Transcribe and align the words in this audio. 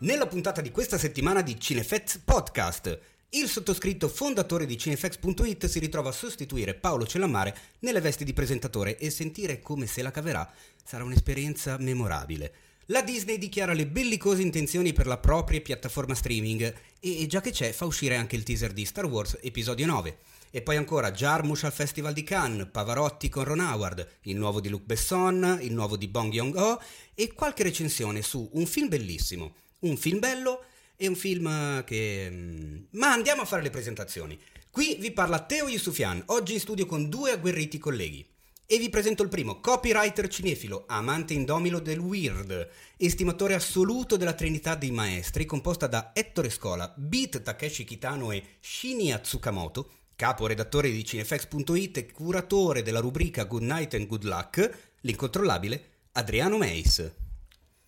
nella 0.00 0.26
puntata 0.26 0.62
di 0.62 0.70
questa 0.70 0.96
settimana 0.96 1.42
di 1.42 1.60
Cinefx 1.60 2.20
Podcast. 2.24 2.98
Il 3.30 3.48
sottoscritto 3.48 4.08
fondatore 4.08 4.64
di 4.64 4.78
Cinefx.it 4.78 5.66
si 5.66 5.78
ritrova 5.78 6.08
a 6.08 6.12
sostituire 6.12 6.74
Paolo 6.74 7.06
Cellammare 7.06 7.56
nelle 7.80 8.00
vesti 8.00 8.24
di 8.24 8.32
presentatore 8.32 8.96
e 8.96 9.10
sentire 9.10 9.60
come 9.60 9.86
se 9.86 10.00
la 10.00 10.10
caverà 10.10 10.50
sarà 10.82 11.04
un'esperienza 11.04 11.76
memorabile. 11.78 12.52
La 12.86 13.02
Disney 13.02 13.36
dichiara 13.36 13.74
le 13.74 13.86
bellicose 13.86 14.40
intenzioni 14.40 14.94
per 14.94 15.06
la 15.06 15.18
propria 15.18 15.60
piattaforma 15.60 16.14
streaming 16.14 16.74
e 16.98 17.26
già 17.26 17.42
che 17.42 17.50
c'è 17.50 17.72
fa 17.72 17.84
uscire 17.84 18.16
anche 18.16 18.36
il 18.36 18.42
teaser 18.42 18.72
di 18.72 18.86
Star 18.86 19.04
Wars 19.04 19.36
episodio 19.42 19.84
9. 19.84 20.16
E 20.50 20.62
poi 20.62 20.76
ancora 20.76 21.12
Jarmusch 21.12 21.64
al 21.64 21.72
Festival 21.72 22.14
di 22.14 22.24
Cannes, 22.24 22.68
Pavarotti 22.72 23.28
con 23.28 23.44
Ron 23.44 23.60
Howard, 23.60 24.08
il 24.22 24.36
nuovo 24.36 24.60
di 24.60 24.70
Luc 24.70 24.82
Besson, 24.82 25.58
il 25.60 25.74
nuovo 25.74 25.96
di 25.96 26.08
Bong 26.08 26.32
Joon-ho 26.32 26.80
e 27.14 27.32
qualche 27.34 27.62
recensione 27.62 28.22
su 28.22 28.48
un 28.54 28.66
film 28.66 28.88
bellissimo, 28.88 29.54
un 29.80 29.96
film 29.96 30.18
bello 30.18 30.64
e 30.96 31.06
un 31.06 31.16
film 31.16 31.84
che... 31.84 32.28
mm, 32.30 32.76
Ma 32.90 33.12
andiamo 33.12 33.42
a 33.42 33.46
fare 33.46 33.62
le 33.62 33.70
presentazioni. 33.70 34.38
Qui 34.70 34.96
vi 35.00 35.12
parla 35.12 35.44
Teo 35.44 35.68
Yusufian, 35.68 36.22
oggi 36.26 36.54
in 36.54 36.60
studio 36.60 36.86
con 36.86 37.08
due 37.08 37.32
agguerriti 37.32 37.78
colleghi. 37.78 38.26
E 38.66 38.78
vi 38.78 38.88
presento 38.88 39.24
il 39.24 39.28
primo, 39.28 39.58
copywriter 39.58 40.28
cinefilo, 40.28 40.84
amante 40.86 41.34
indomilo 41.34 41.80
del 41.80 41.98
weird, 41.98 42.68
estimatore 42.96 43.54
assoluto 43.54 44.16
della 44.16 44.32
trinità 44.32 44.76
dei 44.76 44.92
maestri, 44.92 45.44
composta 45.44 45.88
da 45.88 46.12
Ettore 46.14 46.50
Scola, 46.50 46.94
Beat 46.96 47.42
Takeshi 47.42 47.82
Kitano 47.82 48.30
e 48.30 48.44
Shinya 48.60 49.18
Tsukamoto, 49.18 49.90
capo 50.14 50.46
redattore 50.46 50.88
di 50.88 51.04
Cinefx.it 51.04 51.96
e 51.96 52.12
curatore 52.12 52.82
della 52.82 53.00
rubrica 53.00 53.42
Good 53.42 53.62
Night 53.62 53.94
and 53.94 54.06
Good 54.06 54.22
Luck, 54.22 54.92
l'incontrollabile 55.00 55.88
Adriano 56.12 56.56
Meis. 56.56 57.12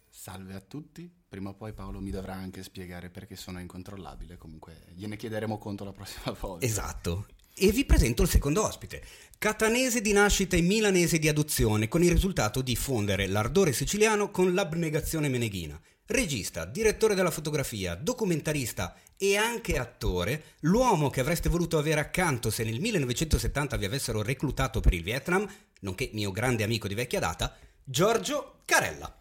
Salve 0.09 0.55
a 0.55 0.61
tutti, 0.61 1.09
prima 1.33 1.49
o 1.49 1.55
poi 1.55 1.73
Paolo 1.73 1.99
mi 1.99 2.11
dovrà 2.11 2.35
anche 2.35 2.63
spiegare 2.63 3.09
perché 3.09 3.37
sono 3.37 3.59
incontrollabile, 3.59 4.37
comunque 4.37 4.83
gliene 4.95 5.17
chiederemo 5.17 5.57
conto 5.57 5.83
la 5.83 5.93
prossima 5.93 6.37
volta. 6.39 6.67
Esatto. 6.67 7.25
E 7.55 7.71
vi 7.71 7.87
presento 7.87 8.21
il 8.21 8.29
secondo 8.29 8.63
ospite, 8.63 9.03
catanese 9.39 10.03
di 10.03 10.13
nascita 10.13 10.57
e 10.57 10.61
milanese 10.61 11.19
di 11.19 11.29
adozione, 11.29 11.89
con 11.89 12.03
il 12.03 12.11
risultato 12.11 12.61
di 12.61 12.77
fondere 12.77 13.29
l'ardore 13.29 13.73
siciliano 13.73 14.31
con 14.31 14.53
l'abnegazione 14.53 15.31
meneghina. 15.31 15.81
Regista, 16.05 16.67
direttore 16.67 17.15
della 17.15 17.31
fotografia, 17.31 17.95
documentarista 17.95 18.95
e 19.17 19.39
anche 19.39 19.79
attore, 19.79 20.57
l'uomo 20.61 21.09
che 21.09 21.21
avreste 21.21 21.49
voluto 21.49 21.79
avere 21.79 22.01
accanto 22.01 22.51
se 22.51 22.63
nel 22.63 22.79
1970 22.79 23.79
vi 23.79 23.87
avessero 23.87 24.21
reclutato 24.21 24.81
per 24.81 24.93
il 24.93 25.03
Vietnam, 25.03 25.51
nonché 25.81 26.11
mio 26.13 26.31
grande 26.31 26.63
amico 26.63 26.89
di 26.89 26.95
vecchia 26.95 27.21
data, 27.21 27.57
Giorgio 27.83 28.57
Carella. 28.67 29.17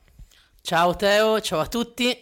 Ciao 0.61 0.95
Teo, 0.95 1.41
ciao 1.41 1.59
a 1.59 1.67
tutti. 1.67 2.17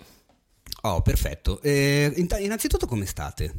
Oh, 0.84 1.02
perfetto. 1.02 1.62
Eh, 1.62 2.14
innanzitutto 2.40 2.88
come 2.88 3.06
state? 3.06 3.54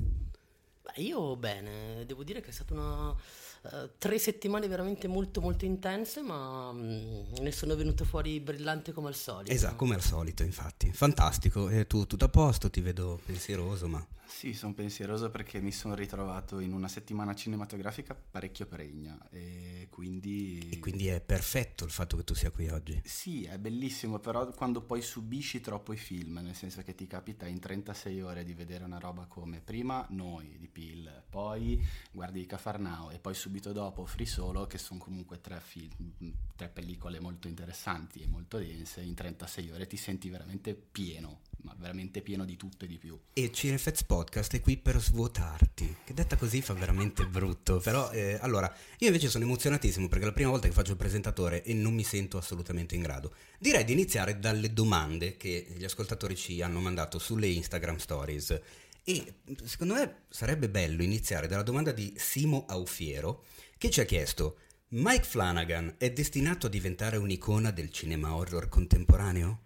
Beh, 0.83 1.03
io 1.03 1.37
bene, 1.37 2.05
devo 2.07 2.25
dire 2.25 2.41
che 2.41 2.49
è 2.49 2.53
stata 2.53 2.73
una 2.73 3.15
eh, 3.63 3.91
tre 3.99 4.19
settimane 4.19 4.67
veramente 4.69 5.07
molto 5.07 5.43
molto 5.43 5.67
intense, 5.67 6.23
ma 6.23 6.73
mm, 6.73 7.35
ne 7.41 7.53
sono 7.53 7.77
venute 7.77 8.05
fuori 8.05 8.41
brillanti 8.41 8.93
come 8.93 9.09
al 9.09 9.15
solito. 9.15 9.53
Esatto, 9.53 9.77
come 9.77 9.95
al 9.95 10.03
solito, 10.03 10.43
infatti. 10.43 10.91
Fantastico. 10.93 11.69
E 11.69 11.87
tu 11.87 12.07
tutto 12.07 12.25
a 12.25 12.29
posto, 12.29 12.71
ti 12.71 12.81
vedo 12.81 13.21
pensieroso, 13.25 13.87
ma... 13.87 14.05
Sì, 14.31 14.55
sono 14.55 14.73
pensieroso 14.73 15.29
perché 15.29 15.61
mi 15.61 15.73
sono 15.73 15.95
ritrovato 15.95 16.61
in 16.61 16.73
una 16.73 16.89
settimana 16.89 17.35
cinematografica 17.35 18.15
parecchio 18.15 18.65
pregna 18.65 19.19
e 19.29 19.89
quindi... 19.91 20.71
E 20.71 20.79
quindi 20.79 21.09
è 21.09 21.21
perfetto 21.21 21.85
il 21.85 21.91
fatto 21.91 22.17
che 22.17 22.25
tu 22.25 22.33
sia 22.33 22.51
qui 22.51 22.69
oggi. 22.69 23.03
Sì, 23.05 23.45
è 23.45 23.59
bellissimo, 23.59 24.19
però 24.21 24.49
quando 24.51 24.83
poi 24.83 25.03
subisci 25.03 25.61
troppo 25.61 25.93
i 25.93 25.97
film, 25.97 26.39
nel 26.43 26.55
senso 26.55 26.81
che 26.83 26.95
ti 26.95 27.07
capita 27.07 27.47
in 27.47 27.59
36 27.59 28.23
ore 28.23 28.45
di 28.45 28.55
vedere 28.55 28.85
una 28.85 28.99
roba 28.99 29.27
come 29.27 29.61
prima 29.61 30.07
noi 30.11 30.57
di 30.59 30.69
Peel, 30.69 31.25
poi 31.29 31.85
guardi 32.13 32.47
Cafarnao 32.47 33.11
e 33.11 33.19
poi 33.19 33.35
subito 33.35 33.73
dopo 33.73 34.07
Free 34.07 34.27
Solo, 34.27 34.67
che 34.67 34.79
sono 34.79 35.01
comunque 35.01 35.41
tre, 35.41 35.61
film, 35.61 36.15
tre 36.55 36.69
pellicole 36.69 37.21
molto 37.21 37.49
interessanti 37.49 38.23
e 38.23 38.29
molto 38.29 38.59
dense, 38.59 39.03
in 39.03 39.15
36 39.15 39.71
ore 39.73 39.87
ti 39.87 39.97
senti 39.97 40.31
veramente 40.31 40.75
pieno, 40.75 41.41
ma 41.63 41.75
veramente 41.79 42.21
pieno 42.21 42.45
di 42.45 42.57
tutto 42.57 42.85
e 42.85 42.89
di 42.89 42.99
più. 42.99 43.19
E 43.33 43.53
Cinefets 43.53 44.05
Podcast 44.05 44.55
è 44.55 44.61
qui 44.61 44.77
per 44.77 45.01
svuotarti, 45.01 45.97
che 46.05 46.15
detta 46.15 46.37
così 46.37 46.63
fa 46.63 46.75
veramente 46.75 47.27
brutto, 47.27 47.79
però 47.79 48.11
eh, 48.11 48.39
allora 48.41 48.73
io 48.99 49.07
invece 49.07 49.29
sono 49.29 49.45
emozionatissimo 49.45 50.09
perché 50.09 50.25
è 50.25 50.27
la 50.27 50.33
prima 50.33 50.51
volta 50.51 50.69
che 50.69 50.75
faccio 50.75 50.93
il 50.93 50.97
presentatore 50.97 51.63
e 51.63 51.75
non 51.75 51.95
mi 51.95 52.05
sento 52.05 52.39
assolutamente 52.39 52.95
in 52.95 53.03
grado. 53.03 53.35
Direi 53.59 53.85
di 53.85 53.93
iniziare 53.93 54.39
dalle 54.39 54.73
domande 54.73 55.37
che 55.37 55.67
gli 55.77 55.85
ascoltatori 55.85 56.37
ci 56.37 56.63
hanno 56.63 56.81
mandato 56.81 57.19
sulle 57.19 57.47
Instagram 57.47 57.97
Stories 57.97 58.61
e 59.03 59.35
secondo 59.65 59.95
me 59.95 60.23
sarebbe 60.29 60.69
bello 60.69 61.03
iniziare 61.03 61.47
dalla 61.47 61.63
domanda 61.63 61.93
di 61.93 62.13
Simo 62.17 62.67
Aufiero 62.69 63.45
che 63.79 63.91
ci 63.91 64.01
ha 64.01 64.05
chiesto 64.05 64.59
Mike 64.89 65.23
Flanagan 65.23 65.95
è 65.99 66.11
destinato 66.11 66.67
a 66.67 66.69
diventare 66.69 67.17
un'icona 67.17 67.71
del 67.71 67.91
cinema 67.91 68.35
horror 68.35 68.69
contemporaneo? 68.69 69.61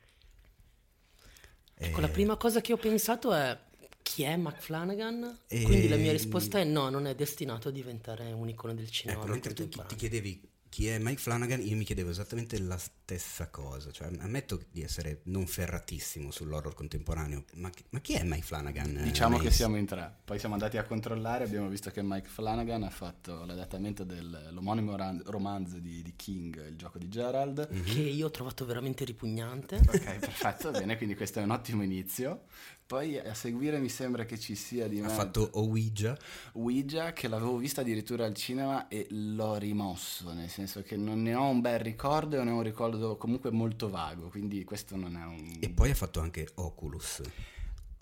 Ecco, 1.84 1.98
Eh, 1.98 2.00
la 2.00 2.08
prima 2.08 2.36
cosa 2.36 2.60
che 2.60 2.72
ho 2.72 2.76
pensato 2.76 3.32
è 3.32 3.58
chi 4.02 4.22
è 4.22 4.36
Mac 4.36 4.60
Flanagan? 4.60 5.38
E- 5.48 5.62
Quindi 5.62 5.88
la 5.88 5.96
mia 5.96 6.12
risposta 6.12 6.58
è 6.58 6.64
no, 6.64 6.88
non 6.88 7.06
è 7.06 7.14
destinato 7.14 7.68
a 7.68 7.70
diventare 7.70 8.32
un'icona 8.32 8.74
del 8.74 8.90
cinema. 8.90 9.20
Ecco, 9.20 9.30
mentre 9.30 9.54
tu 9.54 9.68
ti, 9.68 9.80
chiedevi 9.96 10.48
chi 10.74 10.88
è 10.88 10.98
Mike 10.98 11.20
Flanagan, 11.20 11.60
io 11.64 11.76
mi 11.76 11.84
chiedevo 11.84 12.10
esattamente 12.10 12.58
la 12.58 12.76
stessa 12.76 13.48
cosa. 13.48 13.92
Cioè, 13.92 14.10
ammetto 14.18 14.60
di 14.72 14.82
essere 14.82 15.20
non 15.26 15.46
ferratissimo 15.46 16.32
sull'horror 16.32 16.74
contemporaneo, 16.74 17.44
ma, 17.54 17.70
chi- 17.70 17.84
ma 17.90 18.00
chi 18.00 18.14
è 18.14 18.24
Mike 18.24 18.42
Flanagan? 18.42 18.96
eh, 18.96 19.02
Diciamo 19.04 19.38
che 19.38 19.52
siamo 19.52 19.76
in 19.76 19.86
tre, 19.86 20.12
poi 20.24 20.40
siamo 20.40 20.54
andati 20.54 20.76
a 20.76 20.82
controllare, 20.82 21.44
abbiamo 21.44 21.68
visto 21.68 21.92
che 21.92 22.02
Mike 22.02 22.28
Flanagan 22.28 22.82
ha 22.82 22.90
fatto 22.90 23.44
l'adattamento 23.44 24.02
dell'omonimo 24.02 24.96
ran- 24.96 25.22
romanzo 25.26 25.78
di, 25.78 26.02
di 26.02 26.16
King, 26.16 26.70
il 26.70 26.74
gioco 26.76 26.98
di 26.98 27.08
Gerald. 27.08 27.68
Che 27.84 28.00
io 28.00 28.26
ho 28.26 28.30
trovato 28.32 28.66
veramente 28.66 29.04
ripugnante. 29.04 29.76
Ok, 29.76 30.18
perfetto, 30.18 30.72
bene, 30.72 30.96
quindi 30.96 31.14
questo 31.14 31.38
è 31.38 31.44
un 31.44 31.50
ottimo 31.50 31.84
inizio. 31.84 32.46
Poi 32.86 33.18
a 33.18 33.32
seguire 33.32 33.78
mi 33.78 33.88
sembra 33.88 34.26
che 34.26 34.38
ci 34.38 34.54
sia 34.54 34.86
di 34.88 34.98
Ha 34.98 35.02
mezzo 35.04 35.14
fatto 35.14 35.50
Ouija. 35.54 36.16
Ouija 36.52 37.14
che 37.14 37.28
l'avevo 37.28 37.56
vista 37.56 37.80
addirittura 37.80 38.26
al 38.26 38.34
cinema 38.34 38.88
e 38.88 39.06
l'ho 39.10 39.56
rimosso, 39.56 40.34
nel 40.34 40.50
senso 40.50 40.82
che 40.82 40.94
non 40.96 41.22
ne 41.22 41.34
ho 41.34 41.48
un 41.48 41.62
bel 41.62 41.78
ricordo 41.78 42.38
e 42.38 42.44
ne 42.44 42.50
ho 42.50 42.56
un 42.56 42.62
ricordo 42.62 43.16
comunque 43.16 43.50
molto 43.50 43.88
vago, 43.88 44.28
quindi 44.28 44.64
questo 44.64 44.96
non 44.96 45.16
è 45.16 45.24
un... 45.24 45.56
E 45.60 45.70
poi 45.70 45.90
ha 45.90 45.94
fatto 45.94 46.20
anche 46.20 46.46
Oculus. 46.56 47.22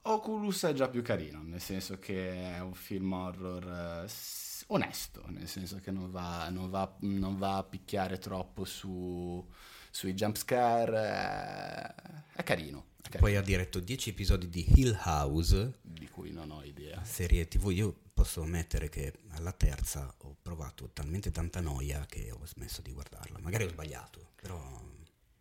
Oculus 0.02 0.64
è 0.64 0.72
già 0.72 0.88
più 0.88 1.00
carino, 1.00 1.42
nel 1.44 1.60
senso 1.60 2.00
che 2.00 2.56
è 2.56 2.60
un 2.60 2.74
film 2.74 3.12
horror 3.12 4.04
eh, 4.04 4.10
onesto, 4.66 5.22
nel 5.28 5.46
senso 5.46 5.78
che 5.78 5.92
non 5.92 6.10
va, 6.10 6.48
non 6.48 6.68
va- 6.70 6.96
non 7.02 7.36
va 7.36 7.58
a 7.58 7.62
picchiare 7.62 8.18
troppo 8.18 8.64
su, 8.64 9.48
sui 9.92 10.14
jumpscare, 10.14 10.96
eh, 10.96 12.22
è 12.34 12.42
carino, 12.42 12.86
è 12.96 13.02
carino, 13.02 13.20
Poi 13.20 13.36
ha 13.36 13.42
diretto 13.42 13.78
10 13.78 14.08
episodi 14.10 14.48
di 14.48 14.64
Hill 14.74 14.98
House, 15.04 15.74
di 15.82 16.08
cui 16.08 16.30
non 16.32 16.50
ho 16.50 16.62
idea. 16.64 17.04
serie 17.04 17.46
tv. 17.46 17.70
Io 17.72 17.94
posso 18.14 18.42
ammettere 18.42 18.88
che 18.88 19.12
alla 19.32 19.52
terza 19.52 20.12
ho 20.18 20.34
provato 20.40 20.90
talmente 20.94 21.30
tanta 21.30 21.60
noia 21.60 22.06
che 22.06 22.30
ho 22.32 22.44
smesso 22.46 22.80
di 22.80 22.90
guardarla. 22.92 23.38
Magari 23.40 23.64
ho 23.64 23.68
sbagliato, 23.68 24.30
però... 24.40 24.80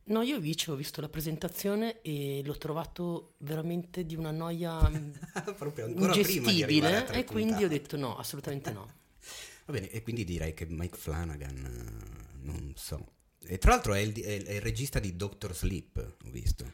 No, 0.03 0.22
io 0.23 0.35
invece 0.35 0.72
ho 0.72 0.75
visto 0.75 1.00
la 1.00 1.07
presentazione 1.07 2.01
e 2.01 2.41
l'ho 2.44 2.57
trovato 2.57 3.35
veramente 3.38 4.06
di 4.06 4.16
una 4.16 4.31
noia 4.31 4.79
Proprio 5.56 5.85
ancora 5.85 6.12
prima 6.12 6.51
di 6.51 6.63
arrivare 6.63 6.95
a 6.95 7.00
ingestibile 7.00 7.19
e 7.19 7.23
quindi 7.23 7.51
ho 7.53 7.68
puntate. 7.68 7.79
detto 7.79 7.97
no, 7.97 8.18
assolutamente 8.18 8.72
no. 8.72 8.89
Va 9.66 9.73
bene, 9.73 9.89
e 9.89 10.01
quindi 10.01 10.25
direi 10.25 10.53
che 10.53 10.66
Mike 10.66 10.97
Flanagan, 10.97 11.56
eh, 11.56 12.38
non 12.42 12.74
so. 12.75 13.19
E 13.44 13.58
tra 13.58 13.72
l'altro 13.72 13.94
è 13.94 14.00
il, 14.00 14.14
è- 14.22 14.44
è 14.44 14.54
il 14.54 14.62
regista 14.62 15.00
di 15.00 15.16
Doctor 15.16 15.56
Sleep, 15.56 16.16
ho 16.26 16.30
visto, 16.30 16.72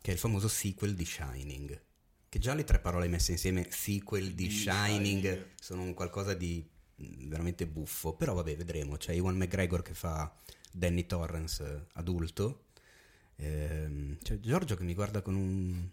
che 0.00 0.10
è 0.10 0.14
il 0.14 0.18
famoso 0.18 0.48
sequel 0.48 0.94
di 0.94 1.04
Shining. 1.04 1.80
Che 2.28 2.38
già 2.38 2.54
le 2.54 2.64
tre 2.64 2.78
parole 2.80 3.08
messe 3.08 3.32
insieme, 3.32 3.66
sequel 3.70 4.34
di 4.34 4.48
Di 4.48 4.50
Shining, 4.54 5.20
Shining. 5.22 5.46
sono 5.60 5.82
un 5.82 5.94
qualcosa 5.94 6.34
di 6.34 6.64
mm, 7.02 7.28
veramente 7.28 7.66
buffo. 7.66 8.14
Però 8.14 8.34
vabbè, 8.34 8.56
vedremo. 8.56 8.96
C'è 8.96 9.12
Iwan 9.12 9.36
McGregor 9.36 9.82
che 9.82 9.94
fa 9.94 10.32
Danny 10.72 11.06
Torrance 11.06 11.64
eh, 11.64 11.86
adulto. 11.94 12.64
Ehm, 13.36 14.18
c'è 14.22 14.38
Giorgio 14.40 14.76
che 14.76 14.84
mi 14.84 14.94
guarda 14.94 15.22
con 15.22 15.34
un... 15.34 15.88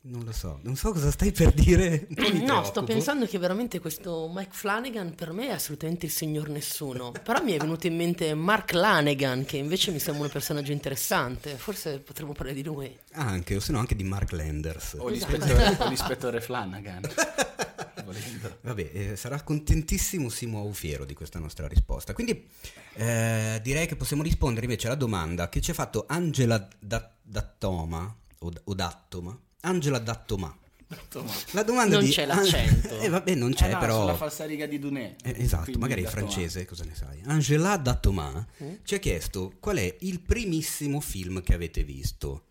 Non 0.00 0.22
lo 0.24 0.32
so, 0.32 0.60
non 0.62 0.76
so 0.76 0.92
cosa 0.92 1.10
stai 1.10 1.32
per 1.32 1.52
dire. 1.52 2.06
No, 2.48 2.62
sto 2.62 2.70
preoccupo. 2.70 2.84
pensando 2.84 3.26
che 3.26 3.36
veramente 3.38 3.78
questo 3.80 4.30
Mike 4.32 4.52
Flanagan 4.52 5.14
per 5.14 5.32
me 5.32 5.48
è 5.48 5.52
assolutamente 5.52 6.06
il 6.06 6.12
signor 6.12 6.48
nessuno. 6.48 7.10
Però 7.10 7.42
mi 7.42 7.52
è 7.52 7.58
venuto 7.58 7.86
in 7.88 7.96
mente 7.96 8.32
Mark 8.34 8.72
Lanegan, 8.72 9.44
che 9.44 9.56
invece 9.58 9.90
mi 9.90 9.98
sembra 9.98 10.24
un 10.24 10.30
personaggio 10.30 10.72
interessante. 10.72 11.56
Forse 11.56 11.98
potremmo 11.98 12.32
parlare 12.32 12.54
di 12.54 12.62
lui. 12.62 12.96
Anche, 13.14 13.56
o 13.56 13.60
se 13.60 13.72
no 13.72 13.80
anche 13.80 13.96
di 13.96 14.04
Mark 14.04 14.30
Landers. 14.32 14.94
O 14.98 15.10
Esatto. 15.10 15.32
l'ispettore, 15.36 15.76
o 15.78 15.88
l'ispettore 15.88 16.40
Flanagan, 16.48 17.00
volendo. 18.04 18.58
Vabbè, 18.62 18.90
eh, 18.92 19.16
sarà 19.16 19.42
contentissimo 19.42 20.28
Simo 20.30 20.60
Aufiero 20.60 21.04
di 21.04 21.12
questa 21.14 21.38
nostra 21.38 21.66
risposta. 21.66 22.14
Quindi 22.14 22.48
eh, 22.94 23.60
direi 23.62 23.86
che 23.86 23.96
possiamo 23.96 24.22
rispondere 24.22 24.64
invece 24.64 24.86
alla 24.86 24.96
domanda 24.96 25.48
che 25.50 25.60
ci 25.60 25.72
ha 25.72 25.74
fatto 25.74 26.04
Angela 26.08 26.66
Da- 26.78 27.12
Dattoma, 27.20 28.16
o, 28.38 28.52
o 28.64 28.74
Dattoma, 28.74 29.38
Angela 29.62 29.98
Dattoma. 29.98 30.56
Dattoma. 30.86 31.30
La 31.52 31.62
domanda 31.62 31.96
Non 31.96 32.04
di 32.04 32.10
c'è 32.10 32.24
l'accento. 32.24 32.98
eh 33.00 33.08
vabbè, 33.08 33.34
non 33.34 33.52
c'è 33.52 33.68
Eh 33.68 33.72
no, 33.72 33.78
però 33.78 34.00
sulla 34.00 34.16
falsariga 34.16 34.66
di 34.66 34.78
Dunet. 34.78 35.26
Eh, 35.26 35.34
esatto, 35.42 35.78
magari 35.78 36.00
è 36.00 36.04
Dattoma. 36.04 36.26
francese, 36.30 36.64
cosa 36.64 36.84
ne 36.84 36.94
sai? 36.94 37.20
Angela 37.26 37.76
Dattoma 37.76 38.46
Mm. 38.62 38.74
ci 38.84 38.94
ha 38.94 38.98
chiesto 38.98 39.54
qual 39.60 39.76
è 39.76 39.96
il 40.00 40.20
primissimo 40.20 41.00
film 41.00 41.42
che 41.42 41.52
avete 41.54 41.84
visto. 41.84 42.44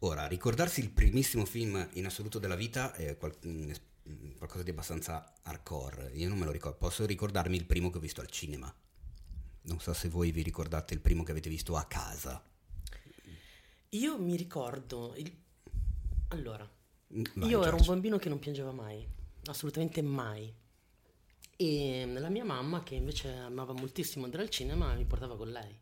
Ora, 0.00 0.26
ricordarsi 0.26 0.80
il 0.80 0.90
primissimo 0.90 1.44
film 1.46 1.88
in 1.92 2.04
assoluto 2.06 2.38
della 2.38 2.56
vita 2.56 2.92
è 2.92 3.16
qual- 3.16 3.34
mm, 3.46 3.70
qualcosa 4.36 4.62
di 4.64 4.70
abbastanza 4.70 5.32
hardcore. 5.42 6.10
Io 6.14 6.28
non 6.28 6.36
me 6.38 6.44
lo 6.44 6.50
ricordo, 6.50 6.76
posso 6.76 7.06
ricordarmi 7.06 7.56
il 7.56 7.64
primo 7.64 7.88
che 7.88 7.98
ho 7.98 8.00
visto 8.00 8.20
al 8.20 8.28
cinema. 8.28 8.72
Non 9.62 9.80
so 9.80 9.92
se 9.94 10.08
voi 10.08 10.32
vi 10.32 10.42
ricordate 10.42 10.92
il 10.92 11.00
primo 11.00 11.22
che 11.22 11.30
avete 11.30 11.48
visto 11.48 11.76
a 11.76 11.84
casa. 11.84 12.42
Io 13.90 14.18
mi 14.18 14.36
ricordo. 14.36 15.14
il- 15.16 15.40
Allora, 16.32 16.68
Mm, 17.14 17.24
vai, 17.34 17.48
io 17.48 17.64
ero 17.64 17.76
un 17.76 17.82
Giorgio. 17.82 17.84
bambino 17.84 18.18
che 18.18 18.28
non 18.28 18.38
piangeva 18.40 18.72
mai, 18.72 19.06
assolutamente 19.44 20.02
mai. 20.02 20.52
E 21.56 22.04
la 22.18 22.28
mia 22.28 22.44
mamma, 22.44 22.82
che 22.82 22.94
invece 22.96 23.32
amava 23.32 23.72
moltissimo 23.72 24.24
andare 24.24 24.42
al 24.42 24.50
cinema, 24.50 24.94
mi 24.94 25.04
portava 25.04 25.36
con 25.36 25.50
lei. 25.50 25.78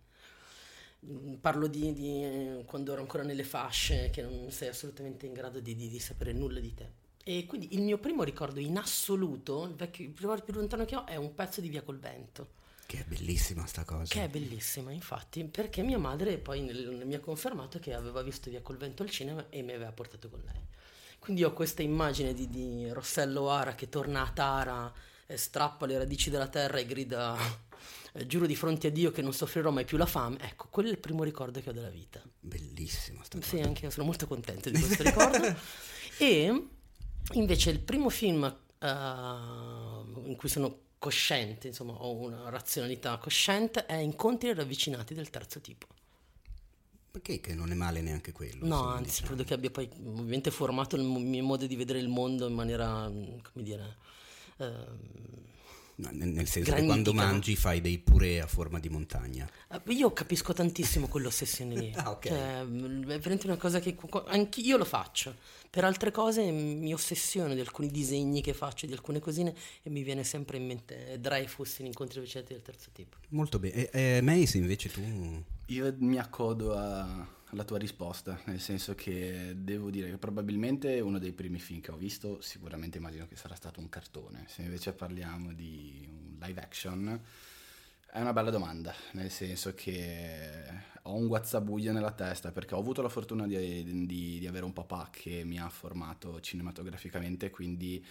Mm, 1.07 1.35
Parlo 1.37 1.67
di, 1.67 1.93
di, 1.95 2.23
eh, 2.25 2.63
quando 2.67 2.93
ero 2.93 3.01
ancora 3.01 3.23
nelle 3.23 3.45
fasce, 3.45 4.11
che 4.11 4.23
non 4.23 4.51
sei 4.51 4.69
assolutamente 4.69 5.27
in 5.27 5.33
grado 5.33 5.61
di, 5.61 5.75
di- 5.75 5.89
di 5.89 5.99
sapere 5.99 6.33
nulla 6.33 6.61
di 6.61 6.75
te. 6.75 6.89
E 7.25 7.47
quindi 7.47 7.75
il 7.75 7.83
mio 7.83 7.99
primo 7.99 8.23
ricordo 8.23 8.61
in 8.61 8.77
assoluto, 8.77 9.65
il, 9.65 9.75
vecchio, 9.75 10.05
il 10.07 10.15
ricordo 10.17 10.45
più 10.45 10.55
lontano 10.55 10.85
che 10.85 10.97
ho, 10.97 11.07
è 11.07 11.17
un 11.17 11.35
pezzo 11.35 11.61
di 11.61 11.69
Via 11.69 11.83
col 11.83 11.99
Vento. 11.99 12.59
Che 12.91 12.99
è 12.99 13.05
bellissima 13.05 13.65
sta 13.67 13.85
cosa. 13.85 14.13
Che 14.13 14.25
è 14.25 14.29
bellissima, 14.29 14.91
infatti, 14.91 15.45
perché 15.45 15.81
mia 15.83 15.97
madre 15.97 16.39
poi 16.39 16.61
nel- 16.61 17.05
mi 17.07 17.15
ha 17.15 17.21
confermato 17.21 17.79
che 17.79 17.95
aveva 17.95 18.21
visto 18.21 18.51
Via 18.51 18.63
col 18.63 18.79
vento 18.79 19.05
al 19.05 19.11
cinema 19.11 19.47
e 19.49 19.63
mi 19.63 19.71
aveva 19.71 19.93
portato 19.93 20.29
con 20.29 20.43
lei. 20.45 20.61
Quindi 21.21 21.45
ho 21.45 21.53
questa 21.53 21.83
immagine 21.83 22.35
di, 22.35 22.49
di 22.49 22.91
Rossello 22.91 23.49
Ara 23.49 23.77
che 23.77 23.89
torna 23.89 24.23
a 24.23 24.31
Tara, 24.33 24.93
e 25.25 25.37
strappa 25.37 25.87
le 25.87 25.99
radici 25.99 26.31
della 26.31 26.49
terra 26.49 26.79
e 26.79 26.87
grida 26.87 27.37
eh, 28.15 28.27
giuro 28.27 28.47
di 28.47 28.57
fronte 28.57 28.89
a 28.89 28.91
Dio 28.91 29.13
che 29.13 29.23
non 29.23 29.33
soffrirò 29.33 29.71
mai 29.71 29.85
più 29.85 29.97
la 29.97 30.07
fame. 30.07 30.39
Ecco, 30.41 30.67
quello 30.69 30.89
è 30.89 30.91
il 30.91 30.99
primo 30.99 31.23
ricordo 31.23 31.61
che 31.61 31.71
ho 31.71 31.73
della 31.73 31.91
vita. 31.91 32.21
Bellissima 32.41 33.23
sta. 33.23 33.41
Sì, 33.41 33.61
anche 33.61 33.85
io 33.85 33.91
sono 33.93 34.05
molto 34.05 34.27
contento 34.27 34.69
di 34.69 34.81
questo 34.83 35.05
ricordo. 35.05 35.57
E 36.19 36.67
invece 37.35 37.71
il 37.71 37.79
primo 37.79 38.09
film 38.09 38.43
eh, 38.81 38.89
in 38.89 40.35
cui 40.37 40.49
sono 40.49 40.89
cosciente, 41.01 41.67
insomma, 41.69 41.95
ho 41.95 42.13
una 42.13 42.51
razionalità 42.51 43.17
cosciente, 43.17 43.87
è 43.87 43.97
Incontri 43.97 44.53
ravvicinati 44.53 45.15
del 45.15 45.31
terzo 45.31 45.61
tipo. 45.61 45.87
Perché 47.11 47.41
che 47.41 47.55
non 47.55 47.73
è 47.73 47.75
male 47.75 48.03
neanche 48.03 48.31
quello. 48.31 48.67
No, 48.67 48.85
anzi, 48.85 49.05
diciamo. 49.05 49.27
credo 49.29 49.45
che 49.45 49.55
abbia 49.55 49.71
poi 49.71 49.91
ovviamente 50.05 50.51
formato 50.53 50.95
il 50.95 51.03
mio 51.03 51.43
modo 51.43 51.67
di 51.67 51.75
vedere 51.75 51.99
il 51.99 52.09
mondo 52.09 52.47
in 52.47 52.55
maniera, 52.55 53.09
mm, 53.09 53.39
come 53.53 53.65
dire, 53.65 53.97
No, 54.59 54.99
nel, 56.13 56.47
senso 56.47 56.73
che 56.73 56.85
quando 56.85 57.13
mangi 57.13 57.57
fai 57.57 57.81
dei 57.81 57.99
purè 57.99 58.39
a 58.39 58.47
forma 58.47 58.79
di 58.79 58.89
montagna. 58.89 59.49
Eh, 59.71 59.93
Io 59.93 60.13
capisco 60.13 60.53
tantissimo 60.53 61.09
quell'ossessione 61.09 61.75
lì. 61.81 61.93
Ah, 61.97 62.11
ok. 62.11 62.27
Cioè, 62.27 62.61
è 62.61 62.65
veramente 62.67 63.47
una 63.47 63.57
cosa 63.57 63.81
che 63.81 63.97
anche 64.27 64.61
io 64.61 64.77
lo 64.77 64.85
faccio. 64.85 65.37
Per 65.69 65.85
altre 65.85 66.11
cose 66.11 66.51
mi 66.51 66.93
ossessiono 66.93 67.55
di 67.55 67.61
alcuni 67.61 67.89
disegni 67.89 68.41
che 68.41 68.55
faccio, 68.55 68.87
di 68.87 68.93
alcune 68.93 69.21
cosine, 69.21 69.55
e 69.83 69.91
mi 69.91 70.03
viene 70.03 70.25
sempre 70.25 70.57
in 70.57 70.67
mente 70.67 71.19
Dreyfus 71.21 71.79
in 71.79 71.87
incontri 71.87 72.21
vicinati 72.21 72.53
del 72.53 72.63
terzo 72.63 72.89
tipo. 72.93 73.17
Molto 73.29 73.59
bene. 73.59 73.91
E, 73.91 74.17
e 74.17 74.21
Mace 74.21 74.59
invece 74.59 74.91
tu... 74.91 75.01
Io 75.67 75.95
mi 75.99 76.19
accodo 76.19 76.75
a- 76.77 77.39
alla 77.53 77.65
tua 77.65 77.79
risposta, 77.79 78.41
nel 78.47 78.61
senso 78.61 78.95
che 78.95 79.55
devo 79.57 79.91
dire 79.91 80.11
che 80.11 80.19
probabilmente 80.19 81.01
uno 81.01 81.19
dei 81.19 81.33
primi 81.33 81.59
film 81.59 81.81
che 81.81 81.91
ho 81.91 81.97
visto, 81.97 82.41
sicuramente 82.41 82.99
immagino 82.99 83.27
che 83.27 83.37
sarà 83.37 83.55
stato 83.55 83.81
un 83.81 83.89
cartone. 83.89 84.45
Se 84.49 84.63
invece 84.63 84.93
parliamo 84.93 85.53
di 85.53 86.07
un 86.09 86.37
live 86.41 86.61
action, 86.61 87.21
è 88.13 88.21
una 88.21 88.33
bella 88.33 88.51
domanda, 88.51 88.93
nel 89.13 89.31
senso 89.31 89.73
che 89.75 90.89
ho 91.03 91.15
un 91.15 91.29
guazzabuglio 91.29 91.93
nella 91.93 92.13
testa 92.13 92.53
perché 92.53 92.75
ho 92.75 92.79
avuto 92.79 93.03
la 93.03 93.09
fortuna 93.09 93.47
di, 93.47 94.07
di- 94.07 94.39
di 94.39 94.47
avere 94.47 94.65
un 94.65 94.73
papà 94.73 95.09
che 95.11 95.45
mi 95.45 95.59
ha 95.59 95.69
formato 95.69 96.41
cinematograficamente, 96.41 97.51
quindi 97.51 98.05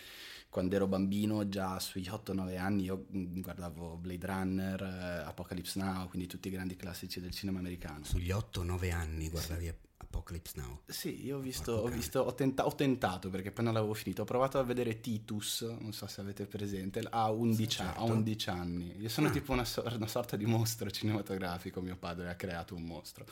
quando 0.49 0.75
ero 0.75 0.87
bambino, 0.87 1.47
già 1.47 1.79
sui 1.79 2.03
8-9 2.03 2.57
anni, 2.57 2.83
io 2.83 3.05
guardavo 3.09 3.97
Blade 3.97 4.25
Runner, 4.25 4.81
eh, 4.81 5.27
Apocalypse 5.27 5.79
Now, 5.79 6.07
quindi 6.07 6.27
tutti 6.27 6.47
i 6.47 6.51
grandi 6.51 6.75
classici 6.75 7.19
del 7.19 7.31
cinema 7.31 7.59
americano. 7.59 8.03
Sugli 8.03 8.31
8-9 8.31 8.91
anni 8.91 9.29
guardavi 9.29 9.67
Apocalypse 10.11 10.53
Now. 10.59 10.81
Sì, 10.87 11.23
io 11.23 11.37
ho 11.37 11.39
visto, 11.39 11.73
Porco 11.73 11.87
ho, 11.87 11.91
visto 11.91 12.19
ho, 12.21 12.33
tenta- 12.33 12.65
ho 12.65 12.73
tentato 12.73 13.29
perché 13.29 13.51
poi 13.51 13.63
non 13.65 13.73
l'avevo 13.75 13.93
finito. 13.93 14.23
Ho 14.23 14.25
provato 14.25 14.57
a 14.57 14.63
vedere 14.63 14.99
Titus, 14.99 15.61
non 15.79 15.93
so 15.93 16.07
se 16.07 16.19
avete 16.21 16.45
presente, 16.47 17.01
ha 17.07 17.29
11, 17.29 17.55
Sì, 17.69 17.81
a- 17.81 17.85
certo. 17.85 17.99
ha 17.99 18.03
11 18.05 18.49
anni. 18.49 18.95
Io 18.99 19.09
sono 19.09 19.27
Ah. 19.27 19.31
tipo 19.31 19.51
una, 19.53 19.65
sor- 19.65 19.93
una 19.95 20.07
sorta 20.07 20.35
di 20.35 20.45
mostro 20.45 20.89
cinematografico. 20.89 21.79
Mio 21.81 21.95
padre 21.95 22.29
ha 22.29 22.35
creato 22.35 22.75
un 22.75 22.83
mostro. 22.83 23.25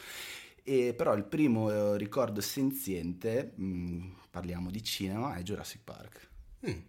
E 0.64 0.94
però 0.96 1.16
il 1.16 1.24
primo 1.24 1.72
eh, 1.72 1.98
ricordo 1.98 2.42
senziente, 2.42 3.54
mh, 3.56 4.16
parliamo 4.30 4.70
di 4.70 4.84
cinema, 4.84 5.36
è 5.36 5.42
Jurassic 5.42 5.82
Park. 5.84 6.30
Mm. 6.70 6.80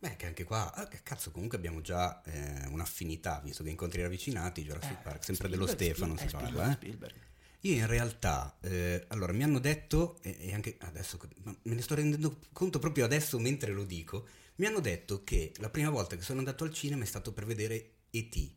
Beh, 0.00 0.16
che 0.16 0.26
anche 0.26 0.44
qua, 0.44 0.72
ah, 0.74 0.88
che 0.88 1.00
cazzo, 1.02 1.30
comunque 1.30 1.56
abbiamo 1.58 1.80
già 1.82 2.22
eh, 2.22 2.66
un'affinità, 2.68 3.40
visto 3.44 3.62
che 3.62 3.70
incontri 3.70 4.00
ravvicinati, 4.02 4.62
Jurassic 4.62 5.02
Park, 5.02 5.24
sempre 5.24 5.48
dello 5.48 5.66
Spielberg, 5.66 5.94
Stefano 5.94 6.16
si 6.18 6.26
Spielberg, 6.28 6.56
parla, 6.56 6.78
eh. 7.18 7.28
Io 7.62 7.74
in 7.74 7.86
realtà, 7.86 8.56
eh, 8.62 9.04
allora 9.08 9.32
mi 9.32 9.42
hanno 9.42 9.58
detto, 9.58 10.18
e, 10.22 10.36
e 10.40 10.54
anche 10.54 10.76
adesso, 10.80 11.18
me 11.44 11.74
ne 11.74 11.82
sto 11.82 11.94
rendendo 11.94 12.38
conto 12.52 12.78
proprio 12.78 13.04
adesso 13.04 13.38
mentre 13.38 13.72
lo 13.72 13.84
dico, 13.84 14.26
mi 14.56 14.66
hanno 14.66 14.80
detto 14.80 15.24
che 15.24 15.52
la 15.58 15.68
prima 15.70 15.90
volta 15.90 16.16
che 16.16 16.22
sono 16.22 16.38
andato 16.38 16.64
al 16.64 16.72
cinema 16.72 17.02
è 17.02 17.06
stato 17.06 17.32
per 17.32 17.44
vedere 17.44 17.90
E.T., 18.10 18.50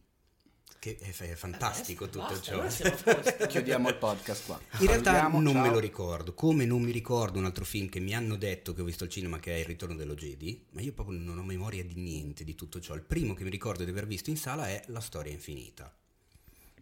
che 0.80 0.98
è, 0.98 1.16
è 1.16 1.36
fantastico 1.36 2.10
tutto 2.10 2.28
Basta, 2.28 2.42
ciò. 2.42 2.52
allora. 2.60 3.48
Chiudiamo 3.48 3.88
il 3.88 3.96
podcast 3.96 4.46
qua. 4.46 4.60
In 4.80 4.88
realtà 4.88 5.12
Salutiamo, 5.12 5.42
non 5.42 5.56
me 5.56 5.64
ciao. 5.64 5.74
lo 5.74 5.80
ricordo, 5.80 6.34
come 6.34 6.66
non 6.66 6.82
mi 6.82 6.92
ricordo 6.92 7.40
un 7.40 7.46
altro 7.46 7.64
film 7.64 7.88
che 7.88 8.02
mi 8.02 8.14
hanno 8.14 8.36
detto 8.36 8.74
che 8.74 8.82
ho 8.82 8.86
visto 8.86 9.06
al 9.06 9.10
cinema 9.10 9.40
che 9.40 9.56
è 9.56 9.60
Il 9.60 9.66
ritorno 9.66 9.96
dello 9.96 10.14
Jedi, 10.14 10.66
ma 10.72 10.82
io 10.82 10.92
proprio 10.92 11.18
non 11.18 11.38
ho 11.38 11.44
memoria 11.44 11.86
di 11.86 11.96
niente 11.96 12.44
di 12.44 12.56
tutto 12.56 12.82
ciò. 12.82 12.96
Il 12.96 13.04
primo 13.04 13.34
che 13.34 13.46
mi 13.46 13.50
ricordo 13.50 13.86
di 13.86 13.92
aver 13.92 14.08
visto 14.08 14.30
in 14.30 14.36
sala 14.38 14.68
è 14.68 14.84
La 14.88 15.00
storia 15.00 15.32
infinita, 15.32 15.94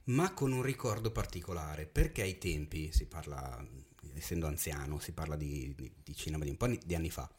ma 0.06 0.34
con 0.34 0.52
un 0.52 0.62
ricordo 0.62 1.12
particolare, 1.12 1.86
perché 1.86 2.22
ai 2.22 2.38
tempi, 2.38 2.92
si 2.92 3.06
parla, 3.06 3.66
essendo 4.16 4.48
anziano, 4.48 5.00
si 5.00 5.12
parla 5.12 5.36
di, 5.36 5.74
di- 5.76 5.92
di 6.04 6.16
cinema 6.16 6.44
di 6.44 6.50
un 6.50 6.58
po' 6.58 6.68
di 6.68 6.96
anni 6.96 7.10
fa, 7.10 7.30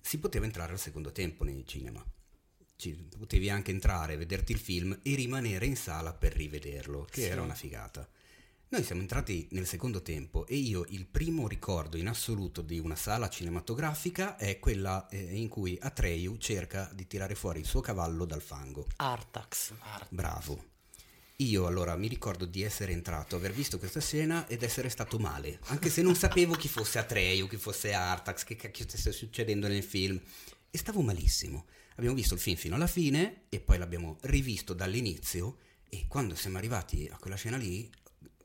si 0.00 0.18
poteva 0.18 0.44
entrare 0.44 0.72
al 0.72 0.78
secondo 0.78 1.12
tempo 1.12 1.44
nei 1.44 1.64
cinema. 1.66 2.04
Ci- 2.76 3.08
potevi 3.16 3.50
anche 3.50 3.70
entrare, 3.70 4.16
vederti 4.16 4.52
il 4.52 4.58
film 4.58 4.98
e 5.02 5.14
rimanere 5.14 5.66
in 5.66 5.76
sala 5.76 6.12
per 6.12 6.32
rivederlo, 6.34 7.06
che 7.10 7.22
Sì. 7.22 7.28
era 7.28 7.42
una 7.42 7.54
figata. 7.54 8.06
Noi 8.68 8.82
siamo 8.82 9.02
entrati 9.02 9.46
nel 9.52 9.66
secondo 9.68 10.02
tempo 10.02 10.46
e 10.46 10.56
io 10.56 10.84
il 10.88 11.06
primo 11.06 11.46
ricordo 11.46 11.96
in 11.96 12.08
assoluto 12.08 12.60
di 12.60 12.80
una 12.80 12.96
sala 12.96 13.28
cinematografica 13.28 14.36
è 14.36 14.58
quella 14.58 15.06
eh, 15.10 15.36
in 15.36 15.48
cui 15.48 15.78
Atreyu 15.80 16.38
cerca 16.38 16.90
di 16.92 17.06
tirare 17.06 17.36
fuori 17.36 17.60
il 17.60 17.66
suo 17.66 17.80
cavallo 17.80 18.24
dal 18.24 18.42
fango. 18.42 18.86
Artax. 18.96 19.74
Bravo. 20.08 20.72
Io 21.38 21.66
allora 21.66 21.96
mi 21.96 22.06
ricordo 22.06 22.44
di 22.44 22.62
essere 22.62 22.92
entrato, 22.92 23.34
aver 23.34 23.52
visto 23.52 23.76
questa 23.76 24.00
scena 24.00 24.46
ed 24.46 24.62
essere 24.62 24.88
stato 24.88 25.18
male, 25.18 25.58
anche 25.64 25.90
se 25.90 26.00
non 26.00 26.14
sapevo 26.14 26.54
chi 26.54 26.68
fosse 26.68 27.00
Atreyu, 27.00 27.48
chi 27.48 27.56
fosse 27.56 27.92
Artax, 27.92 28.44
che 28.44 28.54
cacchio 28.54 28.84
stesse 28.86 29.10
succedendo 29.10 29.66
nel 29.66 29.82
film. 29.82 30.20
E 30.70 30.78
stavo 30.78 31.00
malissimo. 31.00 31.66
Abbiamo 31.96 32.14
visto 32.14 32.34
il 32.34 32.40
film 32.40 32.56
fino 32.56 32.76
alla 32.76 32.86
fine 32.86 33.46
e 33.48 33.58
poi 33.58 33.78
l'abbiamo 33.78 34.16
rivisto 34.22 34.74
dall'inizio 34.74 35.56
e 35.88 36.06
quando 36.06 36.36
siamo 36.36 36.58
arrivati 36.58 37.08
a 37.10 37.16
quella 37.16 37.36
scena 37.36 37.56
lì 37.56 37.90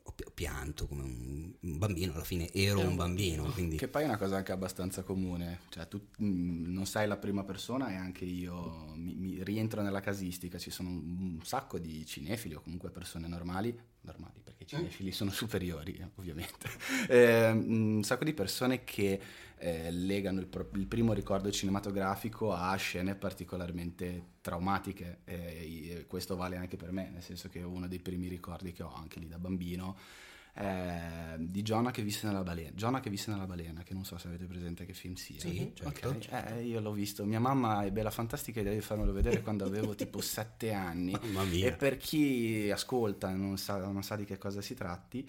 ho 0.02 0.12
pi- 0.12 0.24
ho 0.26 0.30
pianto 0.32 0.86
come 0.86 1.02
un 1.02 1.78
bambino, 1.78 2.12
alla 2.14 2.24
fine 2.24 2.50
ero 2.52 2.80
Era 2.80 2.88
un 2.88 2.96
bambino, 2.96 3.44
quindi 3.52 3.76
Che 3.76 3.88
poi 3.88 4.02
è 4.02 4.06
una 4.06 4.16
cosa 4.16 4.36
anche 4.36 4.52
abbastanza 4.52 5.02
comune, 5.02 5.60
cioè 5.68 5.86
tu 5.88 6.00
mh, 6.18 6.72
non 6.72 6.86
sei 6.86 7.06
la 7.06 7.16
prima 7.16 7.44
persona 7.44 7.90
e 7.90 7.94
anche 7.94 8.24
io 8.24 8.92
mi, 8.96 9.14
mi 9.14 9.42
rientro 9.44 9.82
nella 9.82 10.00
casistica, 10.00 10.58
ci 10.58 10.70
sono 10.70 10.88
un, 10.88 11.36
un 11.38 11.44
sacco 11.44 11.78
di 11.78 12.04
cinefili 12.06 12.54
o 12.54 12.60
comunque 12.60 12.90
persone 12.90 13.28
normali, 13.28 13.78
normali 14.02 14.40
perché 14.42 14.64
i 14.64 14.66
cinefili 14.66 15.12
sono 15.12 15.30
superiori 15.30 15.94
eh, 15.94 16.08
ovviamente, 16.16 16.68
Eh, 17.08 17.50
un 17.50 18.02
sacco 18.02 18.24
di 18.24 18.32
persone 18.32 18.84
che 18.84 19.20
eh, 19.60 19.90
legano 19.90 20.40
il, 20.40 20.46
pro- 20.46 20.70
il 20.74 20.86
primo 20.86 21.12
ricordo 21.12 21.50
cinematografico 21.50 22.52
a 22.52 22.74
scene 22.76 23.14
particolarmente 23.14 24.24
traumatiche 24.40 25.18
e, 25.24 25.90
e 25.98 26.06
questo 26.06 26.34
vale 26.34 26.56
anche 26.56 26.76
per 26.76 26.92
me, 26.92 27.10
nel 27.10 27.22
senso 27.22 27.48
che 27.48 27.62
uno 27.62 27.86
dei 27.86 28.00
primi 28.00 28.26
ricordi 28.28 28.72
che 28.72 28.82
ho 28.82 28.92
anche 28.92 29.20
lì 29.20 29.28
da 29.28 29.38
bambino 29.38 29.96
eh, 30.54 31.36
di 31.38 31.62
Jonah 31.62 31.90
che 31.90 32.02
visse 32.02 32.26
nella 32.26 32.42
balena. 32.42 32.70
Jonah 32.74 33.00
che 33.00 33.08
visse 33.10 33.30
nella 33.30 33.46
balena, 33.46 33.82
che 33.82 33.94
non 33.94 34.04
so 34.04 34.18
se 34.18 34.28
avete 34.28 34.46
presente 34.46 34.84
che 34.84 34.92
film 34.94 35.14
sia. 35.14 35.38
Sì, 35.38 35.72
certo, 35.74 36.08
Ok, 36.08 36.28
eh, 36.30 36.64
io 36.64 36.80
l'ho 36.80 36.92
visto. 36.92 37.24
Mia 37.24 37.38
mamma 37.40 37.84
ebbe 37.84 38.02
la 38.02 38.10
fantastica 38.10 38.60
idea 38.60 38.72
di 38.72 38.80
farmelo 38.80 39.12
vedere 39.12 39.42
quando 39.42 39.64
avevo 39.64 39.94
tipo 39.94 40.20
sette 40.22 40.72
anni. 40.72 41.12
mamma 41.12 41.44
mia. 41.44 41.68
E 41.68 41.72
per 41.72 41.96
chi 41.96 42.68
ascolta 42.70 43.30
e 43.30 43.34
non 43.34 43.58
sa, 43.58 43.78
non 43.78 44.02
sa 44.02 44.16
di 44.16 44.24
che 44.24 44.38
cosa 44.38 44.60
si 44.60 44.74
tratti, 44.74 45.26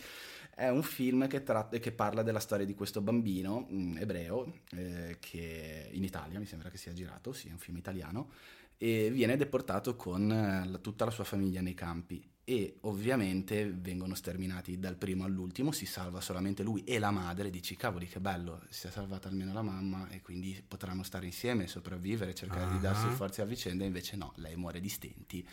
è 0.55 0.70
un 0.70 0.84
film 0.84 1.27
che, 1.27 1.43
tratta, 1.43 1.77
che 1.77 1.91
parla 1.91 2.24
della 2.24 2.39
storia 2.39 2.65
di 2.65 2.75
questo 2.75 3.01
bambino 3.01 3.67
mh, 3.70 3.75
mm, 3.75 3.98
ebreo 3.98 4.53
eh, 4.75 5.17
che 5.20 5.89
in 5.91 6.03
Italia 6.03 6.39
mi 6.39 6.46
sembra 6.46 6.70
che 6.70 6.77
sia 6.77 6.93
girato, 6.93 7.34
sì, 7.34 7.50
è 7.50 7.51
un 7.51 7.58
film 7.58 7.77
italiano, 7.77 8.31
e 8.77 9.10
viene 9.12 9.38
deportato 9.38 9.96
con 9.96 10.31
eh, 10.31 10.81
tutta 10.81 11.05
la 11.05 11.12
sua 11.12 11.24
famiglia 11.24 11.62
nei 11.62 11.74
campi 11.74 12.30
e 12.43 12.77
ovviamente 12.81 13.71
vengono 13.71 14.15
sterminati 14.15 14.79
dal 14.79 14.95
primo 14.95 15.25
all'ultimo, 15.25 15.71
si 15.71 15.86
salva 15.86 16.21
solamente 16.21 16.63
lui 16.63 16.83
e 16.83 17.00
la 17.00 17.12
madre, 17.12 17.50
dici 17.50 17.75
cavoli 17.75 18.07
che 18.07 18.19
bello, 18.19 18.62
si 18.69 18.88
è 18.88 18.91
salvata 18.91 19.27
almeno 19.27 19.53
la 19.53 19.62
mamma 19.62 20.10
e 20.10 20.21
quindi 20.21 20.62
potranno 20.67 21.03
stare 21.03 21.25
insieme, 21.25 21.67
sopravvivere, 21.67 22.33
cercare 22.33 22.65
uh-huh. 22.65 22.71
di 22.74 22.79
darsi 22.79 23.05
ah. 23.05 23.12
forze 23.12 23.41
a 23.41 23.45
vicenda, 23.45 23.86
invece 23.86 24.15
no, 24.15 24.33
lei 24.38 24.55
muore 24.55 24.79
di 24.79 24.89
stenti. 24.89 25.48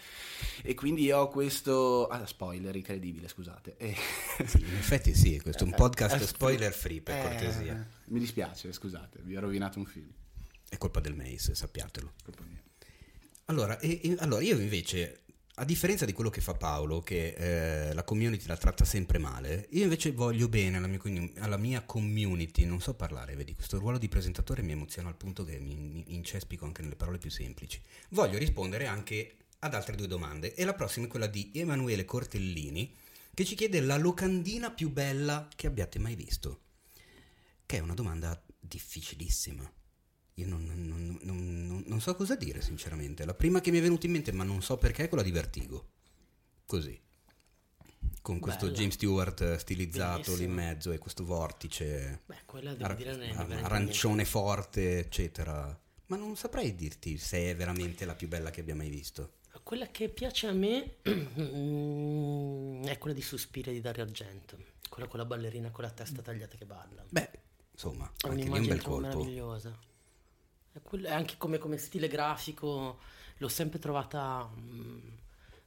E 0.63 0.75
quindi 0.75 1.11
ho 1.13 1.29
questo... 1.29 2.07
Ah, 2.07 2.27
spoiler 2.27 2.75
incredibile, 2.75 3.29
scusate. 3.29 3.77
E... 3.77 3.95
Sì, 4.47 4.61
in 4.61 4.77
effetti 4.77 5.15
sì, 5.15 5.41
questo 5.41 5.65
è 5.65 5.67
un 5.67 5.75
podcast 5.75 6.25
spoiler 6.25 6.73
free 6.73 7.03
per 7.03 7.17
eh, 7.17 7.23
cortesia. 7.23 7.87
Mi 8.07 8.19
dispiace, 8.19 8.73
scusate, 8.73 9.21
vi 9.23 9.37
ho 9.37 9.41
rovinato 9.41 9.79
un 9.79 9.85
film. 9.85 10.11
È 10.69 10.77
colpa 10.77 11.01
del 11.01 11.15
Mace, 11.15 11.55
sappiatelo. 11.55 12.13
Colpa 12.25 12.43
mia. 12.49 12.63
Allora, 13.47 13.79
e, 13.79 14.01
e, 14.03 14.17
allora, 14.19 14.43
io 14.43 14.59
invece, 14.59 15.23
a 15.59 15.65
differenza 15.65 16.05
di 16.05 16.13
quello 16.13 16.31
che 16.31 16.41
fa 16.41 16.55
Paolo, 16.55 17.01
che 17.01 17.89
eh, 17.89 17.93
la 17.93 18.05
community 18.05 18.47
la 18.47 18.57
tratta 18.57 18.85
sempre 18.85 19.19
male, 19.19 19.67
io 19.71 19.83
invece 19.83 20.13
voglio 20.13 20.49
bene 20.49 20.77
alla 20.77 20.87
mia, 20.87 21.01
alla 21.39 21.57
mia, 21.57 21.83
community, 21.83 22.65
non 22.65 22.81
so 22.81 22.95
parlare, 22.95 23.35
vedi, 23.35 23.55
questo 23.55 23.79
ruolo 23.79 23.99
di 23.99 24.09
presentatore 24.09 24.63
mi 24.63 24.73
emoziona 24.73 25.09
al 25.09 25.17
punto 25.17 25.45
che 25.45 25.59
mi, 25.59 25.75
mi 25.75 26.05
incespico 26.15 26.65
anche 26.65 26.83
nelle 26.83 26.95
parole 26.95 27.19
più 27.19 27.31
semplici. 27.31 27.81
Voglio 28.11 28.39
rispondere 28.39 28.87
anche 28.87 29.37
ad 29.61 29.75
altre 29.75 29.97
due 29.97 30.07
domande 30.07 30.55
e 30.55 30.65
la 30.65 30.75
prossima 30.75 31.07
è 31.07 31.09
quella 31.09 31.27
di 31.27 31.51
Emanuele 31.53 32.05
Cortellini, 32.05 32.95
che 33.35 33.45
ci 33.45 33.57
chiede 33.57 33.81
la 33.81 33.97
locandina 33.97 34.71
più 34.71 34.91
bella 34.91 35.49
che 35.55 35.67
abbiate 35.67 35.99
mai 35.99 36.15
visto, 36.15 36.61
che 37.67 37.79
è 37.79 37.81
una 37.81 37.95
domanda 37.95 38.41
difficilissima 38.61 39.69
io 40.39 40.47
non, 40.47 40.65
non, 40.65 41.19
non, 41.23 41.83
non, 41.85 42.01
so 42.01 42.15
cosa 42.15 42.37
dire, 42.37 42.61
sinceramente. 42.63 43.25
La 43.25 43.35
prima 43.35 43.61
che 43.61 43.73
mi 43.73 43.79
è 43.79 43.83
venuta 43.83 44.07
in 44.07 44.13
mente, 44.13 44.31
ma 44.31 44.45
non 44.45 44.63
so 44.63 44.77
perché, 44.77 45.05
è 45.05 45.09
quella 45.09 45.25
di 45.25 45.33
Vertigo. 45.33 45.89
Così. 46.65 46.99
Con 48.23 48.39
questo 48.39 48.67
Bella. 48.67 48.77
James 48.77 48.95
Stewart 48.95 49.57
stilizzato 49.57 50.13
Bellissimo. 50.21 50.37
lì 50.37 50.45
in 50.45 50.53
mezzo 50.53 50.93
e 50.93 50.99
questo 50.99 51.25
vortice. 51.25 52.21
Beh, 52.27 52.43
quella 52.47 52.73
devo 52.73 52.85
ar- 52.85 52.95
dire 52.95 53.31
ar- 53.33 53.51
arancione 53.65 54.25
forte, 54.25 54.99
eccetera. 55.01 55.77
Ma 56.07 56.17
non 56.17 56.37
saprei 56.37 56.75
dirti 56.75 57.19
se 57.19 57.51
è 57.51 57.57
veramente 57.57 58.05
la 58.05 58.15
più 58.15 58.29
bella 58.29 58.51
che 58.51 58.61
abbia 58.61 58.77
mai 58.77 58.91
visto. 58.91 59.39
Quella 59.65 59.89
che 59.89 60.09
piace 60.09 60.47
a 60.47 60.53
me 60.53 60.99
è 61.03 62.99
quella 62.99 63.15
di 63.15 63.23
Suspire 63.23 63.73
di 63.73 63.81
Dario 63.81 64.05
Argento. 64.05 64.57
Quella 64.89 65.09
con 65.09 65.19
la 65.19 65.25
ballerina 65.25 65.71
con 65.71 65.83
la 65.83 65.91
testa 65.91 66.23
tagliata 66.23 66.57
che 66.57 66.65
balla. 66.65 67.05
Beh, 67.09 67.31
insomma, 67.73 68.11
è 68.17 68.29
anche 68.29 68.43
lì 68.45 68.49
un 68.49 68.67
bel 68.67 68.83
colpo. 68.83 69.09
meravigliosa 69.09 69.87
anche 71.07 71.37
come, 71.37 71.59
come, 71.59 71.77
stile 71.77 72.09
grafico 72.09 72.99
l'ho 73.39 73.49
sempre 73.49 73.79
trovata 73.79 74.45
mh, 74.45 75.19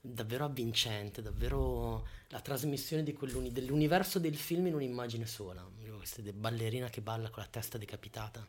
davvero 0.01 0.45
avvincente, 0.45 1.21
davvero 1.21 2.07
la 2.29 2.41
trasmissione 2.41 3.03
dell'universo 3.03 4.19
del 4.19 4.35
film 4.35 4.67
in 4.67 4.75
un'immagine 4.75 5.25
sola. 5.25 5.67
Questa 5.97 6.21
ballerina 6.33 6.89
che 6.89 7.01
balla 7.01 7.29
con 7.29 7.43
la 7.43 7.49
testa 7.49 7.77
decapitata. 7.77 8.45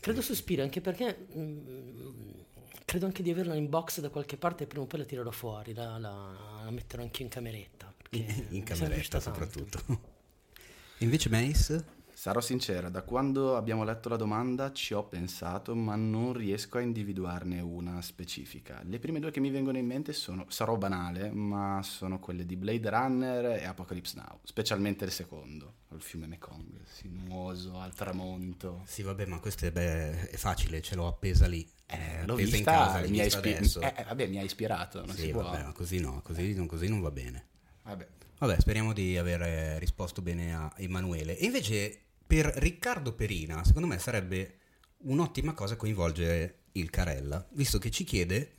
Credo 0.00 0.22
sospiro 0.22 0.62
anche 0.62 0.80
perché 0.80 1.14
mh, 1.14 2.44
credo 2.84 3.06
anche 3.06 3.22
di 3.22 3.30
averla 3.30 3.54
in 3.54 3.68
box 3.68 4.00
da 4.00 4.08
qualche 4.08 4.36
parte 4.36 4.64
e 4.64 4.66
prima 4.66 4.84
o 4.84 4.86
poi 4.86 5.00
la 5.00 5.04
tirerò 5.04 5.30
fuori, 5.30 5.74
la, 5.74 5.98
la, 5.98 6.62
la 6.64 6.70
metterò 6.70 7.02
anche 7.02 7.22
in 7.22 7.28
cameretta. 7.28 7.92
In 8.10 8.62
cameretta 8.64 9.20
soprattutto. 9.20 9.82
Invece 10.98 11.28
Mace? 11.28 11.97
Sarò 12.18 12.40
sincera, 12.40 12.88
da 12.88 13.02
quando 13.02 13.56
abbiamo 13.56 13.84
letto 13.84 14.08
la 14.08 14.16
domanda 14.16 14.72
ci 14.72 14.92
ho 14.92 15.04
pensato, 15.04 15.76
ma 15.76 15.94
non 15.94 16.32
riesco 16.32 16.78
a 16.78 16.80
individuarne 16.80 17.60
una 17.60 18.02
specifica. 18.02 18.82
Le 18.82 18.98
prime 18.98 19.20
due 19.20 19.30
che 19.30 19.38
mi 19.38 19.50
vengono 19.50 19.78
in 19.78 19.86
mente 19.86 20.12
sono, 20.12 20.44
sarò 20.48 20.76
banale, 20.76 21.30
ma 21.30 21.80
sono 21.84 22.18
quelle 22.18 22.44
di 22.44 22.56
Blade 22.56 22.90
Runner 22.90 23.44
e 23.60 23.66
Apocalypse 23.66 24.16
Now, 24.16 24.40
specialmente 24.42 25.04
il 25.04 25.12
secondo, 25.12 25.74
il 25.92 26.02
fiume 26.02 26.26
Mekong, 26.26 26.80
sinuoso, 26.86 27.78
al 27.78 27.94
tramonto. 27.94 28.82
Sì, 28.84 29.02
vabbè, 29.02 29.26
ma 29.26 29.38
questo 29.38 29.66
è, 29.66 29.70
beh, 29.70 30.30
è 30.30 30.36
facile, 30.36 30.82
ce 30.82 30.96
l'ho 30.96 31.06
appesa 31.06 31.46
lì. 31.46 31.64
Eh, 31.86 32.26
l'ho 32.26 32.32
appesa 32.32 32.56
vista, 32.56 32.56
in 32.56 32.64
casa, 32.64 33.08
mi, 33.08 33.20
ha 33.20 33.24
ispi- 33.26 33.78
eh, 33.78 33.94
eh, 33.96 34.02
vabbè, 34.02 34.26
mi 34.26 34.38
ha 34.38 34.42
ispirato, 34.42 35.06
non 35.06 35.14
sì, 35.14 35.30
vabbè, 35.30 35.62
può... 35.62 35.72
così 35.72 36.00
no, 36.00 36.20
così, 36.24 36.66
così 36.66 36.88
non 36.88 37.00
va 37.00 37.12
bene. 37.12 37.46
Vabbè. 37.84 38.08
Vabbè, 38.38 38.58
speriamo 38.58 38.92
di 38.92 39.16
aver 39.16 39.78
risposto 39.78 40.20
bene 40.20 40.52
a 40.52 40.72
Emanuele. 40.76 41.36
E 41.36 41.44
invece 41.44 42.06
per 42.28 42.44
Riccardo 42.56 43.14
Perina, 43.14 43.64
secondo 43.64 43.88
me 43.88 43.98
sarebbe 43.98 44.58
un'ottima 45.04 45.54
cosa 45.54 45.76
coinvolgere 45.76 46.64
il 46.72 46.90
Carella, 46.90 47.44
visto 47.52 47.78
che 47.78 47.90
ci 47.90 48.04
chiede 48.04 48.52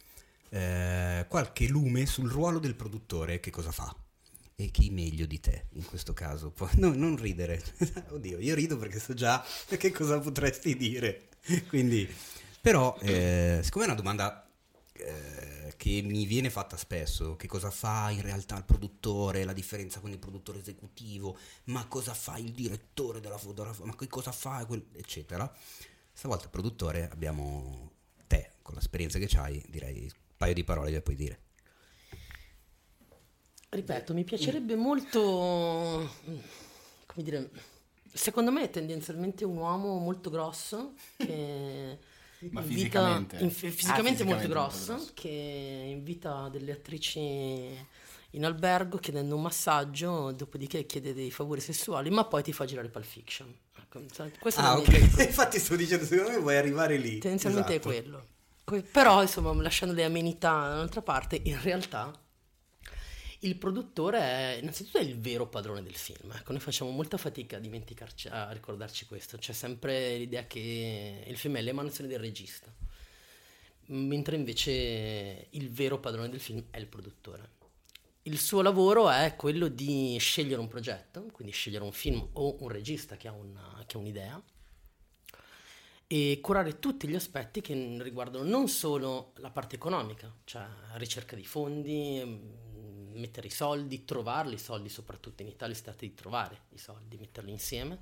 eh, 0.49 1.27
qualche 1.29 1.67
lume 1.67 2.07
sul 2.07 2.31
ruolo 2.31 2.57
del 2.57 2.73
produttore, 2.73 3.39
che 3.39 3.51
cosa 3.51 3.71
fa. 3.71 3.95
E 4.55 4.71
chi 4.71 4.89
meglio 4.89 5.27
di 5.27 5.39
te 5.39 5.67
in 5.73 5.85
questo 5.85 6.13
caso? 6.13 6.51
No, 6.77 6.95
non 6.95 7.15
ridere. 7.15 7.61
Oddio, 8.09 8.39
io 8.39 8.55
rido 8.55 8.75
perché 8.75 8.99
so 8.99 9.13
già 9.13 9.45
che 9.77 9.91
cosa 9.91 10.17
potresti 10.17 10.75
dire. 10.75 11.27
Quindi, 11.67 12.11
però, 12.59 12.97
eh, 13.01 13.59
siccome 13.61 13.83
è 13.85 13.87
una 13.87 13.95
domanda 13.95 14.48
eh, 14.99 15.73
che 15.77 16.01
mi 16.03 16.25
viene 16.25 16.49
fatta 16.49 16.75
spesso, 16.77 17.35
che 17.35 17.47
cosa 17.47 17.71
fa 17.71 18.09
in 18.09 18.21
realtà 18.21 18.57
il 18.57 18.65
produttore, 18.65 19.45
la 19.45 19.53
differenza 19.53 19.99
con 19.99 20.11
il 20.11 20.19
produttore 20.19 20.59
esecutivo, 20.59 21.37
ma 21.65 21.85
cosa 21.87 22.13
fa 22.13 22.37
il 22.37 22.51
direttore 22.51 23.19
della 23.19 23.37
fotografia, 23.37 23.85
ma 23.85 23.95
che 23.95 24.07
cosa 24.07 24.31
fa, 24.31 24.65
quel, 24.65 24.85
eccetera. 24.95 25.51
Stavolta 26.11 26.45
il 26.45 26.49
produttore 26.49 27.09
abbiamo 27.09 27.91
te, 28.27 28.51
con 28.61 28.75
l'esperienza 28.75 29.19
che 29.19 29.37
hai, 29.37 29.63
direi 29.69 30.01
un 30.01 30.35
paio 30.35 30.53
di 30.53 30.63
parole 30.63 30.91
che 30.91 31.01
puoi 31.01 31.15
dire. 31.15 31.39
Ripeto, 33.69 34.13
mi 34.13 34.23
piacerebbe 34.23 34.75
molto, 34.75 36.09
come 37.05 37.23
dire, 37.23 37.49
secondo 38.11 38.51
me 38.51 38.63
è 38.63 38.69
tendenzialmente 38.69 39.45
un 39.45 39.57
uomo 39.57 39.97
molto 39.99 40.29
grosso 40.29 40.93
che 41.15 41.97
ma 42.51 42.61
fisicamente? 42.61 43.37
In, 43.37 43.51
fisicamente, 43.51 43.67
ah, 43.67 43.71
fisicamente 43.71 44.23
molto 44.23 44.47
grosso, 44.47 44.93
grosso, 44.93 45.11
che 45.13 45.85
invita 45.89 46.49
delle 46.49 46.71
attrici 46.71 47.87
in 48.33 48.45
albergo 48.45 48.97
chiedendo 48.97 49.35
un 49.35 49.41
massaggio, 49.41 50.31
dopodiché 50.31 50.85
chiede 50.85 51.13
dei 51.13 51.31
favori 51.31 51.61
sessuali, 51.61 52.09
ma 52.09 52.25
poi 52.25 52.43
ti 52.43 52.53
fa 52.53 52.65
girare 52.65 52.89
Pulp 52.89 53.05
Fiction. 53.05 53.53
Ecco, 53.75 54.01
questo 54.39 54.61
ah, 54.61 54.77
ok. 54.77 55.15
Infatti 55.25 55.59
sto 55.59 55.75
dicendo, 55.75 56.05
secondo 56.05 56.31
me 56.31 56.37
vuoi 56.37 56.57
arrivare 56.57 56.97
lì. 56.97 57.17
Tendenzialmente 57.17 57.75
esatto. 57.75 57.89
è 57.89 58.01
quello. 58.01 58.25
Però, 58.91 59.21
insomma, 59.21 59.51
lasciando 59.61 59.95
le 59.95 60.03
amenità 60.03 60.67
da 60.67 60.73
un'altra 60.75 61.01
parte, 61.01 61.41
in 61.43 61.59
realtà 61.61 62.11
il 63.39 63.55
produttore 63.55 64.19
è 64.19 64.57
innanzitutto 64.59 64.97
è 64.97 65.01
il 65.01 65.17
vero 65.17 65.47
padrone 65.47 65.81
del 65.81 65.95
film. 65.95 66.31
Ecco, 66.31 66.51
noi 66.51 66.61
facciamo 66.61 66.89
molta 66.89 67.17
fatica 67.17 67.57
a 67.57 67.59
dimenticarci, 67.59 68.27
a 68.27 68.51
ricordarci 68.51 69.05
questo. 69.05 69.37
C'è 69.37 69.53
sempre 69.53 70.17
l'idea 70.17 70.45
che 70.45 71.23
il 71.25 71.37
film 71.37 71.57
è 71.57 71.61
l'emanazione 71.61 72.09
del 72.09 72.19
regista, 72.19 72.73
mentre 73.87 74.35
invece 74.35 75.47
il 75.51 75.69
vero 75.69 75.99
padrone 75.99 76.29
del 76.29 76.41
film 76.41 76.65
è 76.69 76.77
il 76.77 76.87
produttore. 76.87 77.57
Il 78.23 78.37
suo 78.37 78.61
lavoro 78.61 79.09
è 79.09 79.35
quello 79.37 79.69
di 79.69 80.17
scegliere 80.19 80.59
un 80.59 80.67
progetto, 80.67 81.27
quindi 81.31 81.53
scegliere 81.53 81.85
un 81.85 81.93
film 81.93 82.27
o 82.33 82.57
un 82.59 82.67
regista 82.67 83.15
che 83.15 83.29
ha, 83.29 83.31
una, 83.31 83.83
che 83.87 83.95
ha 83.95 83.99
un'idea, 83.99 84.43
e 86.11 86.39
curare 86.41 86.79
tutti 86.79 87.07
gli 87.07 87.15
aspetti 87.15 87.61
che 87.61 87.97
riguardano 88.01 88.43
non 88.43 88.67
solo 88.67 89.31
la 89.37 89.51
parte 89.51 89.75
economica, 89.75 90.31
cioè 90.43 90.65
ricerca 90.95 91.35
di 91.35 91.45
fondi, 91.45 92.67
mettere 93.13 93.47
i 93.47 93.51
soldi, 93.51 94.05
trovarli 94.05 94.55
i 94.55 94.59
soldi, 94.59 94.89
soprattutto 94.89 95.41
in 95.41 95.47
Italia 95.47 95.75
si 95.75 95.83
di 95.97 96.13
trovare 96.13 96.61
i 96.69 96.77
soldi, 96.77 97.17
metterli 97.17 97.51
insieme, 97.51 97.99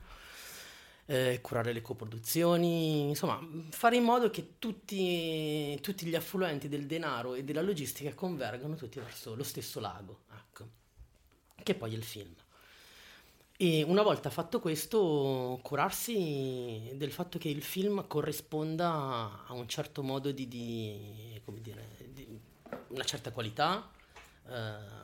eh, 1.05 1.39
curare 1.41 1.73
le 1.73 1.81
coproduzioni, 1.81 3.07
insomma 3.09 3.39
fare 3.69 3.95
in 3.95 4.03
modo 4.03 4.29
che 4.29 4.53
tutti, 4.59 5.79
tutti, 5.81 6.05
gli 6.05 6.15
affluenti 6.15 6.67
del 6.67 6.85
denaro 6.85 7.33
e 7.33 7.43
della 7.43 7.61
logistica 7.61 8.13
convergano 8.13 8.75
tutti 8.75 8.99
verso 8.99 9.33
lo 9.35 9.43
stesso 9.43 9.79
lago, 9.79 10.21
ecco, 10.33 10.67
che 11.63 11.75
poi 11.75 11.93
è 11.93 11.97
il 11.97 12.03
film. 12.03 12.35
E 13.59 13.81
una 13.81 14.03
volta 14.03 14.29
fatto 14.29 14.59
questo, 14.59 15.59
curarsi 15.63 16.91
del 16.93 17.11
fatto 17.11 17.39
che 17.39 17.49
il 17.49 17.63
film 17.63 18.05
corrisponda 18.05 19.45
a 19.47 19.53
un 19.53 19.67
certo 19.67 20.03
modo 20.03 20.31
di, 20.31 20.47
di 20.47 21.41
come 21.43 21.61
dire, 21.61 21.87
di 22.13 22.39
una 22.89 23.03
certa 23.03 23.31
qualità, 23.31 23.89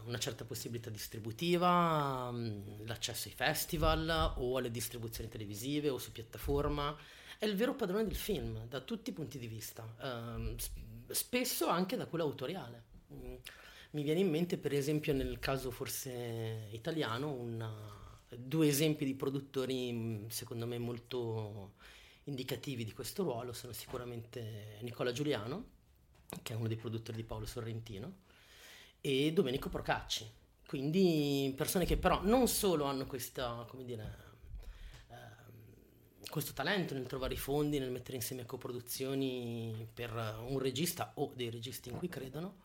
una 0.06 0.18
certa 0.20 0.46
possibilità 0.46 0.90
distributiva, 0.90 2.32
mm, 2.32 2.86
l'accesso 2.86 3.28
ai 3.28 3.34
festival 3.34 4.34
o 4.38 4.58
alle 4.58 4.72
distribuzioni 4.72 5.30
televisive 5.30 5.90
o 5.90 5.98
su 5.98 6.12
piattaforma. 6.12 6.96
È 7.38 7.46
il 7.46 7.56
vero 7.56 7.76
padrone 7.76 8.04
del 8.06 8.16
film 8.16 8.66
da 8.68 8.80
tutti 8.82 9.10
i 9.10 9.14
punti 9.14 9.38
di 9.38 9.48
vista, 9.48 9.96
ehm, 10.02 10.56
spesso 11.10 11.68
anche 11.68 11.98
da 11.98 12.06
quello 12.06 12.24
autoriale. 12.24 12.84
Mm, 13.14 13.36
mi 13.92 14.04
viene 14.04 14.22
in 14.22 14.30
mente, 14.30 14.58
per 14.58 14.74
esempio, 14.74 15.14
nel 15.14 15.40
caso 15.40 15.72
forse 15.72 16.70
italiano, 16.72 17.32
una, 17.32 17.72
due 18.30 18.68
esempi 18.68 19.06
di 19.06 19.16
produttori 19.16 19.92
mh, 19.92 20.28
secondo 20.30 20.66
me 20.66 20.78
molto 20.78 21.74
indicativi 22.26 22.84
di 22.86 22.94
questo 22.94 23.24
ruolo 23.24 23.54
sono 23.54 23.74
sicuramente 23.74 24.78
Nicola 24.82 25.12
Giuliano, 25.12 25.72
che 26.42 26.54
è 26.54 26.56
uno 26.56 26.68
dei 26.68 26.78
produttori 26.78 27.18
di 27.18 27.24
Paolo 27.24 27.46
Sorrentino, 27.46 28.22
e 29.06 29.34
Domenico 29.34 29.68
Procacci. 29.68 30.26
Quindi 30.66 31.54
persone 31.58 31.86
che 31.86 31.98
però 31.98 32.22
non 32.24 32.48
solo 32.48 32.86
hanno 32.86 33.06
questa, 33.06 33.68
dire, 33.84 34.18
ehm, 35.10 36.26
questo 36.30 36.54
talento 36.54 36.94
nel 36.94 37.06
trovare 37.06 37.34
i 37.34 37.38
fondi, 37.38 37.80
nel 37.80 37.92
mettere 37.92 38.16
insieme 38.16 38.46
coproduzioni 38.46 39.86
per 39.94 40.12
un 40.48 40.58
regista 40.58 41.12
o 41.16 41.34
dei 41.36 41.50
registi 41.50 41.90
in 41.90 41.98
cui 41.98 42.08
credono, 42.08 42.62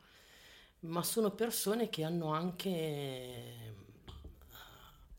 ma 0.80 1.02
sono 1.02 1.33
persone 1.33 1.88
che 1.88 2.04
hanno 2.04 2.33
anche 2.33 2.68
eh, 2.71 3.75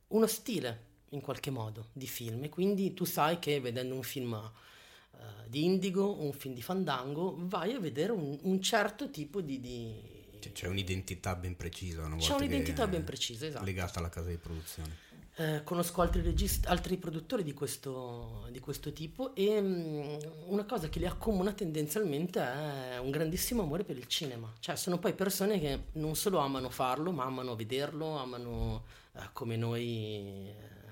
uno 0.07 0.25
stile 0.25 0.87
in 1.09 1.19
qualche 1.19 1.49
modo 1.49 1.87
di 1.91 2.07
film 2.07 2.45
e 2.45 2.49
quindi 2.49 2.93
tu 2.93 3.03
sai 3.03 3.39
che 3.39 3.59
vedendo 3.59 3.93
un 3.93 4.03
film 4.03 4.31
uh, 4.31 5.17
di 5.47 5.65
Indigo, 5.65 6.21
un 6.21 6.31
film 6.31 6.53
di 6.53 6.61
Fandango, 6.61 7.35
vai 7.39 7.73
a 7.73 7.79
vedere 7.79 8.13
un, 8.13 8.37
un 8.41 8.61
certo 8.61 9.09
tipo 9.09 9.41
di... 9.41 9.59
di... 9.59 10.17
C'è 10.39 10.67
un'identità 10.67 11.35
ben 11.35 11.55
precisa. 11.55 12.05
Una 12.05 12.15
C'è 12.15 12.33
un'identità 12.33 12.87
ben 12.87 13.03
precisa, 13.03 13.45
esatto. 13.45 13.65
Legata 13.65 13.99
alla 13.99 14.09
casa 14.09 14.29
di 14.29 14.37
produzione. 14.37 15.07
Eh, 15.35 15.63
conosco 15.63 16.01
altri, 16.01 16.21
regist- 16.21 16.67
altri 16.67 16.97
produttori 16.97 17.43
di 17.43 17.53
questo, 17.53 18.47
di 18.51 18.59
questo 18.59 18.91
tipo 18.91 19.33
e 19.35 19.61
mh, 19.61 20.19
una 20.47 20.65
cosa 20.65 20.89
che 20.89 20.99
li 20.99 21.05
accomuna 21.05 21.53
tendenzialmente 21.53 22.41
è 22.41 22.97
un 22.97 23.09
grandissimo 23.09 23.61
amore 23.61 23.85
per 23.85 23.97
il 23.97 24.07
cinema. 24.07 24.53
Cioè 24.59 24.75
sono 24.75 24.99
poi 24.99 25.13
persone 25.13 25.57
che 25.59 25.83
non 25.93 26.15
solo 26.17 26.39
amano 26.39 26.69
farlo, 26.69 27.11
ma 27.11 27.23
amano 27.23 27.55
vederlo, 27.55 28.17
amano 28.17 28.83
eh, 29.13 29.29
come 29.31 29.55
noi 29.55 30.49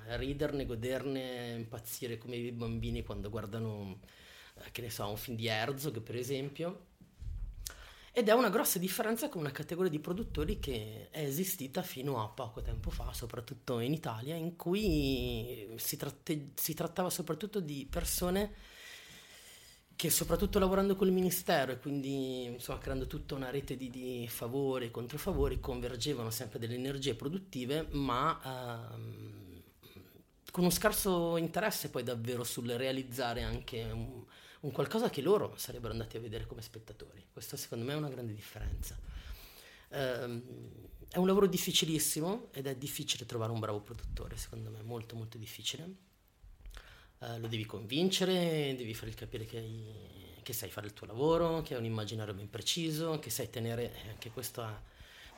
eh, 0.07 0.15
riderne, 0.15 0.65
goderne, 0.65 1.55
impazzire 1.57 2.17
come 2.17 2.37
i 2.37 2.51
bambini 2.53 3.03
quando 3.03 3.29
guardano, 3.29 3.99
eh, 4.59 4.71
che 4.71 4.81
ne 4.81 4.89
so, 4.89 5.09
un 5.09 5.17
film 5.17 5.35
di 5.35 5.47
Herzog 5.47 5.99
per 5.99 6.15
esempio 6.15 6.85
ed 8.17 8.29
è 8.29 8.33
una 8.33 8.49
grossa 8.49 8.79
differenza 8.79 9.29
con 9.29 9.41
una 9.41 9.51
categoria 9.51 9.91
di 9.91 9.99
produttori 9.99 10.57
che 10.57 11.09
è 11.11 11.21
esistita 11.21 11.83
fino 11.83 12.19
a 12.19 12.27
poco 12.27 12.63
tempo 12.63 12.89
fa, 12.89 13.13
soprattutto 13.13 13.79
in 13.79 13.93
Italia, 13.93 14.33
in 14.33 14.55
cui 14.55 15.71
si, 15.75 15.97
tratte, 15.97 16.49
si 16.55 16.73
trattava 16.73 17.11
soprattutto 17.11 17.59
di 17.59 17.85
persone 17.87 18.55
che 19.95 20.09
soprattutto 20.09 20.57
lavorando 20.57 20.95
col 20.95 21.11
ministero 21.11 21.73
e 21.73 21.77
quindi 21.77 22.45
insomma, 22.45 22.79
creando 22.79 23.05
tutta 23.05 23.35
una 23.35 23.51
rete 23.51 23.77
di, 23.77 23.91
di 23.91 24.27
favori 24.27 24.85
e 24.85 24.91
controfavori 24.91 25.59
convergevano 25.59 26.31
sempre 26.31 26.57
delle 26.57 26.73
energie 26.73 27.13
produttive 27.13 27.85
ma 27.91 28.95
ehm, 28.95 29.61
con 30.49 30.63
uno 30.63 30.71
scarso 30.71 31.37
interesse 31.37 31.91
poi 31.91 32.01
davvero 32.01 32.43
sul 32.43 32.71
realizzare 32.71 33.43
anche 33.43 33.83
un, 33.83 34.23
un 34.61 34.71
qualcosa 34.71 35.09
che 35.09 35.21
loro 35.21 35.53
sarebbero 35.57 35.91
andati 35.91 36.17
a 36.17 36.19
vedere 36.19 36.45
come 36.45 36.61
spettatori. 36.61 37.25
Questo 37.31 37.55
secondo 37.57 37.85
me 37.85 37.93
è 37.93 37.95
una 37.95 38.09
grande 38.09 38.33
differenza. 38.33 38.97
Um, 39.89 40.41
è 41.09 41.17
un 41.17 41.27
lavoro 41.27 41.47
difficilissimo 41.47 42.49
ed 42.51 42.67
è 42.67 42.75
difficile 42.75 43.25
trovare 43.25 43.51
un 43.51 43.59
bravo 43.59 43.79
produttore, 43.79 44.35
secondo 44.37 44.69
me, 44.69 44.81
molto 44.81 45.15
molto 45.15 45.37
difficile. 45.37 45.83
Uh, 47.19 47.39
lo 47.39 47.47
devi 47.47 47.65
convincere, 47.65 48.75
devi 48.75 48.93
fargli 48.93 49.13
capire 49.13 49.45
che, 49.45 49.57
hai, 49.57 50.39
che, 50.43 50.53
sai 50.53 50.69
fare 50.69 50.87
il 50.87 50.93
tuo 50.93 51.07
lavoro, 51.07 51.61
che 51.61 51.73
hai 51.73 51.79
un 51.79 51.85
immaginario 51.85 52.33
ben 52.33 52.49
preciso, 52.49 53.19
che 53.19 53.29
sai 53.29 53.49
tenere, 53.49 53.93
anche 54.09 54.31
questo 54.31 54.63
è, 54.63 54.73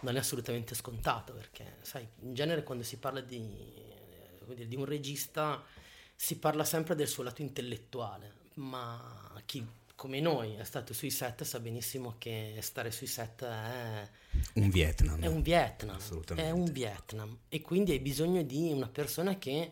non 0.01 0.15
è 0.15 0.19
assolutamente 0.19 0.75
scontato, 0.75 1.33
perché 1.33 1.77
sai, 1.81 2.07
in 2.21 2.33
genere 2.33 2.63
quando 2.63 2.83
si 2.83 2.97
parla 2.97 3.21
di, 3.21 3.37
eh, 4.55 4.67
di 4.67 4.75
un 4.75 4.85
regista 4.85 5.63
si 6.15 6.37
parla 6.37 6.65
sempre 6.65 6.95
del 6.95 7.07
suo 7.07 7.23
lato 7.23 7.41
intellettuale, 7.41 8.38
ma 8.55 9.41
chi 9.45 9.65
come 9.95 10.21
noi 10.21 10.55
è 10.55 10.63
stato 10.63 10.93
sui 10.93 11.09
set 11.09 11.43
sa 11.43 11.59
benissimo 11.59 12.15
che 12.17 12.55
stare 12.61 12.89
sui 12.89 13.05
set 13.05 13.43
è 13.43 14.07
un 14.53 14.69
Vietnam. 14.69 15.21
È 15.21 15.27
un 15.27 15.41
Vietnam. 15.41 15.97
Assolutamente. 15.97 16.49
È 16.49 16.53
un 16.53 16.71
Vietnam. 16.71 17.37
E 17.49 17.61
quindi 17.61 17.91
hai 17.91 17.99
bisogno 17.99 18.41
di 18.43 18.71
una 18.71 18.87
persona 18.87 19.37
che 19.37 19.71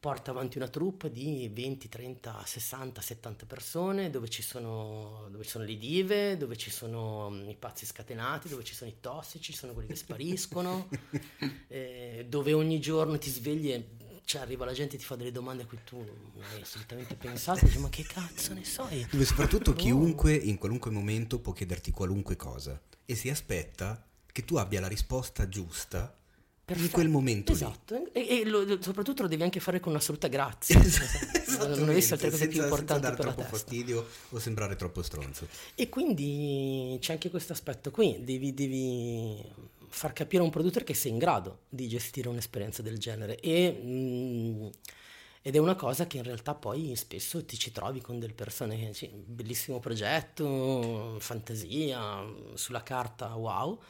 porta 0.00 0.30
avanti 0.30 0.56
una 0.56 0.66
troupe 0.66 1.12
di 1.12 1.48
20, 1.52 1.88
30, 1.88 2.42
60, 2.44 3.00
70 3.02 3.46
persone 3.46 4.10
dove 4.10 4.28
ci 4.28 4.42
sono, 4.42 5.28
dove 5.30 5.44
ci 5.44 5.50
sono 5.50 5.64
le 5.64 5.76
dive, 5.76 6.36
dove 6.36 6.56
ci 6.56 6.70
sono 6.70 7.30
mm, 7.30 7.50
i 7.50 7.56
pazzi 7.56 7.84
scatenati, 7.84 8.48
dove 8.48 8.64
ci 8.64 8.74
sono 8.74 8.90
i 8.90 8.96
tossici, 8.98 9.52
ci 9.52 9.58
sono 9.58 9.74
quelli 9.74 9.88
che 9.90 9.96
spariscono, 9.96 10.88
eh, 11.68 12.24
dove 12.28 12.52
ogni 12.54 12.80
giorno 12.80 13.18
ti 13.18 13.30
svegli 13.30 13.70
e 13.70 13.86
cioè 14.30 14.42
arriva 14.42 14.64
la 14.64 14.72
gente 14.72 14.94
e 14.94 14.98
ti 14.98 15.04
fa 15.04 15.16
delle 15.16 15.32
domande 15.32 15.64
a 15.64 15.66
cui 15.66 15.80
tu 15.82 15.96
non 15.96 16.44
hai 16.52 16.60
assolutamente 16.60 17.16
pensato, 17.16 17.64
dici 17.64 17.78
ma 17.78 17.88
che 17.88 18.04
cazzo 18.04 18.52
ne 18.52 18.64
so 18.64 18.86
io? 18.92 19.08
Dove 19.10 19.24
soprattutto 19.24 19.72
oh. 19.72 19.74
chiunque 19.74 20.32
in 20.34 20.56
qualunque 20.56 20.92
momento 20.92 21.40
può 21.40 21.52
chiederti 21.52 21.90
qualunque 21.90 22.36
cosa 22.36 22.80
e 23.04 23.16
si 23.16 23.28
aspetta 23.28 24.06
che 24.30 24.44
tu 24.44 24.54
abbia 24.54 24.78
la 24.78 24.86
risposta 24.86 25.48
giusta 25.48 26.16
Perfetto. 26.64 26.86
in 26.86 26.92
quel 26.92 27.08
momento 27.08 27.50
esatto. 27.50 27.96
lì. 27.96 28.10
E, 28.12 28.38
e 28.38 28.44
lo, 28.44 28.80
soprattutto 28.80 29.22
lo 29.22 29.28
devi 29.28 29.42
anche 29.42 29.58
fare 29.58 29.80
con 29.80 29.90
un'assoluta 29.90 30.28
grazia. 30.28 30.78
non 31.66 31.88
avessi 31.88 32.12
altre 32.12 32.30
cose 32.30 32.46
più 32.46 32.62
importanti 32.62 33.00
per 33.00 33.24
la 33.24 33.32
troppo 33.32 33.42
fastidio 33.42 34.06
o 34.28 34.38
sembrare 34.38 34.76
troppo 34.76 35.02
stronzo. 35.02 35.48
E 35.74 35.88
quindi 35.88 36.96
c'è 37.00 37.14
anche 37.14 37.30
questo 37.30 37.52
aspetto 37.52 37.90
qui, 37.90 38.22
devi, 38.22 38.54
devi 38.54 39.44
far 39.90 40.12
capire 40.12 40.42
a 40.42 40.44
un 40.44 40.50
produttore 40.50 40.84
che 40.84 40.94
sei 40.94 41.12
in 41.12 41.18
grado 41.18 41.60
di 41.68 41.88
gestire 41.88 42.28
un'esperienza 42.28 42.82
del 42.82 42.98
genere. 42.98 43.38
E, 43.40 43.70
mh, 43.70 43.88
mm, 43.88 44.68
ed 45.42 45.54
è 45.56 45.58
una 45.58 45.74
cosa 45.74 46.06
che 46.06 46.18
in 46.18 46.22
realtà 46.22 46.54
poi 46.54 46.94
spesso 46.96 47.44
ti 47.44 47.56
ci 47.56 47.72
trovi 47.72 48.00
con 48.00 48.18
delle 48.18 48.34
persone 48.34 48.78
che 48.78 48.94
sì, 48.94 49.08
bellissimo 49.08 49.78
progetto, 49.80 51.16
fantasia, 51.18 52.24
sulla 52.54 52.82
carta 52.82 53.34
wow, 53.34 53.80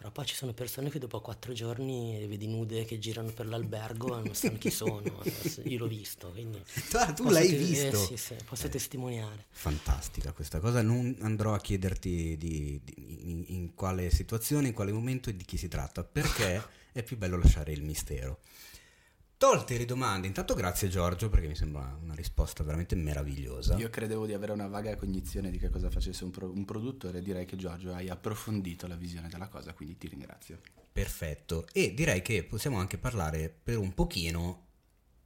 però 0.00 0.12
poi 0.12 0.24
ci 0.24 0.34
sono 0.34 0.54
persone 0.54 0.88
che 0.88 0.98
dopo 0.98 1.20
quattro 1.20 1.52
giorni 1.52 2.18
le 2.18 2.26
vedi 2.26 2.46
nude 2.46 2.86
che 2.86 2.98
girano 2.98 3.32
per 3.32 3.46
l'albergo 3.46 4.18
e 4.18 4.22
non 4.22 4.34
sanno 4.34 4.56
chi 4.56 4.70
sono. 4.70 5.02
Io 5.64 5.78
l'ho 5.78 5.86
visto, 5.86 6.30
quindi... 6.30 6.58
Ah, 6.92 7.12
tu 7.12 7.28
l'hai 7.28 7.50
te- 7.50 7.56
visto? 7.56 8.02
Eh, 8.04 8.06
sì, 8.06 8.16
sì, 8.16 8.34
posso 8.48 8.64
eh, 8.64 8.70
testimoniare. 8.70 9.44
Fantastica 9.50 10.32
questa 10.32 10.58
cosa. 10.58 10.80
Non 10.80 11.14
andrò 11.20 11.52
a 11.52 11.60
chiederti 11.60 12.38
di, 12.38 12.80
di, 12.82 13.30
in, 13.30 13.44
in, 13.48 13.74
quale 13.74 14.08
situazione, 14.08 14.68
in 14.68 14.72
quale 14.72 14.90
momento 14.90 15.28
e 15.28 15.36
di 15.36 15.44
chi 15.44 15.58
si 15.58 15.68
tratta, 15.68 16.02
perché 16.02 16.64
è 16.92 17.02
più 17.02 17.18
bello 17.18 17.36
lasciare 17.36 17.70
il 17.72 17.82
mistero. 17.82 18.40
Tolte 19.40 19.78
le 19.78 19.86
domande, 19.86 20.26
intanto 20.26 20.52
grazie 20.52 20.88
Giorgio 20.88 21.30
perché 21.30 21.46
mi 21.46 21.54
sembra 21.54 21.96
una 22.02 22.12
risposta 22.12 22.62
veramente 22.62 22.94
meravigliosa. 22.94 23.74
Io 23.78 23.88
credevo 23.88 24.26
di 24.26 24.34
avere 24.34 24.52
una 24.52 24.66
vaga 24.66 24.94
cognizione 24.96 25.50
di 25.50 25.56
che 25.56 25.70
cosa 25.70 25.88
facesse 25.88 26.24
un, 26.24 26.30
pro- 26.30 26.52
un 26.52 26.66
produttore, 26.66 27.22
direi 27.22 27.46
che 27.46 27.56
Giorgio 27.56 27.94
hai 27.94 28.10
approfondito 28.10 28.86
la 28.86 28.96
visione 28.96 29.30
della 29.30 29.48
cosa, 29.48 29.72
quindi 29.72 29.96
ti 29.96 30.08
ringrazio. 30.08 30.60
Perfetto, 30.92 31.66
e 31.72 31.94
direi 31.94 32.20
che 32.20 32.44
possiamo 32.44 32.76
anche 32.76 32.98
parlare 32.98 33.48
per 33.48 33.78
un 33.78 33.94
pochino 33.94 34.69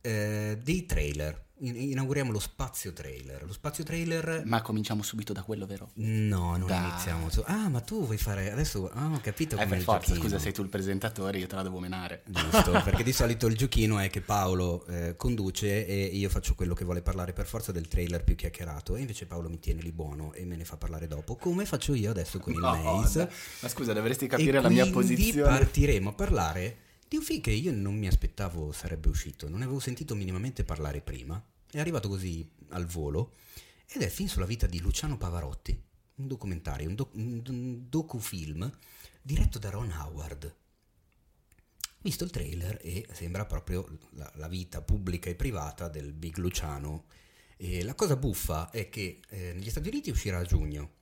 eh, 0.05 0.59
dei 0.63 0.85
trailer 0.85 1.45
inauguriamo 1.59 2.33
lo 2.33 2.41
spazio 2.41 2.93
trailer. 2.93 3.45
Lo 3.45 3.53
spazio 3.53 3.85
trailer. 3.85 4.43
Ma 4.45 4.61
cominciamo 4.61 5.03
subito 5.03 5.33
da 5.33 5.43
quello, 5.43 5.67
vero? 5.67 5.91
No, 5.95 6.57
non 6.57 6.67
da... 6.67 6.89
iniziamo. 6.91 7.29
Ah, 7.45 7.69
ma 7.69 7.81
tu 7.81 8.05
vuoi 8.05 8.19
fare. 8.19 8.51
Adesso 8.51 8.91
ah, 8.93 9.07
ho 9.07 9.21
capito 9.21 9.57
come. 9.57 9.67
Eh, 9.67 9.71
per 9.71 9.81
forza, 9.81 10.15
scusa, 10.15 10.39
sei 10.39 10.53
tu 10.53 10.63
il 10.63 10.69
presentatore, 10.69 11.39
io 11.39 11.47
te 11.47 11.55
la 11.55 11.63
devo 11.63 11.79
menare. 11.79 12.23
Giusto, 12.27 12.73
perché 12.85 13.03
di 13.03 13.13
solito 13.13 13.47
il 13.47 13.57
giochino 13.57 13.99
è 13.99 14.11
che 14.11 14.21
Paolo 14.21 14.85
eh, 14.87 15.17
conduce 15.17 15.87
e 15.87 16.05
io 16.05 16.29
faccio 16.29 16.55
quello 16.55 16.75
che 16.75 16.85
vuole 16.85 17.03
parlare 17.03 17.33
per 17.33 17.47
forza 17.47 17.73
del 17.73 17.89
trailer 17.89 18.25
più 18.25 18.35
chiacchierato. 18.35 18.97
E 18.97 19.01
invece 19.01 19.27
Paolo 19.27 19.49
mi 19.49 19.59
tiene 19.59 19.81
lì 19.81 19.93
buono 19.93 20.33
e 20.33 20.45
me 20.45 20.57
ne 20.57 20.65
fa 20.65 20.77
parlare 20.77 21.07
dopo. 21.07 21.37
Come 21.37 21.65
faccio 21.65 21.95
io 21.95 22.11
adesso 22.11 22.39
con 22.39 22.53
il 22.53 22.59
no, 22.59 22.75
Maze. 22.75 23.31
Ma 23.61 23.69
scusa, 23.69 23.93
dovresti 23.93 24.27
capire 24.27 24.59
e 24.59 24.61
la 24.61 24.69
mia 24.69 24.91
posizione. 24.91 25.49
Partiremo 25.49 26.11
a 26.11 26.13
parlare 26.13 26.77
di 27.07 27.17
un 27.17 27.23
film 27.23 27.41
che 27.41 27.51
io 27.51 27.73
non 27.73 27.97
mi 27.97 28.07
aspettavo 28.07 28.73
sarebbe 28.73 29.09
uscito. 29.09 29.49
Non 29.49 29.63
avevo 29.63 29.79
sentito 29.79 30.15
minimamente 30.15 30.65
parlare 30.65 31.01
prima 31.01 31.43
è 31.77 31.81
arrivato 31.81 32.09
così 32.09 32.49
al 32.69 32.87
volo 32.87 33.35
ed 33.87 34.03
è 34.03 34.05
il 34.05 34.11
film 34.11 34.29
sulla 34.29 34.47
vita 34.47 34.67
di 34.67 34.81
Luciano 34.81 35.17
Pavarotti, 35.17 35.79
un 36.17 36.27
documentario, 36.27 36.89
un, 36.89 36.95
doc- 36.95 37.15
un 37.15 37.89
docufilm 37.89 38.71
diretto 39.21 39.59
da 39.59 39.71
Ron 39.71 39.91
Howard. 39.91 40.55
Visto 42.01 42.25
il 42.25 42.31
trailer 42.31 42.79
e 42.83 43.07
sembra 43.13 43.45
proprio 43.47 43.87
la, 44.11 44.31
la 44.37 44.49
vita 44.49 44.83
pubblica 44.83 45.31
e 45.31 45.35
privata 45.35 45.89
del 45.89 46.13
Big 46.13 46.37
Luciano. 46.37 47.07
E 47.57 47.83
la 47.83 47.95
cosa 47.95 48.17
buffa 48.17 48.71
è 48.71 48.89
che 48.89 49.21
eh, 49.29 49.53
negli 49.55 49.71
Stati 49.71 49.89
Uniti 49.89 50.11
uscirà 50.11 50.39
a 50.39 50.45
giugno, 50.45 50.93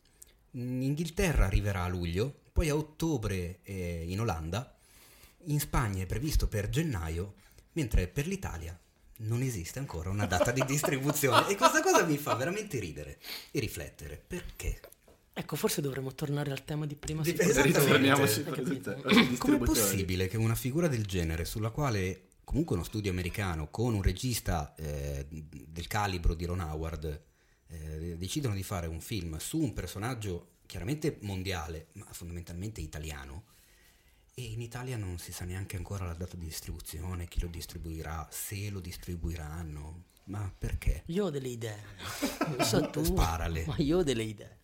in 0.52 0.82
Inghilterra 0.82 1.46
arriverà 1.46 1.84
a 1.84 1.88
luglio, 1.88 2.42
poi 2.52 2.68
a 2.68 2.76
ottobre 2.76 3.60
eh, 3.62 4.04
in 4.06 4.20
Olanda, 4.20 4.76
in 5.46 5.60
Spagna 5.60 6.02
è 6.02 6.06
previsto 6.06 6.48
per 6.48 6.68
gennaio, 6.68 7.34
mentre 7.72 8.08
per 8.08 8.26
l'Italia 8.26 8.78
non 9.18 9.42
esiste 9.42 9.78
ancora 9.78 10.10
una 10.10 10.26
data 10.26 10.50
di 10.50 10.64
distribuzione 10.66 11.48
e 11.48 11.56
questa 11.56 11.82
cosa 11.82 12.04
mi 12.04 12.18
fa 12.18 12.34
veramente 12.34 12.78
ridere 12.78 13.18
e 13.50 13.60
riflettere. 13.60 14.22
Perché? 14.26 14.80
Ecco, 15.34 15.56
forse 15.56 15.80
dovremmo 15.80 16.12
tornare 16.14 16.50
al 16.50 16.64
tema 16.64 16.86
di 16.86 16.94
prima. 16.94 17.22
Di, 17.22 17.34
esattamente. 17.38 19.36
Com'è 19.38 19.58
possibile 19.58 20.26
che 20.28 20.36
una 20.36 20.54
figura 20.54 20.88
del 20.88 21.06
genere, 21.06 21.44
sulla 21.44 21.70
quale 21.70 22.28
comunque 22.44 22.74
uno 22.74 22.84
studio 22.84 23.10
americano 23.10 23.70
con 23.70 23.94
un 23.94 24.02
regista 24.02 24.74
eh, 24.74 25.26
del 25.28 25.86
calibro 25.86 26.34
di 26.34 26.44
Ron 26.44 26.60
Howard 26.60 27.22
eh, 27.68 28.16
decidono 28.18 28.54
di 28.54 28.62
fare 28.62 28.86
un 28.86 29.00
film 29.00 29.38
su 29.38 29.58
un 29.58 29.72
personaggio 29.72 30.48
chiaramente 30.66 31.18
mondiale, 31.22 31.88
ma 31.92 32.06
fondamentalmente 32.10 32.80
italiano, 32.80 33.44
e 34.34 34.42
in 34.42 34.60
Italia 34.60 34.96
non 34.96 35.18
si 35.18 35.32
sa 35.32 35.44
neanche 35.44 35.76
ancora 35.76 36.06
la 36.06 36.14
data 36.14 36.36
di 36.36 36.46
distribuzione, 36.46 37.28
chi 37.28 37.40
lo 37.40 37.48
distribuirà, 37.48 38.26
se 38.30 38.70
lo 38.70 38.80
distribuiranno. 38.80 40.04
Ma 40.24 40.52
perché? 40.56 41.02
Io 41.06 41.26
ho 41.26 41.30
delle 41.30 41.48
idee. 41.48 41.82
Non 42.46 42.64
so 42.64 42.88
tu. 42.90 43.04
Sparale. 43.04 43.64
Ma 43.66 43.74
io 43.78 43.98
ho 43.98 44.02
delle 44.02 44.22
idee. 44.22 44.60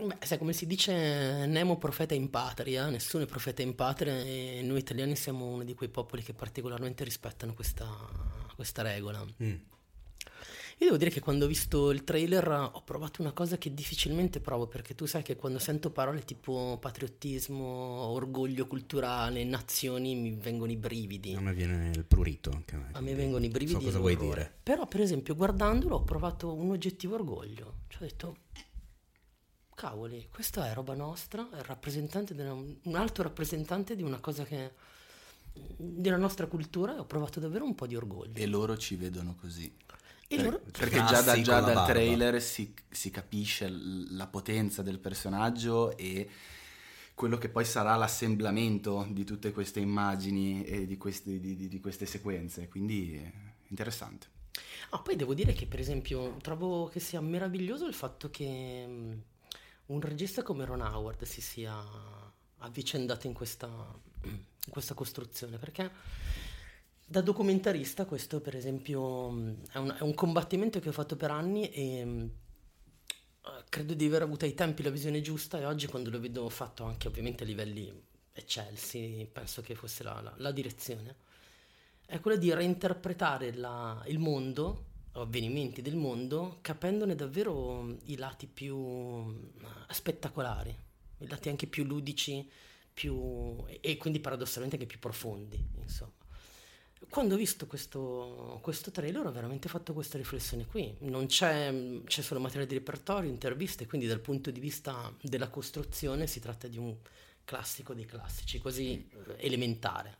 Beh, 0.00 0.16
sai 0.24 0.38
come 0.38 0.52
si 0.52 0.66
dice, 0.66 1.46
Nemo 1.46 1.76
profeta 1.76 2.14
in 2.14 2.30
patria, 2.30 2.88
nessuno 2.88 3.24
è 3.24 3.26
profeta 3.26 3.62
in 3.62 3.74
patria 3.74 4.18
e 4.18 4.60
noi 4.62 4.78
italiani 4.78 5.16
siamo 5.16 5.46
uno 5.46 5.64
di 5.64 5.74
quei 5.74 5.90
popoli 5.90 6.22
che 6.22 6.32
particolarmente 6.32 7.04
rispettano 7.04 7.52
questa, 7.52 7.86
questa 8.54 8.82
regola. 8.82 9.24
Mm. 9.42 9.56
Io 10.80 10.86
devo 10.86 10.96
dire 10.96 11.10
che 11.10 11.20
quando 11.20 11.44
ho 11.44 11.48
visto 11.48 11.90
il 11.90 12.04
trailer 12.04 12.48
ho 12.72 12.82
provato 12.84 13.20
una 13.20 13.32
cosa 13.32 13.58
che 13.58 13.74
difficilmente 13.74 14.40
provo, 14.40 14.66
perché 14.66 14.94
tu 14.94 15.04
sai 15.04 15.22
che 15.22 15.36
quando 15.36 15.58
sento 15.58 15.90
parole 15.90 16.24
tipo 16.24 16.78
patriottismo, 16.80 17.62
orgoglio 17.64 18.66
culturale, 18.66 19.44
nazioni, 19.44 20.14
mi 20.14 20.30
vengono 20.30 20.72
i 20.72 20.76
brividi. 20.78 21.34
A 21.34 21.40
me 21.40 21.52
viene 21.52 21.90
il 21.90 22.04
prurito. 22.06 22.50
Anche 22.50 22.76
a 22.76 22.78
me, 22.78 22.88
A 22.92 23.00
me 23.02 23.14
vengono 23.14 23.44
i 23.44 23.48
brividi. 23.50 23.78
So 23.78 23.84
cosa 23.84 23.98
vuoi 23.98 24.16
dire. 24.16 24.50
Però, 24.62 24.86
per 24.86 25.02
esempio, 25.02 25.34
guardandolo 25.36 25.96
ho 25.96 26.02
provato 26.02 26.54
un 26.54 26.70
oggettivo 26.70 27.14
orgoglio. 27.14 27.80
Cioè 27.88 28.00
ho 28.02 28.06
detto, 28.06 28.36
cavoli, 29.74 30.28
questa 30.32 30.70
è 30.70 30.72
roba 30.72 30.94
nostra, 30.94 31.46
è 31.50 31.62
della- 32.32 32.54
un 32.54 32.94
alto 32.94 33.22
rappresentante 33.22 33.94
di 33.94 34.02
una 34.02 34.18
cosa 34.18 34.44
che 34.44 34.72
della 35.52 36.16
nostra 36.16 36.46
cultura 36.46 36.94
e 36.96 37.00
ho 37.00 37.04
provato 37.04 37.38
davvero 37.38 37.66
un 37.66 37.74
po' 37.74 37.86
di 37.86 37.96
orgoglio. 37.96 38.32
E 38.40 38.46
loro 38.46 38.78
ci 38.78 38.96
vedono 38.96 39.34
così. 39.38 39.70
E 40.32 40.42
loro- 40.42 40.60
perché 40.70 41.02
già, 41.04 41.22
da- 41.22 41.40
già 41.40 41.60
dal 41.60 41.84
trailer 41.86 42.40
si, 42.40 42.72
si 42.88 43.10
capisce 43.10 43.68
la 43.68 44.28
potenza 44.28 44.80
del 44.80 45.00
personaggio 45.00 45.96
e 45.96 46.28
quello 47.14 47.36
che 47.36 47.48
poi 47.48 47.64
sarà 47.64 47.96
l'assemblamento 47.96 49.06
di 49.10 49.24
tutte 49.24 49.50
queste 49.50 49.80
immagini 49.80 50.62
e 50.64 50.86
di 50.86 50.96
queste, 50.96 51.40
di- 51.40 51.56
di- 51.56 51.68
di 51.68 51.80
queste 51.80 52.06
sequenze. 52.06 52.68
Quindi 52.68 53.14
eh, 53.16 53.32
interessante. 53.68 54.28
Ah, 54.90 55.00
poi 55.00 55.16
devo 55.16 55.34
dire 55.34 55.52
che, 55.52 55.66
per 55.66 55.80
esempio, 55.80 56.36
trovo 56.40 56.86
che 56.86 57.00
sia 57.00 57.20
meraviglioso 57.20 57.86
il 57.86 57.94
fatto 57.94 58.30
che 58.30 58.86
mh, 58.86 59.22
un 59.86 60.00
regista 60.00 60.42
come 60.42 60.64
Ron 60.64 60.80
Howard 60.80 61.24
si 61.24 61.40
sia 61.40 61.74
avvicendato 62.58 63.26
in 63.26 63.32
questa, 63.32 63.66
in 64.24 64.70
questa 64.70 64.94
costruzione, 64.94 65.58
perché 65.58 65.90
da 67.10 67.22
documentarista 67.22 68.04
questo, 68.04 68.40
per 68.40 68.54
esempio, 68.54 69.30
mh, 69.30 69.56
è 69.72 69.78
un, 69.78 69.96
è 69.98 70.02
un 70.02 70.14
combattimento 70.14 70.78
che 70.78 70.90
ho 70.90 70.92
fatto 70.92 71.16
per 71.16 71.32
anni 71.32 71.68
e 71.70 72.04
mh, 72.04 72.30
eh, 73.46 73.64
credo 73.68 73.94
di 73.94 74.06
aver 74.06 74.22
avuto 74.22 74.44
ai 74.44 74.54
tempi 74.54 74.82
la 74.84 74.90
visione 74.90 75.20
giusta 75.20 75.58
e 75.58 75.64
oggi 75.64 75.86
quando 75.88 76.10
lo 76.10 76.20
vedo 76.20 76.48
fatto 76.48 76.84
anche 76.84 77.08
ovviamente 77.08 77.42
a 77.42 77.46
livelli 77.46 77.92
eccelsi, 78.32 79.28
penso 79.32 79.60
che 79.60 79.74
fosse 79.74 80.04
la- 80.04 80.20
la- 80.20 80.34
la 80.36 80.52
direzione 80.52 81.16
è 82.06 82.20
quella 82.20 82.36
di 82.38 82.52
reinterpretare 82.54 83.54
la- 83.54 84.02
il 84.06 84.18
mondo, 84.20 84.86
avvenimenti 85.12 85.82
del 85.82 85.96
mondo, 85.96 86.58
capendone 86.60 87.14
davvero 87.16 87.82
mm, 87.82 87.96
i 88.04 88.16
lati 88.16 88.46
più 88.46 88.76
mm, 88.76 89.38
spettacolari, 89.90 90.76
i 91.18 91.26
lati 91.28 91.48
anche 91.48 91.66
più 91.66 91.84
ludici, 91.84 92.48
più, 92.92 93.64
e 93.80 93.96
quindi 93.96 94.20
paradossalmente 94.20 94.76
anche 94.76 94.86
più 94.88 94.98
profondi, 95.00 95.64
insomma. 95.80 96.12
Quando 97.08 97.34
ho 97.34 97.38
visto 97.38 97.66
questo, 97.66 98.58
questo 98.62 98.90
trailer 98.90 99.26
ho 99.26 99.32
veramente 99.32 99.68
fatto 99.68 99.92
questa 99.92 100.18
riflessione 100.18 100.66
qui. 100.66 100.94
Non 101.00 101.26
c'è, 101.26 102.02
c'è 102.04 102.22
solo 102.22 102.40
materiale 102.40 102.68
di 102.68 102.74
repertorio, 102.74 103.30
interviste, 103.30 103.86
quindi 103.86 104.06
dal 104.06 104.20
punto 104.20 104.50
di 104.50 104.60
vista 104.60 105.12
della 105.22 105.48
costruzione 105.48 106.26
si 106.26 106.40
tratta 106.40 106.68
di 106.68 106.78
un 106.78 106.96
classico 107.44 107.94
dei 107.94 108.04
classici, 108.04 108.60
eh, 108.62 109.06
elementare. 109.38 110.18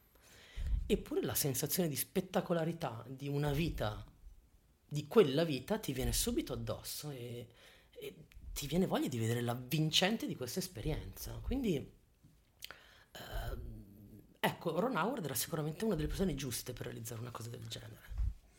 Eppure 0.87 1.23
la 1.23 1.35
sensazione 1.35 1.89
di 1.89 1.95
spettacolarità 1.95 3.05
di 3.07 3.29
una 3.29 3.53
vita, 3.53 4.05
di 4.89 5.07
quella 5.07 5.45
vita, 5.45 5.79
ti 5.79 5.93
viene 5.93 6.13
subito 6.13 6.55
addosso 6.55 7.11
e, 7.11 7.47
e 7.93 8.15
ti 8.53 8.67
viene 8.67 8.87
voglia 8.87 9.07
di 9.07 9.19
vedere 9.19 9.43
l'avvincente 9.43 10.27
di 10.27 10.35
questa 10.35 10.59
esperienza. 10.59 11.39
Quindi, 11.41 11.77
ehm, 13.13 13.70
ecco, 14.41 14.81
Ron 14.81 14.97
Howard 14.97 15.25
era 15.25 15.35
sicuramente 15.35 15.85
una 15.85 15.95
delle 15.95 16.09
persone 16.09 16.35
giuste 16.35 16.73
per 16.73 16.87
realizzare 16.87 17.21
una 17.21 17.31
cosa 17.31 17.51
del 17.51 17.67
genere. 17.69 18.09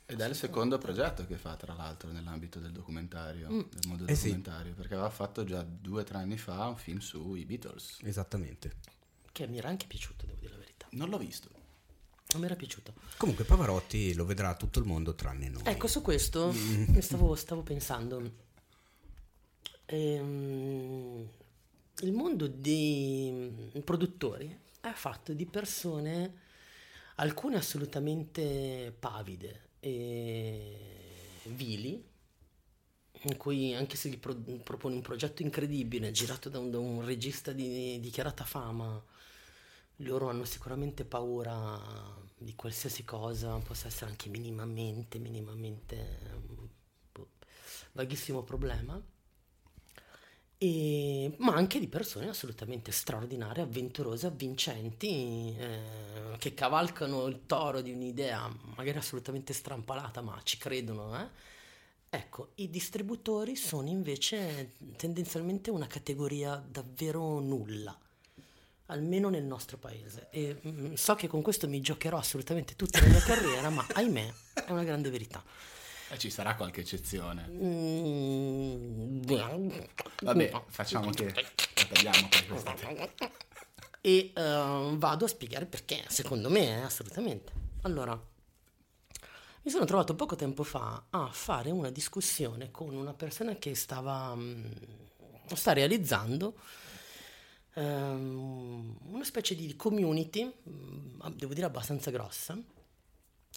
Ed 0.05 0.19
è 0.19 0.27
il 0.27 0.35
secondo 0.35 0.77
progetto 0.77 1.25
che 1.25 1.37
fa, 1.37 1.55
tra 1.55 1.73
l'altro, 1.73 2.11
nell'ambito 2.11 2.59
del 2.59 2.71
documentario, 2.71 3.49
Mm. 3.49 3.59
del 3.69 3.87
mondo 3.87 4.05
Eh 4.07 4.15
sì. 4.15 4.23
documentario, 4.27 4.73
perché 4.73 4.93
aveva 4.93 5.09
fatto 5.09 5.43
già 5.45 5.63
due 5.63 6.01
o 6.01 6.03
tre 6.03 6.17
anni 6.17 6.37
fa 6.37 6.67
un 6.67 6.75
film 6.75 6.99
sui 6.99 7.45
Beatles. 7.45 7.99
Esattamente. 8.03 8.75
Che 9.31 9.47
mi 9.47 9.57
era 9.57 9.69
anche 9.69 9.85
piaciuto, 9.87 10.25
devo 10.25 10.39
dire 10.39 10.51
la 10.51 10.59
verità. 10.59 10.87
Non 10.91 11.07
l'ho 11.09 11.17
visto. 11.17 11.47
Non 12.33 12.41
mi 12.41 12.45
era 12.45 12.55
piaciuto. 12.55 12.93
Comunque 13.17 13.45
Pavarotti 13.45 14.13
lo 14.13 14.25
vedrà 14.25 14.53
tutto 14.55 14.79
il 14.79 14.85
mondo 14.85 15.15
tranne 15.15 15.49
noi. 15.49 15.63
Ecco, 15.65 15.87
su 15.87 16.01
questo 16.01 16.51
mi 16.53 17.01
stavo, 17.01 17.33
stavo 17.35 17.61
pensando. 17.61 18.49
Ehm, 19.85 21.27
il 22.01 22.11
mondo 22.11 22.47
dei 22.47 23.71
produttori 23.83 24.57
è 24.81 24.91
fatto 24.91 25.33
di 25.33 25.45
persone, 25.45 26.33
alcune 27.15 27.57
assolutamente 27.57 28.93
pavide 28.97 29.69
e 29.79 31.39
vili, 31.45 32.03
in 33.23 33.37
cui 33.37 33.73
anche 33.75 33.95
se 33.95 34.09
gli 34.09 34.17
pro- 34.17 34.35
propone 34.63 34.95
un 34.95 35.01
progetto 35.01 35.41
incredibile, 35.43 36.11
girato 36.11 36.49
da 36.49 36.59
un, 36.59 36.71
da 36.71 36.79
un 36.79 37.05
regista 37.05 37.51
di 37.51 37.99
dichiarata 37.99 38.43
fama, 38.43 39.01
loro 39.97 40.29
hanno 40.29 40.45
sicuramente 40.45 41.05
paura 41.05 41.79
di 42.37 42.55
qualsiasi 42.55 43.03
cosa, 43.03 43.55
possa 43.59 43.87
essere 43.87 44.09
anche 44.09 44.29
minimamente, 44.29 45.19
minimamente 45.19 46.41
boh, 47.11 47.29
vaghissimo 47.91 48.41
problema, 48.43 48.99
e- 50.63 51.33
ma 51.37 51.55
anche 51.55 51.79
di 51.79 51.87
persone 51.87 52.29
assolutamente 52.29 52.91
straordinarie, 52.91 53.63
avventurose, 53.63 54.27
avvincenti, 54.27 55.55
eh, 55.57 56.37
che 56.37 56.53
cavalcano 56.53 57.25
il 57.25 57.47
toro 57.47 57.81
di 57.81 57.91
un'idea 57.91 58.47
magari 58.75 58.99
assolutamente 58.99 59.53
strampalata, 59.53 60.21
ma 60.21 60.39
ci 60.43 60.59
credono, 60.59 61.19
eh? 61.19 61.27
Ecco, 62.11 62.51
i 62.55 62.69
distributori 62.69 63.55
sono 63.55 63.87
invece 63.87 64.73
tendenzialmente 64.97 65.71
una 65.71 65.87
categoria 65.87 66.63
davvero 66.63 67.39
nulla 67.39 67.97
almeno 68.87 69.29
nel 69.29 69.43
nostro 69.43 69.77
paese. 69.77 70.27
E 70.29 70.61
mm, 70.67 70.93
so 70.93 71.15
che 71.15 71.27
con 71.27 71.41
questo 71.41 71.67
mi 71.67 71.81
giocherò 71.81 72.17
assolutamente 72.17 72.75
tutta 72.75 72.99
la 72.99 73.07
mia 73.07 73.21
carriera, 73.25 73.69
ma 73.71 73.83
ahimè, 73.93 74.33
è 74.65 74.71
una 74.71 74.83
grande 74.83 75.09
verità. 75.09 75.43
E 76.11 76.17
ci 76.17 76.29
sarà 76.29 76.55
qualche 76.55 76.81
eccezione. 76.81 77.47
Mm, 77.49 79.21
Vabbè, 80.21 80.63
facciamo 80.67 81.09
che 81.11 81.31
la 81.33 81.85
tagliamo 81.93 82.27
per 82.27 82.47
questa. 82.47 82.75
E 84.01 84.31
eh, 84.35 84.89
vado 84.95 85.25
a 85.25 85.27
spiegare 85.29 85.65
perché, 85.65 86.03
secondo 86.09 86.49
me, 86.49 86.67
eh, 86.67 86.81
assolutamente. 86.81 87.53
Allora, 87.83 88.11
mi 89.63 89.71
sono 89.71 89.85
trovato 89.85 90.13
poco 90.13 90.35
tempo 90.35 90.63
fa 90.63 91.05
a 91.09 91.29
fare 91.31 91.71
una 91.71 91.89
discussione 91.89 92.71
con 92.71 92.93
una 92.93 93.13
persona 93.13 93.55
che 93.55 93.73
stava, 93.73 94.35
mm, 94.35 94.65
sta 95.53 95.71
realizzando 95.71 96.55
ehm, 97.75 98.97
una 99.11 99.23
specie 99.23 99.55
di 99.55 99.75
community, 99.77 100.51
mm, 100.69 101.21
devo 101.35 101.53
dire 101.53 101.67
abbastanza 101.67 102.11
grossa, 102.11 102.57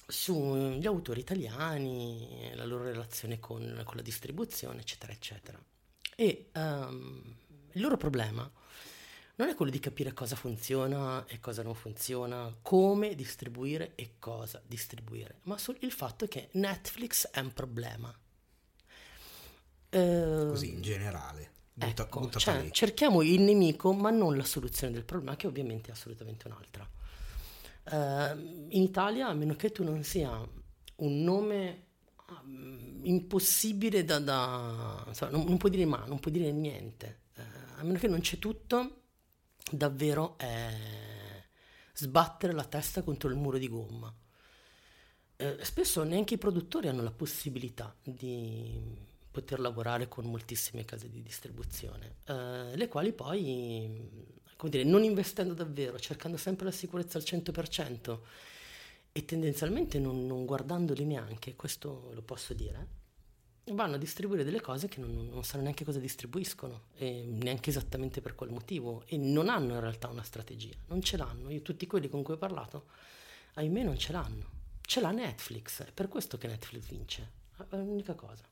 sugli 0.07 0.87
autori 0.87 1.21
italiani, 1.21 2.53
la 2.55 2.65
loro 2.65 2.85
relazione 2.85 3.39
con, 3.39 3.83
con 3.85 3.97
la 3.97 4.03
distribuzione, 4.03 4.81
eccetera, 4.81 5.13
eccetera. 5.13 5.63
E 6.17 6.51
ehm, 6.53 7.37
il 7.73 7.81
loro 7.81 7.97
problema 7.97 8.51
non 9.37 9.49
è 9.49 9.55
quello 9.55 9.71
di 9.71 9.81
capire 9.81 10.13
cosa 10.13 10.37
funziona 10.37 11.25
e 11.27 11.41
cosa 11.41 11.63
non 11.63 11.75
funziona, 11.75 12.55
come 12.63 13.15
distribuire 13.15 13.93
e 13.97 14.15
cosa 14.19 14.63
distribuire, 14.65 15.39
ma 15.43 15.59
sul- 15.59 15.79
il 15.81 15.91
fatto 15.91 16.27
che 16.29 16.49
Netflix 16.53 17.29
è 17.31 17.41
un 17.41 17.53
problema. 17.53 18.17
Eh, 19.91 20.47
Così 20.49 20.71
in 20.71 20.83
generale. 20.83 21.51
Butta, 21.73 22.05
Ecco, 22.05 22.31
cioè, 22.39 22.71
cerchiamo 22.71 23.23
il 23.23 23.41
nemico, 23.41 23.93
ma 23.93 24.11
non 24.11 24.37
la 24.37 24.45
soluzione 24.45 24.93
del 24.93 25.05
problema, 25.05 25.35
che 25.35 25.49
ovviamente 25.49 25.89
è 25.89 25.93
assolutamente 25.93 26.47
un'altra. 26.47 26.89
Eh, 27.91 28.33
in 28.69 28.83
Italia, 28.83 29.29
a 29.29 29.35
meno 29.35 29.55
che 29.55 29.71
tu 29.71 29.85
non 29.85 30.03
sia 30.03 30.31
un 30.97 31.23
nome 31.23 31.87
um, 32.29 33.01
impossibile 33.03 34.05
da... 34.05 34.19
da- 34.19 35.05
insomma, 35.07 35.33
non, 35.33 35.45
non 35.45 35.57
puoi 35.57 35.71
dire 35.71 35.85
ma, 35.85 36.05
non 36.07 36.19
puoi 36.21 36.33
dire 36.33 36.51
niente. 36.53 37.23
Eh, 37.35 37.43
a 37.77 37.83
meno 37.83 37.99
che 37.99 38.09
non 38.09 38.21
c'è 38.21 38.39
tutto, 38.39 39.03
davvero 39.71 40.37
è, 40.39 40.73
sbattere 41.95 42.53
la 42.53 42.65
testa 42.65 43.03
contro 43.03 43.29
il 43.29 43.37
muro 43.37 43.59
di 43.59 43.69
gomma. 43.69 44.15
Eh, 45.37 45.59
spesso 45.63 46.03
neanche 46.05 46.35
i 46.35 46.39
produttori 46.39 46.89
hanno 46.89 47.03
la 47.03 47.11
possibilità 47.11 47.95
di 48.03 49.13
poter 49.31 49.59
lavorare 49.59 50.07
con 50.07 50.27
moltissime 50.27 50.85
case 50.85 51.11
di 51.11 51.21
distribuzione, 51.21 52.19
le 52.25 52.87
quali 52.87 53.13
poi, 53.13 54.41
come 54.65 54.77
dire, 54.77 54.85
non 54.85 55.05
investendo 55.05 55.53
davvero, 55.53 55.99
cercando 55.99 56.39
sempre 56.39 56.65
la 56.65 56.71
sicurezza 56.71 57.19
al 57.19 57.25
100% 57.25 58.19
e 59.13 59.25
tendenzialmente 59.27 59.99
non, 59.99 60.27
non 60.27 60.47
guardandoli 60.47 61.05
neanche, 61.05 61.55
questo 61.55 62.11
lo 62.15 62.23
posso 62.23 62.55
dire, 62.55 62.87
vanno 63.73 63.97
a 63.97 63.99
distribuire 63.99 64.43
delle 64.43 64.63
cose 64.63 64.89
che 64.89 65.01
non, 65.01 65.29
non 65.31 65.45
sanno 65.45 65.65
neanche 65.65 65.85
cosa 65.85 65.99
distribuiscono 65.99 66.85
e 66.95 67.27
neanche 67.27 67.69
esattamente 67.69 68.23
per 68.23 68.35
qual 68.35 68.49
motivo 68.49 69.03
e 69.05 69.19
non 69.19 69.51
hanno 69.51 69.75
in 69.75 69.81
realtà 69.81 70.09
una 70.09 70.23
strategia, 70.23 70.77
non 70.87 71.03
ce 71.03 71.19
l'hanno. 71.19 71.51
Io 71.51 71.61
tutti 71.61 71.87
quelli 71.87 72.09
con 72.09 72.23
cui 72.23 72.33
ho 72.33 72.39
parlato, 72.39 72.87
ahimè 73.55 73.83
non 73.83 73.99
ce 73.99 74.13
l'hanno. 74.13 74.49
Ce 74.81 74.99
l'ha 75.03 75.11
Netflix, 75.11 75.83
è 75.83 75.93
per 75.93 76.09
questo 76.09 76.39
che 76.39 76.47
Netflix 76.47 76.87
vince, 76.87 77.31
è 77.69 77.77
l'unica 77.77 78.15
cosa. 78.15 78.45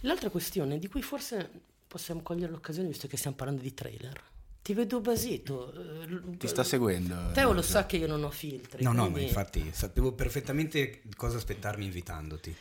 L'altra 0.00 0.30
questione 0.30 0.80
di 0.80 0.88
cui 0.88 1.02
forse 1.02 1.48
possiamo 1.86 2.22
cogliere 2.22 2.50
l'occasione 2.50 2.88
visto 2.88 3.06
che 3.06 3.16
stiamo 3.16 3.36
parlando 3.36 3.62
di 3.62 3.72
trailer. 3.72 4.30
Ti 4.62 4.74
vedo 4.74 5.00
basito. 5.00 5.72
Eh, 6.02 6.36
Ti 6.36 6.46
sta 6.46 6.62
seguendo. 6.62 7.32
Teo 7.32 7.52
lo 7.52 7.62
sa 7.62 7.84
che 7.84 7.96
io 7.96 8.06
non 8.06 8.22
ho 8.22 8.30
filtri. 8.30 8.84
No, 8.84 8.90
quindi... 8.90 9.10
no, 9.10 9.16
ma 9.16 9.20
infatti 9.20 9.72
sapevo 9.72 10.12
perfettamente 10.12 11.02
cosa 11.16 11.36
aspettarmi 11.38 11.84
invitandoti. 11.84 12.56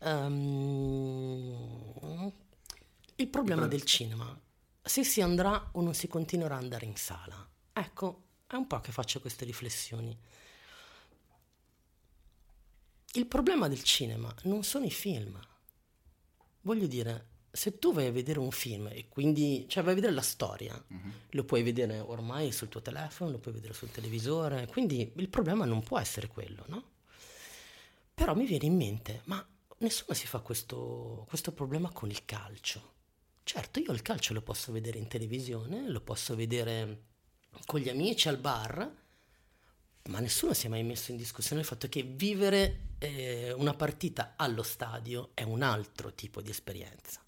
Um, 0.00 1.50
il 3.16 3.28
problema 3.28 3.66
del 3.66 3.84
cinema, 3.84 4.38
se 4.82 5.02
si 5.02 5.22
andrà 5.22 5.70
o 5.72 5.80
non 5.80 5.94
si 5.94 6.06
continuerà 6.08 6.56
ad 6.56 6.62
andare 6.64 6.84
in 6.84 6.96
sala. 6.96 7.48
Ecco, 7.72 8.24
è 8.46 8.54
un 8.56 8.66
po' 8.66 8.80
che 8.80 8.92
faccio 8.92 9.20
queste 9.20 9.46
riflessioni. 9.46 10.14
Il 13.12 13.26
problema 13.26 13.66
del 13.68 13.82
cinema 13.82 14.34
non 14.42 14.62
sono 14.62 14.84
i 14.84 14.90
film. 14.90 15.40
Voglio 16.60 16.86
dire, 16.86 17.28
se 17.56 17.78
tu 17.78 17.92
vai 17.92 18.06
a 18.06 18.12
vedere 18.12 18.38
un 18.38 18.50
film 18.50 18.88
e 18.88 19.08
quindi 19.08 19.64
cioè 19.68 19.82
vai 19.82 19.92
a 19.92 19.94
vedere 19.96 20.12
la 20.12 20.20
storia, 20.20 20.74
uh-huh. 20.74 21.12
lo 21.30 21.44
puoi 21.44 21.62
vedere 21.62 21.98
ormai 21.98 22.52
sul 22.52 22.68
tuo 22.68 22.82
telefono, 22.82 23.30
lo 23.30 23.38
puoi 23.38 23.54
vedere 23.54 23.72
sul 23.72 23.90
televisore, 23.90 24.66
quindi 24.66 25.10
il 25.16 25.28
problema 25.28 25.64
non 25.64 25.82
può 25.82 25.98
essere 25.98 26.28
quello, 26.28 26.64
no? 26.68 26.84
Però 28.12 28.34
mi 28.34 28.46
viene 28.46 28.66
in 28.66 28.76
mente, 28.76 29.22
ma 29.24 29.44
nessuno 29.78 30.14
si 30.14 30.26
fa 30.26 30.40
questo, 30.40 31.24
questo 31.28 31.52
problema 31.52 31.90
con 31.90 32.10
il 32.10 32.24
calcio. 32.26 32.94
Certo, 33.42 33.80
io 33.80 33.92
il 33.92 34.02
calcio 34.02 34.34
lo 34.34 34.42
posso 34.42 34.70
vedere 34.70 34.98
in 34.98 35.08
televisione, 35.08 35.88
lo 35.88 36.00
posso 36.00 36.34
vedere 36.34 37.04
con 37.64 37.80
gli 37.80 37.88
amici 37.88 38.28
al 38.28 38.38
bar, 38.38 38.94
ma 40.08 40.20
nessuno 40.20 40.52
si 40.52 40.66
è 40.66 40.68
mai 40.68 40.82
messo 40.82 41.10
in 41.10 41.16
discussione 41.16 41.62
il 41.62 41.66
fatto 41.66 41.88
che 41.88 42.02
vivere 42.02 42.80
eh, 42.98 43.52
una 43.52 43.74
partita 43.74 44.34
allo 44.36 44.62
stadio 44.62 45.30
è 45.34 45.42
un 45.42 45.62
altro 45.62 46.12
tipo 46.12 46.42
di 46.42 46.50
esperienza. 46.50 47.24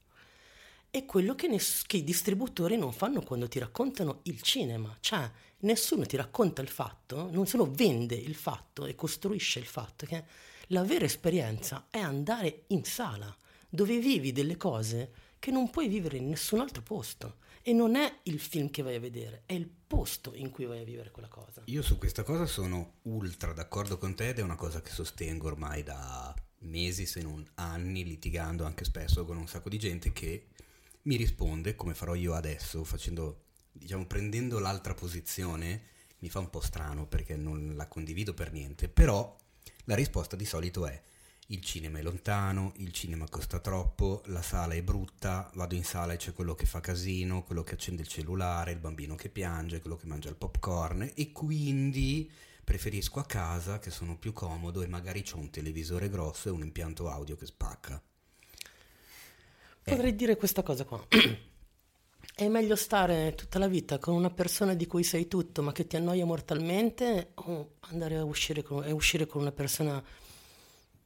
È 0.91 1.05
quello 1.05 1.35
che, 1.35 1.49
ness- 1.49 1.85
che, 1.87 1.99
i 1.99 2.05
distributori 2.05 2.77
non 2.77 2.93
fanno 2.93 3.21
quando 3.21 3.47
ti 3.47 3.59
raccontano 3.59 4.21
il 4.25 4.41
cinema, 4.41 4.97
cioè 5.01 5.31
nessuno 5.61 6.07
ti 6.07 6.17
racconta 6.17 6.63
il 6.63 6.69
fatto, 6.69 7.29
nessuno 7.31 7.71
vende 7.71 8.15
il 8.15 8.35
fatto 8.35 8.87
e 8.87 8.95
costruisce 8.95 9.59
il 9.59 9.67
fatto 9.67 10.07
che 10.07 10.25
la 10.69 10.85
vera 10.85 11.05
esperienza 11.05 11.87
è 11.91 11.99
andare 11.99 12.65
in 12.69 12.85
sala, 12.85 13.35
dove 13.69 13.99
vivi 13.99 14.33
delle 14.33 14.57
cose 14.57 15.13
che 15.39 15.51
non 15.51 15.71
puoi 15.71 15.89
vivere 15.89 16.17
in 16.17 16.29
nessun 16.29 16.61
altro 16.61 16.83
posto. 16.83 17.37
E 17.63 17.73
non 17.75 17.97
è 17.97 18.21
il 18.25 18.41
film 18.41 18.71
che 18.71 18.83
vai 18.83 18.95
a 18.95 19.01
vedere, 19.01 19.43
è 19.45 19.53
il 19.53 19.69
posto 19.69 20.33
in 20.35 20.49
cui 20.49 20.65
vai 20.65 20.81
a 20.81 20.85
vivere 20.85 21.11
quella 21.11 21.29
cosa. 21.29 21.63
Io 21.67 21.83
su 21.83 21.99
questa 21.99 22.23
cosa 22.23 22.47
sono 22.47 22.95
ultra 23.03 23.53
d'accordo 23.53 23.99
con 23.99 24.15
te 24.15 24.29
ed 24.29 24.39
è 24.39 24.43
una 24.43 24.57
cosa 24.57 24.81
che 24.81 24.91
sostengo 24.91 25.49
ormai 25.49 25.83
da 25.83 26.35
mesi, 26.61 27.05
se 27.05 27.21
non 27.21 27.47
anni, 27.57 28.05
litigando 28.05 28.65
anche 28.65 28.85
spesso 28.85 29.27
con 29.27 29.37
un 29.37 29.49
sacco 29.49 29.69
di 29.69 29.79
gente 29.79 30.13
che 30.13 30.47
mi 31.09 31.17
risponde, 31.17 31.75
come 31.75 31.95
farò 31.95 32.15
io 32.15 32.35
adesso, 32.35 32.85
facendo, 32.85 33.47
diciamo, 33.73 34.05
prendendo 34.05 34.59
l'altra 34.59 34.93
posizione, 34.93 35.85
mi 36.19 36.29
fa 36.29 36.39
un 36.39 36.51
po' 36.51 36.61
strano 36.61 37.07
perché 37.07 37.35
non 37.35 37.73
la 37.77 37.89
condivido 37.89 38.35
per 38.35 38.53
niente, 38.53 38.89
però 38.89 39.35
la 39.85 39.95
risposta 39.95 40.37
di 40.37 40.45
solito 40.45 40.87
è 40.87 41.03
il 41.51 41.63
cinema 41.63 41.99
è 41.99 42.03
lontano, 42.03 42.75
il 42.77 42.93
cinema 42.93 43.27
costa 43.27 43.59
troppo, 43.59 44.21
la 44.27 44.43
sala 44.43 44.75
è 44.75 44.83
brutta, 44.83 45.51
vado 45.55 45.75
in 45.75 45.83
sala 45.83 46.13
e 46.13 46.19
c'è 46.19 46.35
quello 46.35 46.55
che 46.55 46.67
fa 46.67 46.81
casino, 46.81 47.43
quello 47.43 47.63
che 47.63 47.73
accende 47.73 48.03
il 48.03 48.09
cellulare, 48.09 48.73
il 48.73 48.79
bambino 48.79 49.15
che 49.15 49.31
piange, 49.31 49.81
quello 49.81 49.97
che 49.97 50.07
mangia 50.07 50.29
il 50.29 50.37
popcorn 50.37 51.11
e 51.15 51.33
quindi 51.33 52.31
preferisco 52.63 53.19
a 53.19 53.25
casa 53.25 53.79
che 53.79 53.91
sono 53.91 54.19
più 54.19 54.35
comodo 54.35 54.83
e 54.83 54.89
magari 54.89 55.25
ho 55.33 55.39
un 55.39 55.49
televisore 55.49 56.11
grosso 56.11 56.49
e 56.49 56.53
un 56.53 56.61
impianto 56.61 57.09
audio 57.09 57.35
che 57.35 57.47
spacca. 57.47 57.99
Potrei 59.89 60.11
eh. 60.11 60.15
dire 60.15 60.37
questa 60.37 60.63
cosa 60.63 60.85
qua. 60.85 61.05
È 62.35 62.47
meglio 62.47 62.77
stare 62.77 63.35
tutta 63.35 63.59
la 63.59 63.67
vita 63.67 63.99
con 63.99 64.15
una 64.15 64.31
persona 64.31 64.75
di 64.75 64.87
cui 64.87 65.03
sei 65.03 65.27
tutto 65.27 65.61
ma 65.61 65.73
che 65.73 65.89
ti 65.89 65.97
annoia 65.97 66.25
mortalmente 66.25 67.33
o 67.35 67.73
andare 67.81 68.17
a 68.17 68.25
uscire 68.25 68.63
con, 68.63 68.85
a 68.85 68.95
uscire 68.95 69.27
con 69.27 69.41
una 69.41 69.51
persona 69.51 70.01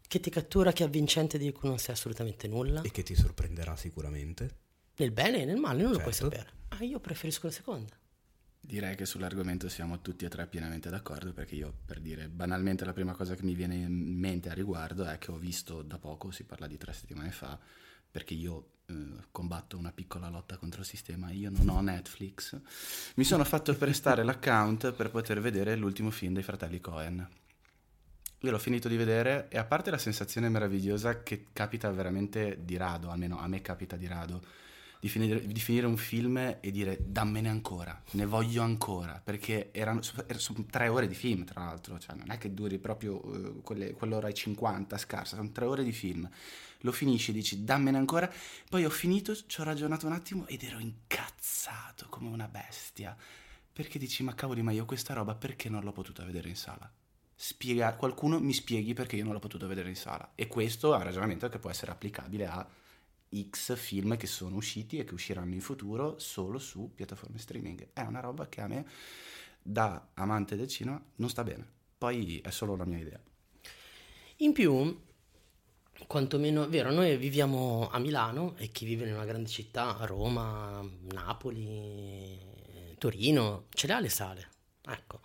che 0.07 0.21
ti 0.21 0.29
cattura, 0.29 0.73
che 0.73 0.83
è 0.83 0.87
avvincente 0.87 1.39
di 1.39 1.51
cui 1.53 1.71
non 1.71 1.79
sai 1.79 1.95
assolutamente 1.95 2.47
nulla? 2.47 2.83
E 2.83 2.91
che 2.91 3.03
ti 3.03 3.15
sorprenderà 3.15 3.77
sicuramente? 3.77 4.57
Nel 4.97 5.11
bene 5.11 5.41
e 5.41 5.45
nel 5.47 5.57
male, 5.57 5.83
non 5.83 5.95
certo. 5.95 5.97
lo 5.97 6.03
puoi 6.03 6.15
certo. 6.15 6.37
sapere. 6.37 6.51
Ah, 6.69 6.85
io 6.85 7.01
preferisco 7.01 7.47
la 7.47 7.53
seconda. 7.53 7.97
Direi 8.61 8.95
che 8.95 9.07
sull'argomento 9.07 9.71
siamo 9.71 10.03
tutti 10.03 10.27
e 10.27 10.29
tre 10.29 10.47
pienamente 10.47 10.91
d'accordo 10.91 11.33
perché 11.33 11.55
io, 11.55 11.73
per 11.85 11.99
dire 11.99 12.29
banalmente, 12.29 12.85
la 12.85 12.93
prima 12.93 13.15
cosa 13.15 13.35
che 13.35 13.43
mi 13.43 13.55
viene 13.55 13.75
in 13.75 13.91
mente 13.91 14.51
a 14.51 14.53
riguardo 14.53 15.05
è 15.05 15.17
che 15.17 15.31
ho 15.31 15.37
visto 15.37 15.81
da 15.83 15.99
poco, 15.99 16.31
si 16.31 16.45
parla 16.45 16.67
di 16.67 16.77
tre 16.77 16.93
settimane 16.93 17.31
fa, 17.31 17.59
perché 18.13 18.35
io 18.35 18.67
eh, 18.87 18.95
combatto 19.31 19.79
una 19.79 19.91
piccola 19.91 20.29
lotta 20.29 20.59
contro 20.59 20.81
il 20.83 20.87
sistema, 20.87 21.31
io 21.31 21.51
non 21.51 21.69
ho 21.71 21.81
Netflix, 21.81 22.57
mi 23.17 23.25
sono 23.25 23.43
fatto 23.43 23.75
prestare 23.75 24.23
l'account 24.23 24.93
per 24.93 25.11
poter 25.11 25.41
vedere 25.41 25.75
l'ultimo 25.75 26.11
film 26.11 26.35
dei 26.35 26.43
fratelli 26.43 26.81
Cohen. 26.81 27.27
Io 28.45 28.51
l'ho 28.51 28.59
finito 28.59 28.89
di 28.89 28.97
vedere 28.97 29.47
e 29.49 29.57
a 29.57 29.65
parte 29.65 29.91
la 29.91 29.99
sensazione 29.99 30.49
meravigliosa 30.49 31.23
che 31.23 31.47
capita 31.53 31.91
veramente 31.91 32.59
di 32.65 32.77
rado, 32.77 33.11
almeno 33.11 33.39
a 33.39 33.47
me 33.47 33.63
capita 33.63 33.97
di 33.97 34.07
rado, 34.07 34.43
di 35.01 35.09
finire, 35.09 35.47
di 35.47 35.61
finire, 35.61 35.87
un 35.87 35.97
film 35.97 36.59
e 36.61 36.71
dire 36.71 36.99
dammene 37.07 37.49
ancora, 37.49 38.01
ne 38.13 38.27
voglio 38.27 38.63
ancora, 38.63 39.21
perché 39.23 39.71
erano, 39.73 40.01
erano 40.27 40.67
tre 40.71 40.89
ore 40.89 41.07
di 41.07 41.15
film 41.15 41.45
tra 41.45 41.65
l'altro, 41.65 41.99
cioè 41.99 42.15
non 42.17 42.31
è 42.31 42.39
che 42.39 42.53
duri 42.53 42.79
proprio 42.79 43.15
uh, 43.15 43.63
quelle, 43.63 43.93
quell'ora 43.93 44.29
e 44.29 44.35
50 44.35 44.99
scarsa, 44.99 45.37
sono 45.37 45.51
tre 45.51 45.65
ore 45.65 45.83
di 45.83 45.93
film. 45.93 46.29
Lo 46.83 46.93
finisci, 46.93 47.33
dici 47.33 47.65
dammene 47.65 47.99
ancora, 47.99 48.33
poi 48.69 48.85
ho 48.85 48.91
finito, 48.91 49.35
ci 49.35 49.61
ho 49.61 49.65
ragionato 49.65 50.07
un 50.07 50.13
attimo 50.13 50.47
ed 50.47 50.63
ero 50.63 50.79
incazzato 50.79 52.07
come 52.09 52.29
una 52.29 52.49
bestia, 52.49 53.17
perché 53.73 53.99
dici 53.99 54.23
ma 54.23 54.35
cavoli 54.35 54.63
ma 54.63 54.73
io 54.73 54.85
questa 54.85 55.15
roba 55.15 55.35
perché 55.35 55.69
non 55.69 55.83
l'ho 55.83 55.93
potuta 55.93 56.25
vedere 56.25 56.49
in 56.49 56.57
sala? 56.57 56.91
Spiega, 57.35 57.95
qualcuno 57.95 58.39
mi 58.39 58.53
spieghi 58.53 58.95
perché 58.95 59.17
io 59.17 59.25
non 59.25 59.33
l'ho 59.33 59.39
potuta 59.39 59.67
vedere 59.67 59.89
in 59.89 59.97
sala 59.97 60.33
e 60.35 60.47
questo 60.47 60.93
è 60.95 60.97
un 60.97 61.03
ragionamento 61.03 61.49
che 61.49 61.59
può 61.59 61.71
essere 61.71 61.91
applicabile 61.91 62.47
a 62.47 62.69
X 63.35 63.77
film 63.77 64.17
che 64.17 64.27
sono 64.27 64.57
usciti 64.57 64.99
e 64.99 65.05
che 65.05 65.15
usciranno 65.15 65.55
in 65.55 65.61
futuro 65.61 66.19
solo 66.19 66.59
su 66.59 66.93
piattaforme 66.95 67.39
streaming. 67.39 67.89
È 67.93 68.03
una 68.03 68.21
roba 68.21 68.49
che 68.49 68.61
a 68.61 68.67
me, 68.67 68.87
da 69.63 70.09
amante 70.15 70.55
del 70.57 70.69
cinema, 70.69 71.03
non 71.17 71.31
sta 71.31 71.43
bene. 71.43 71.67
Poi 71.97 72.41
è 72.41 72.51
solo 72.51 72.77
la 72.77 72.85
mia 72.85 72.99
idea. 72.99 73.21
In 74.39 74.53
più, 74.53 75.01
quantomeno, 76.07 76.69
vero, 76.69 76.91
noi 76.91 77.17
viviamo 77.17 77.89
a 77.91 77.99
Milano 77.99 78.55
e 78.57 78.69
chi 78.69 78.85
vive 78.85 79.07
in 79.07 79.15
una 79.15 79.25
grande 79.25 79.49
città, 79.49 79.97
Roma, 80.03 80.87
Napoli, 81.13 82.39
Torino, 82.99 83.67
ce 83.71 83.87
le 83.87 83.93
ha 83.93 84.01
le 84.01 84.09
sale. 84.09 84.49
Ecco 84.85 85.21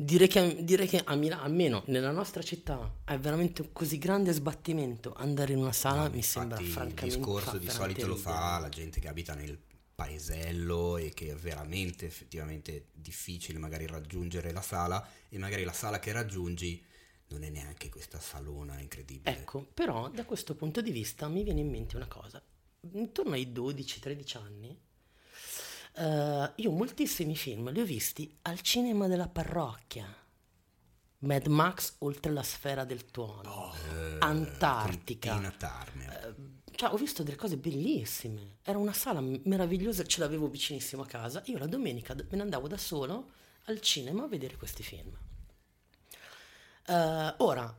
Direi 0.00 0.28
che, 0.28 0.58
direi 0.60 0.86
che 0.86 1.02
a 1.04 1.16
Milano, 1.16 1.42
almeno 1.42 1.82
nella 1.86 2.12
nostra 2.12 2.40
città, 2.40 2.98
è 3.04 3.18
veramente 3.18 3.62
un 3.62 3.72
così 3.72 3.98
grande 3.98 4.30
sbattimento 4.30 5.12
andare 5.12 5.54
in 5.54 5.58
una 5.58 5.72
sala, 5.72 6.04
no, 6.04 6.10
mi 6.14 6.22
sembra 6.22 6.56
francamente... 6.58 7.06
Il 7.06 7.14
discorso 7.16 7.58
di 7.58 7.68
solito 7.68 8.06
lo 8.06 8.14
fa 8.14 8.60
la 8.60 8.68
gente 8.68 9.00
che 9.00 9.08
abita 9.08 9.34
nel 9.34 9.58
paesello 9.92 10.98
e 10.98 11.12
che 11.12 11.32
è 11.32 11.34
veramente 11.34 12.06
effettivamente 12.06 12.90
difficile 12.92 13.58
magari 13.58 13.88
raggiungere 13.88 14.52
la 14.52 14.62
sala 14.62 15.04
e 15.28 15.36
magari 15.36 15.64
la 15.64 15.72
sala 15.72 15.98
che 15.98 16.12
raggiungi 16.12 16.80
non 17.28 17.42
è 17.44 17.50
neanche 17.50 17.88
questa 17.88 18.20
salona 18.20 18.80
incredibile. 18.80 19.30
Ecco, 19.30 19.66
però 19.74 20.08
da 20.08 20.24
questo 20.24 20.54
punto 20.54 20.80
di 20.80 20.90
vista 20.90 21.28
mi 21.28 21.42
viene 21.42 21.60
in 21.60 21.70
mente 21.70 21.96
una 21.96 22.06
cosa. 22.06 22.42
Intorno 22.92 23.32
ai 23.32 23.52
12-13 23.52 24.38
anni 24.38 24.78
Uh, 25.98 26.48
io 26.56 26.70
moltissimi 26.70 27.34
film 27.34 27.72
li 27.72 27.80
ho 27.80 27.84
visti 27.84 28.38
al 28.42 28.60
cinema 28.60 29.08
della 29.08 29.26
parrocchia. 29.26 30.06
Mad 31.20 31.46
Max 31.46 31.96
oltre 31.98 32.30
la 32.30 32.44
sfera 32.44 32.84
del 32.84 33.06
tuono, 33.06 33.50
oh, 33.50 33.72
Antartica. 34.20 35.34
Uh, 35.36 36.60
cioè, 36.72 36.92
ho 36.92 36.96
visto 36.96 37.24
delle 37.24 37.34
cose 37.34 37.56
bellissime. 37.56 38.58
Era 38.62 38.78
una 38.78 38.92
sala 38.92 39.20
meravigliosa, 39.20 40.04
ce 40.04 40.20
l'avevo 40.20 40.46
vicinissimo 40.46 41.02
a 41.02 41.06
casa. 41.06 41.42
Io 41.46 41.58
la 41.58 41.66
domenica 41.66 42.14
me 42.14 42.24
ne 42.30 42.42
andavo 42.42 42.68
da 42.68 42.78
solo 42.78 43.32
al 43.64 43.80
cinema 43.80 44.22
a 44.22 44.28
vedere 44.28 44.56
questi 44.56 44.84
film. 44.84 45.12
Eh, 46.88 47.34
ora, 47.38 47.76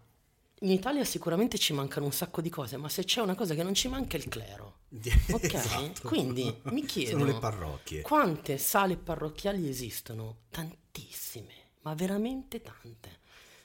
in 0.62 0.72
Italia 0.72 1.04
sicuramente 1.04 1.58
ci 1.58 1.74
mancano 1.74 2.06
un 2.06 2.12
sacco 2.12 2.42
di 2.42 2.50
cose, 2.50 2.78
ma 2.78 2.90
se 2.90 3.04
c'è 3.04 3.22
una 3.22 3.36
cosa 3.36 3.56
che 3.56 3.64
non 3.64 3.74
ci 3.74 3.88
manca 3.88 4.18
è 4.18 4.20
il 4.20 4.28
clero. 4.28 4.78
Ok? 5.32 5.54
Esatto. 5.54 6.08
Quindi 6.08 6.54
mi 6.66 6.84
chiedo 6.86 7.12
Sono 7.20 7.26
le 7.26 7.36
parrocchie. 7.40 8.02
quante 8.02 8.58
sale 8.58 8.98
parrocchiali 8.98 9.68
esistono? 9.68 10.42
Tantissime, 10.50 11.54
ma 11.82 11.94
veramente 11.94 12.62
tante. 12.62 13.18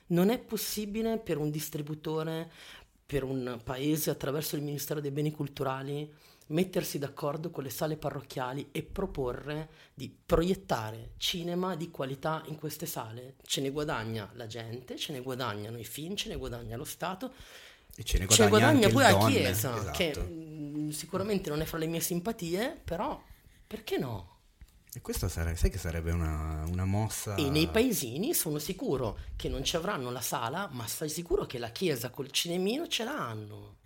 Non 0.08 0.28
è 0.30 0.38
possibile 0.38 1.18
per 1.18 1.38
un 1.38 1.50
distributore, 1.50 2.50
per 3.06 3.22
un 3.24 3.60
paese 3.64 4.10
attraverso 4.10 4.54
il 4.56 4.62
Ministero 4.62 5.00
dei 5.00 5.10
Beni 5.10 5.30
Culturali 5.30 6.12
mettersi 6.48 6.98
d'accordo 6.98 7.50
con 7.50 7.62
le 7.62 7.70
sale 7.70 7.96
parrocchiali 7.96 8.68
e 8.72 8.82
proporre 8.82 9.68
di 9.94 10.14
proiettare 10.24 11.12
cinema 11.16 11.76
di 11.76 11.90
qualità 11.90 12.42
in 12.46 12.56
queste 12.56 12.86
sale. 12.86 13.36
Ce 13.44 13.60
ne 13.60 13.70
guadagna 13.70 14.30
la 14.34 14.46
gente, 14.46 14.96
ce 14.96 15.12
ne 15.12 15.20
guadagnano 15.20 15.78
i 15.78 15.84
film, 15.84 16.16
ce 16.16 16.28
ne 16.28 16.36
guadagna 16.36 16.76
lo 16.76 16.84
Stato 16.84 17.32
E 17.96 18.02
ce 18.02 18.18
ne 18.18 18.26
ce 18.28 18.42
ne 18.42 18.48
guadagna, 18.48 18.48
guadagna 18.48 18.86
anche 18.86 18.88
poi 18.88 19.04
il 19.04 19.10
la 19.10 19.26
Chiesa, 19.26 19.76
esatto. 19.76 19.96
che 19.96 20.14
mm, 20.18 20.90
sicuramente 20.90 21.48
non 21.48 21.60
è 21.60 21.64
fra 21.64 21.78
le 21.78 21.86
mie 21.86 22.00
simpatie, 22.00 22.80
però 22.82 23.22
perché 23.66 23.98
no? 23.98 24.32
E 24.96 25.00
questa 25.00 25.28
sarebbe, 25.28 25.56
sai 25.56 25.70
che 25.70 25.78
sarebbe 25.78 26.12
una, 26.12 26.64
una 26.68 26.84
mossa... 26.84 27.34
E 27.34 27.50
nei 27.50 27.66
paesini 27.66 28.32
sono 28.32 28.60
sicuro 28.60 29.18
che 29.34 29.48
non 29.48 29.64
ci 29.64 29.74
avranno 29.74 30.12
la 30.12 30.20
sala, 30.20 30.68
ma 30.70 30.86
stai 30.86 31.08
sicuro 31.08 31.46
che 31.46 31.58
la 31.58 31.70
chiesa 31.70 32.10
col 32.10 32.30
cinemino 32.30 32.86
ce 32.86 33.02
l'hanno. 33.02 33.82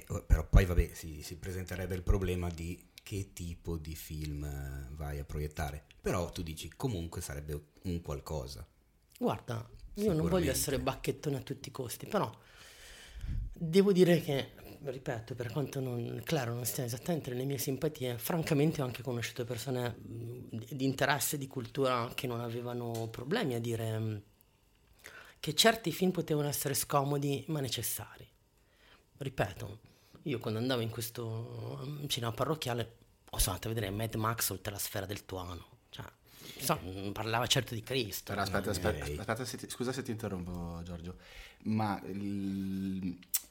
Eh, 0.00 0.04
oh, 0.08 0.22
però 0.22 0.46
poi 0.48 0.64
vabbè, 0.64 0.90
si, 0.94 1.22
si 1.22 1.36
presenterebbe 1.36 1.94
il 1.94 2.02
problema 2.02 2.48
di 2.48 2.88
che 3.02 3.32
tipo 3.32 3.76
di 3.76 3.94
film 3.94 4.44
eh, 4.44 4.88
vai 4.94 5.18
a 5.18 5.24
proiettare. 5.24 5.84
Però 6.00 6.30
tu 6.30 6.42
dici 6.42 6.70
comunque 6.76 7.20
sarebbe 7.20 7.60
un 7.82 8.00
qualcosa. 8.00 8.66
Guarda, 9.18 9.68
io 9.94 10.12
non 10.12 10.28
voglio 10.28 10.50
essere 10.50 10.78
bacchettone 10.78 11.36
a 11.36 11.40
tutti 11.40 11.68
i 11.68 11.72
costi, 11.72 12.06
però 12.06 12.30
devo 13.52 13.92
dire 13.92 14.20
che, 14.22 14.52
ripeto, 14.82 15.34
per 15.34 15.52
quanto 15.52 15.80
non, 15.80 16.22
claro, 16.24 16.54
non 16.54 16.64
stia 16.64 16.84
esattamente 16.84 17.30
nelle 17.30 17.44
mie 17.44 17.58
simpatie, 17.58 18.16
francamente 18.16 18.80
ho 18.80 18.86
anche 18.86 19.02
conosciuto 19.02 19.44
persone 19.44 19.96
di- 19.98 20.84
interesse, 20.84 21.36
di 21.36 21.46
cultura, 21.46 22.10
che 22.14 22.26
non 22.26 22.40
avevano 22.40 23.08
problemi 23.10 23.54
a 23.54 23.60
dire 23.60 24.22
che 25.38 25.54
certi 25.54 25.92
film 25.92 26.10
potevano 26.12 26.48
essere 26.48 26.74
scomodi 26.74 27.44
ma 27.48 27.60
necessari. 27.60 28.26
Ripeto, 29.18 29.78
io 30.24 30.38
quando 30.38 30.58
andavo 30.58 30.80
in 30.82 30.90
questo 30.90 31.80
mm, 31.84 32.06
cinema 32.06 32.32
parrocchiale 32.32 32.96
ho 33.30 33.38
sono 33.38 33.54
andato 33.54 33.70
a 33.70 33.74
vedere 33.74 33.92
Mad 33.94 34.14
Max 34.16 34.50
oltre 34.50 34.72
la 34.72 34.78
sfera 34.78 35.06
del 35.06 35.24
tuano. 35.24 35.66
Cioè, 35.90 36.04
so, 36.58 36.78
mm, 36.82 37.10
parlava 37.12 37.46
certo 37.46 37.74
di 37.74 37.82
Cristo. 37.82 38.32
Però 38.32 38.42
aspetta, 38.42 38.60
Non 38.60 38.70
aspetta, 38.70 39.04
aspetta 39.20 39.44
se 39.44 39.56
ti- 39.56 39.68
scusa 39.70 39.92
se 39.92 40.02
ti 40.02 40.10
interrompo 40.10 40.80
Giorgio, 40.82 41.16
ma 41.64 42.00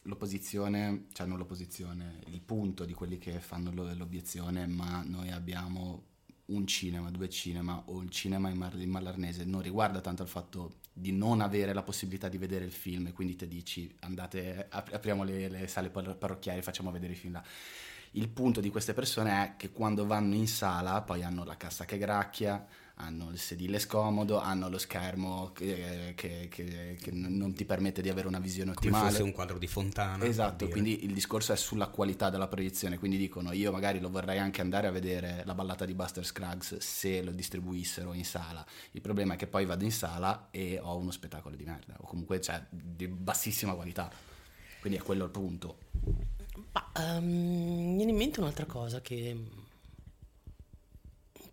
l'opposizione, 0.04 1.06
cioè 1.14 1.28
non 1.28 1.38
l'opposizione, 1.38 2.20
il 2.28 2.42
punto 2.42 2.86
di 2.86 2.94
quelli 2.94 3.18
che 3.18 3.40
fanno 3.40 3.72
lo- 3.72 3.94
l'obiezione, 3.94 4.66
ma 4.68 5.04
noi 5.06 5.32
abbiamo 5.32 6.08
un 6.50 6.68
cinema, 6.68 7.10
due 7.10 7.30
cinema 7.30 7.84
o 7.86 8.02
il 8.02 8.10
cinema 8.10 8.50
in, 8.50 8.58
mar- 8.58 8.80
in 8.80 8.90
malarnese, 8.90 9.44
non 9.46 9.62
riguarda 9.62 10.02
tanto 10.02 10.24
il 10.24 10.30
fatto 10.30 10.76
di 10.92 11.12
non 11.12 11.42
avere 11.42 11.74
la 11.74 11.84
possibilità 11.84 12.28
di 12.28 12.38
vedere 12.38 12.66
il 12.66 12.72
film 12.72 13.08
e 13.08 13.14
quindi 13.14 13.36
te 13.36 13.48
dici 13.48 13.94
andate, 14.02 14.68
ap- 14.70 14.94
apriamo 14.94 15.24
le, 15.24 15.48
le 15.48 15.68
sale 15.68 15.90
par- 15.90 16.16
parrocchiali 16.16 16.60
e 16.60 16.64
facciamo 16.64 16.92
vedere 16.92 17.14
i 17.14 17.16
film 17.16 17.34
là. 17.34 17.44
Il 18.14 18.28
punto 18.30 18.60
di 18.60 18.70
queste 18.70 18.94
persone 18.94 19.44
è 19.44 19.54
che 19.56 19.72
quando 19.72 20.06
vanno 20.06 20.34
in 20.34 20.48
sala 20.48 21.02
poi 21.04 21.24
hanno 21.24 21.44
la 21.44 21.58
cassa 21.58 21.86
che 21.86 21.98
gracchia, 22.00 22.66
hanno 23.02 23.30
il 23.32 23.40
sedile 23.40 23.80
scomodo, 23.80 24.40
hanno 24.40 24.68
lo 24.70 24.78
schermo 24.78 25.52
che, 25.54 26.14
che- 26.16 26.48
che- 26.50 26.98
che 27.00 27.12
non 27.12 27.54
ti 27.54 27.64
permette 27.64 28.02
di 28.02 28.10
avere 28.10 28.28
una 28.28 28.40
visione 28.40 28.74
Come 28.74 28.88
ottimale. 28.90 29.12
fosse 29.12 29.24
un 29.24 29.32
quadro 29.32 29.58
di 29.58 29.68
fontana. 29.68 30.26
Esatto, 30.26 30.68
quindi 30.68 31.06
il 31.06 31.14
discorso 31.14 31.54
è 31.54 31.56
sulla 31.56 31.88
qualità 31.88 32.30
della 32.30 32.48
proiezione, 32.48 32.98
quindi 32.98 33.18
dicono 33.18 33.54
io 33.54 33.72
magari 33.72 34.00
lo 34.00 34.10
vorrei 34.10 34.38
anche 34.38 34.60
andare 34.62 34.88
a 34.88 34.92
vedere 34.92 35.44
la 35.46 35.54
ballata 35.54 35.86
di 35.86 35.94
Buster 35.94 36.26
Scruggs 36.26 36.78
se 36.78 37.22
lo 37.24 37.32
distribuissero 37.32 38.14
in 38.14 38.26
sala. 38.26 38.66
Il 38.92 39.02
problema 39.02 39.36
è 39.36 39.38
che 39.38 39.48
poi 39.48 39.66
vado 39.66 39.86
in 39.86 39.92
sala 39.92 40.50
e 40.52 40.78
ho 40.82 40.98
uno 40.98 41.12
spettacolo 41.12 41.56
di 41.56 41.64
merda, 41.64 41.96
o 42.00 42.06
comunque 42.06 42.42
cioè, 42.42 42.62
di 42.70 43.08
bassissima 43.08 43.74
qualità. 43.76 44.12
Quindi 44.82 45.00
è 45.00 45.02
quello 45.02 45.24
il 45.24 45.32
punto. 45.32 45.78
Ma 46.74 46.92
ehm, 46.98 47.24
mi 47.26 47.96
viene 47.96 48.12
in 48.12 48.18
mente 48.18 48.40
un'altra 48.42 48.66
cosa 48.66 49.00
che 49.02 49.38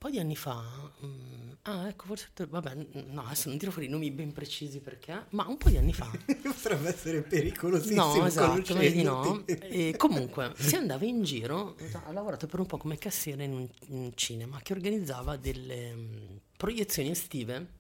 po' 0.06 0.10
di 0.10 0.20
anni 0.20 0.36
fa, 0.36 0.62
mm, 1.04 1.50
ah 1.62 1.88
ecco 1.88 2.06
forse, 2.06 2.28
vabbè, 2.48 2.74
no 3.06 3.24
adesso 3.24 3.48
non 3.48 3.58
tiro 3.58 3.72
fuori 3.72 3.88
i 3.88 3.90
nomi 3.90 4.12
ben 4.12 4.32
precisi 4.32 4.78
perché, 4.78 5.26
ma 5.30 5.46
un 5.48 5.56
po' 5.56 5.68
di 5.68 5.76
anni 5.76 5.92
fa, 5.92 6.08
Potrebbe 6.42 6.88
essere 6.88 7.22
pericolosissimo. 7.22 8.14
no 8.14 8.26
esatto, 8.26 8.74
vedi 8.74 8.98
di 8.98 9.02
no, 9.02 9.44
e 9.46 9.94
comunque 9.96 10.52
si 10.56 10.76
andava 10.76 11.04
in 11.04 11.24
giro, 11.24 11.76
ha 12.04 12.12
lavorato 12.12 12.46
per 12.46 12.60
un 12.60 12.66
po' 12.66 12.76
come 12.76 12.98
cassiere 12.98 13.44
in 13.44 13.52
un, 13.52 13.68
in 13.88 14.12
cinema 14.14 14.60
che 14.62 14.72
organizzava 14.74 15.36
delle 15.36 15.92
mm, 15.92 16.36
proiezioni 16.56 17.10
estive 17.10 17.74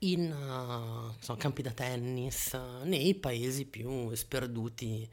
in 0.00 0.32
uh, 0.32 1.14
insomma, 1.16 1.38
campi 1.38 1.62
da 1.62 1.70
tennis 1.70 2.52
uh, 2.52 2.84
nei 2.84 3.14
paesi 3.14 3.64
più 3.64 4.12
sperduti 4.14 5.08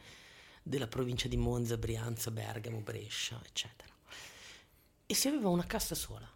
della 0.64 0.88
provincia 0.88 1.28
di 1.28 1.38
Monza, 1.38 1.78
Brianza, 1.78 2.32
Bergamo, 2.32 2.80
Brescia, 2.80 3.40
eccetera. 3.46 3.94
Si 5.16 5.30
aveva 5.30 5.48
una 5.48 5.66
cassa 5.66 5.96
sola. 5.96 6.30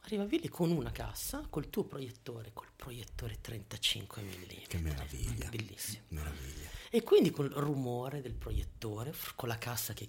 Arrivavi 0.00 0.40
lì 0.40 0.48
con 0.48 0.70
una 0.70 0.90
cassa, 0.90 1.46
col 1.50 1.68
tuo 1.68 1.84
proiettore, 1.84 2.50
col 2.54 2.68
proiettore 2.74 3.42
35 3.42 4.22
mm. 4.22 4.42
Che 4.66 4.78
meraviglia. 4.78 5.48
Bellissimo. 5.50 6.04
Meraviglia. 6.08 6.70
E 6.88 7.02
quindi 7.02 7.30
col 7.30 7.50
rumore 7.50 8.22
del 8.22 8.32
proiettore, 8.32 9.12
con 9.34 9.48
la 9.48 9.58
cassa 9.58 9.92
che... 9.92 10.08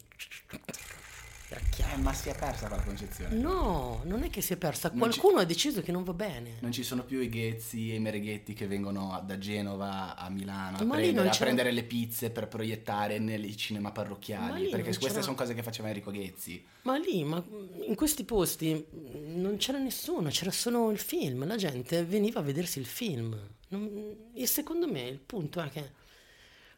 Eh, 1.49 1.97
ma 1.97 2.12
si 2.13 2.27
è 2.27 2.36
persa 2.36 2.67
quella 2.67 2.83
concezione. 2.83 3.33
No, 3.36 4.01
non 4.03 4.23
è 4.23 4.29
che 4.29 4.41
si 4.41 4.51
è 4.51 4.57
persa. 4.57 4.89
Non 4.93 5.10
ci- 5.12 5.19
Qualcuno 5.19 5.41
ha 5.41 5.45
deciso 5.45 5.81
che 5.81 5.93
non 5.93 6.03
va 6.03 6.12
bene. 6.13 6.55
Non 6.60 6.73
ci 6.73 6.83
sono 6.83 7.05
più 7.05 7.21
i 7.21 7.29
ghezzi 7.29 7.89
e 7.91 7.95
i 7.95 7.99
mereghetti 7.99 8.53
che 8.53 8.67
vengono 8.67 9.23
da 9.25 9.38
Genova 9.38 10.17
a 10.17 10.29
Milano 10.29 10.77
a, 10.77 10.86
prendere, 10.86 11.29
a 11.29 11.36
prendere 11.38 11.71
le 11.71 11.83
pizze 11.83 12.31
per 12.31 12.49
proiettare 12.49 13.19
nei 13.19 13.55
cinema 13.55 13.88
Ma 13.88 13.93
parrocchiali. 13.93 14.67
Perché 14.69 14.83
queste 14.88 15.07
c'era- 15.07 15.21
sono 15.21 15.36
cose 15.36 15.53
che 15.53 15.63
faceva 15.63 15.88
Enrico 15.88 16.12
Ghezzi. 16.12 16.65
Ma 16.81 16.97
lì, 16.97 17.23
ma 17.23 17.41
in 17.88 17.95
questi 17.95 18.25
posti 18.25 18.73
mh, 18.73 19.39
non 19.39 19.55
c'era 19.55 19.77
nessuno, 19.77 20.29
c'era 20.29 20.51
solo 20.51 20.91
il 20.91 20.99
film, 20.99 21.47
la 21.47 21.55
gente 21.55 22.03
veniva 22.03 22.41
a 22.41 22.43
vedersi 22.43 22.79
il 22.79 22.86
film. 22.86 23.38
Non- 23.69 24.15
e 24.33 24.45
secondo 24.47 24.86
me 24.91 25.01
il 25.07 25.19
punto 25.19 25.62
è 25.62 25.69
che 25.69 25.91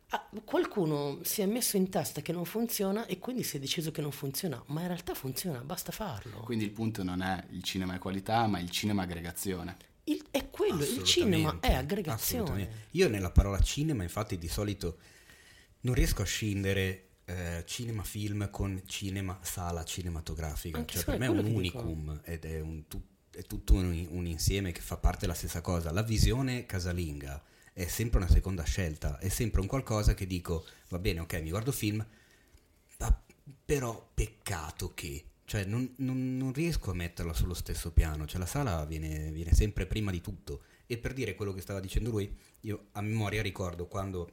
ah, 0.10 0.30
qualcuno 0.44 1.20
si 1.24 1.42
è 1.42 1.46
messo 1.46 1.78
in 1.78 1.90
testa 1.90 2.22
che 2.22 2.32
non 2.32 2.46
funziona 2.46 3.06
e 3.06 3.20
quindi 3.20 3.44
si 3.44 3.58
è 3.58 3.60
deciso 3.60 3.92
che 3.92 4.02
non 4.02 4.12
funziona, 4.12 4.62
ma 4.68 4.82
in 4.82 4.88
realtà 4.88 5.14
funziona, 5.14 5.60
basta 5.60 5.92
farlo. 5.92 6.40
Quindi 6.40 6.66
il 6.66 6.72
punto 6.72 7.04
non 7.04 7.22
è 7.22 7.44
il 7.52 7.64
cinema 7.64 7.96
è 7.96 8.00
qualità, 8.00 8.48
ma 8.48 8.60
il 8.60 8.70
cinema 8.70 9.02
è 9.02 9.06
aggregazione. 9.06 9.78
Il- 10.06 10.26
è 10.32 10.50
quello, 10.50 10.84
il 10.84 11.04
cinema 11.04 11.60
è 11.60 11.74
aggregazione. 11.74 12.88
Io 12.92 13.10
nella 13.10 13.32
parola 13.32 13.60
cinema, 13.60 14.04
infatti, 14.04 14.38
di 14.38 14.48
solito 14.48 14.98
non 15.82 15.94
riesco 15.94 16.24
a 16.24 16.26
scindere 16.26 17.10
eh, 17.26 17.64
cinema 17.68 18.04
film 18.04 18.50
con 18.50 18.82
cinema 18.88 19.38
sala 19.44 19.84
cinematografica. 19.84 20.80
Anche 20.80 20.96
Cioè, 20.96 21.04
per 21.06 21.20
me 21.20 21.26
è 21.28 21.30
un 21.30 21.46
unicum 21.46 22.22
ed 22.24 22.46
è, 22.46 22.60
un 22.60 22.84
è 23.32 23.44
tutto 23.44 23.74
un, 23.74 24.08
un 24.10 24.26
insieme 24.26 24.72
che 24.72 24.82
fa 24.82 24.98
parte 24.98 25.22
della 25.22 25.36
stessa 25.36 25.62
cosa. 25.62 25.92
La 25.92 26.02
visione 26.02 26.66
casalinga 26.66 27.42
è 27.74 27.88
sempre 27.88 28.20
una 28.20 28.30
seconda 28.30 28.64
scelta, 28.64 29.18
è 29.20 29.30
sempre 29.30 29.62
un 29.62 29.68
qualcosa 29.68 30.14
che 30.14 30.28
dico, 30.28 30.66
va 30.90 31.00
bene, 31.00 31.20
ok, 31.22 31.42
mi 31.42 31.50
guardo 31.50 31.72
film, 31.72 32.06
ma 32.98 33.24
però 33.66 34.10
peccato 34.14 34.94
che... 34.94 35.24
Cioè, 35.46 35.66
non, 35.66 35.94
non- 35.98 36.38
non 36.38 36.54
riesco 36.54 36.92
a 36.92 36.94
metterla 36.94 37.34
sullo 37.34 37.56
stesso 37.56 37.92
piano. 37.92 38.28
Cioè, 38.28 38.40
la 38.40 38.46
sala 38.46 38.86
viene, 38.86 39.32
viene 39.32 39.54
sempre 39.56 39.88
prima 39.88 40.12
di 40.12 40.22
tutto. 40.22 40.62
E 40.86 41.00
per 41.00 41.14
dire 41.14 41.34
quello 41.34 41.54
che 41.54 41.62
stava 41.62 41.80
dicendo 41.80 42.12
lui, 42.12 42.32
io 42.62 42.90
a 42.92 43.02
memoria 43.02 43.42
ricordo 43.42 43.88
quando 43.88 44.32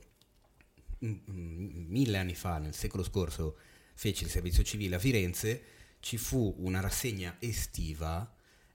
mm, 1.05 1.11
mm, 1.30 1.87
mille 1.89 2.18
anni 2.18 2.34
fa, 2.34 2.59
nel 2.59 2.74
secolo 2.74 3.03
scorso, 3.03 3.57
feci 3.95 4.24
il 4.24 4.30
servizio 4.30 4.62
civile 4.62 4.97
a 4.97 4.99
Firenze, 4.99 5.62
ci 6.01 6.18
fu 6.18 6.55
una 6.59 6.80
rassegna 6.80 7.37
estiva 7.39 8.30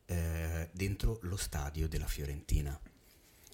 eh, 0.06 0.70
dentro 0.74 1.20
lo 1.24 1.38
stadio 1.38 1.88
della 1.88 2.08
Fiorentina. 2.08 2.80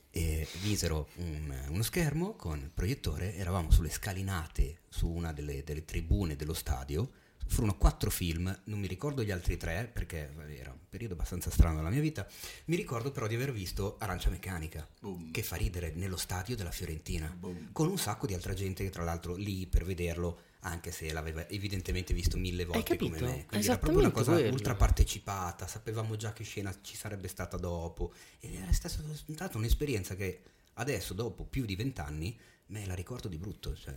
E 0.10 0.48
misero 0.64 1.10
un- 1.16 1.54
uno 1.70 1.84
schermo 1.84 2.34
con 2.34 2.60
il 2.60 2.70
proiettore, 2.74 3.36
eravamo 3.36 3.70
sulle 3.72 3.90
scalinate 3.90 4.80
su 4.90 5.08
una 5.08 5.32
delle, 5.34 5.64
delle 5.64 5.86
tribune 5.86 6.36
dello 6.36 6.54
stadio. 6.54 7.12
Furono 7.50 7.78
quattro 7.78 8.10
film, 8.10 8.54
non 8.66 8.78
mi 8.80 8.88
ricordo 8.88 9.24
gli 9.24 9.32
altri 9.32 9.56
tre 9.56 9.90
perché 9.92 10.30
era 10.50 10.72
un 10.72 10.80
periodo 10.90 11.14
abbastanza 11.14 11.50
strano 11.50 11.78
della 11.78 11.90
mia 11.90 12.02
vita. 12.02 12.28
Mi 12.66 12.76
ricordo 12.76 13.12
però 13.12 13.26
di 13.26 13.36
aver 13.36 13.54
visto 13.54 13.96
Arancia 14.00 14.30
Meccanica, 14.30 14.86
Boom. 15.00 15.32
che 15.32 15.44
fa 15.44 15.56
ridere 15.56 15.94
nello 15.96 16.18
stadio 16.18 16.58
della 16.58 16.72
Fiorentina, 16.72 17.34
Boom. 17.40 17.70
con 17.72 17.88
un 17.88 17.98
sacco 17.98 18.26
di 18.28 18.34
altra 18.34 18.54
gente 18.54 18.84
che 18.84 18.90
tra 18.90 19.06
l'altro 19.06 19.36
lì 19.36 19.66
per 19.66 19.86
vederlo 19.86 20.42
anche 20.68 20.92
se 20.92 21.12
l'aveva 21.12 21.48
evidentemente 21.50 22.14
visto 22.14 22.38
mille 22.38 22.66
volte 22.66 22.98
come 22.98 23.20
me. 23.20 23.46
Quindi 23.48 23.66
era 23.68 23.78
proprio 23.78 24.00
una 24.00 24.12
cosa 24.12 24.34
quello. 24.34 24.52
ultra 24.54 24.76
partecipata, 24.76 25.68
sapevamo 25.68 26.16
già 26.16 26.34
che 26.34 26.44
scena 26.44 26.76
ci 26.82 26.96
sarebbe 26.96 27.28
stata 27.28 27.58
dopo. 27.58 28.14
Ed 28.40 28.56
era 28.56 28.72
stata, 28.74 28.96
stata 29.14 29.58
un'esperienza 29.58 30.16
che 30.16 30.42
adesso, 30.76 31.14
dopo 31.14 31.44
più 31.46 31.66
di 31.66 31.76
vent'anni, 31.76 32.38
me 32.68 32.86
la 32.86 32.94
ricordo 32.96 33.28
di 33.28 33.38
brutto. 33.38 33.76
Cioè, 33.76 33.94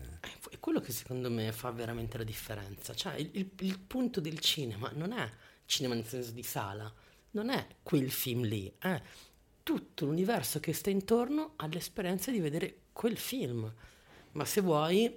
È 0.51 0.59
quello 0.59 0.81
che 0.81 0.93
secondo 0.93 1.31
me 1.31 1.53
fa 1.53 1.71
veramente 1.71 2.17
la 2.19 2.25
differenza. 2.25 2.95
Cioè, 2.95 3.15
il, 3.17 3.31
il- 3.33 3.51
il 3.61 3.79
punto 3.79 4.21
del 4.21 4.39
cinema 4.39 4.91
non 4.95 5.13
è 5.13 5.31
cinema 5.67 5.95
nel 5.95 6.07
senso 6.07 6.31
di 6.33 6.43
sala, 6.43 6.93
non 7.33 7.49
è 7.51 7.67
quel 7.83 8.11
film 8.11 8.43
lì, 8.45 8.73
è 8.79 9.01
tutto 9.63 10.05
l'universo 10.07 10.59
che 10.59 10.73
sta 10.73 10.91
intorno 10.91 11.53
all'esperienza 11.57 12.31
di 12.31 12.41
vedere 12.41 12.77
quel 12.93 13.17
film. 13.17 13.73
Ma 14.33 14.45
se 14.45 14.61
vuoi, 14.61 15.17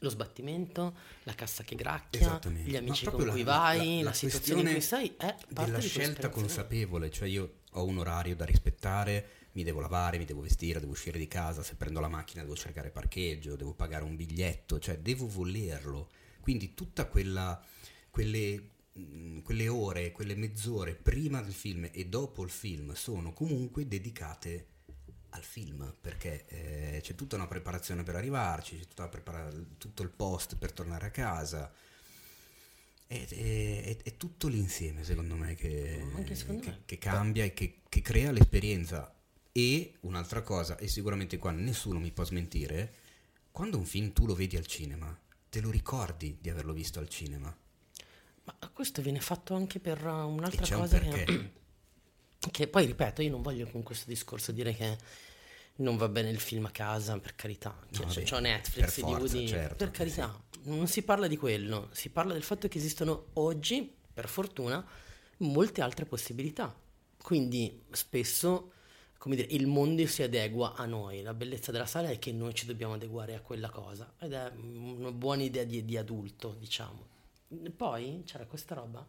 lo 0.00 0.08
sbattimento, 0.10 0.94
la 1.24 1.34
cassa 1.34 1.62
che 1.64 1.74
gracchia, 1.74 2.38
gli 2.64 2.76
amici 2.76 3.04
proprio 3.04 3.26
con 3.26 3.34
cui 3.34 3.44
la- 3.44 3.56
vai, 3.56 3.78
la- 3.78 3.84
la, 3.96 4.02
la 4.02 4.12
situazione 4.12 4.60
in 4.62 4.68
cui 4.72 4.80
sei, 4.80 5.08
è 5.16 5.34
parte 5.52 5.70
della 5.70 5.80
scelta 5.80 6.28
consapevole, 6.28 7.10
cioè 7.10 7.28
io 7.28 7.54
ho 7.72 7.84
un 7.84 7.98
orario 7.98 8.36
da 8.36 8.44
rispettare, 8.44 9.28
mi 9.52 9.64
devo 9.64 9.80
lavare, 9.80 10.18
mi 10.18 10.24
devo 10.24 10.40
vestire, 10.42 10.78
devo 10.80 10.92
uscire 10.92 11.18
di 11.18 11.26
casa, 11.26 11.62
se 11.62 11.74
prendo 11.74 12.00
la 12.00 12.08
macchina 12.08 12.42
devo 12.42 12.54
cercare 12.54 12.90
parcheggio, 12.90 13.56
devo 13.56 13.74
pagare 13.74 14.04
un 14.04 14.14
biglietto, 14.14 14.78
cioè 14.78 14.98
devo 14.98 15.26
volerlo. 15.26 16.10
Quindi 16.40 16.74
tutta 16.74 17.06
quella 17.06 17.60
quelle 18.10 18.70
mh, 18.92 19.40
quelle 19.40 19.68
ore, 19.68 20.12
quelle 20.12 20.34
mezz'ore 20.34 20.94
prima 20.94 21.40
del 21.42 21.52
film 21.52 21.88
e 21.92 22.06
dopo 22.06 22.42
il 22.42 22.50
film 22.50 22.92
sono 22.94 23.32
comunque 23.32 23.86
dedicate 23.86 24.66
al 25.30 25.42
film 25.42 25.94
perché 26.00 26.46
eh, 26.46 27.00
c'è 27.02 27.14
tutta 27.14 27.36
una 27.36 27.46
preparazione 27.46 28.02
per 28.02 28.16
arrivarci, 28.16 28.78
c'è 28.94 29.08
prepara- 29.08 29.50
tutto 29.76 30.02
il 30.02 30.10
post 30.10 30.56
per 30.56 30.72
tornare 30.72 31.06
a 31.06 31.10
casa. 31.10 31.72
È, 33.06 33.26
è- 33.26 33.84
è- 33.84 34.02
è 34.02 34.16
tutto 34.16 34.48
l'insieme, 34.48 35.02
secondo 35.04 35.34
me, 35.34 35.54
che, 35.54 36.02
secondo 36.32 36.62
che- 36.62 36.70
me. 36.70 36.82
che 36.84 36.98
cambia 36.98 37.44
e 37.44 37.54
che, 37.54 37.80
che 37.88 38.00
crea 38.02 38.30
l'esperienza. 38.32 39.12
E 39.50 39.94
un'altra 40.00 40.42
cosa, 40.42 40.76
e 40.76 40.86
sicuramente 40.88 41.36
qua 41.38 41.50
nessuno 41.50 41.98
mi 41.98 42.12
può 42.12 42.22
smentire, 42.24 42.94
quando 43.50 43.78
un 43.78 43.84
film 43.86 44.12
tu 44.12 44.26
lo 44.26 44.34
vedi 44.34 44.56
al 44.56 44.66
cinema, 44.66 45.18
te 45.48 45.60
lo 45.60 45.70
ricordi 45.70 46.36
di 46.40 46.48
averlo 46.50 46.72
visto 46.72 47.00
al 47.00 47.08
cinema. 47.08 47.56
Ma 48.44 48.54
questo 48.72 49.02
viene 49.02 49.20
fatto 49.20 49.54
anche 49.54 49.80
per 49.80 50.04
uh, 50.04 50.28
un'altra 50.28 50.76
un 50.76 50.82
cosa 50.82 50.98
perché. 50.98 51.24
che, 51.24 51.52
che 52.50 52.68
poi 52.68 52.86
ripeto, 52.86 53.22
io 53.22 53.30
non 53.30 53.42
voglio 53.42 53.66
con 53.66 53.82
questo 53.82 54.08
discorso 54.08 54.52
dire 54.52 54.74
che 54.74 54.96
non 55.76 55.96
va 55.96 56.08
bene 56.08 56.30
il 56.30 56.40
film 56.40 56.64
a 56.66 56.70
casa, 56.70 57.18
per 57.18 57.34
carità. 57.34 57.76
Cioè, 57.90 58.06
No, 58.06 58.12
vabbè, 58.12 58.22
c'ho 58.24 58.38
Netflix, 58.40 58.94
per 58.94 59.04
forza, 59.04 59.36
DVD, 59.36 59.48
certo, 59.48 59.74
per 59.76 59.90
carità. 59.90 60.42
Non 60.62 60.86
si 60.88 61.02
parla 61.02 61.26
di 61.26 61.36
quello, 61.36 61.88
si 61.92 62.10
parla 62.10 62.32
del 62.32 62.42
fatto 62.42 62.68
che 62.68 62.78
esistono 62.78 63.26
oggi, 63.34 63.94
per 64.12 64.28
fortuna, 64.28 64.84
molte 65.38 65.80
altre 65.80 66.04
possibilità. 66.04 66.74
Quindi 67.22 67.84
spesso, 67.90 68.72
come 69.18 69.36
dire, 69.36 69.48
il 69.52 69.66
mondo 69.66 70.04
si 70.06 70.22
adegua 70.22 70.74
a 70.74 70.84
noi. 70.86 71.22
La 71.22 71.34
bellezza 71.34 71.70
della 71.72 71.86
sala 71.86 72.08
è 72.08 72.18
che 72.18 72.32
noi 72.32 72.54
ci 72.54 72.66
dobbiamo 72.66 72.94
adeguare 72.94 73.34
a 73.34 73.40
quella 73.40 73.70
cosa. 73.70 74.12
Ed 74.18 74.32
è 74.32 74.50
una 74.56 75.12
buona 75.12 75.42
idea 75.42 75.64
di, 75.64 75.84
di 75.84 75.96
adulto, 75.96 76.56
diciamo. 76.58 77.06
Poi 77.76 78.22
c'era 78.26 78.46
questa 78.46 78.74
roba. 78.74 79.06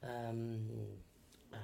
ehm, 0.00 0.98
eh, 1.52 1.56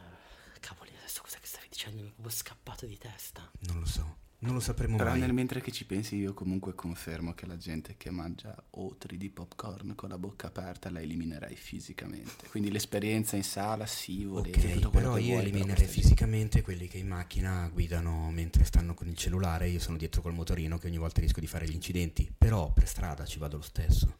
cavoli, 0.67 0.91
adesso 0.99 1.23
cosa 1.23 1.39
che 1.39 1.47
stavi 1.47 1.67
dicendo? 1.71 2.03
Mi 2.03 2.09
è 2.09 2.13
proprio 2.13 2.35
scappato 2.35 2.87
di 2.87 2.99
testa. 2.99 3.49
Non 3.61 3.79
lo 3.79 3.87
so, 3.87 4.17
non 4.41 4.55
lo 4.55 4.61
sapremo 4.61 4.97
Però 4.97 5.11
mai. 5.11 5.21
nel 5.21 5.33
mentre 5.33 5.61
che 5.61 5.71
ci 5.71 5.87
pensi 5.87 6.17
io 6.17 6.35
comunque 6.35 6.75
confermo 6.75 7.35
che 7.35 7.47
la 7.47 7.57
gente 7.57 7.95
che 7.97 8.11
mangia 8.11 8.55
otri 8.71 9.17
di 9.17 9.31
popcorn 9.31 9.95
con 9.95 10.09
la 10.09 10.19
bocca 10.19 10.49
aperta 10.49 10.91
la 10.91 11.01
eliminerei 11.01 11.55
fisicamente. 11.55 12.49
Quindi 12.49 12.73
l'esperienza 12.73 13.37
in 13.37 13.45
sala 13.45 13.87
sì, 13.87 14.25
volete 14.25 14.59
Ok, 14.59 14.73
tutto 14.75 14.91
però 14.91 15.15
che 15.15 15.21
io 15.21 15.35
vuoi, 15.35 15.43
eliminerei 15.43 15.87
fisicamente 15.87 16.63
quelli 16.63 16.89
che 16.89 16.99
in 16.99 17.07
macchina 17.07 17.69
guidano 17.73 18.31
mentre 18.33 18.65
stanno 18.65 18.95
con 18.95 19.07
il 19.07 19.17
cellulare, 19.17 19.69
io 19.69 19.79
sono 19.79 19.97
dietro 19.97 20.21
col 20.21 20.35
motorino 20.35 20.79
che 20.79 20.89
ogni 20.89 20.99
volta 20.99 21.21
rischio 21.21 21.41
di 21.41 21.47
fare 21.49 21.67
gli 21.69 21.75
incidenti, 21.75 22.31
però 22.37 22.73
per 22.73 22.89
strada 22.89 23.25
ci 23.25 23.39
vado 23.39 23.57
lo 23.59 23.63
stesso. 23.63 24.19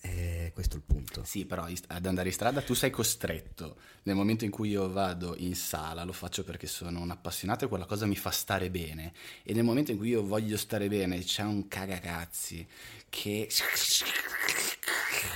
E 0.00 0.52
questo 0.54 0.76
è 0.76 0.78
il 0.78 0.84
punto. 0.84 1.24
Sì, 1.24 1.44
però 1.44 1.66
ad 1.88 2.06
andare 2.06 2.28
in 2.28 2.34
strada 2.34 2.62
tu 2.62 2.74
sei 2.74 2.90
costretto. 2.90 3.76
Nel 4.04 4.14
momento 4.14 4.44
in 4.44 4.50
cui 4.50 4.70
io 4.70 4.90
vado 4.90 5.34
in 5.38 5.54
sala 5.56 6.04
lo 6.04 6.12
faccio 6.12 6.44
perché 6.44 6.66
sono 6.66 7.00
un 7.00 7.10
appassionato 7.10 7.64
e 7.64 7.68
quella 7.68 7.84
cosa 7.84 8.06
mi 8.06 8.16
fa 8.16 8.30
stare 8.30 8.70
bene. 8.70 9.12
E 9.42 9.52
nel 9.54 9.64
momento 9.64 9.90
in 9.90 9.96
cui 9.98 10.08
io 10.10 10.24
voglio 10.24 10.56
stare 10.56 10.88
bene 10.88 11.18
c'è 11.18 11.42
un 11.42 11.66
cagacazzi 11.68 12.66
che... 13.08 13.48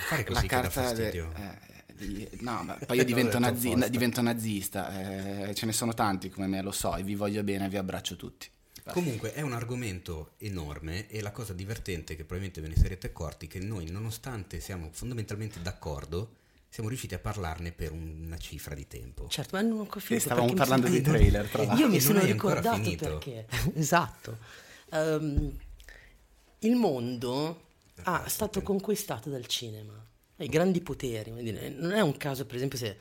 Fare 0.08 0.24
così 0.24 0.46
che 0.46 0.60
dà 0.60 0.70
fastidio. 0.70 1.32
eh, 1.36 2.28
no, 2.40 2.62
ma 2.62 2.78
poi 2.86 2.98
io 2.98 3.04
divento, 3.04 3.38
nazi- 3.38 3.74
divento 3.90 4.20
nazista, 4.22 5.48
eh, 5.48 5.54
ce 5.54 5.66
ne 5.66 5.72
sono 5.72 5.92
tanti 5.94 6.28
come 6.28 6.46
me, 6.46 6.62
lo 6.62 6.72
so, 6.72 6.96
e 6.96 7.02
vi 7.02 7.14
voglio 7.14 7.42
bene, 7.42 7.68
vi 7.68 7.76
abbraccio 7.76 8.16
tutti. 8.16 8.48
Comunque 8.90 9.32
è 9.32 9.42
un 9.42 9.52
argomento 9.52 10.32
enorme 10.38 11.06
e 11.08 11.20
la 11.20 11.30
cosa 11.30 11.52
divertente 11.52 12.16
che 12.16 12.24
probabilmente 12.24 12.60
ve 12.60 12.68
ne 12.68 12.76
sarete 12.76 13.06
accorti 13.08 13.46
è 13.46 13.48
che 13.48 13.60
noi 13.60 13.88
nonostante 13.90 14.58
siamo 14.60 14.88
fondamentalmente 14.92 15.62
d'accordo 15.62 16.36
siamo 16.68 16.88
riusciti 16.88 17.14
a 17.14 17.18
parlarne 17.18 17.70
per 17.70 17.92
una 17.92 18.38
cifra 18.38 18.74
di 18.74 18.86
tempo. 18.88 19.28
Certo, 19.28 19.56
ma 19.56 19.62
non 19.62 19.80
ho 19.80 20.00
finito 20.00 20.24
stavamo 20.24 20.54
parlando 20.54 20.86
sono- 20.86 20.98
di 20.98 21.04
trailer, 21.04 21.46
tra 21.46 21.64
l'altro. 21.64 21.84
Io 21.84 21.92
mi 21.92 22.00
sono 22.00 22.20
ricordato 22.20 22.96
perché. 22.96 23.46
esatto. 23.74 24.38
Ehm, 24.90 25.56
il 26.60 26.74
mondo 26.76 27.70
Ah, 28.04 28.24
è 28.24 28.28
stato 28.28 28.62
conquistato 28.62 29.28
dal 29.28 29.46
cinema. 29.46 29.92
I 30.36 30.48
grandi 30.48 30.80
poteri, 30.80 31.30
non 31.30 31.92
è 31.92 32.00
un 32.00 32.16
caso 32.16 32.46
per 32.46 32.56
esempio 32.56 32.78
se 32.78 32.96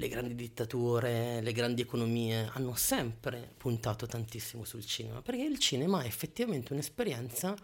le 0.00 0.08
grandi 0.08 0.34
dittature, 0.34 1.42
le 1.42 1.52
grandi 1.52 1.82
economie 1.82 2.48
hanno 2.54 2.74
sempre 2.74 3.52
puntato 3.58 4.06
tantissimo 4.06 4.64
sul 4.64 4.84
cinema, 4.86 5.20
perché 5.20 5.42
il 5.42 5.58
cinema 5.58 6.02
è 6.02 6.06
effettivamente 6.06 6.72
un'esperienza 6.72 7.54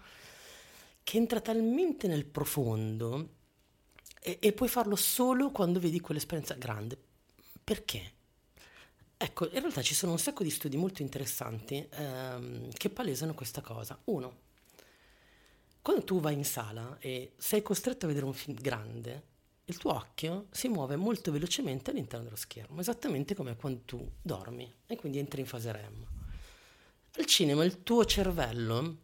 che 1.03 1.17
entra 1.17 1.41
talmente 1.41 2.07
nel 2.07 2.27
profondo 2.27 3.31
e, 4.21 4.37
e 4.39 4.53
puoi 4.53 4.69
farlo 4.69 4.97
solo 4.97 5.51
quando 5.51 5.81
vedi 5.81 5.99
quell'esperienza 5.99 6.53
grande. 6.55 6.99
Perché? 7.65 8.13
Ecco, 9.17 9.47
in 9.47 9.61
realtà 9.61 9.81
ci 9.81 9.95
sono 9.95 10.13
un 10.13 10.19
sacco 10.19 10.43
di 10.43 10.51
studi 10.51 10.77
molto 10.77 11.01
interessanti 11.01 11.89
ehm, 11.91 12.69
che 12.71 12.91
palesano 12.91 13.33
questa 13.33 13.63
cosa. 13.63 13.99
Uno, 14.05 14.41
quando 15.81 16.05
tu 16.05 16.21
vai 16.21 16.35
in 16.35 16.45
sala 16.45 16.99
e 17.01 17.33
sei 17.39 17.63
costretto 17.63 18.05
a 18.05 18.09
vedere 18.09 18.27
un 18.27 18.35
film 18.35 18.61
grande, 18.61 19.35
il 19.69 19.79
tuo 19.79 19.95
occhio 19.95 20.47
si 20.51 20.69
muove 20.69 20.95
molto 20.97 21.33
velocemente 21.33 21.91
all'interno 21.91 22.25
dello 22.25 22.37
schermo, 22.37 22.81
esattamente 22.81 23.35
come 23.35 23.57
quando 23.57 23.81
tu 23.85 24.11
dormi 24.23 24.73
e 24.87 24.97
quindi 24.97 25.19
entri 25.19 25.41
in 25.41 25.47
fase 25.47 25.73
REM. 25.73 26.07
Al 27.17 27.25
cinema 27.27 27.65
il 27.65 27.83
tuo 27.83 28.05
cervello 28.05 28.99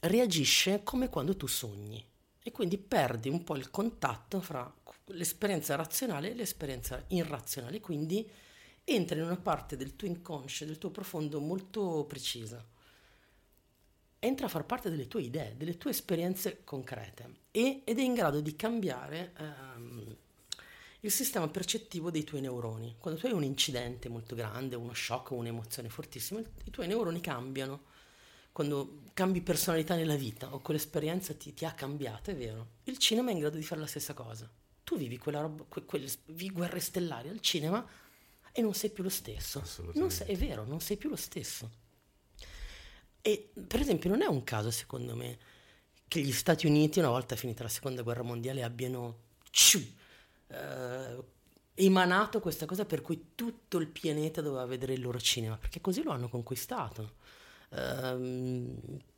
reagisce 0.00 0.82
come 0.82 1.08
quando 1.08 1.36
tu 1.36 1.46
sogni 1.46 2.04
e 2.42 2.50
quindi 2.52 2.76
perdi 2.76 3.30
un 3.30 3.42
po' 3.42 3.56
il 3.56 3.70
contatto 3.70 4.40
fra 4.40 4.70
l'esperienza 5.06 5.76
razionale 5.76 6.30
e 6.30 6.34
l'esperienza 6.34 7.02
irrazionale, 7.08 7.80
quindi 7.80 8.28
entri 8.84 9.18
in 9.18 9.24
una 9.24 9.38
parte 9.38 9.78
del 9.78 9.96
tuo 9.96 10.06
inconscio, 10.06 10.66
del 10.66 10.76
tuo 10.76 10.90
profondo 10.90 11.40
molto 11.40 12.04
precisa. 12.06 12.62
Entra 14.24 14.46
a 14.46 14.48
far 14.48 14.64
parte 14.64 14.88
delle 14.88 15.06
tue 15.06 15.20
idee, 15.20 15.54
delle 15.54 15.76
tue 15.76 15.90
esperienze 15.90 16.64
concrete 16.64 17.42
e- 17.50 17.82
ed 17.84 17.98
è 17.98 18.02
in 18.02 18.14
grado 18.14 18.40
di 18.40 18.56
cambiare 18.56 19.34
ehm, 19.36 20.16
il 21.00 21.10
sistema 21.10 21.46
percettivo 21.48 22.10
dei 22.10 22.24
tuoi 22.24 22.40
neuroni. 22.40 22.96
Quando 22.98 23.20
tu 23.20 23.26
hai 23.26 23.32
un 23.32 23.42
incidente 23.44 24.08
molto 24.08 24.34
grande, 24.34 24.76
uno 24.76 24.94
shock 24.94 25.32
o 25.32 25.34
un'emozione 25.34 25.90
fortissima, 25.90 26.40
i 26.40 26.70
tuoi 26.70 26.86
neuroni 26.86 27.20
cambiano 27.20 27.92
quando 28.50 29.00
cambi 29.12 29.42
personalità 29.42 29.94
nella 29.94 30.16
vita 30.16 30.54
o 30.54 30.60
quell'esperienza 30.60 31.34
ti, 31.34 31.52
ti 31.52 31.66
ha 31.66 31.72
cambiato, 31.72 32.30
è 32.30 32.34
vero. 32.34 32.68
Il 32.84 32.96
cinema 32.96 33.28
è 33.28 33.34
in 33.34 33.40
grado 33.40 33.56
di 33.58 33.62
fare 33.62 33.82
la 33.82 33.86
stessa 33.86 34.14
cosa. 34.14 34.50
Tu 34.84 34.96
vivi 34.96 35.18
quella 35.18 35.42
roba, 35.42 35.64
que- 35.68 35.84
quelle 35.84 36.08
vivi 36.26 36.50
guerre 36.50 36.80
stellari 36.80 37.28
al 37.28 37.40
cinema 37.40 37.86
e 38.52 38.62
non 38.62 38.72
sei 38.72 38.88
più 38.88 39.02
lo 39.02 39.10
stesso. 39.10 39.58
Sei- 40.08 40.28
è 40.28 40.36
vero, 40.36 40.64
non 40.64 40.80
sei 40.80 40.96
più 40.96 41.10
lo 41.10 41.16
stesso. 41.16 41.82
E 43.26 43.52
per 43.66 43.80
esempio 43.80 44.10
non 44.10 44.20
è 44.20 44.26
un 44.26 44.44
caso, 44.44 44.70
secondo 44.70 45.16
me, 45.16 45.38
che 46.08 46.20
gli 46.20 46.30
Stati 46.30 46.66
Uniti, 46.66 46.98
una 46.98 47.08
volta 47.08 47.36
finita 47.36 47.62
la 47.62 47.70
seconda 47.70 48.02
guerra 48.02 48.22
mondiale, 48.22 48.62
abbiano 48.62 49.20
ciu, 49.48 49.80
eh, 50.48 51.24
emanato 51.72 52.40
questa 52.40 52.66
cosa 52.66 52.84
per 52.84 53.00
cui 53.00 53.30
tutto 53.34 53.78
il 53.78 53.88
pianeta 53.88 54.42
doveva 54.42 54.66
vedere 54.66 54.92
il 54.92 55.00
loro 55.00 55.18
cinema, 55.18 55.56
perché 55.56 55.80
così 55.80 56.02
lo 56.02 56.10
hanno 56.10 56.28
conquistato. 56.28 57.14
Ehm, 57.70 58.76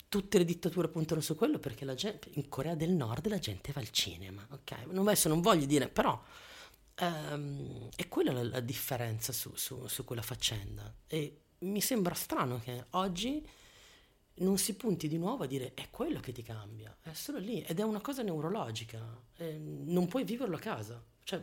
tutte 0.09 0.39
le 0.39 0.45
dittature 0.45 0.87
puntano 0.87 1.21
su 1.21 1.35
quello 1.35 1.59
perché 1.59 1.85
la 1.85 1.95
gente, 1.95 2.31
in 2.35 2.49
Corea 2.49 2.77
del 2.77 2.93
Nord 2.93 3.27
la 3.27 3.41
gente 3.41 3.73
va 3.73 3.81
al 3.81 3.91
cinema, 3.91 4.47
ok? 4.53 4.87
Non, 4.93 5.09
adesso 5.09 5.29
non 5.29 5.41
voglio 5.41 5.67
dire, 5.67 5.89
però 5.89 6.23
ehm, 6.95 7.89
è 7.97 8.07
quella 8.07 8.31
la, 8.31 8.45
la 8.45 8.61
differenza 8.61 9.33
su, 9.33 9.51
su- 9.57 9.89
su 9.89 10.05
quella 10.05 10.23
faccenda. 10.23 10.95
E 11.09 11.41
mi 11.59 11.81
sembra 11.81 12.15
strano 12.15 12.61
che 12.61 12.85
oggi 12.91 13.45
non 14.39 14.59
si 14.59 14.75
punti 14.75 15.09
di 15.09 15.19
nuovo 15.19 15.45
a 15.45 15.47
dire 15.47 15.73
è 15.75 15.89
quello 15.91 16.21
che 16.21 16.33
ti 16.33 16.43
cambia, 16.43 16.95
è 17.03 17.13
solo 17.13 17.39
lì 17.39 17.63
ed 17.63 17.79
è 17.81 17.83
una 17.83 18.01
cosa 18.01 18.23
neurologica, 18.23 19.03
eh, 19.37 19.57
non 19.59 20.09
puoi 20.09 20.25
viverlo 20.25 20.57
a 20.57 20.61
casa, 20.61 21.03
cioè 21.25 21.43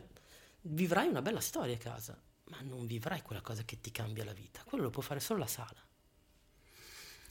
vivrai 0.62 1.08
una 1.08 1.22
bella 1.22 1.40
storia 1.40 1.74
a 1.74 1.78
casa, 1.78 2.20
ma 2.44 2.60
non 2.62 2.86
vivrai 2.86 3.22
quella 3.22 3.42
cosa 3.42 3.64
che 3.64 3.80
ti 3.80 3.90
cambia 3.90 4.24
la 4.24 4.32
vita, 4.32 4.62
quello 4.64 4.84
lo 4.84 4.90
può 4.90 5.02
fare 5.02 5.20
solo 5.20 5.40
la 5.40 5.46
sala. 5.46 5.82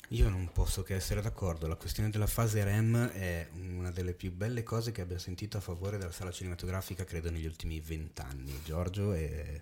Io 0.09 0.30
non 0.30 0.51
posso 0.51 0.84
che 0.84 0.93
essere 0.95 1.22
d'accordo, 1.22 1.66
la 1.66 1.76
questione 1.78 2.09
della 2.09 2.28
fase 2.28 2.64
REM 2.64 3.07
è 3.09 3.47
una 3.53 3.89
delle 3.89 4.14
più 4.14 4.32
belle 4.32 4.61
cose 4.61 4.91
che 4.91 5.01
abbia 5.01 5.18
sentito 5.18 5.57
a 5.57 5.61
favore 5.61 5.97
della 5.97 6.11
sala 6.11 6.30
cinematografica, 6.30 7.03
credo, 7.03 7.32
negli 7.32 7.45
ultimi 7.45 7.80
vent'anni. 7.80 8.61
Giorgio 8.64 9.14
è... 9.14 9.59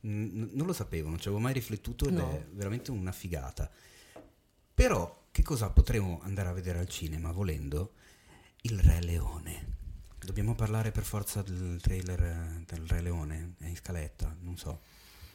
N- 0.00 0.50
non 0.52 0.66
lo 0.66 0.74
sapevo, 0.74 1.08
non 1.08 1.18
ci 1.18 1.28
avevo 1.28 1.40
mai 1.40 1.54
riflettuto 1.54 2.06
ed 2.08 2.14
No. 2.14 2.30
è 2.30 2.44
veramente 2.50 2.90
una 2.90 3.12
figata. 3.12 3.70
Però, 4.84 5.28
che 5.32 5.42
cosa 5.42 5.70
potremo 5.70 6.20
andare 6.24 6.50
a 6.50 6.52
vedere 6.52 6.78
al 6.78 6.90
cinema 6.90 7.32
volendo? 7.32 7.94
Il 8.60 8.78
Re 8.80 9.02
Leone. 9.02 9.76
Dobbiamo 10.18 10.54
parlare 10.54 10.90
per 10.90 11.04
forza 11.04 11.40
del 11.40 11.78
trailer 11.80 12.22
eh, 12.22 12.64
del 12.66 12.86
Re 12.86 13.00
Leone? 13.00 13.54
È 13.60 13.66
in 13.66 13.76
scaletta, 13.76 14.36
non 14.40 14.58
so. 14.58 14.82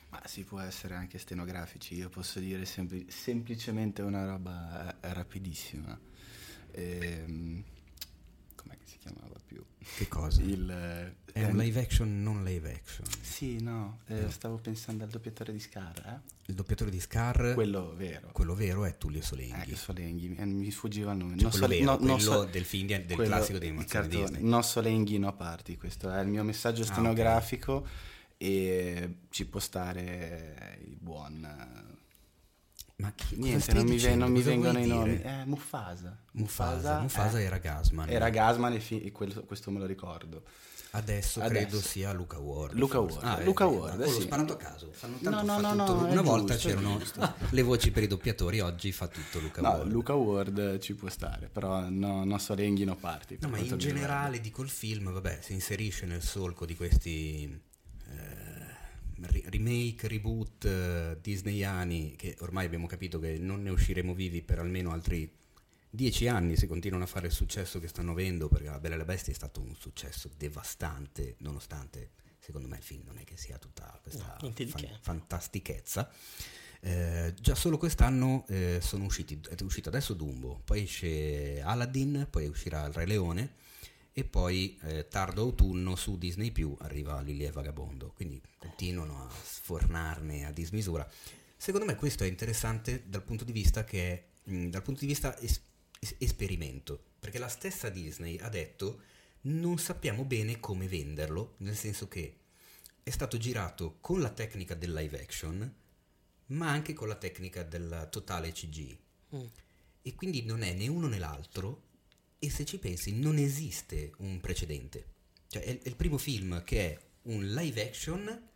Ma 0.10 0.22
si 0.26 0.44
può 0.44 0.60
essere 0.60 0.94
anche 0.94 1.18
stenografici, 1.18 1.96
io 1.96 2.10
posso 2.10 2.40
dire 2.40 2.64
sempli- 2.66 3.10
semplicemente 3.10 4.04
una 4.04 4.24
roba 4.24 4.96
eh, 5.02 5.14
rapidissima. 5.16 6.00
Ehm, 6.70 7.64
com'è 8.62 8.78
che 8.78 8.86
si 8.86 8.98
chiamava 8.98 9.36
più? 9.46 9.64
Che 9.98 10.08
cosa? 10.08 10.42
Il, 10.42 10.70
eh, 10.70 11.16
È 11.32 11.44
un 11.44 11.50
ehm, 11.52 11.58
live 11.62 11.80
action, 11.80 12.22
non 12.22 12.44
live 12.44 12.72
action. 12.74 13.06
Sì, 13.22 13.62
no, 13.62 14.00
eh, 14.08 14.22
No. 14.22 14.30
stavo 14.30 14.58
pensando 14.58 15.04
al 15.04 15.10
doppiatore 15.10 15.52
di 15.52 15.60
Scar, 15.60 15.98
eh? 16.06 16.38
Il 16.48 16.56
doppiatore 16.56 16.90
di 16.92 17.00
Scar, 17.00 17.54
quello 17.54 17.94
vero. 17.96 18.30
quello 18.32 18.54
vero, 18.56 18.86
è 18.86 18.98
Tullio 18.98 19.20
Eh, 19.20 19.24
Solenghi. 19.24 19.70
che 19.72 19.76
Solenghi, 19.76 20.36
eh, 20.36 20.46
mi 20.46 20.70
sfuggiva 20.72 21.12
il 21.12 21.18
nome. 21.18 21.34
Cioè, 21.38 21.42
Non 21.44 21.52
quello 21.52 21.66
so- 21.66 21.72
vero, 21.80 21.92
no- 21.92 21.98
quello 21.98 22.20
so- 22.20 22.44
del 22.46 22.66
film 22.66 22.88
del 22.88 23.06
quello- 23.06 23.24
classico 23.36 23.58
dei. 23.60 23.74
Disney. 24.08 24.42
No 24.44 24.62
Solenghi, 24.62 25.18
no 25.20 25.36
parti, 25.36 25.78
questo 25.78 26.12
è 26.12 26.20
il 26.22 26.28
mio 26.28 26.44
messaggio 26.44 26.82
Ah, 26.82 26.86
ok. 26.86 26.92
stenografico 26.92 27.88
e 28.38 29.16
ci 29.30 29.46
può 29.46 29.60
stare 29.60 30.80
il 30.86 30.96
buon... 31.00 31.98
Ma 33.00 33.14
chi, 33.16 33.36
Niente, 33.38 33.72
non 33.74 33.86
mi, 33.86 33.98
ven- 33.98 34.18
non 34.18 34.30
mi 34.32 34.42
vengono 34.42 34.78
i 34.78 34.86
nomi. 34.86 35.22
Eh, 35.22 35.46
Mufasa. 35.46 36.18
Mufasa, 36.34 37.00
Mufasa 37.00 37.40
eh, 37.40 37.44
era 37.44 37.58
Gasman. 37.58 38.10
Era 38.10 38.30
Gasman 38.30 38.74
e, 38.74 38.80
fi- 38.82 39.02
e 39.02 39.12
quello- 39.14 39.42
questo 39.46 39.72
me 39.72 39.80
lo 39.80 39.86
ricordo. 39.86 40.44
Adesso, 40.92 41.40
Adesso. 41.40 41.66
credo 41.68 41.80
sia 41.82 42.12
Luca 42.12 42.40
Ward. 42.40 42.76
Luca 42.76 42.98
forse. 42.98 43.20
Ward, 43.20 43.40
eh, 43.42 43.44
Luca 43.46 43.64
eh, 43.64 43.68
Ward, 43.68 44.00
l'ho 44.00 44.10
sì. 44.10 44.22
sparato 44.22 44.54
a 44.54 44.58
caso. 44.58 44.92
No, 45.20 45.42
no, 45.44 45.60
no, 45.60 45.74
no, 45.76 46.08
Una 46.08 46.22
volta 46.22 46.56
giusto, 46.56 46.68
c'erano 46.68 47.00
le 47.52 47.62
voci 47.62 47.92
per 47.92 48.04
i 48.04 48.08
doppiatori, 48.08 48.60
oggi 48.60 48.92
fa 48.92 49.08
tutto 49.08 49.40
Luca 49.40 49.62
No, 49.62 49.70
Ward. 49.70 49.92
Luca 49.92 50.14
Ward 50.16 50.80
ci 50.80 50.96
può 50.96 51.08
stare, 51.10 51.48
però 51.48 51.88
no, 51.88 52.26
no 52.26 52.38
Solenghi, 52.40 52.84
no 52.86 52.96
parti. 52.96 53.38
No, 53.40 53.50
ma 53.50 53.58
in 53.58 53.64
riguarda. 53.64 53.86
generale 53.86 54.42
dico 54.42 54.62
il 54.64 54.70
film, 54.70 55.12
vabbè, 55.14 55.40
si 55.42 55.54
inserisce 55.54 56.06
nel 56.08 56.24
solco 56.24 56.66
di 56.66 56.76
questi 56.76 57.62
remake, 59.28 60.08
reboot 60.08 60.66
eh, 60.66 61.18
disneyani 61.22 62.16
che 62.16 62.36
ormai 62.40 62.66
abbiamo 62.66 62.88
capito 62.88 63.20
che 63.20 63.38
non 63.38 63.62
ne 63.64 63.70
usciremo 63.70 64.14
vivi 64.14 64.42
per 64.42 64.60
almeno 64.60 64.92
altri 64.92 65.32
dieci 65.90 66.28
anni 66.28 66.56
se 66.56 66.68
continuano 66.68 67.04
a 67.04 67.08
fare 67.08 67.28
il 67.28 67.34
successo 67.34 67.80
che 67.80 67.88
stanno 67.88 68.12
avendo, 68.12 68.48
perché 68.48 68.68
La 68.70 68.80
Bella 68.80 68.96
e 68.96 68.98
la 69.00 69.06
Bestia 69.06 69.34
è 69.34 69.36
stato 69.36 69.60
un 69.62 69.76
successo 69.76 70.30
devastante, 70.38 71.36
nonostante 71.40 72.12
secondo 72.40 72.68
me 72.68 72.78
il 72.78 72.84
film 72.84 73.04
non 73.06 73.18
è 73.18 73.24
che 73.24 73.38
sia 73.38 73.58
tutta 73.58 73.98
questa 74.02 74.38
No, 74.42 74.52
fan- 74.52 74.82
che. 74.82 74.98
fantastichezza. 75.02 76.10
Eh, 76.82 77.34
già 77.40 77.56
solo 77.56 77.78
quest'anno 77.78 78.46
eh, 78.48 78.80
sono 78.82 79.04
usciti, 79.04 79.40
è 79.50 79.62
uscito 79.64 79.90
adesso 79.90 80.14
Dumbo, 80.14 80.62
poi 80.64 80.84
esce 80.84 81.62
Aladdin, 81.62 82.28
poi 82.30 82.48
uscirà 82.48 82.86
Il 82.86 82.94
Re 82.94 83.06
Leone 83.06 83.54
e 84.20 84.26
poi 84.26 84.78
eh, 84.84 85.08
tardo 85.08 85.42
autunno 85.42 85.96
su 85.96 86.18
Disney 86.18 86.52
Più 86.52 86.76
arriva 86.82 87.22
Lily 87.22 87.46
e 87.46 87.52
Vagabondo, 87.52 88.12
quindi 88.14 88.42
continuano 88.58 89.26
a 89.26 89.30
sfornarne 89.30 90.46
a 90.46 90.52
dismisura. 90.52 91.10
Secondo 91.56 91.86
me 91.86 91.96
questo 91.96 92.24
è 92.24 92.28
interessante 92.28 93.04
dal 93.08 93.24
punto 93.24 93.46
di 93.46 93.54
vista 93.54 93.86
che 93.86 94.12
è, 94.12 94.52
mh, 94.52 94.68
dal 94.68 94.82
punto 94.82 95.02
di 95.02 95.08
vista 95.08 95.38
es- 95.40 95.62
es- 96.00 96.16
esperimento, 96.20 97.02
perché 97.20 97.40
la 97.40 97.48
stessa 97.48 97.90
Disney 97.90 98.38
ha 98.40 98.50
detto 98.50 99.02
non 99.42 99.78
sappiamo 99.78 100.26
bene 100.26 100.60
come 100.60 100.88
venderlo, 100.88 101.56
nel 101.58 101.76
senso 101.78 102.10
che 102.10 102.36
è 103.02 103.10
stato 103.10 103.38
girato 103.38 103.98
con 104.02 104.20
la 104.20 104.30
tecnica 104.30 104.76
del 104.76 104.94
live 104.94 105.22
action, 105.22 105.76
ma 106.48 106.70
anche 106.70 106.94
con 106.94 107.08
la 107.08 107.16
tecnica 107.16 107.64
del 107.64 108.08
totale 108.12 108.52
CG. 108.52 108.98
Mm. 109.36 109.46
E 110.02 110.16
quindi 110.16 110.44
non 110.44 110.62
è 110.62 110.74
né 110.74 110.88
uno 110.88 111.08
né 111.08 111.20
l'altro, 111.20 111.88
e 112.40 112.50
se 112.50 112.66
ci 112.66 112.80
pensi 112.80 113.14
non 113.14 113.38
esiste 113.38 114.14
un 114.18 114.40
precedente. 114.40 115.06
Cioè 115.48 115.64
è, 115.64 115.80
il 115.84 115.96
primo 115.96 116.18
film 116.18 116.64
che 116.64 116.94
è 116.94 117.00
un 117.24 117.54
live 117.54 117.88
action 117.88 118.50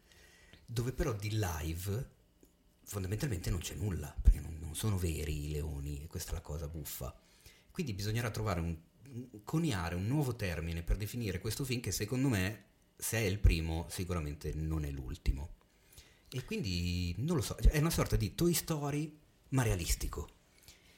dove 0.65 0.93
però 0.93 1.13
di 1.13 1.29
live 1.31 2.11
fondamentalmente 2.83 3.49
non 3.49 3.59
c'è 3.59 3.75
nulla, 3.75 4.15
perché 4.21 4.39
non, 4.39 4.57
non 4.59 4.75
sono 4.75 4.97
veri 4.97 5.45
i 5.45 5.51
leoni, 5.51 6.03
e 6.03 6.07
questa 6.07 6.31
è 6.31 6.33
la 6.33 6.41
cosa 6.41 6.67
buffa. 6.67 7.15
Quindi 7.71 7.93
bisognerà 7.93 8.29
trovare 8.29 8.59
un, 8.59 8.77
coniare 9.43 9.95
un 9.95 10.05
nuovo 10.05 10.35
termine 10.35 10.83
per 10.83 10.97
definire 10.97 11.39
questo 11.39 11.63
film 11.63 11.81
che 11.81 11.91
secondo 11.91 12.29
me, 12.29 12.65
se 12.95 13.17
è 13.17 13.21
il 13.21 13.39
primo, 13.39 13.85
sicuramente 13.89 14.53
non 14.53 14.85
è 14.85 14.91
l'ultimo. 14.91 15.55
E 16.29 16.43
quindi 16.45 17.13
non 17.17 17.35
lo 17.35 17.41
so, 17.41 17.55
è 17.55 17.77
una 17.77 17.89
sorta 17.89 18.15
di 18.15 18.35
Toy 18.35 18.53
Story 18.53 19.19
ma 19.49 19.63
realistico. 19.63 20.29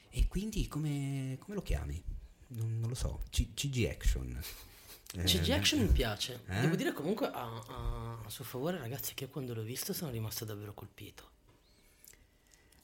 E 0.10 0.28
quindi 0.28 0.68
come, 0.68 1.38
come 1.40 1.56
lo 1.56 1.62
chiami? 1.62 2.02
Non, 2.48 2.80
non 2.80 2.90
lo 2.90 2.96
so, 2.96 3.22
C- 3.30 3.54
CG 3.54 3.86
Action. 3.90 4.42
Eh, 5.18 5.24
CG 5.24 5.50
Action 5.52 5.80
mi 5.80 5.88
piace. 5.94 6.42
eh? 6.48 6.60
Devo 6.60 6.76
dire 6.76 6.92
comunque 6.92 7.28
a, 7.28 7.46
a- 7.46 8.20
a 8.26 8.30
suo 8.30 8.44
favore, 8.44 8.78
ragazzi, 8.80 9.14
che 9.14 9.30
quando 9.30 9.54
l'ho 9.54 9.62
visto 9.64 9.94
sono 9.94 10.12
rimasto 10.12 10.44
davvero 10.44 10.74
colpito. 10.74 11.30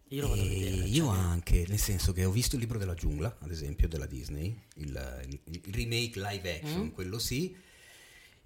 Io 0.09 0.21
lo 0.21 0.27
vado 0.29 0.41
a 0.41 0.45
vedere. 0.45 0.75
io 0.87 1.05
cioè, 1.07 1.17
anche, 1.17 1.65
nel 1.67 1.79
senso 1.79 2.13
che 2.13 2.23
ho 2.23 2.31
visto 2.31 2.55
il 2.55 2.61
libro 2.61 2.77
della 2.77 2.93
giungla, 2.93 3.35
ad 3.41 3.51
esempio, 3.51 3.89
della 3.89 4.05
Disney, 4.05 4.57
il, 4.75 5.25
il- 5.27 5.61
il 5.65 5.73
remake 5.73 6.19
live 6.21 6.55
action, 6.61 6.85
Mm. 6.85 6.89
quello 6.91 7.19
sì, 7.19 7.53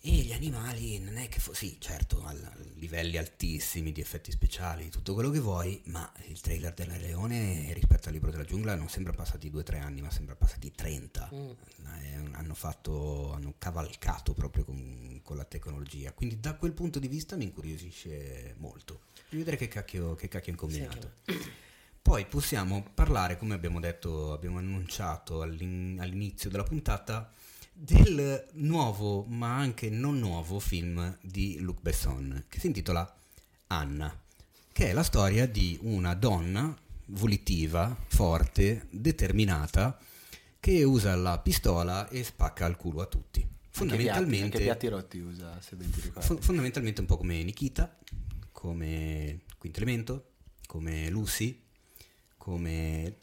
e 0.08 0.12
gli 0.22 0.34
animali 0.34 1.00
non 1.00 1.18
è 1.18 1.28
che 1.28 1.40
fo- 1.40 1.54
sì, 1.54 1.78
certo, 1.80 2.24
a 2.24 2.34
livelli 2.76 3.18
altissimi 3.18 3.92
di 3.92 4.02
effetti 4.02 4.30
speciali, 4.32 4.90
tutto 4.90 5.14
quello 5.16 5.32
che 5.32 5.40
vuoi, 5.40 5.82
ma 5.86 6.12
il 6.28 6.40
trailer 6.42 6.74
della 6.74 6.98
Leone 6.98 7.74
rispetto 7.74 8.08
al 8.08 8.14
libro 8.14 8.30
della 8.30 8.44
giungla 8.44 8.76
non 8.76 8.88
sembra 8.88 9.14
passati 9.14 9.50
2-3 9.50 9.80
anni, 9.82 10.02
ma 10.02 10.12
sembra 10.12 10.36
passati 10.36 10.72
30. 10.72 11.30
Mm. 11.34 12.34
Hanno 12.36 12.54
fatto, 12.54 13.34
hanno 13.34 13.56
cavalcato 13.58 14.34
proprio 14.34 14.64
con, 14.66 15.20
con 15.24 15.38
la 15.38 15.46
tecnologia, 15.46 16.12
quindi 16.12 16.40
da 16.40 16.54
quel 16.56 16.74
punto 16.74 17.00
di 17.00 17.08
vista 17.08 17.36
mi 17.36 17.46
incuriosisce 17.46 18.56
molto. 18.58 19.02
Di 19.30 19.38
vedere 19.38 19.58
che 19.58 19.68
cacchio, 19.68 20.14
che 20.16 20.28
cacchio 20.28 20.54
hanno 20.54 20.70
Sì, 20.72 20.78
combinato. 20.86 21.12
anche 21.26 21.52
Poi 22.02 22.26
possiamo 22.28 22.86
parlare, 22.94 23.38
come 23.38 23.56
abbiamo 23.56 23.80
detto, 23.80 24.34
abbiamo 24.34 24.60
annunciato 24.60 25.42
all'in- 25.42 25.98
all'inizio 26.00 26.50
della 26.52 26.64
puntata, 26.64 27.32
del 27.78 28.48
nuovo, 28.54 29.26
ma 29.26 29.58
anche 29.58 29.90
non 29.90 30.18
nuovo 30.18 30.60
film 30.60 31.18
di 31.22 31.60
Luc 31.60 31.82
Besson, 31.82 32.46
che 32.48 32.60
si 32.60 32.68
intitola 32.68 33.14
Anna, 33.68 34.18
che 34.72 34.90
è 34.90 34.94
la 34.94 35.04
storia 35.04 35.46
di 35.46 35.78
una 35.82 36.14
donna 36.14 36.76
volitiva, 37.08 37.96
forte, 38.08 38.88
determinata, 38.90 40.00
che 40.60 40.84
usa 40.84 41.16
la 41.16 41.38
pistola 41.40 42.08
e 42.08 42.24
spacca 42.24 42.66
il 42.66 42.78
culo 42.78 43.02
a 43.02 43.06
tutti. 43.08 43.46
Fondamentalmente, 43.70 44.44
anche 44.44 44.60
piatti 44.88 45.18
usa, 45.20 45.60
se 45.60 45.76
ben 45.76 45.92
ti 45.92 46.00
ricordi. 46.00 46.28
fo- 46.28 46.42
fondamentalmente 46.42 47.02
un 47.02 47.08
po' 47.08 47.18
come 47.18 47.44
Nikita, 47.44 47.94
come 48.54 49.42
Quinto 49.58 49.80
Elemento, 49.80 50.30
come 50.66 51.10
Lucy, 51.10 51.62
come 52.46 53.18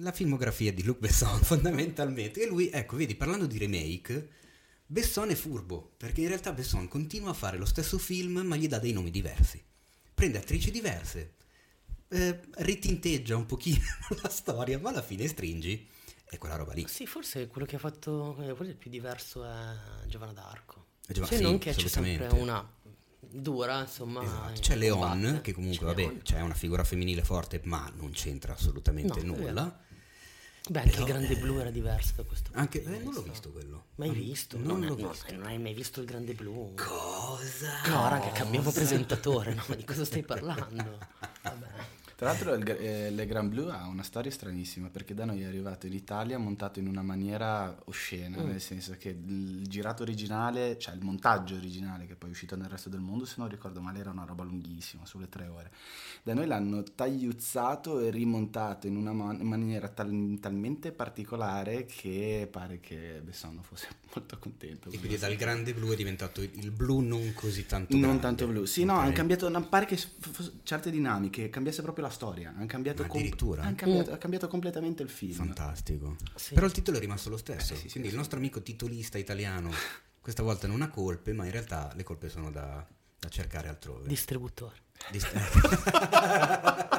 la 0.00 0.12
filmografia 0.12 0.70
di 0.70 0.82
Luc 0.82 0.98
Besson 0.98 1.40
fondamentalmente. 1.42 2.42
E 2.42 2.46
lui, 2.46 2.68
ecco, 2.68 2.96
vedi, 2.96 3.14
parlando 3.14 3.46
di 3.46 3.56
remake, 3.56 4.28
Besson 4.84 5.30
è 5.30 5.34
furbo, 5.34 5.94
perché 5.96 6.20
in 6.20 6.28
realtà 6.28 6.52
Besson 6.52 6.86
continua 6.86 7.30
a 7.30 7.32
fare 7.32 7.56
lo 7.56 7.64
stesso 7.64 7.96
film 7.96 8.40
ma 8.40 8.54
gli 8.54 8.68
dà 8.68 8.78
dei 8.78 8.92
nomi 8.92 9.10
diversi. 9.10 9.64
Prende 10.12 10.36
attrici 10.36 10.70
diverse, 10.70 11.36
eh, 12.08 12.38
ritinteggia 12.56 13.34
un 13.34 13.46
pochino 13.46 13.80
la 14.22 14.28
storia, 14.28 14.78
ma 14.78 14.90
alla 14.90 15.00
fine 15.00 15.26
stringi. 15.26 15.88
È 16.28 16.36
quella 16.36 16.56
roba 16.56 16.74
lì. 16.74 16.86
Sì, 16.86 17.06
forse 17.06 17.46
quello 17.46 17.66
che 17.66 17.76
ha 17.76 17.78
fatto, 17.78 18.36
eh, 18.42 18.52
quello 18.52 18.72
il 18.72 18.76
più 18.76 18.90
diverso 18.90 19.42
è 19.42 20.06
Giovanna 20.06 20.32
d'Arco. 20.32 20.84
È 21.06 21.14
Giova- 21.14 21.28
Se 21.28 21.36
sì, 21.36 21.42
non 21.42 21.56
che 21.56 21.72
c'è 21.72 21.88
sempre 21.88 22.26
una 22.26 22.75
dura, 23.30 23.80
insomma. 23.80 24.22
Esatto. 24.22 24.60
C'è 24.60 24.76
Leon, 24.76 24.98
combatte. 25.20 25.40
che 25.42 25.52
comunque, 25.52 25.78
C'è 25.78 25.84
vabbè, 25.84 26.00
Leon. 26.02 26.20
c'è 26.22 26.40
una 26.40 26.54
figura 26.54 26.84
femminile 26.84 27.22
forte, 27.22 27.60
ma 27.64 27.90
non 27.96 28.10
c'entra 28.12 28.54
assolutamente 28.54 29.22
No, 29.22 29.34
nulla. 29.36 29.80
Beh, 30.68 30.80
anche 30.80 30.90
Però, 30.90 31.02
il 31.06 31.08
Grande 31.12 31.32
eh, 31.32 31.36
Blu 31.36 31.58
era 31.60 31.70
diverso 31.70 32.12
da 32.16 32.24
questo 32.24 32.50
punto 32.50 32.58
Anche, 32.58 32.82
eh, 32.82 32.98
non 33.04 33.14
l'ho 33.14 33.22
visto 33.22 33.52
quello. 33.52 33.84
Mai 33.96 34.10
visto? 34.10 34.56
Non 34.58 34.80
Non, 34.80 34.86
l'ho 34.86 34.94
visto. 34.96 35.32
non 35.32 35.46
hai 35.46 35.58
mai 35.58 35.74
visto 35.74 36.00
il 36.00 36.06
Grande 36.06 36.34
Blu? 36.34 36.74
Cosa? 36.74 37.82
No, 37.86 38.08
raga, 38.08 38.32
cambiamo 38.32 38.72
presentatore, 38.72 39.54
no? 39.54 39.62
Di 39.76 39.84
cosa 39.84 40.04
stai 40.04 40.24
parlando? 40.24 40.98
Vabbè. 41.42 41.66
Tra 42.16 42.28
l'altro 42.28 42.54
il, 42.54 42.66
eh, 42.66 43.10
Le 43.10 43.26
Grand 43.26 43.50
Blue 43.50 43.70
ha 43.70 43.86
una 43.88 44.02
storia 44.02 44.30
stranissima 44.30 44.88
perché 44.88 45.12
da 45.12 45.26
noi 45.26 45.42
è 45.42 45.44
arrivato 45.44 45.86
in 45.86 45.92
Italia 45.92 46.38
montato 46.38 46.78
in 46.78 46.88
una 46.88 47.02
maniera 47.02 47.78
oscena, 47.84 48.40
mm. 48.40 48.46
nel 48.46 48.60
senso 48.62 48.96
che 48.98 49.10
il 49.10 49.66
girato 49.68 50.02
originale, 50.02 50.78
cioè 50.78 50.94
il 50.94 51.04
montaggio 51.04 51.56
originale 51.56 52.06
che 52.06 52.14
poi 52.14 52.30
è 52.30 52.32
uscito 52.32 52.56
nel 52.56 52.70
resto 52.70 52.88
del 52.88 53.00
mondo, 53.00 53.26
se 53.26 53.34
non 53.36 53.50
ricordo 53.50 53.82
male, 53.82 53.98
era 53.98 54.12
una 54.12 54.24
roba 54.24 54.44
lunghissima, 54.44 55.04
sulle 55.04 55.28
tre 55.28 55.46
ore. 55.46 55.70
Da 56.22 56.32
noi 56.32 56.46
l'hanno 56.46 56.82
tagliuzzato 56.82 58.00
e 58.00 58.10
rimontato 58.10 58.86
in 58.86 58.96
una 58.96 59.12
man- 59.12 59.42
maniera 59.42 59.88
tal- 59.88 60.38
talmente 60.40 60.92
particolare 60.92 61.84
che 61.84 62.48
pare 62.50 62.80
che 62.80 63.20
Besson 63.22 63.60
fosse 63.60 63.88
molto 64.16 64.38
contento. 64.38 64.88
E 64.88 64.98
quindi 64.98 65.18
dal 65.18 65.36
grande 65.36 65.74
blu 65.74 65.92
è 65.92 65.96
diventato 65.96 66.40
il 66.40 66.70
blu 66.70 67.00
non 67.00 67.34
così 67.34 67.66
tanto 67.66 67.92
Non 67.92 68.00
grande. 68.00 68.22
tanto 68.22 68.46
blu, 68.46 68.64
sì, 68.64 68.84
okay. 68.84 68.94
no, 68.94 69.00
hanno 69.02 69.12
cambiato, 69.12 69.50
non 69.50 69.68
pare 69.68 69.84
che 69.84 70.00
certe 70.62 70.90
dinamiche 70.90 71.50
cambiasse 71.50 71.82
proprio 71.82 72.04
la 72.06 72.12
storia, 72.12 72.54
hanno 72.56 72.66
cambiato, 72.66 73.02
addirittura? 73.02 73.62
Com- 73.62 73.74
cambiato, 73.74 74.10
mm. 74.10 74.14
ha 74.14 74.18
cambiato 74.18 74.48
completamente 74.48 75.02
il 75.02 75.08
film. 75.08 75.34
Fantastico. 75.34 76.16
Sì. 76.34 76.54
Però 76.54 76.66
il 76.66 76.72
titolo 76.72 76.96
è 76.96 77.00
rimasto 77.00 77.30
lo 77.30 77.36
stesso, 77.36 77.74
eh, 77.74 77.76
sì, 77.76 77.88
quindi 77.90 78.08
sì, 78.08 78.14
il 78.14 78.20
nostro 78.20 78.38
amico 78.38 78.62
titolista 78.62 79.18
italiano 79.18 79.70
questa 80.26 80.42
volta 80.42 80.66
non 80.66 80.82
ha 80.82 80.88
colpe, 80.88 81.32
ma 81.32 81.44
in 81.44 81.52
realtà 81.52 81.92
le 81.94 82.02
colpe 82.02 82.28
sono 82.28 82.50
da, 82.50 82.84
da 83.16 83.28
cercare 83.28 83.68
altrove. 83.68 84.08
Distributore. 84.08 84.74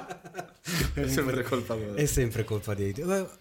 È 0.93 1.07
sempre 1.07 1.43
colpa 1.43 1.75
loro. 1.75 1.93
È 1.93 2.05
sempre 2.05 2.43
colpa 2.43 2.73
di 2.73 2.93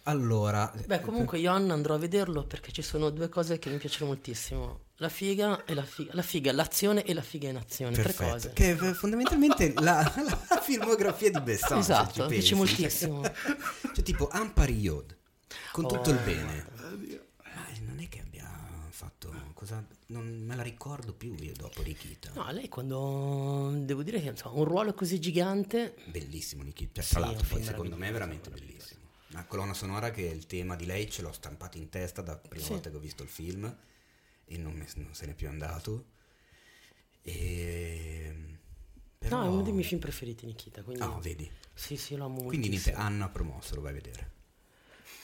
Allora, 0.05 0.73
beh, 0.85 1.01
comunque 1.01 1.39
io 1.39 1.51
Anna 1.51 1.73
andrò 1.73 1.95
a 1.95 1.99
vederlo 1.99 2.45
perché 2.45 2.71
ci 2.71 2.83
sono 2.83 3.11
due 3.11 3.29
cose 3.29 3.59
che 3.59 3.71
mi 3.71 3.79
piacciono 3.79 4.07
moltissimo. 4.07 4.81
La 4.97 5.09
figa 5.09 5.65
e 5.65 5.75
la 5.75 5.83
figa, 5.83 6.11
la 6.15 6.23
figa, 6.23 6.53
l'azione 6.53 7.05
e 7.05 7.15
la 7.15 7.23
figa 7.23 7.49
in 7.49 7.57
azione, 7.57 7.97
Perfetto. 7.97 8.17
tre 8.17 8.31
cose. 8.31 8.53
Che 8.53 8.73
è 8.73 8.93
fondamentalmente 8.93 9.73
la, 9.77 10.01
la 10.49 10.61
filmografia 10.61 11.31
di 11.31 11.41
Besson. 11.41 11.79
Esatto, 11.79 12.25
mi 12.25 12.29
piace 12.29 12.55
moltissimo. 12.55 13.23
Cioè, 13.23 14.03
tipo 14.03 14.29
Ampariod, 14.29 15.17
con 15.73 15.85
oh, 15.85 15.89
tutto 15.89 16.11
il 16.11 16.19
bene. 16.25 16.67
Ma 17.55 17.67
non 17.87 18.01
è 18.01 18.09
che 18.09 18.21
abbia 18.21 18.49
fatto 18.91 19.33
cosa 19.55 19.83
non 20.07 20.27
me 20.27 20.55
la 20.55 20.63
ricordo 20.63 21.13
più 21.13 21.35
io 21.41 21.53
dopo 21.55 21.83
Nikita. 21.83 22.31
No, 22.35 22.51
lei 22.53 22.69
quando 22.69 23.73
devo 23.77 24.03
dire 24.03 24.21
che 24.21 24.29
insomma, 24.29 24.59
un 24.59 24.65
ruolo 24.65 24.95
così 24.95 25.19
gigante 25.21 25.97
bellissimo 26.07 26.63
Nikita, 26.63 27.01
cioè, 27.01 27.05
sì, 27.05 27.11
tra 27.11 27.21
l'altro 27.21 27.47
poi 27.49 27.63
secondo 27.63 27.97
me 27.97 28.09
è 28.09 28.13
veramente 28.13 28.51
bellissimo. 28.51 29.05
La 29.31 29.45
colonna 29.45 29.75
sonora 29.75 30.11
che 30.11 30.31
è 30.31 30.33
il 30.33 30.47
tema 30.47 30.77
di 30.77 30.87
lei 30.87 31.11
ce 31.11 31.23
l'ho 31.23 31.33
stampato 31.33 31.79
in 31.79 31.89
testa 31.89 32.23
da 32.23 32.37
prima 32.37 32.65
sì. 32.65 32.71
volta 32.71 32.91
che 32.91 32.97
ho 32.97 33.01
visto 33.01 33.23
il 33.23 33.29
film 33.29 33.77
e 34.45 34.57
non, 34.57 34.73
me, 34.73 34.87
non 34.95 35.15
se 35.15 35.27
n'è 35.27 35.35
più 35.35 35.49
andato. 35.49 36.15
E 37.23 38.57
però... 39.19 39.39
No, 39.41 39.45
è 39.45 39.49
uno 39.49 39.63
dei 39.63 39.73
miei 39.73 39.85
film 39.85 40.01
preferiti 40.01 40.47
Nikita, 40.47 40.83
quindi 40.83 41.03
Ah, 41.03 41.19
vedi. 41.21 41.51
Sì, 41.75 41.97
sì, 41.97 42.17
lo 42.17 42.27
amo 42.27 42.45
Quindi 42.45 42.69
niente, 42.69 42.93
Anna 42.93 43.29
promosso, 43.29 43.75
lo 43.75 43.81
vai 43.81 43.91
a 43.91 43.95
vedere. 43.95 44.35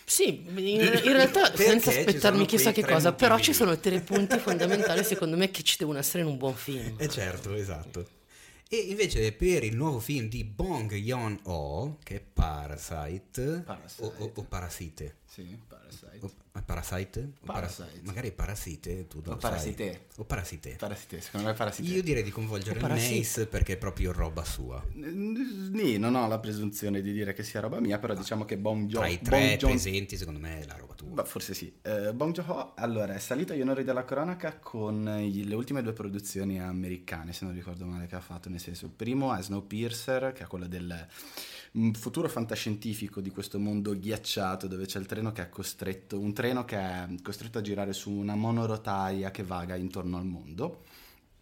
Sì, 0.05 0.45
in, 0.47 0.81
in 1.05 1.13
realtà 1.13 1.55
senza 1.55 1.91
aspettarmi 1.91 2.47
chissà 2.47 2.73
che 2.73 2.85
cosa, 2.85 3.13
però 3.13 3.39
ci 3.39 3.53
sono 3.53 3.79
tre 3.79 4.01
punti 4.01 4.39
fondamentali 4.39 5.05
secondo 5.05 5.37
me 5.37 5.51
che 5.51 5.63
ci 5.63 5.77
devono 5.79 5.99
essere 5.99 6.23
in 6.23 6.29
un 6.29 6.37
buon 6.37 6.55
film. 6.55 6.97
Eh 6.99 7.09
certo, 7.09 7.55
esatto. 7.55 8.21
E 8.69 8.77
invece 8.77 9.33
per 9.33 9.65
il 9.65 9.77
nuovo 9.77 9.99
film 9.99 10.29
di 10.29 10.45
Bong 10.45 10.95
Joon-ho, 10.95 11.99
che 12.03 12.17
è 12.17 12.21
Parasite, 12.21 13.63
Parasite. 13.67 14.03
O, 14.03 14.15
o, 14.17 14.33
o 14.35 14.43
Parasite. 14.45 15.17
Sì, 15.27 15.59
Parasite. 15.69 15.82
O, 16.21 16.31
Parasite? 16.65 17.33
O 17.41 17.47
Parasite. 17.47 18.01
magari 18.03 18.31
Parasite, 18.33 19.07
tu 19.07 19.23
o 19.25 19.37
Parasite. 19.37 19.93
Sai. 19.93 20.01
O 20.17 20.25
Parasite. 20.25 20.77
Parasite, 20.79 21.21
secondo 21.21 21.49
me 21.49 21.55
Parasite. 21.55 21.91
Io 21.91 22.03
direi 22.03 22.23
di 22.23 22.31
coinvolgere 22.31 22.81
Mace 22.81 23.47
perché 23.47 23.75
è 23.75 23.77
proprio 23.77 24.13
roba 24.13 24.45
sua. 24.45 24.85
Sì, 24.93 25.99
non 25.99 26.15
ho 26.15 26.29
la 26.29 26.39
presunzione 26.39 27.01
di 27.01 27.13
dire 27.13 27.33
che 27.33 27.43
sia 27.43 27.61
roba 27.61 27.81
mia, 27.81 27.99
però 27.99 28.15
diciamo 28.15 28.45
che 28.45 28.59
Bong 28.59 28.87
Joon... 28.87 29.03
Tra 29.03 29.13
i 29.13 29.21
tre 29.21 29.57
bon 29.59 29.71
presenti, 29.71 30.17
secondo 30.17 30.39
me 30.41 30.61
è 30.61 30.67
la 30.67 30.77
roba 30.77 30.95
tua. 30.95 31.09
Beh, 31.11 31.25
forse 31.25 31.55
sì. 31.55 31.73
Uh, 31.83 32.13
Bong 32.13 32.33
Joon-ho, 32.33 32.75
allora, 32.77 33.15
è 33.15 33.19
salito 33.19 33.53
agli 33.53 33.63
onori 33.63 33.85
della 33.85 34.05
cronaca 34.05 34.59
con 34.59 35.05
le 35.05 35.55
ultime 35.55 35.83
due 35.83 35.93
produzioni 35.93 36.61
americane, 36.61 37.33
se 37.33 37.45
non 37.45 37.55
ricordo 37.55 37.85
male, 37.85 38.07
che 38.07 38.17
ha 38.17 38.21
fatto, 38.21 38.49
nel 38.49 38.61
senso, 38.61 38.87
il 38.87 38.93
primo 38.93 39.35
è 39.35 39.43
Snowpiercer, 39.43 40.33
che 40.33 40.45
è 40.45 40.47
quello 40.47 40.67
del 40.67 41.07
un 41.73 41.95
futuro 41.95 42.29
fantascientifico 42.29 43.21
di 43.21 43.31
questo 43.31 43.59
mondo 43.59 43.99
ghiacciato 43.99 44.67
dove 44.67 44.87
c'è 44.87 44.99
il 44.99 45.07
treno 45.07 45.33
che 45.33 45.43
è 45.43 45.49
costretto, 45.49 46.19
un 46.19 46.35
treno 46.35 46.65
che 46.65 46.77
è 46.77 47.09
costretto 47.23 47.59
a 47.59 47.61
girare 47.63 47.93
su 47.93 48.11
una 48.11 48.35
monorotaia 48.35 49.31
che 49.31 49.43
vaga 49.43 49.77
intorno 49.77 50.19
al 50.19 50.27
mondo. 50.27 50.85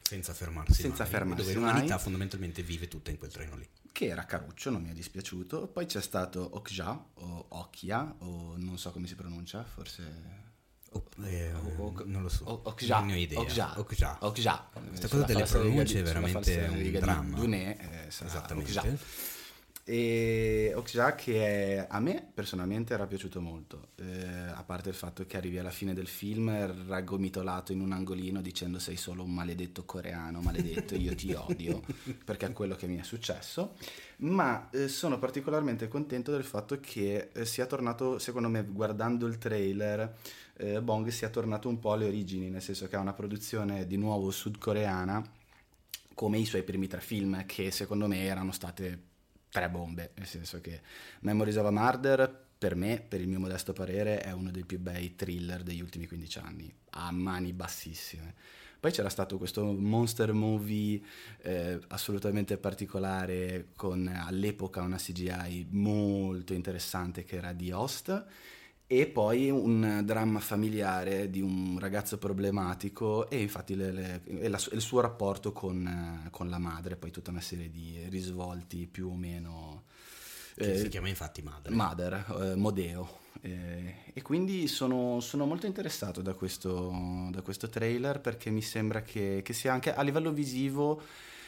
Senza 0.03 0.33
fermarsi. 0.33 0.83
Senza 0.83 1.03
mai, 1.03 1.13
fermarsi. 1.13 1.43
Dove 1.43 1.55
l'umanità 1.55 1.99
fondamentalmente 1.99 2.63
vive 2.63 2.89
tutta 2.89 3.11
in 3.11 3.19
quel 3.19 3.33
treno 3.33 3.57
lì. 3.57 3.69
Che 3.93 4.07
era 4.07 4.25
caruccio, 4.25 4.71
non 4.71 4.83
mi 4.83 4.91
è 4.91 4.93
dispiaciuto. 4.93 5.67
Poi 5.67 5.87
c'è 5.87 6.01
stato 6.01 6.49
Okja 6.53 7.07
o 7.15 7.47
Okja, 7.49 8.17
o 8.19 8.55
non 8.57 8.79
so 8.79 8.93
come 8.93 9.09
si 9.09 9.17
pronuncia, 9.17 9.65
forse 9.65 10.39
o, 10.93 11.05
eh, 11.25 11.53
o, 11.53 11.75
o, 11.77 12.03
non 12.07 12.23
lo 12.23 12.29
so, 12.29 12.63
Okja, 12.65 13.01
non 13.01 13.11
ho 13.11 13.17
idea. 13.17 13.39
Okja, 13.39 13.79
Okja. 13.79 14.19
Okja. 14.21 14.71
Questa 14.89 15.09
cosa 15.09 15.25
delle 15.25 15.45
pronunce 15.45 16.01
è 16.01 16.03
veramente 16.03 16.69
un 16.69 16.99
dramma. 17.01 17.37
Dunè, 17.37 17.77
eh, 17.79 18.07
Esattamente. 18.07 18.79
Okja. 18.79 19.39
E 19.93 20.73
Okja 20.77 21.17
che 21.17 21.79
è, 21.79 21.87
a 21.91 21.99
me 21.99 22.25
personalmente 22.33 22.95
era 22.95 23.09
piaciuto 23.09 23.41
molto, 23.41 23.89
eh, 23.97 24.25
a 24.25 24.63
parte 24.63 24.89
il 24.89 24.95
fatto 24.95 25.27
che 25.27 25.37
arrivi 25.37 25.59
alla 25.59 25.73
fine 25.73 25.95
del 25.95 26.07
film 26.07 26.87
raggomitolato 26.87 27.73
in 27.73 27.81
un 27.81 27.91
angolino 27.91 28.41
dicendo 28.41 28.79
sei 28.79 28.95
solo 28.95 29.25
un 29.25 29.35
maledetto 29.35 29.85
coreano, 29.85 30.43
maledetto, 30.43 30.95
io 30.95 31.13
ti 31.17 31.33
odio, 31.33 31.83
perché 32.25 32.47
è 32.47 32.53
quello 32.53 32.77
che 32.77 32.87
mi 32.87 32.99
è 32.99 33.03
successo, 33.03 33.75
ma 34.19 34.71
eh, 34.71 34.87
sono 34.87 35.19
particolarmente 35.19 35.89
contento 35.89 36.31
del 36.31 36.45
fatto 36.45 36.79
che 36.79 37.31
eh, 37.33 37.45
sia 37.45 37.67
tornato, 37.67 38.21
secondo 38.21 38.49
me, 38.49 38.65
guardando 38.65 39.27
il 39.27 39.39
trailer, 39.39 40.19
eh, 40.59 40.81
Bong 40.81 41.09
sia 41.09 41.31
tornato 41.31 41.69
un 41.69 41.81
po' 41.81 41.95
alle 41.95 42.07
origini, 42.07 42.49
nel 42.49 42.63
senso 42.63 42.87
che 42.87 42.95
è 42.95 43.01
una 43.01 43.13
produzione 43.13 43.89
di 43.89 43.97
nuovo 43.97 44.31
sudcoreana, 44.31 45.21
come 46.15 46.39
i 46.39 46.45
suoi 46.45 46.63
primi 46.63 46.87
tre 46.87 47.01
film, 47.01 47.45
che 47.45 47.73
secondo 47.73 48.07
me 48.07 48.23
erano 48.23 48.53
state 48.53 49.09
tre 49.51 49.69
bombe, 49.69 50.13
nel 50.15 50.27
senso 50.27 50.61
che 50.61 50.81
Memories 51.21 51.57
of 51.57 51.67
a 51.67 51.71
Murder 51.71 52.49
per 52.61 52.75
me, 52.75 53.03
per 53.07 53.21
il 53.21 53.29
mio 53.29 53.41
modesto 53.41 53.73
parere, 53.73 54.21
è 54.21 54.33
uno 54.33 54.51
dei 54.51 54.65
più 54.65 54.79
bei 54.79 55.17
thriller 55.17 55.63
degli 55.63 55.81
ultimi 55.81 56.07
15 56.07 56.39
anni, 56.41 56.73
a 56.91 57.11
mani 57.11 57.53
bassissime. 57.55 58.35
Poi 58.79 58.93
c'era 58.93 59.09
stato 59.09 59.39
questo 59.39 59.73
monster 59.73 60.33
movie 60.33 61.01
eh, 61.43 61.79
assolutamente 61.89 62.57
particolare 62.57 63.69
con 63.77 64.07
all'epoca 64.07 64.81
una 64.81 64.97
CGI 64.97 65.69
molto 65.71 66.55
interessante 66.55 67.25
che 67.25 67.37
era 67.37 67.53
di 67.53 67.71
Host 67.73 68.27
e 68.93 69.07
poi 69.07 69.51
un 69.51 70.03
dramma 70.05 70.41
familiare 70.41 71.31
di 71.31 71.41
un 71.41 71.79
ragazzo 71.79 72.19
problematico 72.19 73.31
e 73.31 73.41
infatti 73.41 73.77
le, 73.77 73.93
le, 73.93 74.23
e 74.25 74.49
la, 74.49 74.61
il 74.73 74.81
suo 74.81 74.99
rapporto 74.99 75.53
con, 75.53 76.27
con, 76.33 76.49
la 76.49 76.59
madre, 76.59 76.97
poi 76.97 77.13
tutta 77.13 77.31
una 77.31 77.41
serie 77.41 77.71
di 77.71 78.05
risvolti 78.09 78.89
più 78.89 79.11
o 79.11 79.15
meno... 79.15 79.85
Che 80.57 80.73
eh, 80.73 80.77
si 80.77 80.89
chiama 80.89 81.09
infatti 81.09 81.41
Mother. 81.41 81.71
Mother, 81.71 82.37
eh, 82.41 82.57
Modeo. 82.57 83.19
Eh, 83.43 83.95
e 84.13 84.23
quindi 84.23 84.67
sono, 84.67 85.21
sono, 85.21 85.47
molto 85.47 85.67
interessato 85.67 86.21
da 86.21 86.35
questo, 86.35 87.29
da 87.31 87.43
questo 87.43 87.69
trailer 87.69 88.21
perché 88.21 88.51
mi 88.51 88.61
sembra 88.61 89.03
che, 89.03 89.43
che 89.45 89.53
sia 89.53 89.73
anche 89.73 89.95
a 89.95 90.03
livello 90.03 90.33
visivo 90.33 91.01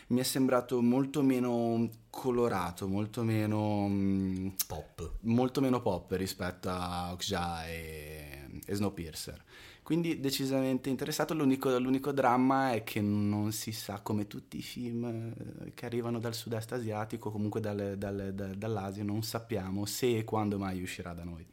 mi 0.09 0.21
è 0.21 0.23
sembrato 0.23 0.81
molto 0.83 1.23
meno 1.23 1.89
colorato, 2.11 2.87
molto 2.87 3.23
meno 3.23 3.87
mm, 3.89 4.49
pop, 4.67 5.19
molto 5.21 5.61
meno 5.61 5.81
pop 5.81 6.13
rispetto 6.13 6.69
a 6.69 7.13
Okja 7.13 7.67
e, 7.69 8.61
e 8.65 8.75
Snowpiercer. 8.75 9.43
Quindi 9.83 10.21
decisamente 10.21 10.89
interessato, 10.91 11.35
l'unico, 11.35 11.77
l'unico, 11.77 12.13
dramma 12.13 12.73
è 12.73 12.85
che 12.85 13.01
non 13.01 13.51
si 13.51 13.73
sa 13.73 14.01
come 14.01 14.29
tutti 14.29 14.59
i 14.59 14.63
film 14.63 15.05
eh, 15.05 15.75
che 15.75 15.87
arrivano 15.87 16.21
dal 16.21 16.35
sud-est 16.35 16.71
asiatico, 16.73 17.33
comunque 17.33 17.61
dalle, 17.61 17.99
dalle, 17.99 18.33
da, 18.33 18.47
dall'Asia, 18.55 19.03
non 19.03 19.25
sappiamo 19.25 19.85
se 19.85 20.19
e 20.19 20.25
quando 20.25 20.57
mai 20.57 20.81
uscirà 20.81 21.13
da 21.13 21.25
noi. 21.25 21.45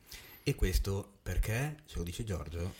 E 0.44 0.56
questo 0.56 1.18
perché, 1.24 1.78
ce 1.86 1.98
lo 1.98 2.04
dice 2.04 2.24
Giorgio, 2.24 2.74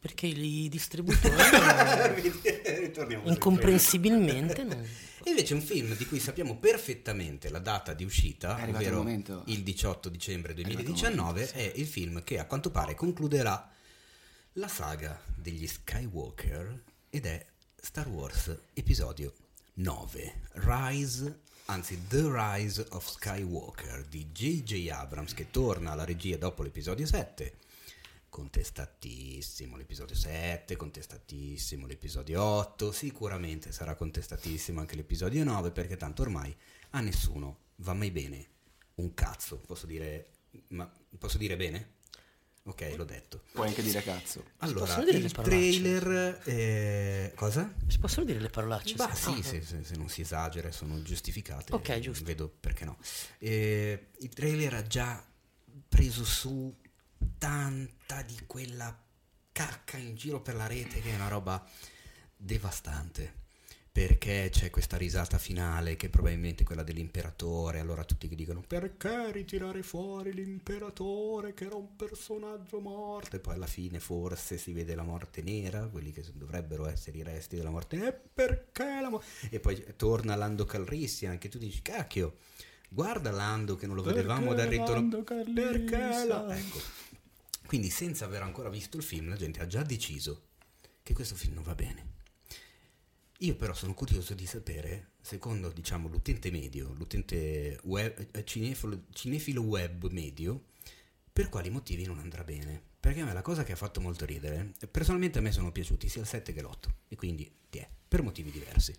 perché 0.00 0.26
i 0.26 0.68
distributori 0.68 1.34
incomprensibilmente 3.24 4.64
non... 4.64 4.86
E 5.22 5.30
invece 5.30 5.54
un 5.54 5.60
film 5.60 5.94
di 5.96 6.06
cui 6.06 6.18
sappiamo 6.18 6.56
perfettamente 6.56 7.50
la 7.50 7.58
data 7.58 7.92
di 7.92 8.04
uscita, 8.04 8.56
è 8.56 8.68
ovvero 8.68 9.02
il, 9.02 9.42
il 9.46 9.62
18 9.62 10.08
dicembre 10.08 10.54
2019, 10.54 11.50
è, 11.50 11.72
è 11.72 11.78
il 11.78 11.86
film 11.86 12.24
che 12.24 12.38
a 12.38 12.46
quanto 12.46 12.70
pare 12.70 12.94
concluderà 12.94 13.70
la 14.54 14.68
saga 14.68 15.20
degli 15.34 15.66
Skywalker 15.66 16.82
ed 17.10 17.26
è 17.26 17.46
Star 17.76 18.08
Wars 18.08 18.56
episodio 18.72 19.34
9, 19.74 20.40
Rise, 20.52 21.40
anzi 21.66 22.06
The 22.08 22.22
Rise 22.22 22.86
of 22.90 23.06
Skywalker 23.06 24.06
di 24.06 24.26
J.J. 24.32 24.88
Abrams 24.90 25.34
che 25.34 25.50
torna 25.50 25.92
alla 25.92 26.04
regia 26.04 26.36
dopo 26.36 26.62
l'episodio 26.62 27.06
7 27.06 27.54
contestatissimo 28.30 29.76
l'episodio 29.76 30.14
7, 30.14 30.76
contestatissimo 30.76 31.86
l'episodio 31.86 32.42
8, 32.42 32.92
sicuramente 32.92 33.72
sarà 33.72 33.94
contestatissimo 33.94 34.80
anche 34.80 34.96
l'episodio 34.96 35.44
9 35.44 35.72
perché 35.72 35.96
tanto 35.96 36.22
ormai 36.22 36.56
a 36.90 37.00
nessuno 37.00 37.58
va 37.76 37.92
mai 37.92 38.10
bene 38.10 38.48
un 38.94 39.12
cazzo, 39.14 39.58
posso 39.58 39.86
dire, 39.86 40.30
ma 40.68 40.90
posso 41.18 41.36
dire 41.38 41.56
bene? 41.56 41.98
Ok, 42.64 42.92
l'ho 42.94 43.04
detto. 43.04 43.42
Puoi 43.52 43.68
anche 43.68 43.82
dire 43.82 44.02
cazzo. 44.02 44.44
Allora, 44.58 45.02
dire 45.02 45.16
il 45.16 45.32
trailer... 45.32 46.40
eh, 46.44 47.32
cosa? 47.34 47.74
Si 47.86 47.98
possono 47.98 48.26
dire 48.26 48.38
le 48.38 48.50
parolacce? 48.50 48.94
Bah 48.94 49.12
sì. 49.14 49.32
sì, 49.36 49.42
se, 49.42 49.62
se- 49.62 49.82
se 49.82 49.96
non 49.96 50.08
si 50.08 50.20
esagera 50.20 50.70
sono 50.70 51.00
giustificate. 51.02 51.72
Ok, 51.72 51.98
giusto. 51.98 52.22
Vedo 52.22 52.48
perché 52.48 52.84
no. 52.84 52.98
Eh, 53.38 54.10
il 54.18 54.28
trailer 54.28 54.74
ha 54.74 54.86
già 54.86 55.24
preso 55.88 56.22
su 56.24 56.72
tanta 57.38 58.22
di 58.22 58.38
quella 58.46 58.96
cacca 59.52 59.96
in 59.96 60.14
giro 60.14 60.40
per 60.40 60.54
la 60.54 60.66
rete 60.66 61.00
che 61.00 61.10
è 61.10 61.14
una 61.14 61.28
roba 61.28 61.64
devastante. 62.36 63.38
Perché 63.92 64.50
c'è 64.52 64.70
questa 64.70 64.96
risata 64.96 65.36
finale 65.36 65.96
che 65.96 66.08
probabilmente 66.08 66.62
è 66.62 66.66
quella 66.66 66.84
dell'imperatore. 66.84 67.80
Allora 67.80 68.04
tutti 68.04 68.28
che 68.28 68.36
dicono 68.36 68.62
perché 68.64 69.32
ritirare 69.32 69.82
fuori 69.82 70.32
l'imperatore 70.32 71.54
che 71.54 71.64
era 71.64 71.74
un 71.74 71.96
personaggio 71.96 72.78
morto. 72.78 73.34
E 73.34 73.40
poi 73.40 73.54
alla 73.54 73.66
fine 73.66 73.98
forse 73.98 74.58
si 74.58 74.72
vede 74.72 74.94
la 74.94 75.02
morte 75.02 75.42
nera, 75.42 75.88
quelli 75.88 76.12
che 76.12 76.24
dovrebbero 76.32 76.86
essere 76.86 77.18
i 77.18 77.24
resti 77.24 77.56
della 77.56 77.70
morte 77.70 77.96
nera. 77.96 78.10
E 78.10 78.20
perché 78.32 79.00
la 79.02 79.10
morte? 79.10 79.26
E 79.50 79.58
poi 79.58 79.84
torna 79.96 80.36
Lando 80.36 80.64
Calrissian 80.64 81.38
che 81.38 81.48
tu 81.48 81.58
dici 81.58 81.82
cacchio. 81.82 82.36
Guarda 82.88 83.32
Lando 83.32 83.74
che 83.74 83.88
non 83.88 83.96
lo 83.96 84.02
vedevamo 84.02 84.54
dal 84.54 84.68
ritorno. 84.68 85.22
Perché 85.22 86.24
la... 86.26 86.56
Ecco. 86.56 86.78
Quindi 87.70 87.90
senza 87.90 88.24
aver 88.24 88.42
ancora 88.42 88.68
visto 88.68 88.96
il 88.96 89.04
film 89.04 89.28
la 89.28 89.36
gente 89.36 89.60
ha 89.60 89.66
già 89.68 89.84
deciso 89.84 90.48
che 91.04 91.14
questo 91.14 91.36
film 91.36 91.54
non 91.54 91.62
va 91.62 91.76
bene. 91.76 92.14
Io 93.38 93.54
però 93.54 93.74
sono 93.74 93.94
curioso 93.94 94.34
di 94.34 94.44
sapere, 94.44 95.10
secondo 95.20 95.70
diciamo 95.70 96.08
l'utente 96.08 96.50
medio, 96.50 96.92
l'utente 96.94 97.78
web, 97.84 98.26
eh, 98.32 98.44
cinefilo, 98.44 99.04
cinefilo 99.12 99.62
web 99.62 100.10
medio, 100.10 100.64
per 101.32 101.48
quali 101.48 101.70
motivi 101.70 102.04
non 102.04 102.18
andrà 102.18 102.42
bene. 102.42 102.82
Perché 102.98 103.20
a 103.20 103.24
me 103.24 103.32
la 103.32 103.40
cosa 103.40 103.62
che 103.62 103.70
ha 103.70 103.76
fatto 103.76 104.00
molto 104.00 104.24
ridere, 104.24 104.72
personalmente 104.90 105.38
a 105.38 105.40
me 105.40 105.52
sono 105.52 105.70
piaciuti 105.70 106.08
sia 106.08 106.22
il 106.22 106.26
7 106.26 106.52
che 106.52 106.62
l'8, 106.62 106.88
e 107.06 107.14
quindi 107.14 107.48
ti 107.70 107.78
è, 107.78 107.88
per 108.08 108.24
motivi 108.24 108.50
diversi. 108.50 108.92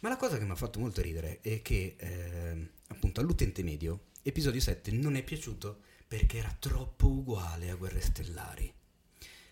Ma 0.00 0.08
la 0.08 0.16
cosa 0.16 0.38
che 0.38 0.46
mi 0.46 0.52
ha 0.52 0.56
fatto 0.56 0.78
molto 0.78 1.02
ridere 1.02 1.40
è 1.42 1.60
che 1.60 1.96
eh, 1.98 2.70
appunto 2.86 3.20
all'utente 3.20 3.62
medio 3.62 4.06
episodio 4.22 4.62
7 4.62 4.92
non 4.92 5.14
è 5.14 5.22
piaciuto 5.22 5.82
perché 6.08 6.38
era 6.38 6.56
troppo 6.58 7.06
uguale 7.06 7.68
a 7.68 7.76
Guerre 7.76 8.00
Stellari. 8.00 8.72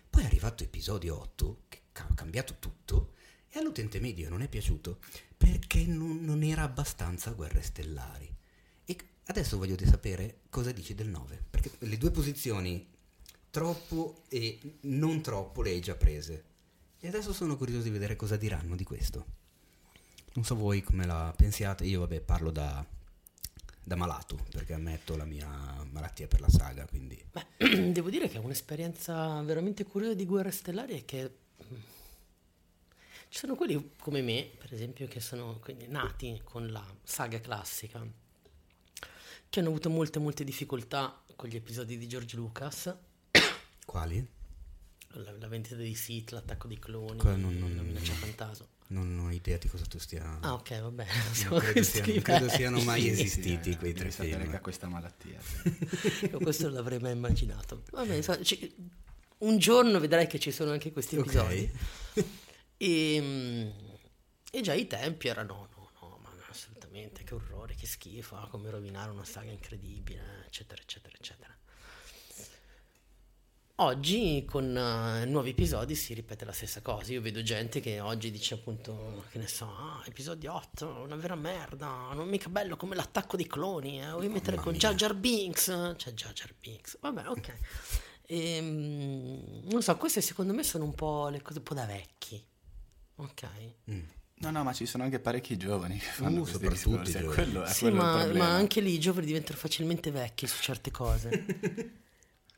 Poi 0.09 0.23
è 0.23 0.25
arrivato 0.25 0.65
episodio 0.65 1.21
8, 1.21 1.59
che 1.69 1.83
ha 1.93 2.15
cambiato 2.15 2.57
tutto, 2.59 3.13
e 3.51 3.59
all'utente 3.59 4.01
medio 4.01 4.31
non 4.31 4.41
è 4.41 4.49
piaciuto 4.49 4.99
perché 5.37 5.85
non, 5.85 6.25
non 6.25 6.43
era 6.43 6.63
abbastanza 6.63 7.33
Guerre 7.33 7.61
Stellari. 7.61 8.35
E 8.87 8.97
adesso 9.27 9.59
voglio 9.59 9.77
sapere 9.87 10.41
cosa 10.49 10.73
dici 10.73 10.95
del 10.95 11.09
9, 11.09 11.45
perché 11.51 11.73
le 11.79 11.99
due 11.99 12.11
posizioni 12.11 12.89
troppo 13.51 14.23
e 14.29 14.79
non 14.83 15.21
troppo 15.21 15.61
le 15.61 15.71
hai 15.71 15.81
già 15.81 15.95
prese. 15.95 16.45
E 16.99 17.09
adesso 17.09 17.35
sono 17.35 17.59
curioso 17.59 17.83
di 17.83 17.91
vedere 17.91 18.17
cosa 18.17 18.37
diranno 18.37 18.77
di 18.77 18.85
questo. 18.85 19.27
Non 20.33 20.45
so 20.45 20.55
voi 20.55 20.83
come 20.83 21.05
la 21.05 21.35
pensiate, 21.37 21.85
io 21.85 22.01
vabbè 22.01 22.21
parlo 22.23 22.51
da, 22.51 22.85
da 23.87 23.95
malato, 23.95 24.37
perché 24.51 24.73
ammetto 24.73 25.17
la 25.17 25.25
mia 25.25 25.49
malattia 25.93 26.27
per 26.27 26.41
la 26.41 26.49
saga, 26.49 26.85
quindi... 26.87 27.25
Beh, 27.31 27.93
devo 27.93 28.11
dire 28.11 28.29
che 28.29 28.39
è 28.39 28.41
un'esperienza 28.41 29.41
veramente 29.43 29.85
curiosa 29.85 30.15
di 30.15 30.27
Guerre 30.27 30.51
Stellari 30.51 30.99
è 30.99 31.05
che 31.05 31.37
mm, 31.73 31.77
ci 33.29 33.39
sono 33.39 33.55
quelli 33.55 33.93
come 34.01 34.23
me, 34.23 34.51
per 34.59 34.73
esempio, 34.75 35.07
che 35.07 35.21
sono 35.21 35.61
quindi 35.61 35.87
nati 35.87 36.41
con 36.43 36.67
la 36.73 36.85
saga 37.05 37.39
classica, 37.41 38.05
che 39.49 39.61
hanno 39.61 39.69
avuto 39.69 39.89
molte 39.89 40.19
molte 40.19 40.43
difficoltà 40.43 41.23
con 41.37 41.49
gli 41.49 41.55
episodi 41.55 41.97
di 41.97 42.09
George 42.09 42.35
Lucas, 42.35 42.93
Quali? 43.87 44.36
La, 45.21 45.33
la 45.33 45.49
vendita 45.49 45.75
dei 45.77 45.95
Sith, 45.95 46.31
l'attacco 46.31 46.69
dei 46.69 46.79
cloni, 46.79 47.21
non- 47.23 47.41
non- 47.59 47.75
la 47.77 47.83
minaccia 47.83 48.13
fantasma. 48.15 48.67
Non 48.89 49.19
ho 49.19 49.33
idea 49.33 49.59
di 49.59 49.67
cosa 49.69 49.85
tu 49.87 49.99
stia... 49.99 50.39
Ah 50.43 50.53
ok, 50.55 50.81
va 50.81 50.91
bene. 50.93 51.11
non 51.51 51.59
credo, 51.61 51.83
siano, 51.83 52.21
credo 52.23 52.49
siano 52.49 52.81
mai 52.83 53.01
Sì, 53.03 53.09
esistiti 53.11 53.73
sì, 53.73 53.79
quei 53.79 53.93
tre 53.95 54.11
film. 54.13 54.49
che 54.49 54.57
ha 54.57 54.61
questa 54.61 54.87
malattia. 54.89 55.41
Io 56.31 56.39
questo 56.39 56.65
non 56.67 56.75
l'avrei 56.75 57.01
mai 57.01 57.11
immaginato. 57.13 57.83
Vabbè, 57.91 58.15
insomma, 58.15 58.43
ci- 58.43 58.75
un 59.39 59.59
giorno 59.59 59.99
vedrai 59.99 60.27
che 60.29 60.39
ci 60.39 60.53
sono 60.53 60.71
anche 60.71 60.93
questi 60.93 61.17
episodi. 61.17 61.69
E, 62.77 63.19
mm, 63.21 63.69
e 64.53 64.61
già 64.61 64.75
i 64.75 64.87
tempi 64.87 65.29
erano, 65.29 65.69
no, 65.75 65.91
no, 66.01 66.19
ma 66.23 66.31
assolutamente, 66.49 67.25
che 67.25 67.35
orrore, 67.35 67.75
che 67.75 67.87
schifo, 67.87 68.37
ah, 68.37 68.49
come 68.49 68.71
rovinare 68.71 69.11
una 69.11 69.25
saga 69.25 69.51
incredibile, 69.51 70.45
eccetera, 70.47 70.81
eccetera, 70.81 71.15
eccetera. 71.19 71.57
Oggi 73.79 74.47
con 74.49 74.75
eh, 74.75 75.27
nuovi 75.27 75.51
episodi 75.51 75.95
si 75.95 76.15
ripete 76.15 76.47
la 76.47 76.53
stessa 76.53 76.81
cosa. 76.81 77.13
Io 77.13 77.21
vedo 77.21 77.43
gente 77.43 77.79
che 77.81 78.01
oggi 78.01 78.31
dice 78.31 78.55
appunto, 78.55 79.25
che 79.31 79.37
ne 79.37 79.47
so, 79.47 79.67
ah, 79.67 80.03
episodio 80.07 80.55
8, 80.55 81.03
una 81.05 81.17
vera 81.17 81.35
merda, 81.35 82.09
non 82.15 82.27
mica 82.27 82.49
bello 82.49 82.77
come 82.77 82.95
l'attacco 82.95 83.37
dei 83.37 83.47
cloni, 83.47 84.01
eh, 84.01 84.13
vuoi 84.13 84.31
mettere 84.31 84.57
con 84.57 84.73
Jar 84.73 84.95
Jar 84.95 85.15
Binks? 85.15 85.67
C'è 85.97 86.15
Jar 86.15 86.33
Jar 86.33 86.55
Binks. 86.59 86.97
Vabbè, 87.03 87.29
ok. 87.29 87.55
Ehm, 88.29 89.65
non 89.71 89.83
so, 89.83 89.95
queste 89.99 90.23
secondo 90.23 90.55
me 90.55 90.63
sono 90.63 90.85
un 90.85 90.95
po' 90.95 91.29
le 91.29 91.43
cose 91.43 91.59
un 91.59 91.65
po' 91.65 91.75
da 91.75 91.85
vecchi. 91.85 92.43
Ok. 93.17 93.47
Mm. 93.91 94.01
No, 94.39 94.51
no, 94.53 94.65
ma 94.65 94.73
ci 94.73 94.87
sono 94.87 95.05
anche 95.05 95.21
parecchi 95.21 95.59
giovani 95.59 95.99
che 95.99 96.07
fanno 96.07 96.41
Uh, 96.41 96.43
questi 96.45 96.67
discorsi. 96.67 97.19
è 97.19 97.25
quello, 97.25 97.63
è 97.63 97.71
Sì, 97.71 97.81
quello 97.83 97.97
ma, 97.97 98.25
ma 98.33 98.55
anche 98.55 98.81
lì 98.81 98.95
i 98.95 98.99
giovani 98.99 99.27
diventano 99.27 99.59
facilmente 99.59 100.11
vecchi 100.11 100.47
su 100.47 100.63
certe 100.63 100.91
cose. 100.91 101.99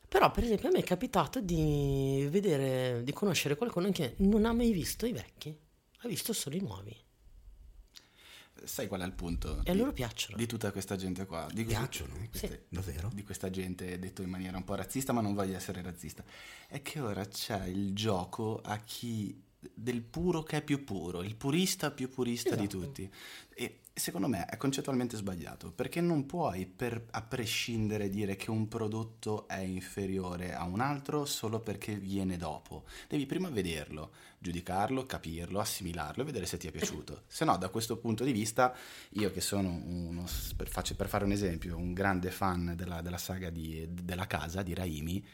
Però, 0.09 0.31
per 0.31 0.45
esempio, 0.45 0.69
a 0.69 0.73
me 0.73 0.79
è 0.79 0.83
capitato 0.85 1.41
di 1.41 2.27
vedere, 2.31 3.03
di 3.05 3.13
conoscere 3.13 3.57
qualcuno 3.57 3.91
che 3.91 4.15
non 4.19 4.47
ha 4.47 4.53
mai 4.53 4.73
visto 4.73 5.05
i 5.07 5.13
vecchi, 5.13 5.55
ha 5.99 6.09
visto 6.09 6.33
solo 6.33 6.57
i 6.57 6.61
nuovi. 6.61 6.97
Sai 8.65 8.89
qual 8.89 9.03
è 9.03 9.05
il 9.05 9.13
punto? 9.13 9.61
E 9.65 9.71
a 9.71 9.73
di- 9.73 9.79
loro 9.79 9.93
piacciono. 9.93 10.37
Di 10.37 10.47
tutta 10.47 10.73
questa 10.73 10.97
gente 10.97 11.27
qua. 11.27 11.47
Di 11.53 11.63
questa- 11.63 11.81
Piacciono? 11.81 12.15
queste- 12.29 12.65
Davvero? 12.69 13.11
Di 13.15 13.23
questa 13.23 13.51
gente 13.51 13.99
detto 14.01 14.23
in 14.23 14.31
maniera 14.31 14.57
un 14.57 14.65
po' 14.65 14.75
razzista, 14.75 15.13
ma 15.13 15.21
non 15.21 15.35
voglio 15.35 15.57
essere 15.57 15.81
razzista. 15.81 16.25
È 16.67 16.83
che 16.83 16.99
ora 17.01 17.25
c'è 17.27 17.67
il 17.67 17.95
gioco 17.95 18.61
a 18.63 18.77
chi 18.79 19.41
del 19.61 20.03
puro 20.03 20.43
che 20.43 20.59
è 20.59 20.63
più 20.63 20.83
puro, 20.85 21.23
il 21.23 21.37
purista 21.37 21.91
più 21.93 22.09
purista 22.09 22.55
di 22.57 22.65
Esatto. 22.67 22.79
tutti. 22.85 23.11
E 23.55 23.81
secondo 23.99 24.29
me 24.29 24.47
è 24.47 24.57
concettualmente 24.57 25.17
sbagliato, 25.17 25.71
perché 25.73 26.01
non 26.01 26.27
puoi 26.27 26.67
per, 26.67 27.07
a 27.11 27.23
prescindere 27.23 28.09
dire 28.09 28.37
che 28.37 28.51
un 28.51 28.69
prodotto 28.69 29.47
è 29.49 29.59
inferiore 29.59 30.55
a 30.55 30.65
un 30.65 30.81
altro 30.81 31.25
solo 31.25 31.61
perché 31.61 31.95
viene 31.95 32.37
dopo. 32.37 32.85
Devi 33.09 33.27
prima 33.27 33.49
vederlo, 33.49 34.13
giudicarlo, 34.39 35.05
capirlo, 35.07 35.61
assimilarlo 35.61 36.23
e 36.23 36.27
vedere 36.27 36.47
se 36.47 36.57
ti 36.57 36.69
è 36.69 36.71
piaciuto. 36.71 37.23
Se 37.29 37.45
no, 37.45 37.57
da 37.57 37.69
questo 37.69 37.97
punto 37.99 38.25
di 38.25 38.33
vista, 38.33 38.75
io 39.11 39.31
che 39.31 39.41
sono 39.41 39.69
uno, 39.69 40.25
per, 40.57 40.69
faccio- 40.69 40.95
per 40.95 41.09
fare 41.09 41.25
un 41.25 41.33
esempio, 41.33 41.77
un 41.77 41.93
grande 41.93 42.31
fan 42.31 42.75
della, 42.77 43.01
della 43.01 43.19
saga 43.19 43.51
di- 43.51 43.87
della 43.91 44.27
casa 44.27 44.63
di 44.63 44.75
Raimi, 44.75 45.25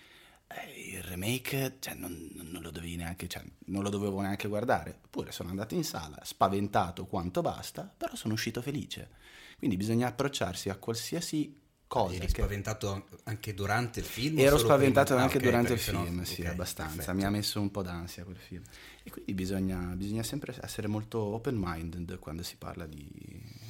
il 0.76 1.02
remake 1.02 1.76
cioè, 1.80 1.94
non, 1.94 2.30
non 2.34 2.62
lo 2.62 2.70
dovevi 2.70 2.96
neanche, 2.96 3.26
cioè, 3.28 3.42
non 3.66 3.82
lo 3.82 3.88
dovevo 3.90 4.20
neanche 4.20 4.48
guardare. 4.48 5.00
Eppure 5.04 5.32
sono 5.32 5.50
andato 5.50 5.74
in 5.74 5.84
sala, 5.84 6.18
spaventato 6.22 7.06
quanto 7.06 7.40
basta, 7.40 7.92
però 7.96 8.14
sono 8.14 8.34
uscito 8.34 8.62
felice. 8.62 9.10
Quindi 9.58 9.76
bisogna 9.76 10.08
approcciarsi 10.08 10.68
a 10.68 10.76
qualsiasi 10.76 11.60
cosa. 11.86 12.14
Eri 12.14 12.26
che- 12.26 12.28
spaventato 12.28 13.06
anche 13.24 13.54
durante 13.54 14.00
il 14.00 14.06
film? 14.06 14.38
Ero 14.38 14.58
spaventato 14.58 15.06
prima? 15.08 15.20
Ah, 15.20 15.24
anche 15.24 15.38
ok, 15.38 15.44
durante 15.44 15.72
il 15.72 15.78
film, 15.78 16.22
sì, 16.22 16.42
ok, 16.42 16.48
abbastanza. 16.48 16.94
perfetto. 16.96 17.16
Mi 17.16 17.24
ha 17.24 17.30
messo 17.30 17.60
un 17.60 17.70
po' 17.70 17.82
d'ansia 17.82 18.24
quel 18.24 18.36
film. 18.36 18.62
E 19.02 19.10
quindi 19.10 19.34
bisogna, 19.34 19.78
bisogna 19.96 20.22
sempre 20.22 20.54
essere 20.60 20.86
molto 20.88 21.18
open-minded 21.20 22.18
quando 22.18 22.42
si 22.42 22.56
parla 22.56 22.86
di, 22.86 23.08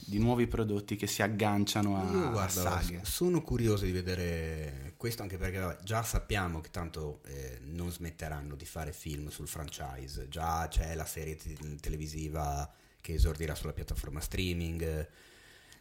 di 0.07 0.19
nuovi 0.19 0.47
prodotti 0.47 0.97
che 0.97 1.07
si 1.07 1.23
agganciano 1.23 1.97
a, 1.97 2.11
Io 2.11 2.29
a 2.29 2.31
guarda, 2.31 2.49
saghe. 2.49 3.01
s- 3.05 3.09
sono 3.11 3.43
curioso 3.43 3.85
di 3.85 3.93
vedere 3.93 4.94
questo 5.05 5.21
anche 5.21 5.37
perché 5.37 5.59
vabbè, 5.59 5.83
già 5.83 6.03
sappiamo 6.03 6.63
che 6.63 6.71
tanto 6.71 7.21
eh, 7.27 7.59
non 7.65 7.91
smetteranno 7.91 8.55
di 8.55 8.65
fare 8.65 8.91
film 8.91 9.29
sul 9.29 9.47
franchise, 9.47 10.29
già 10.31 10.67
c'è 10.67 10.95
la 10.95 11.05
serie 11.05 11.37
te- 11.37 11.77
televisiva 11.79 12.73
che 13.03 13.13
esordirà 13.13 13.55
sulla 13.55 13.75
piattaforma 13.75 14.19
streaming, 14.21 15.07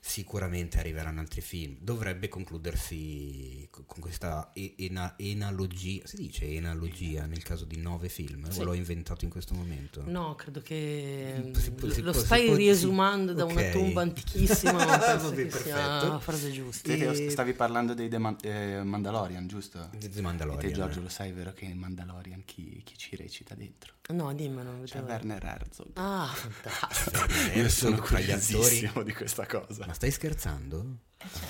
sicuramente 0.06 0.80
arriveranno 0.80 1.22
altri 1.22 1.40
film, 1.40 1.78
dovrebbe 1.80 2.28
concludersi 2.28 3.66
co- 3.72 3.86
con 3.86 4.02
questa 4.02 4.52
ena- 4.54 5.14
enalogia, 5.18 6.02
si 6.06 6.18
dice 6.18 6.46
enalogia 6.46 7.26
nel 7.26 7.42
caso 7.42 7.64
di 7.64 7.78
nove 7.78 8.10
film, 8.10 8.50
Sì. 8.50 8.60
o 8.60 8.64
l'ho 8.66 8.74
inventato 8.74 9.24
in 9.24 9.32
questo 9.32 9.54
momento? 9.54 10.04
No, 10.06 10.36
credo 10.36 10.60
che 10.62 11.52
Si 11.56 11.72
può- 11.72 11.90
si 11.90 12.02
lo 12.02 12.12
si 12.12 12.20
stai 12.20 12.54
riesumando 12.54 13.32
da 13.32 13.46
una 13.46 13.62
Ok. 13.62 13.72
tomba 13.72 14.02
antichissima, 14.02 14.74
Vabbè, 14.86 15.48
che 15.48 15.50
sia 15.60 16.04
la 16.04 16.20
frase 16.20 16.52
giusta. 16.52 16.92
E- 16.92 17.30
Stavi 17.30 17.54
parlando 17.54 17.94
dei 17.94 18.10
The 18.10 18.18
Man- 18.18 18.38
eh, 18.42 18.84
Mandalorian, 18.84 19.48
giusto? 19.48 19.88
The 19.98 20.08
E 20.08 20.10
te 20.10 20.22
Mandalorian. 20.22 20.74
Giorgio 20.74 21.00
lo 21.00 21.10
sai, 21.10 21.32
vero 21.32 21.54
che 21.54 21.64
in 21.64 21.78
Mandalorian 21.78 22.44
chi, 22.44 22.82
chi 22.84 22.98
ci 22.98 23.16
recita 23.16 23.56
dentro? 23.56 23.94
No, 24.10 24.34
dimmelo. 24.34 24.72
C'è 24.84 25.00
vedevo. 25.00 25.08
Werner 25.08 25.44
Herzog. 25.46 25.88
Ah, 25.94 26.28
fantastico. 26.34 27.58
Io 27.60 27.70
sono 27.70 27.98
curiosissimo 28.00 29.02
di 29.04 29.14
questa 29.14 29.46
cosa. 29.46 29.86
Ma 29.86 29.94
stai 29.94 30.12
scherzando? 30.12 30.86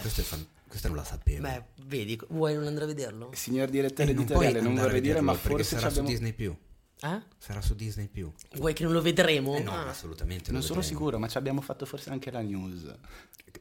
Questo, 0.02 0.22
è 0.22 0.24
fan- 0.24 0.46
questo 0.68 0.88
non 0.88 0.98
la 0.98 1.04
sapevo. 1.04 1.42
Beh, 1.42 1.64
vedi, 1.86 2.20
vuoi 2.30 2.54
non 2.54 2.68
andare 2.68 2.86
a 2.86 2.88
vederlo? 2.88 3.32
Signor 3.34 3.70
direttore 3.70 4.12
Eh, 4.12 4.14
non 4.14 4.24
editoriale, 4.24 4.52
puoi 4.60 4.62
non 4.62 4.72
andare 4.72 4.88
a 4.88 4.92
vorrei 4.92 5.02
dire, 5.02 5.22
ma 5.22 5.34
forse 5.34 5.76
sarà 5.76 5.88
abbiamo... 5.88 6.08
su 6.08 6.14
Disney 6.14 6.34
più. 6.34 6.56
Eh? 7.04 7.22
Sarà 7.38 7.62
su 7.62 7.76
Disney 7.76 8.08
più. 8.08 8.32
Vuoi 8.56 8.74
che 8.74 8.84
non 8.84 8.94
lo 8.94 9.02
vedremo? 9.02 9.56
Eh 9.58 9.62
no, 9.62 9.72
Ah. 9.72 9.90
assolutamente. 9.90 10.52
Non 10.52 10.62
lo 10.62 10.66
sono 10.66 10.80
vedremo. 10.80 10.98
sicuro, 11.00 11.20
ma 11.20 11.28
ci 11.28 11.38
abbiamo 11.38 11.60
fatto 11.62 11.86
forse 11.86 12.10
anche 12.12 12.32
la 12.32 12.40
news. 12.42 12.96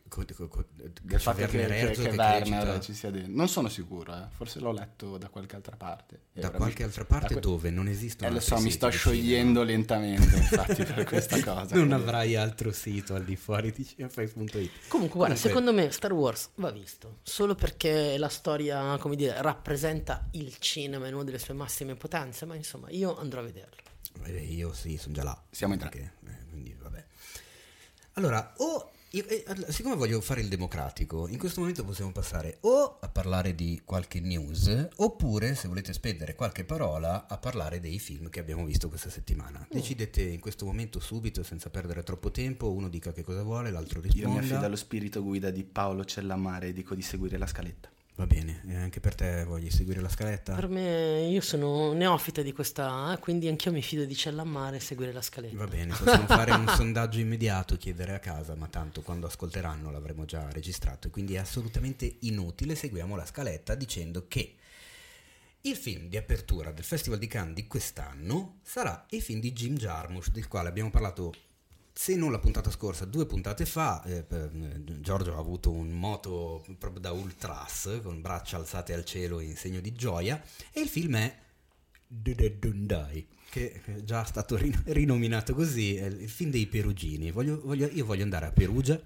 Co- 0.09 0.25
co- 0.37 0.49
co- 0.49 0.65
Del 0.75 0.93
c'è 1.07 1.19
fatto 1.19 1.39
che, 1.47 1.57
Werner 1.57 1.67
che- 1.69 1.79
Herzog 1.79 2.05
che 2.05 2.11
che 2.11 2.17
Werner 2.17 2.63
recita- 2.65 2.81
ci 2.81 2.95
sia 2.95 3.11
dentro. 3.11 3.33
Non 3.35 3.49
sono 3.49 3.69
sicuro, 3.69 4.15
eh. 4.15 4.27
forse 4.31 4.61
l'ho 4.61 4.71
letto 4.73 5.17
da 5.19 5.29
qualche 5.29 5.57
altra 5.57 5.75
parte. 5.77 6.21
Da 6.33 6.51
qualche 6.51 6.83
mi- 6.83 6.89
altra 6.89 7.05
parte 7.05 7.33
que- 7.35 7.41
dove 7.41 7.71
non 7.71 7.89
esistono 7.89 8.31
Eh 8.31 8.35
lo 8.35 8.41
so, 8.41 8.59
mi 8.61 8.71
sto 8.71 8.89
sciogliendo 8.91 9.63
lentamente 9.63 10.37
infatti 10.37 10.85
per 10.85 11.05
questa 11.05 11.43
cosa. 11.43 11.75
Non 11.77 11.93
avrai 11.93 12.37
altro 12.37 12.73
sito 12.73 13.15
al 13.15 13.25
di 13.25 13.37
fuori 13.37 13.73
di 13.73 13.85
cinefx.it. 13.85 14.71
Comunque, 14.89 15.17
guarda, 15.17 15.35
Comunque- 15.35 15.37
secondo 15.37 15.73
me 15.73 15.91
Star 15.91 16.13
Wars 16.13 16.51
va 16.57 16.71
visto 16.71 17.19
solo 17.23 17.55
perché 17.55 18.17
la 18.19 18.29
storia, 18.29 18.97
come 18.99 19.17
dire, 19.17 19.41
rappresenta 19.43 20.29
il 20.33 20.57
cinema 20.59 21.07
in 21.09 21.15
una 21.15 21.25
delle 21.25 21.39
sue 21.39 21.55
massime 21.55 21.95
potenze, 21.97 22.45
ma 22.47 22.55
insomma, 22.55 22.89
io 22.91 23.19
andrò 23.33 23.41
a 23.41 23.45
vederlo. 23.45 23.77
Eh, 24.25 24.45
io 24.45 24.73
sì, 24.73 24.97
sono 24.99 25.15
già 25.15 25.23
là. 25.23 25.43
Siamo 25.51 25.73
in 25.75 25.81
tre. 25.81 25.89
Perché, 25.89 26.13
eh, 26.27 26.47
quindi 26.51 26.77
vabbè. 26.79 27.05
Allora, 28.15 28.53
o 28.59 28.91
io- 29.11 29.27
eh, 29.27 29.45
siccome 29.69 29.95
voglio 29.95 30.21
fare 30.21 30.41
il 30.41 30.49
democratico, 30.49 31.29
in 31.29 31.39
questo 31.39 31.61
momento 31.61 31.85
possiamo 31.85 32.13
passare 32.13 32.59
o 32.61 32.99
a 33.01 33.09
parlare 33.09 33.55
di 33.55 33.83
qualche 33.85 34.21
news, 34.21 34.89
oppure 34.97 35.55
se 35.55 35.69
volete 35.69 35.93
spendere 35.93 36.35
qualche 36.35 36.65
parola 36.65 37.27
a 37.27 37.39
parlare 37.39 37.81
dei 37.81 37.99
film 37.99 38.29
che 38.29 38.41
abbiamo 38.41 38.65
visto 38.65 38.89
questa 38.89 39.11
settimana. 39.11 39.67
Decidete 39.71 40.23
in 40.23 40.41
questo 40.41 40.65
momento 40.67 41.01
subito, 41.01 41.43
senza 41.43 41.71
perdere 41.71 42.03
troppo 42.03 42.31
tempo, 42.31 42.71
uno 42.71 42.89
dica 42.89 43.13
che 43.13 43.23
cosa 43.23 43.43
vuole, 43.43 43.71
l'altro 43.71 44.03
Io 44.13 44.31
mi 44.31 44.39
affido 44.39 44.65
allo 44.65 44.77
spirito 44.77 45.23
guida 45.23 45.51
di 45.51 45.65
Paolo 45.65 46.05
Cellamare 46.05 46.69
e 46.69 46.73
dico 46.73 46.95
di 46.95 47.03
seguire 47.03 47.39
la 47.39 47.47
scaletta. 47.47 47.91
Va 48.15 48.27
bene, 48.27 48.61
e 48.69 48.77
anche 48.77 49.01
per 49.01 49.15
te 49.15 49.43
voglio 49.45 49.71
seguire 49.71 50.01
la 50.01 50.09
scaletta? 50.11 50.55
Per 50.55 50.69
me, 50.69 51.27
io 51.31 51.41
sono 51.41 51.95
neofita 51.95 52.43
di 52.43 52.53
questa, 52.53 53.15
eh, 53.15 53.19
quindi 53.19 53.49
anch'io 53.49 53.73
mi 53.73 53.81
fido 53.81 54.05
di 54.05 54.15
Cellammare 54.15 54.77
e 54.77 54.81
seguire 54.81 55.13
la 55.13 55.23
scaletta. 55.23 55.57
Va 55.57 55.67
bene, 55.67 55.95
possiamo 55.97 56.27
fare 56.27 56.53
un 56.53 56.69
sondaggio 56.77 57.21
immediato, 57.21 57.77
chiedere 57.79 58.15
a 58.15 58.19
casa, 58.19 58.55
ma 58.55 58.67
tanto 58.67 59.01
quando 59.01 59.27
ascolteranno 59.27 59.91
l'avremo 59.91 60.27
già 60.27 60.51
registrato 60.51 61.09
e 61.09 61.11
quindi 61.11 61.35
è 61.35 61.39
assolutamente 61.39 62.17
inutile. 62.21 62.75
Seguiamo 62.75 63.17
la 63.17 63.25
scaletta 63.25 63.75
dicendo 63.75 64.27
che 64.29 64.57
il 65.63 65.77
film 65.77 66.09
di 66.09 66.17
apertura 66.17 66.71
del 66.71 66.85
Festival 66.85 67.19
di 67.19 67.29
Cannes 67.29 67.55
di 67.55 67.67
quest'anno 67.67 68.59
sarà 68.63 69.07
il 69.11 69.23
film 69.23 69.41
di 69.41 69.53
Jim 69.53 69.77
Jarmusch, 69.77 70.31
del 70.33 70.49
quale 70.49 70.69
abbiamo 70.69 70.91
parlato, 70.91 71.33
se 71.93 72.17
non 72.17 72.33
la 72.33 72.39
puntata 72.39 72.71
scorsa, 72.71 73.05
due 73.05 73.27
puntate 73.27 73.67
fa. 73.67 74.03
Eh, 74.05 74.25
eh, 74.29 75.01
Giorgio 75.01 75.35
ha 75.35 75.39
avuto 75.39 75.71
un 75.71 75.91
moto 75.91 76.65
proprio 76.79 77.01
da 77.01 77.13
ultras, 77.13 78.01
con 78.03 78.21
braccia 78.21 78.57
alzate 78.57 78.95
al 78.95 79.05
cielo 79.05 79.41
in 79.41 79.57
segno 79.57 79.81
di 79.81 79.93
gioia, 79.93 80.43
e 80.73 80.81
il 80.81 80.89
film 80.89 81.17
è 81.17 81.39
The 82.07 82.35
Dead 82.35 82.59
Don't 82.59 83.25
che 83.51 83.83
è 83.85 84.03
già 84.03 84.25
stato 84.25 84.57
rin- 84.57 84.83
rinominato 84.87 85.55
così, 85.55 85.95
il 85.97 86.29
film 86.29 86.51
dei 86.51 86.67
perugini. 86.67 87.31
Voglio- 87.31 87.61
voglio- 87.63 87.91
io 87.93 88.07
voglio 88.07 88.23
andare 88.23 88.47
a 88.47 88.51
Perugia 88.53 88.99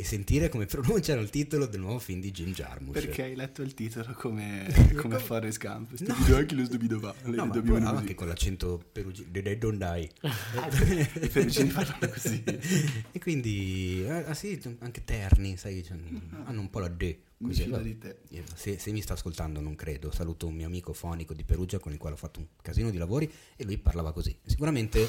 e 0.00 0.04
sentire 0.04 0.48
come 0.48 0.64
pronunciano 0.64 1.20
il 1.20 1.28
titolo 1.28 1.66
del 1.66 1.80
nuovo 1.80 1.98
film 1.98 2.20
di 2.20 2.30
Jim 2.30 2.52
Jarmusch. 2.52 2.92
Perché 2.92 3.24
hai 3.24 3.36
letto 3.36 3.60
il 3.60 3.74
titolo 3.74 4.14
come, 4.14 4.66
come 4.96 5.18
Forrest 5.18 5.58
Gump? 5.58 5.90
No. 6.00 6.14
Stupido 6.14 6.36
anche 6.36 6.54
lo 6.54 6.64
stupido 6.64 6.98
va. 6.98 7.14
No, 7.24 7.44
ma 7.44 7.60
poi 7.60 7.82
anche 7.82 8.14
con 8.14 8.26
l'accento 8.26 8.82
perugino, 8.90 9.28
The 9.30 9.42
Dead 9.42 9.58
Don't 9.58 9.76
Die. 9.76 10.10
I 11.22 11.28
perugini 11.28 11.68
parlano 11.68 12.08
così. 12.08 12.42
e 13.12 13.18
quindi, 13.18 14.02
eh, 14.02 14.24
ah 14.26 14.34
sì, 14.34 14.58
anche 14.78 15.04
Terni, 15.04 15.58
sai, 15.58 15.84
cioè, 15.84 15.98
hanno 16.44 16.60
un 16.60 16.70
po' 16.70 16.78
la 16.78 16.88
D. 16.88 17.16
Così, 17.42 17.70
di 17.82 17.98
te. 17.98 18.20
Io- 18.30 18.44
Se, 18.54 18.78
se 18.78 18.92
mi 18.92 19.02
sta 19.02 19.12
ascoltando 19.12 19.60
non 19.60 19.74
credo, 19.74 20.10
saluto 20.10 20.46
un 20.46 20.54
mio 20.54 20.66
amico 20.66 20.94
fonico 20.94 21.34
di 21.34 21.44
Perugia 21.44 21.78
con 21.78 21.92
il 21.92 21.98
quale 21.98 22.14
ho 22.14 22.18
fatto 22.18 22.40
un 22.40 22.46
casino 22.62 22.90
di 22.90 22.96
lavori 22.96 23.30
e 23.56 23.64
lui 23.64 23.76
parlava 23.76 24.12
così. 24.12 24.34
Sicuramente 24.46 25.08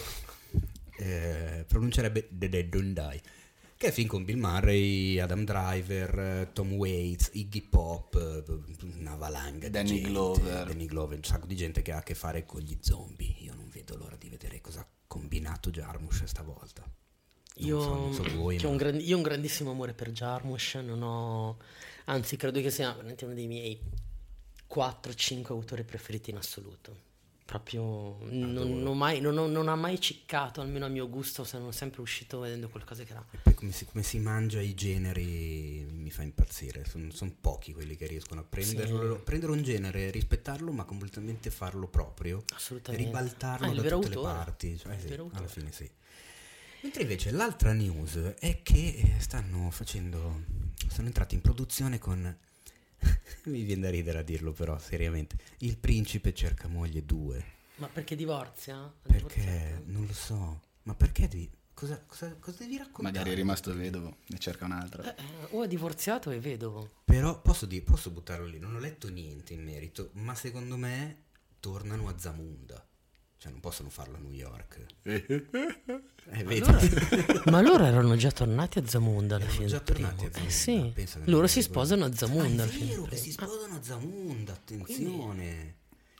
eh, 0.98 1.66
pronuncerebbe 1.68 2.28
The 2.30 2.50
Dead 2.50 2.68
Don't 2.68 2.94
Die, 2.94 3.22
che 3.82 3.88
è 3.88 3.92
film 3.92 4.08
con 4.10 4.24
Bill 4.24 4.38
Murray, 4.38 5.18
Adam 5.18 5.44
Driver, 5.44 6.52
Tom 6.54 6.74
Waits, 6.74 7.32
Iggy 7.34 7.62
Pop, 7.64 8.14
una 8.84 9.16
valanga 9.16 9.70
Danny 9.70 9.88
di 9.90 9.96
gente, 9.96 10.10
Glover. 10.12 10.68
Danny 10.68 10.86
Glover, 10.86 11.18
un 11.18 11.24
sacco 11.24 11.48
di 11.48 11.56
gente 11.56 11.82
che 11.82 11.92
ha 11.92 11.98
a 11.98 12.04
che 12.04 12.14
fare 12.14 12.46
con 12.46 12.62
gli 12.62 12.78
zombie. 12.80 13.34
Io 13.40 13.56
non 13.56 13.68
vedo 13.70 13.98
l'ora 13.98 14.16
di 14.18 14.30
vedere 14.30 14.62
cosa 14.62 14.82
ha 14.82 14.88
combinato 15.08 15.72
Jarmusch 15.72 16.26
stavolta. 16.26 16.84
Non 16.84 17.68
Io, 17.68 17.82
so, 17.82 17.94
non 17.96 18.14
so 18.14 18.24
voi, 18.36 18.58
che 18.58 18.66
ho 18.68 18.70
ma- 18.70 18.76
un 18.76 18.78
gran- 18.78 19.00
io 19.02 19.16
ho 19.16 19.18
un 19.18 19.24
grandissimo 19.24 19.72
amore 19.72 19.94
per 19.96 20.12
Jarmusch, 20.12 20.76
non 20.76 21.02
ho, 21.02 21.58
anzi 22.06 22.38
credo 22.38 22.62
che 22.62 22.70
sia 22.70 22.92
veramente 22.94 23.26
uno 23.26 23.34
dei 23.34 23.48
miei 23.48 23.80
4-5 24.68 25.48
autori 25.54 25.84
preferiti 25.84 26.30
in 26.30 26.38
assoluto. 26.38 27.10
Proprio 27.52 28.18
non, 28.30 28.54
non 28.54 28.88
ho 28.88 28.94
mai- 28.94 29.20
non 29.20 29.34
non 29.52 29.68
ha 29.68 29.76
mai 29.76 30.00
ciccato, 30.00 30.62
almeno 30.62 30.86
a 30.86 30.88
mio 30.88 31.10
gusto, 31.10 31.44
sono 31.44 31.72
sempre 31.74 32.00
uscito 32.00 32.40
vedendo 32.40 32.70
qualcosa 32.70 33.04
che 33.04 33.12
era. 33.12 33.26
E 33.30 33.38
poi 33.44 33.54
come 33.56 33.74
si, 33.74 33.84
come 33.84 34.04
si 34.04 34.20
mangia 34.20 34.62
i 34.62 34.74
generi 34.74 35.86
mi 35.92 36.10
fa 36.12 36.24
impazzire, 36.24 36.86
sono 36.86 37.36
pochi 37.42 37.74
quelli 37.74 37.98
che 37.98 38.08
riescono 38.08 38.40
a 38.40 38.46
prenderlo, 38.46 39.18
prendere 39.18 39.52
un 39.52 39.64
genere, 39.64 40.12
rispettarlo 40.12 40.72
ma 40.72 40.86
completamente 40.86 41.50
farlo 41.52 41.88
proprio, 41.90 42.42
Assolutamente. 42.56 43.06
ribaltarlo 43.06 43.66
Ah, 43.66 43.74
da 43.74 43.82
tutte 43.82 44.08
le 44.08 44.16
autore. 44.16 44.34
parti, 44.34 44.78
cioè, 44.78 44.98
sì, 44.98 45.12
alla 45.12 45.22
autore. 45.24 45.48
fine 45.50 45.72
sì. 45.74 45.90
Mentre 46.84 47.02
invece 47.02 47.32
l'altra 47.32 47.74
news 47.74 48.16
è 48.40 48.62
che 48.64 49.16
stanno 49.20 49.70
facendo, 49.72 50.44
sono 50.88 51.08
entrati 51.08 51.36
in 51.36 51.42
produzione 51.42 52.00
con, 52.00 52.34
mi 53.46 53.64
viene 53.64 53.82
da 53.82 53.90
ridere 53.90 54.20
a 54.20 54.24
dirlo 54.24 54.52
però 54.52 54.78
seriamente, 54.78 55.38
Il 55.60 55.78
principe 55.78 56.34
cerca 56.34 56.68
moglie 56.68 57.06
2. 57.06 57.46
Ma 57.76 57.88
perché 57.88 58.16
divorzia? 58.16 58.94
Perché? 59.02 59.42
divorziato? 59.42 59.84
Non 59.86 60.06
lo 60.06 60.14
so. 60.14 60.62
Ma 60.84 60.96
perché 60.96 61.28
devi... 61.28 61.50
Cosa, 61.74 62.04
cosa, 62.06 62.36
cosa 62.40 62.58
devi 62.60 62.78
raccontare? 62.78 63.12
Magari 63.12 63.32
è 63.32 63.36
rimasto 63.36 63.74
vedovo 63.74 64.18
e 64.28 64.38
cerca 64.38 64.66
un'altra. 64.66 65.16
Eh, 65.16 65.22
eh, 65.22 65.48
o 65.52 65.64
è 65.64 65.68
divorziato 65.68 66.30
è 66.30 66.40
vedovo. 66.40 66.90
Però 67.06 67.42
posso, 67.42 67.66
dire, 67.66 67.84
posso 67.84 68.12
buttarlo 68.12 68.46
lì, 68.46 68.60
non 68.60 68.76
ho 68.76 68.80
letto 68.80 69.10
niente 69.10 69.54
in 69.54 69.64
merito, 69.64 70.12
ma 70.14 70.36
secondo 70.36 70.78
me 70.78 71.24
tornano 71.60 72.08
a 72.08 72.18
Zamunda. 72.20 72.86
Cioè 73.42 73.50
non 73.52 73.60
possono 73.60 73.90
farlo 73.90 74.18
a 74.18 74.20
New 74.20 74.30
York. 74.34 74.86
Eh, 75.02 76.44
vedi? 76.44 76.62
Ma 77.50 77.60
loro 77.62 77.84
erano 77.86 78.16
già 78.16 78.30
tornati 78.30 78.78
a 78.78 78.86
Zamunda 78.86 79.38
alla 79.38 79.48
fine. 79.48 79.66
già 79.66 79.82
del 79.84 79.96
primo. 79.96 80.10
tornati 80.10 80.26
a 80.26 80.32
Zamunda. 80.52 80.96
Eh 80.96 81.08
sì, 81.08 81.22
loro 81.32 81.48
si 81.48 81.62
sposano 81.64 82.06
a 82.06 82.14
Zamunda 82.14 82.62
Ah, 82.62 82.66
alla 82.66 82.66
è 82.66 82.68
fine. 82.68 82.86
vero 82.90 83.02
del 83.02 83.10
che 83.10 83.18
si 83.18 83.32
sposano 83.32 83.76
a 83.76 83.82
Zamunda, 83.82 84.54
attenzione. 84.54 85.76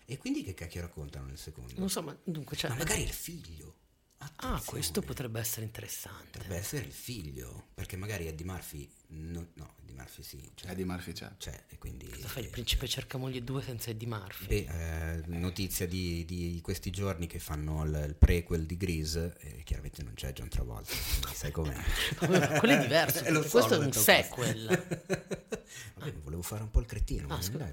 E 0.06 0.18
quindi 0.18 0.44
che 0.44 0.56
cacchio 0.56 0.82
raccontano 0.82 1.28
nel 1.28 1.38
secondo? 1.38 1.72
Non 1.78 1.92
so, 1.92 2.02
ma 2.02 2.18
dunque, 2.24 2.58
cioè, 2.58 2.72
Ma 2.72 2.78
magari 2.78 3.04
il 3.04 3.10
figlio. 3.10 3.76
Ah, 4.24 4.26
Attenzione. 4.26 4.62
questo 4.66 5.02
potrebbe 5.02 5.40
essere 5.40 5.66
interessante. 5.66 6.38
Potrebbe 6.38 6.58
essere 6.58 6.86
il 6.86 6.92
figlio, 6.92 7.70
perché 7.74 7.96
magari 7.98 8.28
Eddie 8.28 8.46
Murphy, 8.46 8.88
no, 9.08 9.48
no 9.54 9.74
Eddie 9.82 9.96
Murphy 9.96 10.22
sì, 10.22 10.52
cioè, 10.54 10.72
Eddie 10.72 10.86
Murphy 10.86 11.12
c'è. 11.12 11.32
c'è, 11.38 11.64
e 11.70 11.78
quindi... 11.80 12.08
Cosa 12.08 12.28
fai? 12.28 12.44
Il 12.44 12.50
principe 12.50 12.88
cerca 12.88 13.18
moglie 13.18 13.44
2 13.44 13.62
senza 13.64 13.90
Eddie 13.90 14.08
Murphy. 14.08 14.64
Beh, 14.66 15.14
eh, 15.14 15.22
notizia 15.26 15.88
di, 15.88 16.24
di 16.26 16.60
questi 16.62 16.92
giorni 16.92 17.26
che 17.26 17.40
fanno 17.40 17.84
il, 17.84 18.04
il 18.08 18.16
prequel 18.16 18.68
di 18.68 18.78
Grease, 18.78 19.36
e 19.40 19.64
chiaramente 19.64 20.04
non 20.04 20.14
c'è 20.14 20.34
John 20.34 20.50
Travolta, 20.50 20.94
sai 21.34 21.52
com'è. 21.52 21.74
Quello 22.18 22.74
è 22.76 22.80
diverso. 22.80 23.20
Eh, 23.32 23.32
lo 23.32 23.42
perché 23.42 23.50
so, 23.50 23.58
questo 23.66 23.82
è 23.82 23.86
un 23.86 23.92
sequel. 23.92 24.66
Vabbè, 25.96 26.14
volevo 26.22 26.42
fare 26.42 26.64
un 26.64 26.72
po' 26.72 26.80
il 26.80 26.86
cretino. 26.86 27.28
Ah, 27.34 27.40
dai, 27.50 27.72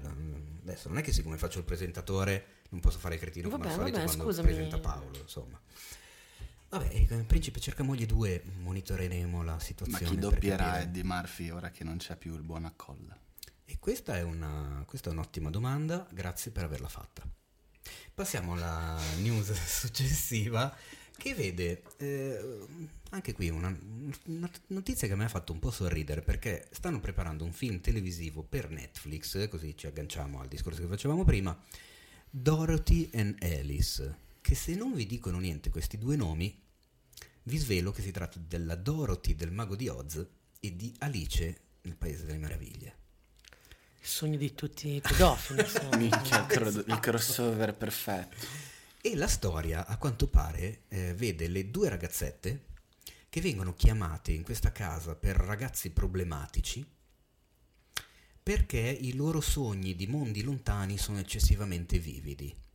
adesso 0.61 0.87
non 0.87 0.97
è 0.97 1.01
che 1.01 1.11
siccome 1.11 1.37
faccio 1.37 1.59
il 1.59 1.63
presentatore 1.63 2.57
non 2.69 2.79
posso 2.81 2.99
fare 2.99 3.15
il 3.15 3.19
cretino 3.19 3.49
come 3.49 3.63
Vabbè, 3.63 3.73
al 3.73 3.79
solito 3.79 3.97
vabbè, 3.97 4.07
quando 4.07 4.23
scusami. 4.25 4.47
presenta 4.47 4.79
Paolo, 4.79 5.17
insomma. 5.19 5.59
Vabbè, 6.69 6.93
il 6.93 7.25
Principe 7.25 7.59
cerca 7.59 7.81
moglie 7.81 8.05
2, 8.05 8.43
monitoreremo 8.59 9.41
la 9.43 9.53
Ma 9.53 9.59
situazione. 9.59 10.05
chi 10.05 10.17
per 10.17 10.29
doppierà. 10.29 10.81
Eddie 10.81 11.03
Murphy 11.03 11.49
ora 11.49 11.71
che 11.71 11.83
non 11.83 11.97
c'è 11.97 12.15
più 12.15 12.35
il 12.35 12.43
buon 12.43 12.65
accolla? 12.65 13.17
E 13.65 13.77
questa 13.79 14.17
è, 14.17 14.21
una, 14.21 14.83
questa 14.85 15.09
è 15.09 15.13
un'ottima 15.13 15.49
domanda, 15.49 16.07
grazie 16.11 16.51
per 16.51 16.63
averla 16.65 16.87
fatta. 16.87 17.27
Passiamo 18.13 18.53
alla 18.53 18.99
news 19.21 19.51
successiva 19.51 20.75
che 21.17 21.33
vede 21.33 21.83
eh, 21.97 22.65
anche 23.09 23.33
qui 23.33 23.49
una, 23.49 23.77
una 24.25 24.49
notizia 24.67 25.07
che 25.07 25.15
mi 25.15 25.25
ha 25.25 25.27
fatto 25.27 25.51
un 25.51 25.59
po' 25.59 25.69
sorridere 25.69 26.21
perché 26.21 26.67
stanno 26.71 26.99
preparando 26.99 27.43
un 27.43 27.51
film 27.51 27.81
televisivo 27.81 28.41
per 28.41 28.69
Netflix, 28.69 29.49
così 29.49 29.75
ci 29.75 29.87
agganciamo 29.87 30.39
al 30.39 30.47
discorso 30.47 30.81
che 30.81 30.87
facevamo 30.87 31.25
prima, 31.25 31.57
Dorothy 32.29 33.09
and 33.13 33.35
Alice, 33.41 34.17
che 34.49 34.55
se 34.55 34.73
non 34.73 34.95
vi 34.95 35.05
dicono 35.05 35.37
niente 35.37 35.69
questi 35.69 35.99
due 35.99 36.15
nomi, 36.15 36.59
vi 37.43 37.57
svelo 37.57 37.91
che 37.91 38.01
si 38.01 38.09
tratta 38.09 38.39
della 38.39 38.73
Dorothy 38.73 39.35
del 39.35 39.51
Mago 39.51 39.75
di 39.75 39.87
Oz 39.87 40.25
e 40.59 40.75
di 40.75 40.91
Alice 40.97 41.61
nel 41.81 41.95
Paese 41.95 42.25
delle 42.25 42.39
Meraviglie. 42.39 42.97
Il 44.01 44.07
sogno 44.07 44.37
di 44.37 44.55
tutti 44.55 44.95
i 44.95 45.01
pedofili. 45.01 45.61
insomma. 45.61 45.97
Minchia, 45.97 46.39
il, 46.39 46.45
cro- 46.47 46.83
il 46.83 46.99
crossover 46.99 47.75
perfetto. 47.75 48.47
E 48.99 49.15
la 49.15 49.27
storia, 49.27 49.85
a 49.85 49.97
quanto 49.97 50.27
pare, 50.27 50.85
eh, 50.87 51.13
vede 51.13 51.47
le 51.47 51.69
due 51.69 51.89
ragazzette 51.89 52.65
che 53.29 53.41
vengono 53.41 53.75
chiamate 53.75 54.31
in 54.31 54.41
questa 54.41 54.71
casa 54.71 55.13
per 55.13 55.35
ragazzi 55.35 55.91
problematici 55.91 56.83
perché 58.41 58.79
i 58.79 59.13
loro 59.13 59.41
sogni 59.41 59.95
di 59.95 60.07
mondi 60.07 60.41
lontani 60.41 60.97
sono 60.97 61.19
eccessivamente 61.19 61.99
vividi. 61.99 62.67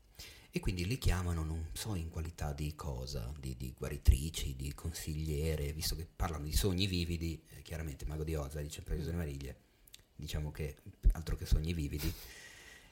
E 0.57 0.61
quindi 0.61 0.87
li 0.87 0.99
chiamano, 0.99 1.43
non 1.43 1.71
so 1.73 1.97
in 1.97 2.11
qualità 2.11 2.53
di 2.53 2.77
cosa, 2.77 3.29
di, 3.41 3.57
di 3.57 3.75
guaritrici, 3.77 4.55
di 4.55 4.73
consigliere, 4.73 5.73
visto 5.73 5.97
che 5.97 6.07
parlano 6.07 6.45
di 6.45 6.53
sogni 6.53 6.87
vividi, 6.87 7.43
eh, 7.49 7.63
chiaramente 7.63 8.07
Mago 8.07 8.23
di 8.23 8.37
Oza 8.37 8.61
dice 8.61 8.81
Previsione 8.83 9.17
Mariglie, 9.17 9.57
diciamo 10.15 10.53
che 10.53 10.77
altro 11.11 11.35
che 11.35 11.45
sogni 11.45 11.75
vividi. 11.75 12.09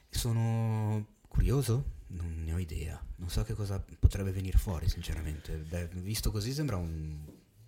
Sono 0.09 1.07
curioso? 1.29 2.01
Non 2.07 2.43
ne 2.43 2.51
ho 2.51 2.57
idea, 2.57 3.01
non 3.15 3.29
so 3.29 3.43
che 3.43 3.53
cosa 3.53 3.81
potrebbe 3.97 4.31
venire 4.33 4.57
fuori 4.57 4.89
sinceramente, 4.89 5.55
Beh, 5.55 5.87
visto 5.87 6.31
così 6.31 6.51
sembra 6.51 6.75
un, 6.75 7.17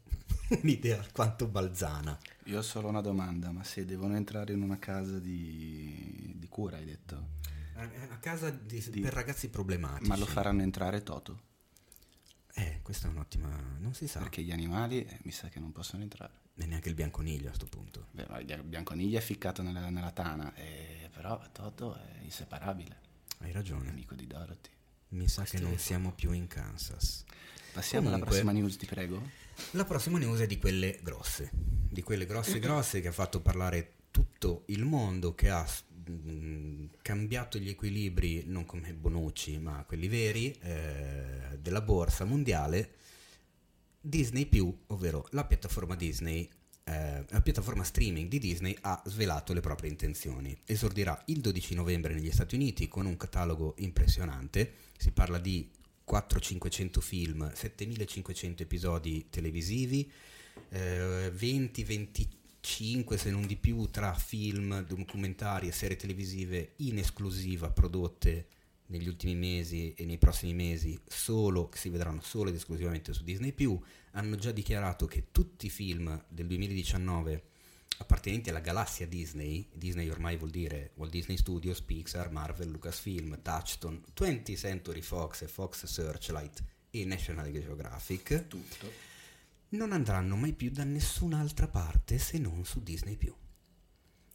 un'idea 0.62 1.00
alquanto 1.00 1.48
balzana. 1.48 2.20
Io 2.48 2.58
ho 2.58 2.64
solo 2.64 2.90
una 2.90 3.00
domanda, 3.00 3.50
ma 3.54 3.64
se 3.64 3.86
devono 3.86 4.18
entrare 4.18 4.52
in 4.52 4.62
una 4.62 4.78
casa 4.78 5.20
di, 5.20 6.34
di 6.36 6.48
cura, 6.50 6.76
hai 6.76 6.86
detto? 6.86 7.44
È 7.78 8.06
una 8.06 8.20
casa 8.20 8.50
di- 8.50 8.84
Di- 8.90 9.02
per 9.02 9.14
ragazzi 9.14 9.50
problematici. 9.50 10.08
Ma 10.08 10.16
lo 10.16 10.26
faranno 10.26 10.62
entrare 10.62 11.04
Toto? 11.04 11.42
Eh, 12.54 12.80
questa 12.82 13.08
è 13.08 13.10
un'ottima... 13.12 13.50
non 13.80 13.94
si 13.94 14.08
sa. 14.08 14.20
Perché 14.20 14.42
gli 14.42 14.52
animali 14.52 15.04
eh, 15.04 15.20
mi 15.24 15.32
sa 15.32 15.50
che 15.50 15.60
non 15.60 15.74
possono 15.74 16.04
entrare. 16.04 16.44
E 16.56 16.66
neanche 16.66 16.88
il 16.88 16.96
bianconiglio 16.96 17.50
a 17.50 17.54
sto 17.54 17.66
punto. 17.66 18.08
Beh, 18.12 18.28
il 18.48 18.64
bianconiglio 18.64 19.18
è 19.18 19.22
ficcato 19.22 19.62
nella, 19.62 19.90
nella 19.90 20.12
tana, 20.12 20.54
eh, 20.56 21.10
però 21.12 21.42
Toto 21.52 21.96
è 21.96 22.20
inseparabile, 22.22 22.98
Hai 23.40 23.52
ragione. 23.52 23.90
amico 23.90 24.16
di 24.16 24.26
Dorothy. 24.26 24.70
Mi 25.10 25.28
sa 25.28 25.42
Questo 25.42 25.58
che 25.58 25.64
non 25.64 25.78
siamo 25.78 26.14
più 26.14 26.32
in 26.32 26.48
Kansas. 26.48 27.26
Passiamo 27.74 28.08
alla 28.08 28.20
Comunque- 28.20 28.40
prossima 28.42 28.52
news, 28.58 28.78
ti 28.78 28.86
prego. 28.86 29.22
La 29.72 29.84
prossima 29.84 30.18
news 30.18 30.40
è 30.40 30.48
di 30.48 30.58
quelle 30.58 30.98
grosse, 31.04 31.50
di 31.52 32.02
quelle 32.04 32.26
grosse 32.26 32.60
grosse 32.60 33.02
che 33.02 33.10
ha 33.10 33.14
fatto 33.14 33.42
parlare 33.42 33.96
tutto 34.12 34.64
il 34.68 34.86
mondo, 34.86 35.36
che 35.36 35.50
ha 35.50 35.68
cambiato 37.02 37.58
gli 37.58 37.70
equilibri, 37.70 38.44
non 38.46 38.66
come 38.66 38.94
Bonucci, 38.94 39.58
ma 39.58 39.84
quelli 39.88 40.08
veri, 40.08 40.56
eh, 40.62 41.58
della 41.60 41.82
borsa 41.82 42.26
mondiale. 42.26 42.94
Disney 44.00 44.48
ovvero 44.88 45.28
la 45.32 45.46
piattaforma 45.46 45.96
Disney, 45.96 46.48
eh, 46.84 47.26
la 47.28 47.42
piattaforma 47.42 47.84
streaming 47.84 48.30
di 48.30 48.38
Disney 48.38 48.78
ha 48.82 49.02
svelato 49.06 49.54
le 49.54 49.62
proprie 49.62 49.90
intenzioni. 49.90 50.56
Esordirà 50.66 51.20
il 51.26 51.42
12 51.42 51.74
novembre 51.74 52.14
negli 52.14 52.32
Stati 52.32 52.56
Uniti 52.56 52.88
con 52.88 53.08
un 53.08 53.18
catalogo 53.18 53.74
impressionante, 53.80 54.74
si 54.98 55.12
parla 55.12 55.40
di 55.40 55.70
400-500 56.08 57.00
film, 57.00 57.52
7500 57.52 58.62
episodi 58.62 59.28
televisivi, 59.30 60.10
eh, 60.70 61.32
20-25 61.36 62.44
se 63.18 63.30
non 63.30 63.46
di 63.46 63.56
più 63.56 63.90
tra 63.92 64.14
film, 64.16 64.84
documentari 64.86 65.68
e 65.68 65.72
serie 65.72 65.96
televisive 65.96 66.74
in 66.78 66.98
esclusiva 66.98 67.70
prodotte 67.70 68.48
negli 68.88 69.08
ultimi 69.08 69.36
mesi 69.36 69.94
e 69.94 70.04
nei 70.06 70.18
prossimi 70.18 70.54
mesi 70.54 71.00
solo 71.08 71.70
che 71.70 71.78
si 71.78 71.90
vedranno 71.90 72.22
solo 72.22 72.50
ed 72.50 72.56
esclusivamente 72.56 73.14
su 73.14 73.24
Disney 73.24 73.52
hanno 74.12 74.36
già 74.36 74.52
dichiarato 74.52 75.06
che 75.06 75.28
tutti 75.32 75.68
i 75.68 75.70
film 75.70 76.24
del 76.28 76.48
2019 76.48 77.44
appartenenti 77.98 78.50
alla 78.50 78.60
galassia 78.60 79.08
Disney, 79.08 79.70
Disney 79.72 80.10
ormai 80.10 80.36
vuol 80.36 80.50
dire 80.50 80.92
Walt 80.96 81.12
Disney 81.12 81.38
Studios, 81.38 81.82
Pixar, 81.82 82.32
Marvel, 82.32 82.70
Lucasfilm, 82.70 83.42
Touchstone, 83.42 84.02
20th 84.18 84.58
Century 84.58 85.02
Fox 85.02 85.48
Fox 85.48 85.86
Searchlight 85.86 86.64
e 86.90 87.06
National 87.06 87.52
Geographic, 87.52 88.48
Tutto. 88.48 89.15
Non 89.76 89.92
andranno 89.92 90.36
mai 90.36 90.54
più 90.54 90.72
da 90.72 90.84
nessun'altra 90.84 91.68
parte 91.68 92.18
se 92.18 92.38
non 92.38 92.64
su 92.66 92.82
Disney 92.82 93.18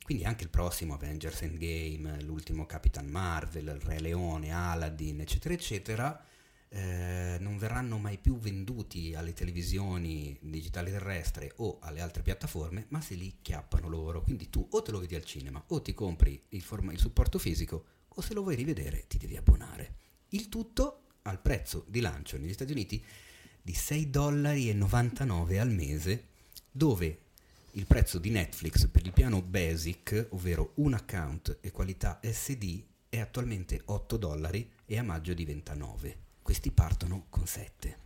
Quindi 0.05 0.25
anche 0.25 0.45
il 0.45 0.51
prossimo 0.51 0.95
Avengers 0.95 1.43
Endgame, 1.43 2.23
l'ultimo 2.23 2.67
Capitan 2.67 3.07
Marvel, 3.07 3.67
il 3.67 3.81
Re 3.81 4.01
Leone, 4.01 4.53
Aladdin, 4.53 5.21
eccetera, 5.21 5.55
eccetera, 5.55 6.25
eh, 6.69 7.37
non 7.41 7.59
verranno 7.59 7.99
mai 7.99 8.19
più 8.19 8.39
venduti 8.39 9.15
alle 9.15 9.33
televisioni 9.33 10.37
digitali 10.41 10.91
terrestri 10.91 11.51
o 11.57 11.79
alle 11.81 12.01
altre 12.01 12.23
piattaforme, 12.23 12.87
ma 12.91 13.01
se 13.01 13.15
li 13.15 13.39
chiappano 13.43 13.89
loro. 13.89 14.23
Quindi 14.23 14.51
tu 14.51 14.67
o 14.71 14.83
te 14.83 14.91
lo 14.91 15.01
vedi 15.01 15.15
al 15.15 15.25
cinema 15.25 15.63
o 15.69 15.83
ti 15.83 15.95
compri 15.95 16.41
il, 16.51 16.63
forma- 16.63 16.93
il 16.93 16.99
supporto 16.99 17.39
fisico 17.39 17.85
o 18.07 18.21
se 18.21 18.35
lo 18.35 18.43
vuoi 18.43 18.57
rivedere 18.57 19.07
ti 19.09 19.19
devi 19.19 19.37
abbonare. 19.37 19.97
Il 20.31 20.49
tutto 20.49 21.07
al 21.23 21.41
prezzo 21.41 21.85
di 21.89 22.01
lancio 22.01 22.39
negli 22.39 22.53
Stati 22.53 22.73
Uniti 22.73 23.05
di 23.71 23.77
6,99 23.77 24.11
dollari 24.11 25.59
al 25.59 25.71
mese, 25.71 26.25
dove 26.71 27.19
il 27.73 27.87
prezzo 27.87 28.19
di 28.19 28.31
Netflix 28.31 28.89
per 28.89 29.07
il 29.07 29.13
piano 29.13 29.43
Basic, 29.43 30.27
ovvero 30.31 30.73
un 30.77 30.95
account 30.95 31.59
e 31.61 31.71
qualità 31.71 32.19
SD, 32.21 32.83
è 33.09 33.21
attualmente 33.21 33.81
8 33.85 34.17
dollari 34.17 34.69
e 34.85 34.99
a 34.99 35.05
maggio 35.05 35.35
diventa 35.35 35.75
9. 35.75 36.17
Questi 36.43 36.73
partono 36.73 37.27
con 37.29 37.47
7. 37.47 37.99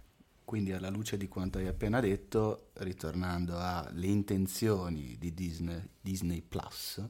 Quindi 0.45 0.73
alla 0.73 0.91
luce 0.91 1.17
di 1.17 1.29
quanto 1.29 1.57
hai 1.57 1.67
appena 1.67 1.99
detto, 2.01 2.71
ritornando 2.75 3.57
alle 3.59 4.07
intenzioni 4.07 5.17
di 5.19 5.33
Disney, 5.33 5.81
Disney 5.99 6.43
Plus, 6.43 7.03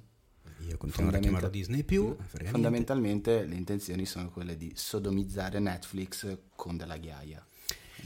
Io 0.69 0.77
continuo 0.77 1.11
a 1.11 1.19
chiamarlo 1.19 1.49
Disney 1.49 1.83
più, 1.83 2.05
niente. 2.05 2.45
fondamentalmente 2.45 3.45
le 3.45 3.57
intenzioni 3.57 4.07
sono 4.07 4.31
quelle 4.31 4.57
di 4.57 4.73
sodomizzare 4.77 5.59
Netflix 5.59 6.39
con 6.55 6.77
della 6.77 6.97
ghiaia. 6.97 7.45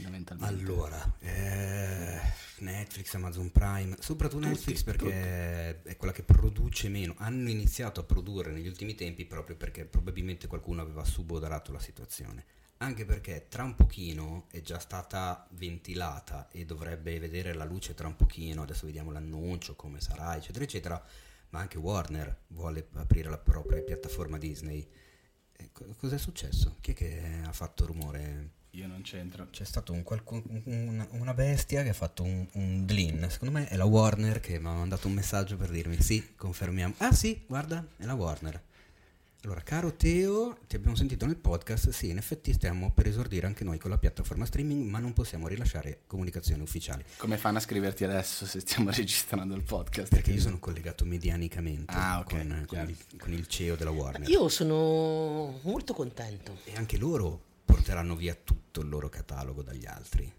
Fondamentalmente. 0.01 0.71
Allora, 0.71 1.15
eh, 1.19 2.19
Netflix, 2.59 3.13
Amazon 3.13 3.51
Prime, 3.51 3.95
soprattutto 3.99 4.41
Tutti, 4.41 4.53
Netflix 4.53 4.83
perché 4.83 5.81
è 5.83 5.95
quella 5.97 6.13
che 6.13 6.23
produce 6.23 6.89
meno. 6.89 7.15
Hanno 7.17 7.49
iniziato 7.49 7.99
a 7.99 8.03
produrre 8.03 8.51
negli 8.51 8.67
ultimi 8.67 8.95
tempi 8.95 9.25
proprio 9.25 9.55
perché 9.55 9.85
probabilmente 9.85 10.47
qualcuno 10.47 10.81
aveva 10.81 11.03
suboderato 11.03 11.71
la 11.71 11.79
situazione. 11.79 12.45
Anche 12.81 13.03
perché 13.03 13.47
tra 13.49 13.63
un 13.63 13.75
pochino 13.75 14.45
è 14.51 14.61
già 14.61 14.79
stata 14.79 15.45
ventilata 15.51 16.47
e 16.49 16.65
dovrebbe 16.65 17.19
vedere 17.19 17.53
la 17.53 17.65
luce 17.65 17.93
tra 17.93 18.07
un 18.07 18.15
pochino, 18.15 18.61
adesso 18.61 18.85
vediamo 18.85 19.11
l'annuncio, 19.11 19.75
come 19.75 19.99
sarà, 19.99 20.37
eccetera, 20.37 20.63
eccetera, 20.63 21.05
ma 21.49 21.59
anche 21.59 21.77
Warner 21.77 22.43
vuole 22.47 22.87
aprire 22.93 23.29
la 23.29 23.37
propria 23.37 23.81
piattaforma 23.81 24.37
Disney. 24.37 24.87
Eh, 25.51 25.71
co- 25.73 25.93
cos'è 25.97 26.17
successo? 26.17 26.77
Chi 26.79 26.91
è 26.91 26.93
che 26.93 27.41
ha 27.43 27.51
fatto 27.51 27.85
rumore? 27.85 28.51
Io 28.73 28.87
non 28.87 29.01
c'entro. 29.01 29.47
C'è 29.49 29.63
stato 29.65 29.93
un 29.93 30.03
qualcun- 30.03 30.43
un- 30.65 31.07
una 31.11 31.33
bestia 31.33 31.81
che 31.83 31.89
ha 31.89 31.93
fatto 31.93 32.23
un, 32.23 32.47
un 32.53 32.85
glin. 32.85 33.25
Secondo 33.29 33.57
me 33.57 33.67
è 33.67 33.75
la 33.75 33.85
Warner 33.85 34.39
che 34.39 34.59
mi 34.59 34.67
ha 34.67 34.73
mandato 34.73 35.07
un 35.07 35.13
messaggio 35.13 35.57
per 35.57 35.69
dirmi 35.69 35.99
sì, 36.01 36.33
confermiamo. 36.35 36.93
Ah 36.97 37.11
sì, 37.13 37.41
guarda, 37.47 37.85
è 37.97 38.05
la 38.05 38.13
Warner. 38.13 38.61
Allora, 39.43 39.61
caro 39.61 39.93
Teo, 39.95 40.57
ti 40.67 40.75
abbiamo 40.75 40.97
sentito 40.97 41.25
nel 41.25 41.37
podcast, 41.37 41.89
sì, 41.91 42.09
in 42.09 42.17
effetti 42.17 42.51
stiamo 42.51 42.91
per 42.91 43.07
esordire 43.07 43.47
anche 43.47 43.63
noi 43.63 43.77
con 43.79 43.89
la 43.89 43.97
piattaforma 43.97 44.45
streaming, 44.45 44.85
ma 44.89 44.99
non 44.99 45.13
possiamo 45.13 45.47
rilasciare 45.47 46.01
comunicazioni 46.07 46.61
ufficiali, 46.61 47.05
Come 47.15 47.37
fanno 47.37 47.57
a 47.57 47.61
scriverti 47.61 48.03
adesso 48.03 48.45
se 48.45 48.59
stiamo 48.59 48.89
registrando 48.91 49.55
il 49.55 49.63
podcast? 49.63 50.09
perché 50.09 50.31
io 50.31 50.41
sono 50.41 50.59
collegato 50.59 51.05
medianicamente 51.05 51.93
Ah, 51.95 52.19
ok, 52.19 52.29
con, 52.29 52.63
con 52.67 52.89
il, 52.89 52.97
con 53.17 53.31
il 53.31 53.47
CEO 53.47 53.77
della 53.77 53.91
Warner. 53.91 54.27
Io 54.29 54.49
sono 54.49 55.57
molto 55.63 55.93
contento. 55.93 56.57
E 56.65 56.75
anche 56.75 56.97
loro 56.97 57.45
porteranno 57.79 58.17
via 58.17 58.35
tutto 58.35 58.81
il 58.81 58.89
loro 58.89 59.07
catalogo 59.07 59.63
dagli 59.63 59.85
altri. 59.85 60.31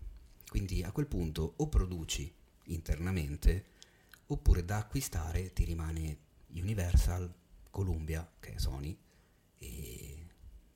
Quindi 0.46 0.82
a 0.82 0.92
quel 0.92 1.06
punto 1.06 1.54
o 1.56 1.68
produci 1.68 2.30
internamente 2.64 3.64
oppure 4.26 4.62
da 4.62 4.76
acquistare 4.76 5.50
ti 5.54 5.64
rimane 5.64 6.18
Universal, 6.48 7.32
Columbia, 7.70 8.30
che 8.38 8.54
è 8.54 8.58
Sony, 8.58 8.94
e 9.56 10.26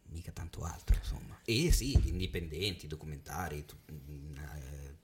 mica 0.04 0.32
tanto 0.32 0.62
altro, 0.62 0.96
insomma. 0.96 1.38
E 1.44 1.70
sì, 1.70 1.92
indipendenti, 2.08 2.86
documentari, 2.86 3.66
tu- 3.66 3.76
mm, 3.92 4.36
eh, 4.36 4.96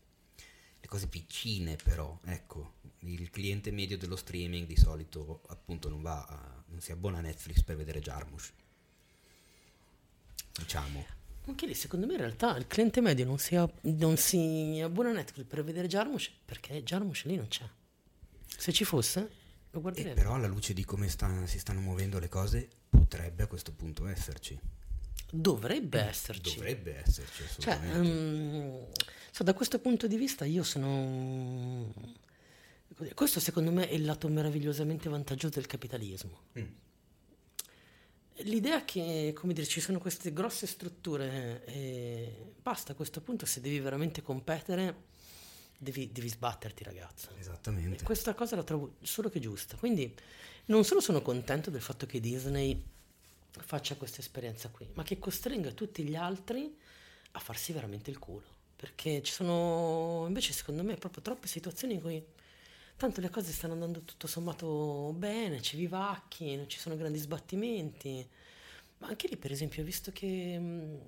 le 0.80 0.86
cose 0.86 1.08
piccine 1.08 1.76
però, 1.76 2.18
ecco, 2.24 2.76
il 3.00 3.28
cliente 3.28 3.70
medio 3.70 3.98
dello 3.98 4.16
streaming 4.16 4.66
di 4.66 4.76
solito 4.76 5.42
appunto 5.48 5.90
non 5.90 6.00
va 6.00 6.24
a, 6.24 6.64
non 6.68 6.80
si 6.80 6.90
abbona 6.90 7.18
a 7.18 7.20
Netflix 7.20 7.62
per 7.62 7.76
vedere 7.76 8.00
Jarmusch. 8.00 8.52
Diciamo. 10.58 11.19
Anche 11.47 11.66
lì, 11.66 11.74
secondo 11.74 12.07
me, 12.07 12.12
in 12.12 12.18
realtà 12.20 12.57
il 12.57 12.66
cliente 12.66 13.01
medio 13.01 13.24
non 13.24 13.38
si, 13.38 13.57
non 13.82 14.16
si 14.16 14.80
abbona 14.82 15.11
a 15.11 15.12
Netflix 15.12 15.47
per 15.47 15.64
vedere 15.64 15.88
Jarmusch 15.88 16.30
perché 16.45 16.82
Jarmusch 16.82 17.24
lì 17.24 17.36
non 17.36 17.49
c'è. 17.49 17.64
Se 18.57 18.72
ci 18.72 18.84
fosse, 18.84 19.28
lo 19.70 19.80
guarderebbe. 19.80 20.14
però 20.14 20.34
alla 20.34 20.47
luce 20.47 20.74
di 20.74 20.84
come 20.84 21.09
sta- 21.09 21.47
si 21.47 21.59
stanno 21.59 21.80
muovendo 21.80 22.18
le 22.18 22.28
cose, 22.28 22.68
potrebbe 22.88 23.43
a 23.43 23.47
questo 23.47 23.72
punto 23.72 24.07
esserci. 24.07 24.59
Dovrebbe 25.32 26.01
esserci. 26.01 26.57
Dovrebbe 26.57 26.99
esserci, 27.05 27.43
Cioè, 27.59 27.72
assolutamente. 27.74 28.09
ehm, 28.11 28.86
so, 29.30 29.43
da 29.43 29.55
questo 29.55 29.78
punto 29.78 30.07
di 30.07 30.16
vista 30.16 30.45
io 30.45 30.62
sono... 30.62 31.93
Questo 33.14 33.41
secondo 33.41 33.70
me 33.72 33.88
è 33.88 33.95
il 33.95 34.05
lato 34.05 34.28
meravigliosamente 34.28 35.09
vantaggioso 35.09 35.55
del 35.55 35.66
capitalismo. 35.66 36.41
Mm. 36.59 36.64
L'idea 38.45 38.84
che, 38.84 39.32
come 39.34 39.53
dire, 39.53 39.66
ci 39.66 39.80
sono 39.80 39.99
queste 39.99 40.32
grosse 40.32 40.66
strutture 40.66 41.64
e 41.64 42.53
basta 42.61 42.93
a 42.93 42.95
questo 42.95 43.20
punto, 43.20 43.47
se 43.47 43.61
devi 43.61 43.80
veramente 43.80 44.22
competere, 44.22 45.09
devi, 45.76 46.11
devi 46.12 46.28
sbatterti 46.28 46.84
ragazzo. 46.84 47.30
Esattamente. 47.38 48.03
E 48.03 48.05
questa 48.05 48.34
cosa 48.34 48.57
la 48.57 48.62
trovo 48.62 48.97
solo 49.03 49.28
che 49.28 49.41
giusta. 49.41 49.76
Quindi 49.76 50.14
non 50.66 50.84
solo 50.84 51.01
sono 51.01 51.22
contento 51.22 51.70
del 51.70 51.80
fatto 51.80 52.07
che 52.07 52.20
Disney 52.20 52.82
faccia 53.51 53.97
questa 53.97 54.20
esperienza 54.20 54.68
qui, 54.68 54.88
ma 54.95 55.03
che 55.03 55.18
costringa 55.18 55.72
tutti 55.72 56.05
gli 56.05 56.14
altri 56.14 56.76
a 57.32 57.38
farsi 57.38 57.72
veramente 57.72 58.11
il 58.11 58.18
culo. 58.18 58.59
Perché 58.76 59.22
ci 59.22 59.32
sono 59.32 60.24
invece 60.26 60.53
secondo 60.53 60.82
me 60.82 60.95
proprio 60.97 61.22
troppe 61.22 61.49
situazioni 61.49 61.95
in 61.95 62.01
cui 62.01 62.24
tanto 63.01 63.22
le 63.22 63.30
cose 63.30 63.51
stanno 63.51 63.72
andando 63.72 64.03
tutto 64.03 64.26
sommato 64.26 65.14
bene, 65.16 65.62
ci 65.62 65.78
vivacchi, 65.78 66.55
non 66.55 66.68
ci 66.68 66.78
sono 66.78 66.96
grandi 66.96 67.16
sbattimenti. 67.18 68.28
Ma 68.98 69.07
anche 69.09 69.26
lì 69.26 69.38
per 69.38 69.51
esempio 69.51 69.80
ho 69.80 69.86
visto 69.86 70.12
che 70.12 70.59
mh, 70.59 70.98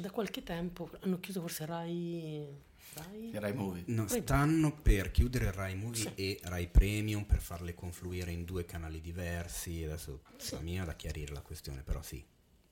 da 0.00 0.10
qualche 0.10 0.42
tempo 0.42 0.90
hanno 1.00 1.20
chiuso 1.20 1.42
forse 1.42 1.66
Rai... 1.66 2.46
Rai? 2.94 3.30
Rai 3.34 3.52
Movie. 3.52 3.82
No, 3.88 4.06
Rai- 4.08 4.22
stanno 4.22 4.74
per 4.80 5.10
chiudere 5.10 5.52
Rai 5.52 5.74
Movie 5.74 6.00
Sì. 6.00 6.12
e 6.14 6.40
Rai 6.44 6.68
Premium 6.68 7.24
per 7.24 7.42
farle 7.42 7.74
confluire 7.74 8.30
in 8.30 8.46
due 8.46 8.64
canali 8.64 9.02
diversi. 9.02 9.84
Adesso 9.84 10.22
Sì. 10.38 10.54
la 10.54 10.60
mia 10.60 10.84
da 10.86 10.94
chiarire 10.96 11.34
la 11.34 11.42
questione, 11.42 11.82
però 11.82 12.00
sì. 12.00 12.24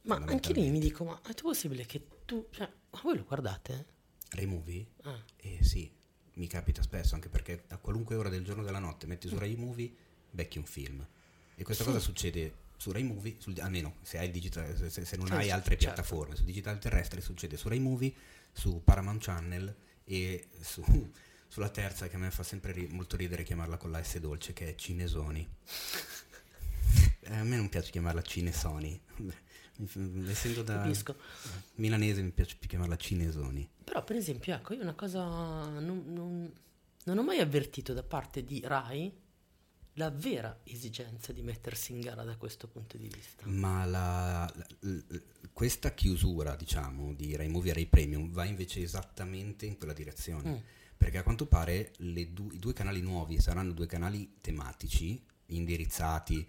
Ma 0.04 0.16
anche 0.16 0.54
lì 0.54 0.70
mi 0.70 0.78
dico, 0.78 1.04
ma 1.04 1.20
è 1.22 1.34
possibile 1.34 1.84
che 1.84 2.00
tu... 2.24 2.46
Cioè, 2.50 2.66
ma 2.92 3.00
voi 3.02 3.18
lo 3.18 3.24
guardate? 3.24 3.84
Rai 4.30 4.46
Movie? 4.46 4.86
Ah. 5.02 5.22
Eh 5.36 5.62
sì, 5.62 5.90
mi 6.34 6.46
capita 6.46 6.82
spesso, 6.82 7.14
anche 7.14 7.28
perché 7.28 7.64
a 7.68 7.76
qualunque 7.78 8.16
ora 8.16 8.28
del 8.28 8.44
giorno 8.44 8.62
o 8.62 8.64
della 8.64 8.78
notte 8.78 9.06
metti 9.06 9.28
su 9.28 9.38
Rai 9.38 9.54
Movie, 9.56 9.92
becchi 10.30 10.58
un 10.58 10.64
film. 10.64 11.06
E 11.56 11.62
questa 11.62 11.84
Sì. 11.84 11.90
cosa 11.90 12.00
succede 12.02 12.62
su 12.76 12.90
Rai 12.90 13.04
Movie, 13.04 13.36
sul- 13.38 13.58
almeno 13.60 13.96
se, 14.02 14.18
hai 14.18 14.26
il 14.26 14.32
digitale, 14.32 14.76
se- 14.76 14.90
se, 14.90 15.04
se 15.04 15.16
non 15.16 15.26
Sì, 15.26 15.32
hai 15.34 15.50
altre 15.50 15.78
certo. 15.78 15.94
piattaforme, 15.94 16.34
su 16.36 16.44
digitale 16.44 16.78
terrestre 16.78 17.20
succede 17.20 17.56
su 17.56 17.68
Rai 17.68 17.78
Movie, 17.78 18.12
su 18.52 18.82
Paramount 18.82 19.22
Channel 19.22 19.74
e 20.04 20.48
su, 20.60 20.82
sulla 21.48 21.68
terza 21.68 22.08
che 22.08 22.16
a 22.16 22.18
me 22.18 22.30
fa 22.32 22.42
sempre 22.42 22.72
ri- 22.72 22.88
molto 22.88 23.16
ridere 23.16 23.44
chiamarla 23.44 23.76
con 23.76 23.90
la 23.92 24.02
S 24.02 24.18
dolce, 24.18 24.52
che 24.52 24.70
è 24.70 24.74
Cinesoni. 24.74 25.48
Eh, 27.26 27.34
a 27.36 27.42
me 27.42 27.56
non 27.56 27.70
piace 27.70 27.90
chiamarla 27.90 28.20
Cinesoni. 28.20 29.00
Essendo 30.28 30.62
da 30.62 30.74
Capisco. 30.76 31.16
milanese 31.76 32.22
mi 32.22 32.30
piace 32.30 32.56
più 32.58 32.68
chiamarla 32.68 32.96
Cinesoni. 32.96 33.68
Però 33.84 34.02
per 34.04 34.16
esempio, 34.16 34.54
ecco, 34.54 34.74
io 34.74 34.82
una 34.82 34.94
cosa 34.94 35.22
non, 35.24 36.04
non- 36.06 36.52
non 37.04 37.18
ho 37.18 37.22
mai 37.22 37.40
avvertito 37.40 37.92
da 37.92 38.02
parte 38.02 38.44
di 38.44 38.60
Rai 38.64 39.12
la 39.98 40.10
vera 40.10 40.60
esigenza 40.64 41.32
di 41.32 41.42
mettersi 41.42 41.92
in 41.92 42.00
gara 42.00 42.24
da 42.24 42.36
questo 42.36 42.66
punto 42.66 42.96
di 42.96 43.08
vista. 43.12 43.46
Ma 43.46 43.84
la- 43.84 44.52
la- 44.56 44.66
l- 44.90 45.22
questa 45.52 45.92
chiusura, 45.92 46.56
diciamo, 46.56 47.12
di 47.14 47.36
Rai 47.36 47.48
Movie 47.48 47.70
e 47.70 47.74
Rai 47.74 47.86
Premium 47.86 48.30
va 48.30 48.44
invece 48.44 48.80
esattamente 48.82 49.66
in 49.66 49.76
quella 49.76 49.92
direzione. 49.92 50.50
Mm. 50.50 50.56
Perché 50.96 51.18
a 51.18 51.22
quanto 51.22 51.46
pare 51.46 51.92
le 51.98 52.32
du- 52.32 52.50
i 52.52 52.58
due 52.58 52.72
canali 52.72 53.02
nuovi 53.02 53.40
saranno 53.40 53.72
due 53.72 53.86
canali 53.86 54.36
tematici, 54.40 55.20
indirizzati. 55.46 56.48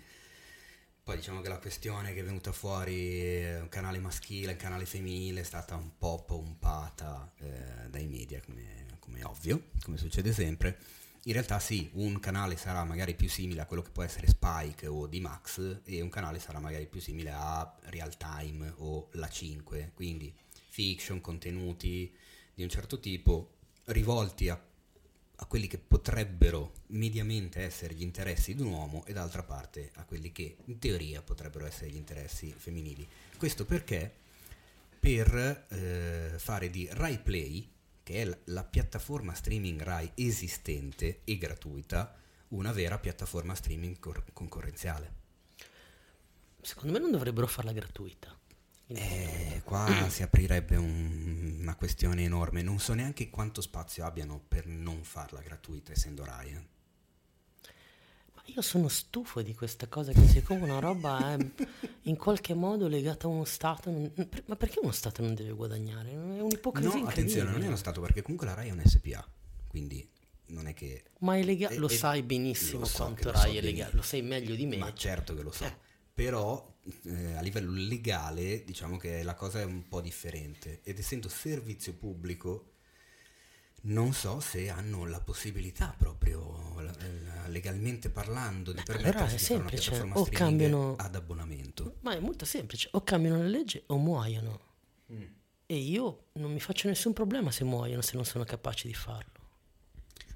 Poi 1.06 1.18
diciamo 1.18 1.42
che 1.42 1.50
la 1.50 1.60
questione 1.60 2.16
che 2.16 2.22
è 2.22 2.24
venuta 2.24 2.52
fuori, 2.52 3.22
eh, 3.22 3.60
un 3.60 3.70
canale 3.70 4.00
maschile, 4.00 4.54
un 4.54 4.58
canale 4.58 4.88
femminile, 4.88 5.42
è 5.42 5.44
stata 5.44 5.76
un 5.76 6.00
po' 6.00 6.24
pompata 6.26 7.32
eh, 7.42 7.90
dai 7.92 8.08
media, 8.08 8.42
come, 8.44 8.88
come 8.98 9.24
ovvio, 9.24 9.66
come 9.84 9.98
succede 9.98 10.34
sempre. 10.34 10.80
In 11.26 11.34
realtà 11.34 11.60
sì, 11.60 11.92
un 11.94 12.20
canale 12.20 12.58
sarà 12.58 12.84
magari 12.86 13.14
più 13.14 13.30
simile 13.30 13.62
a 13.62 13.68
quello 13.68 13.84
che 13.84 13.92
può 13.92 14.02
essere 14.02 14.26
Spike 14.26 14.88
o 14.88 15.06
D-Max 15.06 15.82
e 15.84 16.02
un 16.02 16.10
canale 16.10 16.40
sarà 16.40 16.60
magari 16.60 16.88
più 16.88 17.00
simile 17.00 17.30
a 17.30 17.72
Real 17.84 18.18
Time 18.18 18.74
o 18.78 19.10
La 19.12 19.30
5, 19.30 19.92
quindi 19.94 20.36
fiction, 20.70 21.22
contenuti 21.22 22.12
di 22.52 22.64
un 22.64 22.70
certo 22.70 23.00
tipo 23.00 23.58
rivolti 23.86 24.50
a, 24.50 24.60
a 25.38 25.46
quelli 25.46 25.68
che 25.68 25.78
potrebbero 25.78 26.74
mediamente 26.88 27.62
essere 27.62 27.94
gli 27.94 28.02
interessi 28.02 28.56
di 28.56 28.62
un 28.62 28.72
uomo 28.72 29.06
e 29.06 29.14
d'altra 29.14 29.44
parte 29.44 29.92
a 29.96 30.06
quelli 30.06 30.32
che 30.32 30.58
in 30.66 30.80
teoria 30.80 31.22
potrebbero 31.22 31.66
essere 31.66 31.90
gli 31.90 31.96
interessi 31.96 32.54
femminili. 32.56 33.08
Questo 33.38 33.66
perché 33.66 34.24
per 35.00 35.66
eh, 35.70 36.34
fare 36.38 36.70
di 36.70 36.88
Rai 36.92 37.20
Play, 37.20 37.70
che 38.02 38.22
è 38.22 38.38
la, 38.46 38.64
piattaforma 38.64 39.34
streaming 39.34 39.82
Rai 39.82 40.12
esistente 40.16 41.22
e 41.24 41.38
gratuita, 41.38 42.16
una 42.50 42.72
vera 42.72 42.98
piattaforma 42.98 43.54
streaming 43.54 44.00
cor- 44.00 44.24
concorrenziale. 44.34 45.24
Secondo 46.62 46.94
me 46.94 47.00
non 47.00 47.12
dovrebbero 47.12 47.46
farla 47.46 47.72
gratuita. 47.72 48.36
Eh, 48.88 49.62
qua 49.64 50.08
si 50.10 50.22
aprirebbe 50.22 50.76
un- 50.76 51.58
una 51.62 51.76
questione 51.76 52.24
enorme. 52.24 52.62
Non 52.62 52.80
so 52.80 52.94
neanche 52.94 53.30
quanto 53.30 53.62
spazio 53.62 54.06
abbiano 54.06 54.40
per 54.48 54.68
non 54.68 55.04
farla 55.04 55.42
gratuita, 55.42 55.92
essendo 55.92 56.24
Rai. 56.24 56.52
eh. 56.52 56.66
Ma 58.36 58.42
io 58.46 58.62
sono 58.62 58.88
stufo 58.88 59.42
di 59.42 59.56
questa 59.56 59.88
cosa 59.88 60.12
che 60.12 60.28
siccome 60.28 60.62
una 60.62 60.78
roba 60.80 61.34
è 61.34 61.38
in 62.04 62.16
qualche 62.16 62.54
modo 62.54 62.88
legata 62.88 63.26
a 63.26 63.30
uno 63.32 63.44
Stato, 63.46 63.90
non- 63.90 64.12
per- 64.14 64.44
ma 64.46 64.56
perché 64.56 64.80
uno 64.80 64.92
Stato 64.92 65.24
non 65.24 65.34
deve 65.34 65.52
guadagnare? 65.54 66.12
È 66.12 66.42
un'ipocrisia 66.42 67.00
No, 67.00 67.08
attenzione, 67.08 67.50
non 67.52 67.64
è 67.64 67.68
uno 67.68 67.76
Stato, 67.78 68.02
perché 68.02 68.22
comunque 68.22 68.46
la 68.46 68.54
Rai 68.54 68.68
è 68.68 68.72
un 68.72 68.82
SPA. 68.86 69.28
Quindi 69.68 70.08
non 70.48 70.68
è 70.68 70.76
che. 70.76 71.06
Ma 71.20 71.36
è 71.38 71.44
legale, 71.44 71.78
lo 71.78 71.90
e- 71.90 71.96
sai 71.96 72.22
benissimo 72.22 72.82
lo 72.82 72.86
so 72.86 72.98
quanto 73.04 73.32
Rai 73.32 73.54
so 73.54 73.58
è 73.58 73.62
legale, 73.62 73.94
lo 73.96 74.02
sai 74.04 74.22
meglio 74.22 74.54
di 74.54 74.68
me. 74.68 74.78
Ma 74.78 74.94
certo 74.94 75.34
che 75.34 75.42
lo 75.42 75.52
so. 75.52 75.66
Eh. 75.66 75.76
Però 76.16 76.74
eh, 77.04 77.34
a 77.36 77.42
livello 77.42 77.72
legale 77.72 78.64
diciamo 78.64 78.96
che 78.96 79.22
la 79.22 79.34
cosa 79.36 79.60
è 79.60 79.66
un 79.66 79.86
po' 79.90 80.00
differente. 80.00 80.80
Ed 80.84 80.98
essendo 80.98 81.28
servizio 81.28 81.94
pubblico, 81.94 82.72
non 83.82 84.14
so 84.14 84.40
se 84.40 84.70
hanno 84.70 85.06
la 85.06 85.20
possibilità 85.20 85.94
proprio 85.98 86.80
la- 86.82 86.96
la- 87.26 87.48
legalmente 87.50 88.10
parlando 88.10 88.72
di 88.72 88.82
permettersi 88.82 89.36
è 89.36 89.38
di 89.38 89.44
fare 89.44 89.60
una 89.60 89.70
piattaforma 89.70 90.16
o 90.16 90.26
cambiano- 90.26 90.96
ad 90.96 91.16
abbonamento. 91.16 91.96
Ma 92.00 92.16
è 92.16 92.20
molto 92.20 92.46
semplice, 92.46 92.88
o 92.94 93.04
cambiano 93.04 93.42
le 93.44 93.50
leggi 93.50 93.84
o 93.88 93.98
muoiono. 93.98 94.62
E 95.68 95.76
io 95.76 96.28
non 96.34 96.54
mi 96.54 96.60
faccio 96.62 96.88
nessun 96.88 97.12
problema 97.12 97.52
se 97.52 97.64
muoiono, 97.66 98.02
se 98.02 98.16
non 98.16 98.24
sono 98.24 98.44
capaci 98.46 98.88
di 98.88 98.94
farlo. 98.94 99.34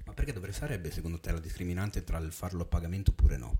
Ma 0.04 0.12
perché 0.12 0.32
dovrebbe 0.34 0.56
sarebbe 0.56 0.90
secondo 0.90 1.18
te 1.20 1.32
la 1.32 1.38
discriminante 1.40 2.04
tra 2.04 2.18
il 2.18 2.32
farlo 2.32 2.62
a 2.64 2.66
pagamento 2.66 3.12
oppure 3.12 3.36
no? 3.38 3.56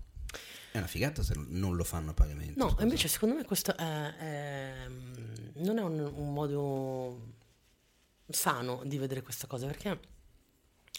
È 0.71 0.77
una 0.77 0.87
figata 0.87 1.21
se 1.21 1.33
non 1.35 1.75
lo 1.75 1.83
fanno 1.83 2.11
a 2.11 2.13
pagamento. 2.13 2.53
No, 2.63 2.69
scusa. 2.71 2.83
invece 2.83 3.07
secondo 3.07 3.35
me 3.35 3.43
questo 3.43 3.75
è, 3.75 4.15
è- 4.15 4.87
non 4.87 5.77
è 5.77 5.81
un, 5.81 5.99
un 5.99 6.33
modo 6.33 7.33
sano 8.29 8.81
di 8.85 8.97
vedere 8.97 9.21
questa 9.21 9.47
cosa, 9.47 9.67
perché 9.67 9.99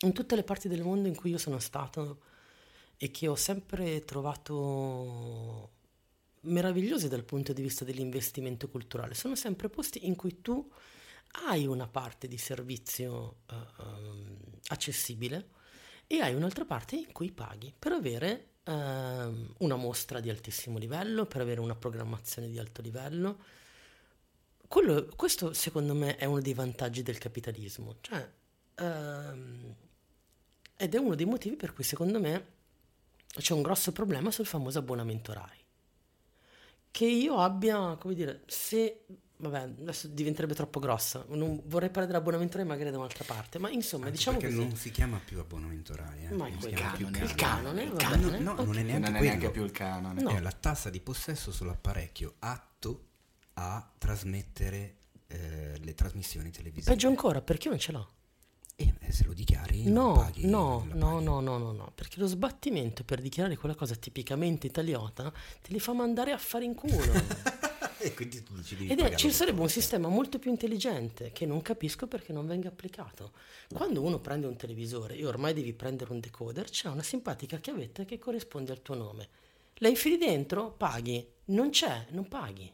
in 0.02 0.12
tutte 0.12 0.34
le 0.36 0.42
parti 0.42 0.68
del 0.68 0.82
mondo 0.82 1.08
in 1.08 1.14
cui 1.14 1.30
io 1.30 1.38
sono 1.38 1.58
stato 1.58 2.22
e 2.96 3.10
che 3.10 3.28
ho 3.28 3.34
sempre 3.34 4.04
trovato 4.04 5.70
meravigliose 6.42 7.08
dal 7.08 7.24
punto 7.24 7.52
di 7.52 7.62
vista 7.62 7.84
dell'investimento 7.84 8.68
culturale, 8.68 9.14
sono 9.14 9.34
sempre 9.36 9.68
posti 9.68 10.06
in 10.06 10.16
cui 10.16 10.40
tu 10.40 10.70
hai 11.46 11.66
una 11.66 11.88
parte 11.88 12.28
di 12.28 12.36
servizio 12.36 13.36
eh, 13.50 13.54
ehm, 13.80 14.36
accessibile 14.66 15.48
e 16.06 16.20
hai 16.20 16.34
un'altra 16.34 16.64
parte 16.64 16.96
in 16.96 17.12
cui 17.12 17.32
paghi 17.32 17.72
per 17.76 17.92
avere 17.92 18.51
ehm, 18.64 19.54
una 19.58 19.76
mostra 19.76 20.20
di 20.20 20.30
altissimo 20.30 20.78
livello, 20.78 21.26
per 21.26 21.40
avere 21.40 21.60
una 21.60 21.74
programmazione 21.74 22.48
di 22.48 22.58
alto 22.58 22.82
livello. 22.82 23.38
Quello- 24.68 25.06
questo 25.16 25.52
secondo 25.52 25.94
me 25.94 26.16
è 26.16 26.24
uno 26.24 26.40
dei 26.40 26.54
vantaggi 26.54 27.02
del 27.02 27.18
capitalismo, 27.18 27.96
cioè, 28.00 28.26
ehm, 28.76 29.74
ed 30.76 30.94
è 30.94 30.98
uno 30.98 31.14
dei 31.14 31.26
motivi 31.26 31.56
per 31.56 31.72
cui 31.74 31.84
secondo 31.84 32.18
me 32.20 32.46
c'è 33.38 33.52
un 33.54 33.62
grosso 33.62 33.92
problema 33.92 34.30
sul 34.30 34.46
famoso 34.46 34.78
abbonamento 34.78 35.32
RAI. 35.32 35.58
Che 36.90 37.06
io 37.06 37.38
abbia, 37.38 37.96
come 37.96 38.14
dire, 38.14 38.42
se... 38.46 39.04
Vabbè, 39.42 39.58
adesso 39.80 40.06
diventerebbe 40.06 40.54
troppo 40.54 40.78
grossa. 40.78 41.24
Non 41.30 41.60
vorrei 41.64 41.88
parlare 41.88 42.06
dell'abbonamento 42.12 42.58
RAI 42.58 42.66
magari 42.66 42.90
da 42.92 42.98
un'altra 42.98 43.24
parte, 43.24 43.58
ma 43.58 43.70
insomma, 43.70 44.04
Anche 44.06 44.16
diciamo 44.16 44.38
perché 44.38 44.54
così. 44.54 44.66
non 44.68 44.76
si 44.76 44.90
chiama 44.92 45.20
più 45.24 45.40
abbonamento 45.40 45.96
Rai. 45.96 46.26
Eh? 46.26 46.30
Ma 46.30 46.46
Non 46.48 46.52
si 46.52 46.58
quel 46.68 46.74
chiama 46.74 46.92
più 46.96 47.06
canone, 47.10 47.24
il 47.24 47.34
canone, 47.34 47.82
il 47.82 47.92
canone. 47.94 48.38
No, 48.38 48.54
non 48.54 48.78
è 48.78 48.82
neanche 48.82 49.10
non 49.10 49.16
è 49.16 49.20
neanche 49.20 49.50
più 49.50 49.64
il 49.64 49.72
canone. 49.72 50.22
No. 50.22 50.30
È 50.30 50.40
la 50.40 50.52
tassa 50.52 50.90
di 50.90 51.00
possesso 51.00 51.50
sull'apparecchio 51.50 52.34
atto 52.38 53.04
a 53.54 53.84
trasmettere 53.98 54.94
eh, 55.26 55.76
le 55.80 55.94
trasmissioni 55.94 56.50
televisive. 56.52 56.92
Peggio 56.92 57.08
ancora, 57.08 57.40
perché 57.42 57.64
io 57.64 57.70
non 57.70 57.80
ce 57.80 57.90
l'ho? 57.92 58.08
E 58.76 58.94
eh, 59.00 59.12
se 59.12 59.24
lo 59.24 59.32
dichiari 59.34 59.90
No, 59.90 60.12
paghi. 60.14 60.46
no, 60.46 60.86
no, 60.92 61.18
no, 61.20 61.40
no, 61.40 61.58
no, 61.58 61.72
no, 61.72 61.92
perché 61.94 62.18
lo 62.20 62.26
sbattimento 62.26 63.02
per 63.04 63.20
dichiarare 63.20 63.56
quella 63.56 63.74
cosa 63.74 63.94
tipicamente 63.96 64.66
italiota 64.68 65.30
te 65.60 65.72
li 65.72 65.80
fa 65.80 65.92
mandare 65.92 66.30
a 66.30 66.38
fare 66.38 66.64
in 66.64 66.74
culo. 66.74 67.12
e 68.02 68.14
quindi 68.14 68.42
tu 68.42 68.60
ci 68.62 68.76
devi 68.76 68.90
Ed 68.90 69.00
è, 69.00 69.14
ci 69.14 69.30
sarebbe 69.30 69.60
un 69.60 69.68
sistema 69.68 70.08
molto 70.08 70.38
più 70.38 70.50
intelligente 70.50 71.32
che 71.32 71.46
non 71.46 71.62
capisco 71.62 72.06
perché 72.06 72.32
non 72.32 72.46
venga 72.46 72.68
applicato. 72.68 73.32
Quando 73.72 74.02
uno 74.02 74.18
prende 74.18 74.46
un 74.46 74.56
televisore 74.56 75.16
e 75.16 75.24
ormai 75.24 75.54
devi 75.54 75.72
prendere 75.72 76.12
un 76.12 76.20
decoder, 76.20 76.68
c'è 76.68 76.88
una 76.88 77.02
simpatica 77.02 77.58
chiavetta 77.58 78.04
che 78.04 78.18
corrisponde 78.18 78.72
al 78.72 78.82
tuo 78.82 78.94
nome. 78.94 79.28
La 79.76 79.88
infili 79.88 80.18
dentro, 80.18 80.72
paghi. 80.72 81.26
Non 81.46 81.70
c'è, 81.70 82.06
non 82.10 82.28
paghi. 82.28 82.72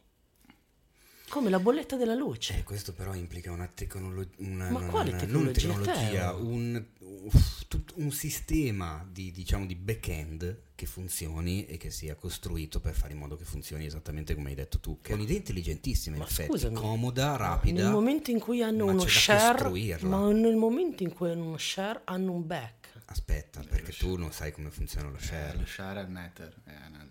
Come 1.29 1.49
la 1.49 1.59
bolletta 1.59 1.95
della 1.95 2.15
luce. 2.15 2.57
Eh, 2.57 2.63
questo 2.63 2.93
però 2.93 3.13
implica 3.13 3.51
una 3.51 3.67
tecnologia, 3.67 4.31
una, 4.37 4.69
Ma 4.69 4.79
una- 4.79 4.87
quale 4.89 5.09
una- 5.11 5.19
tecnologia? 5.19 5.67
non 5.67 5.81
tecnologia, 5.83 6.33
un, 6.33 6.85
uff, 6.99 7.65
tut- 7.67 7.93
un 7.97 8.11
sistema 8.11 9.07
di, 9.11 9.31
diciamo, 9.31 9.65
di 9.65 9.75
back-end 9.75 10.61
che 10.75 10.85
funzioni 10.85 11.65
e 11.65 11.77
che 11.77 11.91
sia 11.91 12.15
costruito 12.15 12.79
per 12.79 12.93
fare 12.95 13.13
in 13.13 13.19
modo 13.19 13.35
che 13.35 13.43
funzioni 13.43 13.85
esattamente 13.85 14.33
come 14.33 14.49
hai 14.49 14.55
detto 14.55 14.79
tu, 14.79 14.99
che 15.01 15.11
è 15.11 15.15
un'idea 15.15 15.37
intelligentissima 15.37 16.15
in 16.15 16.21
Ma 16.21 16.27
effetti, 16.27 16.49
scusami, 16.49 16.75
comoda, 16.75 17.35
rapida. 17.35 17.83
Nel 17.83 17.91
momento 17.91 18.31
in 18.31 18.39
cui 18.39 18.61
hanno 18.63 18.85
ma 18.85 18.91
uno 18.93 19.05
share, 19.07 19.51
costruirla. 19.53 20.07
ma 20.09 20.31
nel 20.31 20.55
momento 20.55 21.03
in 21.03 21.13
cui 21.13 21.29
hanno 21.29 21.45
uno 21.45 21.57
share 21.57 22.01
hanno 22.05 22.31
un 22.31 22.45
back. 22.47 22.77
Aspetta, 23.05 23.61
perché 23.67 23.91
tu 23.91 24.17
non 24.17 24.31
sai 24.31 24.51
come 24.51 24.69
funziona 24.69 25.09
lo 25.09 25.17
Eh, 25.17 25.21
share. 25.21 25.57
lo 25.57 25.65
share 25.65 25.99
al 25.99 26.11
matter 26.11 26.53
è 26.63 26.73
un'altra 26.89 27.08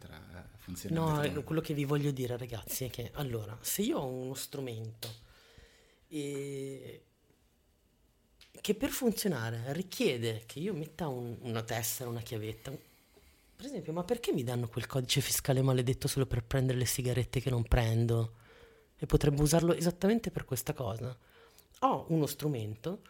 funzione. 0.69 0.95
No, 0.95 1.23
eh, 1.23 1.43
quello 1.45 1.61
che 1.61 1.75
vi 1.75 1.85
voglio 1.85 2.11
dire 2.11 2.37
ragazzi 2.37 2.85
è 2.85 2.91
che 2.91 3.11
allora, 3.15 3.57
se 3.61 3.83
io 3.83 3.99
ho 3.99 4.07
uno 4.07 4.35
strumento 4.35 5.09
e- 6.09 7.03
che 8.61 8.75
per 8.75 8.91
funzionare 8.91 9.73
richiede 9.73 10.43
che 10.47 10.59
io 10.59 10.75
metta 10.75 11.09
un- 11.09 11.37
una 11.43 11.63
tessera, 11.63 12.11
una 12.11 12.21
chiavetta, 12.21 12.71
per 12.71 13.67
esempio, 13.67 13.93
ma 13.93 14.05
perché 14.05 14.33
mi 14.33 14.45
danno 14.45 14.69
quel 14.69 14.87
codice 14.87 15.21
fiscale 15.21 15.63
maledetto 15.63 16.07
solo 16.09 16.27
per 16.27 16.45
prendere 16.45 16.79
le 16.79 16.87
sigarette 16.87 17.41
che 17.41 17.51
non 17.51 17.63
prendo? 17.65 18.35
E 18.97 19.07
potrebbe 19.07 19.43
usarlo 19.43 19.75
esattamente 19.75 20.31
per 20.31 20.45
questa 20.45 20.73
cosa. 20.73 21.17
Ho 21.81 22.07
uno 22.09 22.27
strumento, 22.27 23.03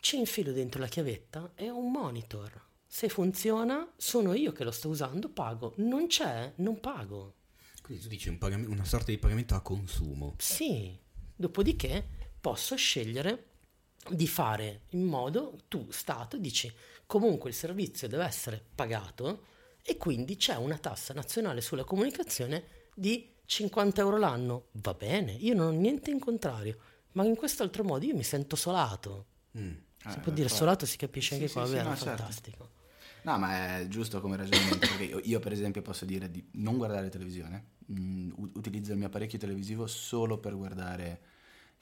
ci 0.00 0.16
infilo 0.18 0.52
dentro 0.52 0.80
la 0.80 0.88
chiavetta 0.88 1.52
e 1.54 1.70
ho 1.70 1.76
un 1.76 1.90
monitor. 1.90 2.70
Se 2.94 3.08
funziona, 3.08 3.90
sono 3.96 4.34
io 4.34 4.52
che 4.52 4.64
lo 4.64 4.70
sto 4.70 4.90
usando, 4.90 5.30
pago. 5.30 5.72
Non 5.76 6.08
c'è, 6.08 6.52
non 6.56 6.78
pago. 6.78 7.36
Quindi 7.80 8.02
tu 8.02 8.08
dici 8.10 8.28
un 8.28 8.36
pagam- 8.36 8.68
una 8.68 8.84
sorta 8.84 9.10
di 9.10 9.16
pagamento 9.16 9.54
a 9.54 9.62
consumo. 9.62 10.34
Sì, 10.36 10.94
dopodiché 11.34 12.06
posso 12.38 12.76
scegliere 12.76 13.46
di 14.10 14.26
fare 14.28 14.82
in 14.90 15.04
modo, 15.04 15.56
tu 15.68 15.86
Stato 15.90 16.36
dici 16.36 16.70
comunque 17.06 17.48
il 17.48 17.56
servizio 17.56 18.08
deve 18.08 18.26
essere 18.26 18.62
pagato 18.74 19.46
e 19.82 19.96
quindi 19.96 20.36
c'è 20.36 20.56
una 20.56 20.76
tassa 20.76 21.14
nazionale 21.14 21.62
sulla 21.62 21.84
comunicazione 21.84 22.90
di 22.94 23.26
50 23.46 24.02
euro 24.02 24.18
l'anno. 24.18 24.66
Va 24.72 24.92
bene, 24.92 25.32
io 25.32 25.54
non 25.54 25.68
ho 25.68 25.78
niente 25.78 26.10
in 26.10 26.18
contrario, 26.18 26.76
ma 27.12 27.24
in 27.24 27.36
questo 27.36 27.62
altro 27.62 27.84
modo 27.84 28.04
io 28.04 28.14
mi 28.14 28.22
sento 28.22 28.54
solato. 28.54 29.26
Mm. 29.56 29.72
Si 29.96 30.18
Eh, 30.18 30.20
può 30.20 30.30
dire 30.30 30.50
solato, 30.50 30.84
si 30.84 30.98
capisce 30.98 31.28
Sì, 31.28 31.34
anche 31.36 31.48
sì, 31.48 31.54
qua, 31.54 31.64
sì, 31.64 31.72
vero? 31.72 31.88
no, 31.88 31.96
certo. 31.96 32.71
No, 33.22 33.38
ma 33.38 33.78
è 33.78 33.86
giusto 33.88 34.20
come 34.20 34.36
ragionamento, 34.36 34.86
perché 34.86 35.04
io, 35.04 35.20
io, 35.22 35.38
per 35.40 35.52
esempio 35.52 35.82
posso 35.82 36.04
dire 36.04 36.30
di 36.30 36.44
non 36.52 36.76
guardare 36.76 37.08
televisione, 37.08 37.64
mm, 37.92 38.30
utilizzo 38.54 38.92
il 38.92 38.98
mio 38.98 39.06
apparecchio 39.06 39.38
televisivo 39.38 39.86
solo 39.86 40.38
per 40.38 40.56
guardare 40.56 41.20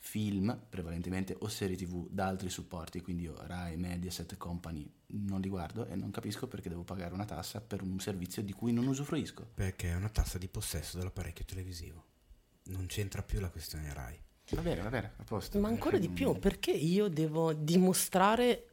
film, 0.03 0.59
prevalentemente, 0.69 1.37
o 1.41 1.49
serie 1.49 1.77
tv 1.77 2.09
da 2.09 2.27
altri 2.27 2.49
supporti, 2.49 3.03
quindi 3.03 3.25
io 3.25 3.35
Rai, 3.47 3.77
Mediaset, 3.77 4.37
Company 4.39 4.91
non 5.09 5.41
li 5.41 5.49
guardo 5.49 5.87
e 5.87 5.95
non 5.95 6.11
capisco 6.11 6.47
perché 6.49 6.69
devo 6.71 6.85
pagare 6.85 7.13
una 7.13 7.27
tassa 7.27 7.61
per 7.61 7.83
un 7.83 7.99
servizio 8.01 8.43
di 8.43 8.53
cui 8.53 8.73
non 8.73 8.87
usufruisco. 8.87 9.51
Perché 9.55 9.91
è 9.91 9.95
una 9.95 10.09
tassa 10.09 10.39
di 10.39 10.49
possesso 10.49 10.97
dell'apparecchio 10.97 11.45
televisivo. 11.45 12.05
Non 12.65 12.87
c'entra 12.87 13.23
più 13.23 13.41
la 13.41 13.51
questione 13.51 13.93
RAI. 13.93 14.19
Va 14.53 14.63
bene, 14.63 14.81
va 14.81 14.89
bene, 14.89 15.13
a 15.17 15.23
posto. 15.23 15.59
Ma 15.61 15.69
ancora 15.69 15.99
di 15.99 16.09
Mm, 16.09 16.15
più, 16.15 16.39
perché 16.39 16.71
io 16.73 17.09
devo 17.09 17.53
dimostrare, 17.53 18.70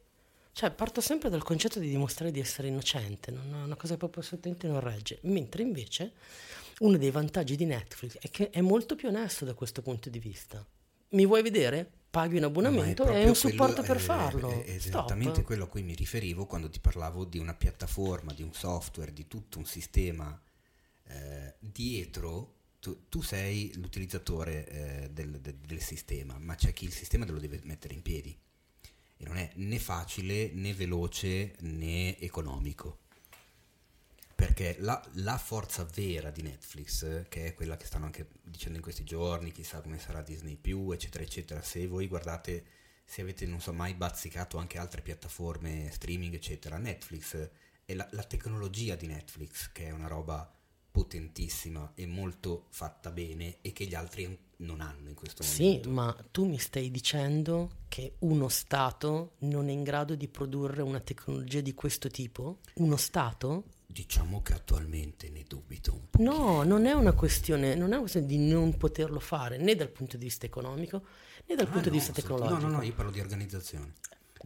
cioè 0.58 0.72
parto 0.72 1.00
sempre 1.00 1.30
dal 1.30 1.44
concetto 1.44 1.78
di 1.78 1.88
dimostrare 1.88 2.32
di 2.32 2.40
essere 2.40 2.66
innocente, 2.66 3.30
non 3.30 3.54
è 3.54 3.62
una 3.62 3.76
cosa 3.76 3.92
che 3.92 3.98
proprio 3.98 4.24
assolutamente 4.24 4.66
non 4.66 4.80
regge, 4.80 5.20
mentre 5.22 5.62
invece 5.62 6.14
uno 6.80 6.96
dei 6.96 7.12
vantaggi 7.12 7.54
di 7.54 7.64
Netflix 7.64 8.18
è 8.18 8.28
che 8.28 8.50
è 8.50 8.60
molto 8.60 8.96
più 8.96 9.06
onesto 9.06 9.44
da 9.44 9.54
questo 9.54 9.82
punto 9.82 10.10
di 10.10 10.18
vista. 10.18 10.66
Mi 11.10 11.26
vuoi 11.26 11.42
vedere? 11.42 11.88
Paghi 12.10 12.38
un 12.38 12.42
è 12.42 12.46
abbonamento 12.46 13.06
e 13.08 13.14
hai 13.20 13.28
un 13.28 13.36
supporto 13.36 13.82
quello- 13.84 13.86
per 13.86 13.96
è- 13.98 14.00
farlo. 14.00 14.50
È, 14.50 14.64
è 14.64 14.78
Stop. 14.80 15.04
esattamente 15.04 15.42
quello 15.42 15.62
a 15.62 15.68
cui 15.68 15.82
mi 15.84 15.94
riferivo 15.94 16.44
quando 16.46 16.68
ti 16.68 16.80
parlavo 16.80 17.24
di 17.24 17.38
una 17.38 17.54
piattaforma, 17.54 18.32
di 18.32 18.42
un 18.42 18.52
software, 18.52 19.12
di 19.12 19.28
tutto 19.28 19.58
un 19.58 19.64
sistema 19.64 20.36
eh, 21.04 21.54
dietro. 21.60 22.54
Tu, 22.80 23.08
tu 23.08 23.22
sei 23.22 23.70
l'utilizzatore 23.76 24.66
eh, 25.04 25.10
del, 25.12 25.38
del- 25.40 25.54
del 25.54 25.80
sistema, 25.80 26.36
ma 26.40 26.56
c'è 26.56 26.72
chi 26.72 26.84
il 26.84 26.92
sistema 26.92 27.24
te 27.24 27.30
lo 27.30 27.38
deve 27.38 27.60
mettere 27.62 27.94
in 27.94 28.02
piedi. 28.02 28.36
E 29.18 29.24
non 29.24 29.36
è 29.36 29.50
né 29.56 29.78
facile, 29.78 30.50
né 30.54 30.72
veloce, 30.72 31.54
né 31.60 32.18
economico. 32.18 33.00
Perché 34.34 34.76
la, 34.78 35.02
la 35.14 35.36
forza 35.36 35.84
vera 35.84 36.30
di 36.30 36.42
Netflix, 36.42 37.26
che 37.28 37.46
è 37.46 37.54
quella 37.54 37.76
che 37.76 37.86
stanno 37.86 38.04
anche 38.04 38.28
dicendo 38.42 38.76
in 38.76 38.82
questi 38.82 39.02
giorni, 39.02 39.50
chissà 39.50 39.80
come 39.80 39.98
sarà 39.98 40.22
Disney 40.22 40.56
eccetera, 40.92 41.24
eccetera, 41.24 41.60
se 41.60 41.86
voi 41.88 42.06
guardate, 42.06 42.64
se 43.04 43.22
avete, 43.22 43.46
non 43.46 43.60
so, 43.60 43.72
mai 43.72 43.94
bazzicato 43.94 44.56
anche 44.56 44.78
altre 44.78 45.02
piattaforme 45.02 45.90
streaming, 45.90 46.34
eccetera, 46.34 46.78
Netflix 46.78 47.50
è 47.84 47.94
la, 47.94 48.06
la 48.12 48.22
tecnologia 48.22 48.94
di 48.94 49.06
Netflix, 49.06 49.72
che 49.72 49.86
è 49.86 49.90
una 49.90 50.06
roba 50.08 50.57
potentissima 50.90 51.92
e 51.94 52.06
molto 52.06 52.66
fatta 52.70 53.10
bene 53.10 53.58
e 53.62 53.72
che 53.72 53.84
gli 53.86 53.94
altri 53.94 54.38
non 54.58 54.80
hanno 54.80 55.08
in 55.08 55.14
questo 55.14 55.42
Sì, 55.42 55.64
momento. 55.64 55.90
ma 55.90 56.16
tu 56.32 56.44
mi 56.46 56.58
stai 56.58 56.90
dicendo 56.90 57.70
che 57.88 58.14
uno 58.20 58.48
Stato 58.48 59.34
non 59.40 59.68
è 59.68 59.72
in 59.72 59.84
grado 59.84 60.14
di 60.16 60.26
produrre 60.28 60.82
una 60.82 61.00
tecnologia 61.00 61.60
di 61.60 61.74
questo 61.74 62.08
tipo? 62.08 62.58
Uno 62.74 62.96
Stato? 62.96 63.64
Diciamo 63.86 64.42
che 64.42 64.52
attualmente 64.54 65.30
ne 65.30 65.44
dubito 65.46 65.92
un 65.94 66.10
po'. 66.10 66.22
No, 66.22 66.62
non 66.64 66.84
è 66.86 66.92
una 66.92 67.12
questione, 67.12 67.74
non 67.74 67.86
è 67.88 67.92
una 67.92 68.00
questione 68.00 68.26
di 68.26 68.36
non 68.38 68.76
poterlo 68.76 69.20
fare 69.20 69.56
né 69.56 69.74
dal 69.76 69.88
punto 69.88 70.16
di 70.16 70.24
vista 70.24 70.44
economico 70.46 71.04
né 71.46 71.54
dal 71.54 71.66
Ah, 71.66 71.70
punto 71.70 71.86
no, 71.86 71.92
di 71.92 71.98
vista 71.98 72.12
tecnologico. 72.12 72.58
No, 72.58 72.66
no, 72.68 72.76
no, 72.78 72.82
io 72.82 72.92
parlo 72.92 73.10
di 73.10 73.20
organizzazione. 73.20 73.94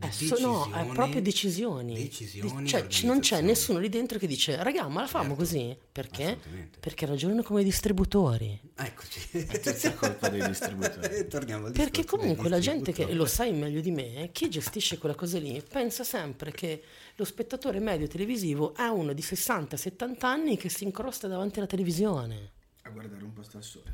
Eh, 0.00 0.10
so- 0.10 0.38
no, 0.40 0.64
è 0.64 0.68
decisioni- 0.68 0.92
proprio 0.94 1.20
decisioni. 1.22 1.94
decisioni, 1.94 2.62
Di- 2.62 2.68
cioè, 2.68 2.86
non 3.04 3.20
c'è 3.20 3.40
nessuno 3.42 3.78
lì 3.78 3.88
dentro 3.88 4.18
che 4.18 4.26
dice, 4.26 4.62
raga, 4.62 4.88
ma 4.88 5.02
la 5.02 5.06
famo 5.06 5.28
Certo, 5.36 5.38
così? 5.42 5.76
Perché? 5.92 6.38
Perché 6.80 7.06
ragionano 7.06 7.42
come 7.42 7.62
distributori. 7.62 8.58
Eccoci. 8.74 9.28
È 9.32 9.60
tutta 9.60 9.94
colpa 9.94 10.28
dei 10.30 10.46
distributori. 10.46 11.26
Torniamo 11.28 11.66
al 11.66 11.72
Perché 11.72 12.04
comunque 12.04 12.48
la 12.48 12.58
gente 12.58 12.92
che, 12.92 13.12
lo 13.12 13.26
sai 13.26 13.52
meglio 13.52 13.80
di 13.80 13.90
me, 13.90 14.30
chi 14.32 14.48
gestisce 14.48 14.96
quella 14.98 15.14
cosa 15.14 15.38
lì 15.38 15.62
pensa 15.68 16.04
sempre 16.04 16.50
che 16.52 16.82
lo 17.16 17.24
spettatore 17.24 17.78
medio 17.78 18.08
televisivo 18.08 18.74
è 18.74 18.86
uno 18.86 19.12
di 19.12 19.22
60-70 19.22 20.16
anni 20.24 20.56
che 20.56 20.68
si 20.70 20.84
incrosta 20.84 21.28
davanti 21.28 21.58
alla 21.58 21.68
televisione. 21.68 22.52
A 22.82 22.88
guardare 22.90 23.22
un 23.22 23.32
posto 23.32 23.58
al 23.58 23.62
sole. 23.62 23.92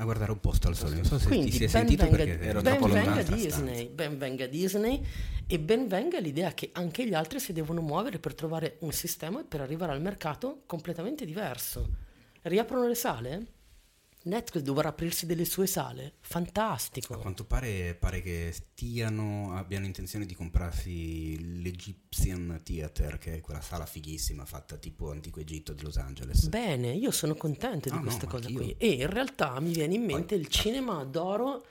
A 0.00 0.04
guardare 0.04 0.32
un 0.32 0.40
posto 0.40 0.66
al 0.66 0.74
sole, 0.74 0.94
non 0.94 1.04
so 1.04 1.18
se 1.18 1.26
Quindi 1.26 1.50
ti 1.50 1.58
sei 1.58 1.66
ben 1.66 1.68
sentito 1.68 2.04
venga, 2.04 2.16
perché 2.16 2.40
ero 2.40 2.62
ben 2.62 2.80
venga. 2.80 3.22
Disney, 3.22 3.88
ben 3.90 4.16
venga 4.16 4.46
Disney 4.46 5.04
e 5.46 5.60
ben 5.60 5.88
venga 5.88 6.18
l'idea 6.18 6.54
che 6.54 6.70
anche 6.72 7.06
gli 7.06 7.12
altri 7.12 7.38
si 7.38 7.52
devono 7.52 7.82
muovere 7.82 8.18
per 8.18 8.34
trovare 8.34 8.76
un 8.80 8.92
sistema 8.92 9.44
per 9.46 9.60
arrivare 9.60 9.92
al 9.92 10.00
mercato 10.00 10.62
completamente 10.64 11.26
diverso. 11.26 11.86
Riaprono 12.40 12.88
le 12.88 12.94
sale? 12.94 13.46
Netflix 14.24 14.62
dovrà 14.64 14.90
aprirsi 14.90 15.24
delle 15.26 15.44
sue 15.44 15.66
sale? 15.66 16.04
A 16.06 16.12
Fantastico. 16.20 17.16
quanto 17.18 17.44
pare, 17.44 17.94
pare 17.94 18.20
che 18.20 18.52
stiano, 18.52 19.54
abbiano 19.56 19.86
intenzione 19.86 20.26
di 20.26 20.34
comprarsi 20.34 21.62
l'Egyptian 21.62 22.60
Theater, 22.62 23.18
che 23.18 23.34
è 23.36 23.40
quella 23.40 23.60
sala 23.62 23.86
fighissima 23.86 24.44
fatta 24.44 24.76
tipo 24.76 25.10
Antico 25.10 25.40
Egitto 25.40 25.72
di 25.72 25.82
Los 25.82 25.96
Angeles. 25.96 26.48
Bene, 26.48 26.92
io 26.92 27.10
sono 27.10 27.34
contento 27.34 27.88
di 27.88 27.94
Ah, 27.94 27.98
no, 27.98 28.02
questa 28.04 28.26
ma 28.26 28.32
cosa 28.32 28.50
qui. 28.50 28.74
E 28.78 28.88
in 28.88 29.08
realtà 29.10 29.58
mi 29.60 29.72
viene 29.72 29.94
in 29.94 30.04
mente 30.04 30.34
Poi- 30.34 30.40
il 30.44 30.48
cinema 30.48 31.02
d'oro 31.04 31.64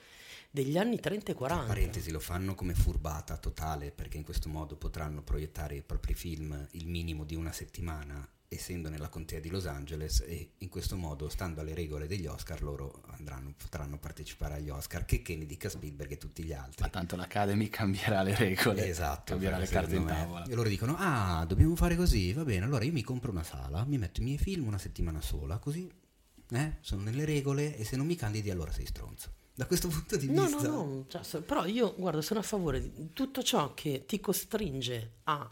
degli 0.50 0.76
anni 0.76 0.98
30 0.98 1.30
e 1.30 1.34
40. 1.34 1.66
Parentesi, 1.66 2.10
lo 2.10 2.18
fanno 2.18 2.56
come 2.56 2.74
furbata 2.74 3.36
totale 3.36 3.92
perché 3.92 4.16
in 4.16 4.24
questo 4.24 4.48
modo 4.48 4.74
potranno 4.76 5.22
proiettare 5.22 5.76
i 5.76 5.82
propri 5.82 6.14
film 6.14 6.66
il 6.72 6.88
minimo 6.88 7.24
di 7.24 7.36
una 7.36 7.52
settimana 7.52 8.28
essendo 8.52 8.88
nella 8.88 9.08
contea 9.08 9.38
di 9.38 9.48
Los 9.48 9.66
Angeles 9.66 10.24
e 10.26 10.54
in 10.58 10.68
questo 10.68 10.96
modo, 10.96 11.28
stando 11.28 11.60
alle 11.60 11.72
regole 11.72 12.08
degli 12.08 12.26
Oscar, 12.26 12.60
loro 12.62 13.00
andranno, 13.10 13.54
potranno 13.56 13.96
partecipare 13.96 14.54
agli 14.54 14.68
Oscar, 14.70 15.04
che, 15.04 15.22
che 15.22 15.36
ne 15.36 15.46
dica 15.46 15.68
Spielberg 15.68 16.10
e 16.10 16.18
tutti 16.18 16.42
gli 16.42 16.52
altri. 16.52 16.82
Ma 16.82 16.88
tanto 16.88 17.14
l'Academy 17.14 17.68
cambierà 17.68 18.22
le 18.22 18.34
regole. 18.34 18.88
Esatto, 18.88 19.30
Cambierà 19.32 19.56
le 19.56 19.66
carte 19.68 19.94
in 19.94 20.04
tavola. 20.04 20.44
E 20.46 20.54
loro 20.56 20.68
dicono: 20.68 20.96
Ah, 20.98 21.44
dobbiamo 21.46 21.76
fare 21.76 21.94
così, 21.94 22.32
va 22.32 22.42
bene. 22.42 22.64
Allora 22.64 22.82
io 22.84 22.92
mi 22.92 23.02
compro 23.02 23.30
una 23.30 23.44
sala, 23.44 23.84
mi 23.84 23.98
metto 23.98 24.20
i 24.20 24.24
miei 24.24 24.38
film 24.38 24.66
una 24.66 24.78
settimana 24.78 25.20
sola, 25.20 25.58
così 25.58 25.88
eh, 26.50 26.76
sono 26.80 27.02
nelle 27.02 27.24
regole. 27.24 27.76
E 27.76 27.84
se 27.84 27.94
non 27.96 28.06
mi 28.06 28.16
candidi, 28.16 28.50
allora 28.50 28.72
sei 28.72 28.86
stronzo. 28.86 29.32
Da 29.54 29.66
questo 29.66 29.86
punto 29.86 30.16
di 30.16 30.28
No, 30.28 30.42
vista, 30.46 30.66
no, 30.68 30.84
no, 30.84 31.04
cioè, 31.06 31.22
so- 31.22 31.42
però 31.42 31.66
io 31.66 31.94
guarda, 31.96 32.20
sono 32.20 32.40
a 32.40 32.42
favore 32.42 32.80
di 32.80 33.12
tutto 33.12 33.44
ciò 33.44 33.74
che 33.74 34.04
ti 34.06 34.18
costringe 34.18 35.18
a 35.24 35.48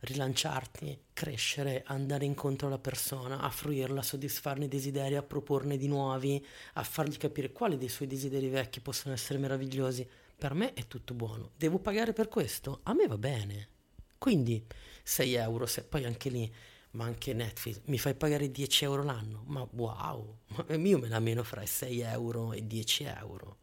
rilanciarti, 0.00 0.98
crescere, 1.12 1.82
andare 1.86 2.24
incontro 2.24 2.66
alla 2.66 2.78
persona, 2.78 3.40
a 3.40 3.50
fruirla, 3.50 4.00
a 4.00 4.04
soddisfarne 4.04 4.64
i 4.64 4.68
desideri, 4.68 5.16
a 5.16 5.22
proporne 5.22 5.76
di 5.76 5.88
nuovi, 5.88 6.44
a 6.74 6.82
fargli 6.82 7.16
capire 7.16 7.52
quali 7.52 7.76
dei 7.76 7.88
suoi 7.88 8.08
desideri 8.08 8.48
vecchi 8.48 8.80
possono 8.80 9.14
essere 9.14 9.38
meravigliosi. 9.38 10.08
Per 10.36 10.54
me 10.54 10.72
è 10.72 10.86
tutto 10.86 11.14
buono. 11.14 11.50
Devo 11.56 11.78
pagare 11.78 12.12
per 12.12 12.28
questo? 12.28 12.80
A 12.84 12.94
me 12.94 13.06
va 13.06 13.18
bene. 13.18 13.68
Quindi 14.16 14.64
6 15.02 15.34
euro, 15.34 15.66
se 15.66 15.84
poi 15.84 16.04
anche 16.04 16.28
lì 16.28 16.52
ma 16.92 17.04
anche 17.04 17.32
Netflix, 17.34 17.82
mi 17.84 17.98
fai 17.98 18.14
pagare 18.14 18.50
10 18.50 18.84
euro 18.84 19.04
l'anno? 19.04 19.44
Ma 19.46 19.66
wow, 19.72 20.38
ma 20.48 20.74
io 20.74 20.98
me 20.98 21.08
la 21.08 21.20
meno 21.20 21.44
fra 21.44 21.64
6 21.64 22.00
euro 22.00 22.52
e 22.52 22.66
10 22.66 23.04
euro. 23.04 23.58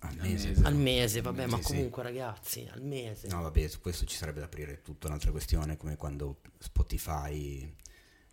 Al 0.00 0.16
mese. 0.16 0.48
mese. 0.48 0.62
Al 0.64 0.74
mese, 0.74 1.20
vabbè, 1.20 1.44
Sì, 1.44 1.50
ma 1.50 1.56
sì. 1.58 1.62
comunque 1.62 2.02
ragazzi, 2.02 2.68
al 2.72 2.82
mese. 2.82 3.28
No, 3.28 3.42
vabbè, 3.42 3.68
su 3.68 3.80
questo 3.80 4.04
ci 4.04 4.16
sarebbe 4.16 4.40
da 4.40 4.46
aprire 4.46 4.82
tutta 4.82 5.06
un'altra 5.06 5.30
questione, 5.30 5.76
come 5.76 5.96
quando 5.96 6.40
Spotify, 6.58 7.74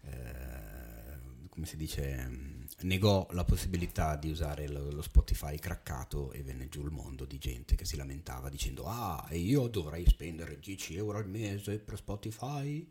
eh, 0.02 1.20
come 1.50 1.66
si 1.66 1.76
dice, 1.78 2.66
negò 2.82 3.28
la 3.32 3.44
possibilità 3.44 4.16
di 4.16 4.30
usare 4.30 4.68
lo, 4.68 4.92
lo 4.92 5.02
Spotify 5.02 5.58
craccato 5.58 6.32
e 6.32 6.44
venne 6.44 6.70
giù 6.70 6.84
il 6.84 6.92
mondo 6.92 7.26
di 7.26 7.38
gente 7.38 7.76
che 7.76 7.86
si 7.86 7.96
lamentava 7.96 8.50
dicendo 8.50 8.86
ah, 8.86 9.26
e 9.30 9.38
io 9.38 9.68
dovrei 9.68 10.06
spendere 10.08 10.60
10 10.60 10.96
euro 10.98 11.18
al 11.18 11.28
mese 11.28 11.80
per 11.80 11.98
Spotify? 11.98 12.88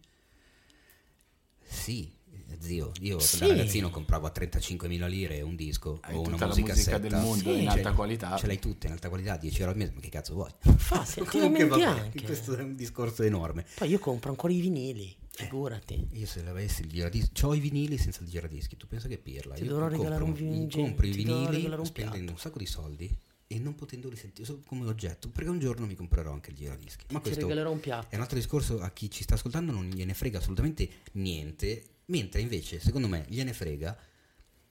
Sì, 1.69 2.13
zio, 2.61 2.93
io 3.01 3.19
Sì. 3.19 3.39
da 3.41 3.47
ragazzino 3.49 3.91
compravo 3.91 4.27
a 4.27 4.33
35.000 4.35 5.07
lire 5.09 5.41
un 5.43 5.57
disco 5.57 5.99
Hai 6.03 6.15
o 6.15 6.21
una 6.21 6.31
tutta 6.31 6.47
la 6.47 6.55
musica 6.55 6.73
musica 6.75 6.99
del 6.99 7.15
mondo 7.15 7.53
in 7.55 7.69
alta 7.69 7.93
qualità. 7.93 8.37
Ce 8.37 8.47
l'hai 8.47 8.59
tutte 8.59 8.87
in 8.87 8.93
alta 8.93 9.09
qualità, 9.09 9.37
10 9.37 9.59
euro 9.61 9.73
al 9.73 9.77
mese, 9.79 9.93
ma 9.95 10.01
che 10.01 10.09
cazzo 10.09 10.35
vuoi? 10.35 10.51
Infatti, 10.65 11.21
Comunque 11.27 11.67
vabbè, 11.67 11.83
anche. 11.83 12.23
questo 12.23 12.57
è 12.57 12.63
un 12.63 12.75
discorso 12.77 13.23
enorme. 13.23 13.65
Poi 13.77 13.89
io 13.91 13.99
compro 13.99 14.31
ancora 14.31 14.53
i 14.53 14.61
vinili, 14.61 15.15
figurati. 15.31 16.07
Io 16.13 16.27
se 16.27 16.45
avessi 16.47 16.83
il 16.83 16.89
giradischi, 16.89 17.45
ho 17.45 17.55
i 17.55 17.61
vinili 17.61 17.99
senza 17.99 18.23
il 18.23 18.29
giradischi, 18.29 18.77
tu 18.77 18.87
pensa 18.87 19.09
che 19.09 19.19
pirla? 19.19 19.55
Ti 19.55 19.63
Io 19.63 19.69
dovrò 19.69 19.85
compro- 19.89 20.03
regalare 20.03 20.25
un 20.25 20.33
vin- 20.35 20.71
compro 20.71 21.07
i 21.07 21.11
vinili 21.11 21.65
un 21.67 21.85
spendendo 21.85 22.33
un 22.33 22.39
sacco 22.39 22.59
di 22.59 22.67
soldi 22.67 23.19
e 23.49 23.59
non 23.61 23.77
potendoli 23.77 24.17
sentire 24.17 24.57
come 24.67 24.87
oggetto, 24.89 25.29
perché 25.29 25.49
un 25.51 25.61
giorno 25.61 25.87
mi 25.87 25.95
comprerò 25.95 26.33
anche 26.33 26.51
il 26.51 26.57
giradischi. 26.57 27.05
Ma 27.11 27.19
Ti 27.21 27.25
questo 27.27 27.43
regalerò 27.43 27.71
un 27.71 27.79
piatto. 27.81 28.09
è 28.11 28.17
un 28.17 28.23
altro 28.23 28.37
discorso 28.37 28.81
a 28.81 28.91
chi 28.91 29.09
ci 29.11 29.23
sta 29.23 29.35
ascoltando 29.35 29.71
non 29.73 29.89
gliene 29.89 30.15
frega 30.15 30.39
assolutamente 30.39 30.89
niente, 31.13 31.85
mentre 32.07 32.41
invece 32.41 32.81
secondo 32.81 33.09
me 33.09 33.25
gliene 33.29 33.53
frega 33.53 33.97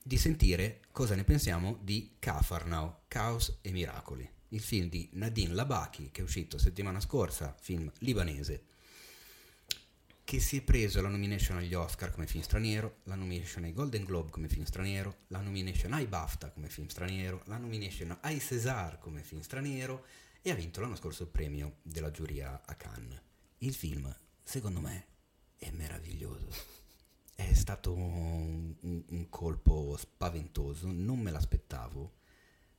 di 0.01 0.17
sentire 0.17 0.81
cosa 0.91 1.15
ne 1.15 1.23
pensiamo 1.23 1.79
di 1.81 2.15
Cafarnao, 2.19 3.03
Caos 3.07 3.57
e 3.61 3.71
Miracoli, 3.71 4.29
il 4.49 4.61
film 4.61 4.87
di 4.87 5.09
Nadine 5.13 5.53
Labaki 5.53 6.11
che 6.11 6.21
è 6.21 6.23
uscito 6.23 6.57
settimana 6.57 6.99
scorsa, 6.99 7.55
film 7.59 7.91
libanese, 7.99 8.65
che 10.23 10.39
si 10.39 10.57
è 10.57 10.61
preso 10.61 11.01
la 11.01 11.07
nomination 11.07 11.57
agli 11.57 11.73
Oscar 11.75 12.11
come 12.11 12.25
film 12.25 12.43
straniero, 12.43 12.97
la 13.03 13.15
nomination 13.15 13.63
ai 13.63 13.73
Golden 13.73 14.03
Globe 14.03 14.31
come 14.31 14.47
film 14.47 14.65
straniero, 14.65 15.17
la 15.27 15.39
nomination 15.39 15.93
ai 15.93 16.07
BAFTA 16.07 16.49
come 16.49 16.67
film 16.67 16.87
straniero, 16.87 17.43
la 17.45 17.57
nomination 17.57 18.17
ai 18.21 18.39
César 18.39 18.97
come 18.97 19.21
film 19.21 19.41
straniero 19.41 20.03
e 20.41 20.51
ha 20.51 20.55
vinto 20.55 20.81
l'anno 20.81 20.95
scorso 20.95 21.23
il 21.23 21.29
premio 21.29 21.77
della 21.81 22.11
giuria 22.11 22.61
a 22.65 22.75
Cannes. 22.75 23.21
Il 23.59 23.73
film, 23.73 24.15
secondo 24.43 24.79
me, 24.79 25.05
è 25.57 25.71
meraviglioso. 25.71 26.74
È 27.35 27.53
stato 27.53 27.93
un, 27.93 28.73
un- 28.81 29.27
colpo 29.29 29.97
spaventoso, 29.99 30.87
non 30.91 31.19
me 31.19 31.31
l'aspettavo. 31.31 32.13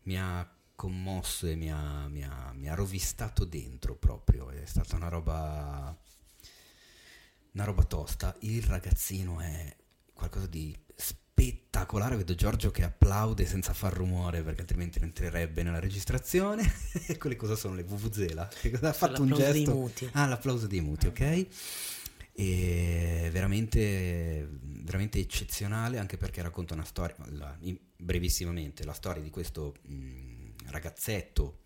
Mi 0.05 0.19
ha 0.19 0.49
commosso 0.75 1.47
e 1.47 1.57
mi 1.57 1.71
ha, 1.71 2.09
mi 2.09 2.25
ha- 2.25 2.53
mi 2.55 2.69
ha 2.69 2.75
rovistato 2.75 3.45
dentro 3.45 3.97
proprio. 3.97 4.51
È 4.51 4.65
stata 4.67 4.97
una 4.97 5.09
roba. 5.09 5.97
Una 7.53 7.65
roba 7.65 7.85
tosta. 7.85 8.35
Il 8.41 8.63
ragazzino 8.65 9.41
è 9.41 9.75
qualcosa 10.13 10.47
di 10.47 10.77
spettacolare. 10.95 12.17
Vedo 12.17 12.35
Giorgio 12.35 12.71
che 12.71 12.83
applaude 12.85 13.47
senza 13.47 13.73
far 13.73 13.93
rumore 13.95 14.43
perché 14.43 14.61
altrimenti 14.63 14.99
non 14.99 15.09
entrerebbe 15.09 15.63
nella 15.63 15.79
registrazione. 15.79 16.71
Quelle 17.19 17.37
cosa 17.37 17.57
sono 17.57 17.75
le 17.75 17.83
Vuvuzela? 17.83 18.47
Che 18.49 18.71
cosa 18.71 18.89
ha 18.91 18.93
fatto 18.93 19.23
un 19.23 19.29
L'applauso 19.29 19.51
dei 19.51 19.65
gesto? 19.65 19.75
muti. 19.75 20.09
Ah, 20.13 20.27
l'applauso 20.27 20.67
dei 20.67 20.81
muti, 20.81 21.07
ok? 21.07 21.47
E 22.39 23.31
veramente, 23.33 24.47
veramente 24.83 25.19
eccezionale 25.19 25.99
anche 25.99 26.19
perché 26.19 26.43
racconta 26.43 26.75
una 26.75 26.85
storia, 26.85 27.17
la- 27.31 27.57
in- 27.61 27.79
brevissimamente, 27.97 28.85
la 28.85 28.93
storia 28.93 29.23
di 29.23 29.31
questo 29.31 29.75
mh, 29.83 30.51
ragazzetto 30.67 31.61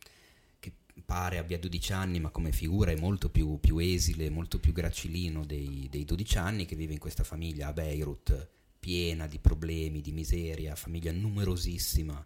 che 0.60 0.72
pare 1.04 1.38
abbia 1.38 1.58
12 1.58 1.92
anni 1.92 2.20
ma 2.20 2.30
come 2.30 2.52
figura 2.52 2.92
è 2.92 2.96
molto 2.96 3.30
più, 3.30 3.58
più 3.58 3.78
esile, 3.78 4.30
molto 4.30 4.60
più 4.60 4.72
gracilino 4.72 5.44
dei, 5.44 5.88
dei 5.90 6.04
12 6.04 6.38
anni 6.38 6.66
che 6.66 6.76
vive 6.76 6.92
in 6.92 6.98
questa 7.00 7.24
famiglia 7.24 7.68
a 7.68 7.72
Beirut 7.72 8.48
piena 8.78 9.26
di 9.26 9.38
problemi, 9.40 10.00
di 10.00 10.12
miseria, 10.12 10.76
famiglia 10.76 11.12
numerosissima 11.12 12.24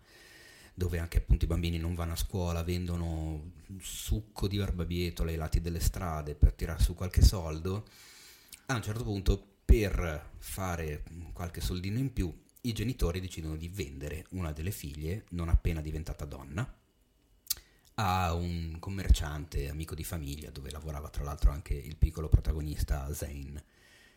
dove 0.76 0.98
anche 0.98 1.18
appunto 1.18 1.44
i 1.44 1.48
bambini 1.48 1.78
non 1.78 1.94
vanno 1.94 2.12
a 2.14 2.16
scuola, 2.16 2.62
vendono 2.64 3.52
succo 3.80 4.48
di 4.48 4.58
barbabietola 4.58 5.30
ai 5.30 5.36
lati 5.36 5.60
delle 5.60 5.78
strade 5.80 6.34
per 6.34 6.52
tirar 6.52 6.82
su 6.82 6.94
qualche 6.94 7.22
soldo. 7.22 7.86
A 8.66 8.76
un 8.76 8.82
certo 8.82 9.04
punto, 9.04 9.58
per 9.62 10.30
fare 10.38 11.04
qualche 11.34 11.60
soldino 11.60 11.98
in 11.98 12.14
più, 12.14 12.34
i 12.62 12.72
genitori 12.72 13.20
decidono 13.20 13.56
di 13.56 13.68
vendere 13.68 14.24
una 14.30 14.52
delle 14.52 14.70
figlie, 14.70 15.26
non 15.30 15.50
appena 15.50 15.82
diventata 15.82 16.24
donna, 16.24 16.74
a 17.96 18.32
un 18.32 18.78
commerciante 18.78 19.68
amico 19.68 19.94
di 19.94 20.02
famiglia, 20.02 20.50
dove 20.50 20.70
lavorava 20.70 21.10
tra 21.10 21.24
l'altro 21.24 21.50
anche 21.50 21.74
il 21.74 21.96
piccolo 21.96 22.30
protagonista 22.30 23.12
Zayn. 23.12 23.62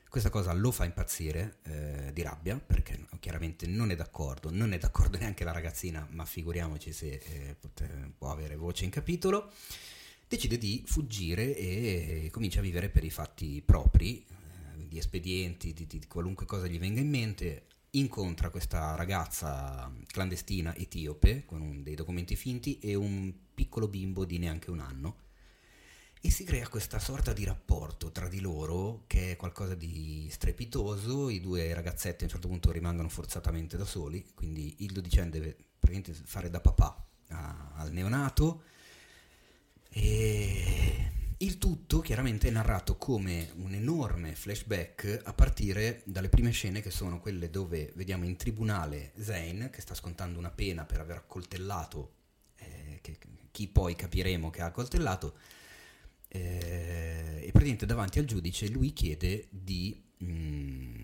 Questa 0.07 0.29
cosa 0.29 0.53
lo 0.53 0.71
fa 0.71 0.85
impazzire 0.85 1.57
eh, 1.63 2.11
di 2.13 2.21
rabbia 2.21 2.57
perché 2.57 3.05
chiaramente 3.19 3.67
non 3.67 3.91
è 3.91 3.95
d'accordo, 3.97 4.49
non 4.49 4.71
è 4.71 4.77
d'accordo 4.77 5.17
neanche 5.19 5.43
la 5.43 5.51
ragazzina, 5.51 6.07
ma 6.11 6.23
figuriamoci 6.23 6.93
se 6.93 7.21
eh, 7.21 7.57
può 8.17 8.31
avere 8.31 8.55
voce 8.55 8.85
in 8.85 8.91
capitolo. 8.91 9.51
Decide 10.25 10.57
di 10.57 10.83
fuggire 10.85 11.55
e 11.55 12.29
comincia 12.31 12.59
a 12.59 12.63
vivere 12.63 12.89
per 12.89 13.03
i 13.03 13.09
fatti 13.09 13.61
propri, 13.61 14.25
di 14.87 14.97
espedienti, 14.97 15.73
di, 15.73 15.85
di 15.87 16.05
qualunque 16.07 16.45
cosa 16.45 16.67
gli 16.67 16.79
venga 16.79 16.99
in 16.99 17.09
mente. 17.09 17.67
Incontra 17.91 18.49
questa 18.49 18.95
ragazza 18.95 19.91
clandestina 20.07 20.75
etiope 20.75 21.45
con 21.45 21.61
un- 21.61 21.83
dei 21.83 21.95
documenti 21.95 22.35
finti 22.35 22.79
e 22.79 22.95
un 22.95 23.33
piccolo 23.53 23.87
bimbo 23.87 24.25
di 24.25 24.37
neanche 24.37 24.69
un 24.71 24.79
anno 24.79 25.25
e 26.19 26.29
si 26.31 26.43
crea 26.43 26.67
questa 26.67 26.99
sorta 26.99 27.31
di 27.31 27.45
rapporto 27.45 28.11
tra 28.11 28.27
di 28.27 28.39
loro 28.39 29.03
che 29.07 29.31
è 29.31 29.35
qualcosa 29.35 29.75
di 29.75 30.27
strepitoso. 30.29 31.29
I 31.29 31.39
due 31.39 31.73
ragazzetti 31.73 32.23
a 32.23 32.25
un 32.25 32.31
certo 32.31 32.47
punto 32.47 32.71
rimangono 32.71 33.07
forzatamente 33.09 33.77
da 33.77 33.85
soli, 33.85 34.25
quindi 34.33 34.75
il 34.79 34.91
dodicenne 34.91 35.29
deve 35.29 35.55
praticamente 35.79 36.13
fare 36.13 36.49
da 36.49 36.59
papà 36.59 37.07
a- 37.29 37.71
al 37.75 37.91
neonato. 37.93 38.63
E 39.89 41.11
il 41.39 41.57
tutto 41.59 41.99
chiaramente 41.99 42.47
è 42.47 42.51
narrato 42.51 42.97
come 42.97 43.51
un 43.57 43.73
enorme 43.73 44.33
flashback 44.33 45.21
a 45.23 45.33
partire 45.33 46.01
dalle 46.05 46.29
prime 46.29 46.49
scene 46.51 46.81
che 46.81 46.89
sono 46.89 47.19
quelle 47.19 47.49
dove 47.49 47.91
vediamo 47.95 48.25
in 48.25 48.35
tribunale 48.37 49.11
Zayn 49.19 49.69
che 49.71 49.81
sta 49.81 49.93
scontando 49.93 50.39
una 50.39 50.49
pena 50.49 50.85
per 50.85 50.99
aver 50.99 51.17
accoltellato 51.17 52.13
eh, 52.55 52.99
che- 53.01 53.17
chi 53.51 53.67
poi 53.67 53.95
capiremo 53.95 54.49
che 54.49 54.61
ha 54.61 54.65
accoltellato 54.65 55.37
eh, 56.29 57.39
e 57.41 57.49
praticamente 57.51 57.85
davanti 57.85 58.19
al 58.19 58.25
giudice 58.25 58.67
lui 58.69 58.93
chiede 58.93 59.47
di, 59.49 60.03
mm, 60.23 61.03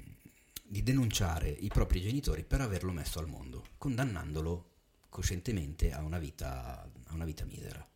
di 0.64 0.84
denunciare 0.84 1.50
i 1.50 1.68
propri 1.68 2.02
genitori 2.02 2.44
per 2.44 2.62
averlo 2.62 2.92
messo 2.92 3.20
al 3.20 3.28
mondo, 3.28 3.66
condannandolo 3.78 4.70
coscientemente 5.10 5.92
a 5.92 6.02
una 6.02 6.20
vita, 6.20 6.90
a 7.06 7.14
una 7.14 7.26
vita 7.26 7.46
misera. 7.46 7.88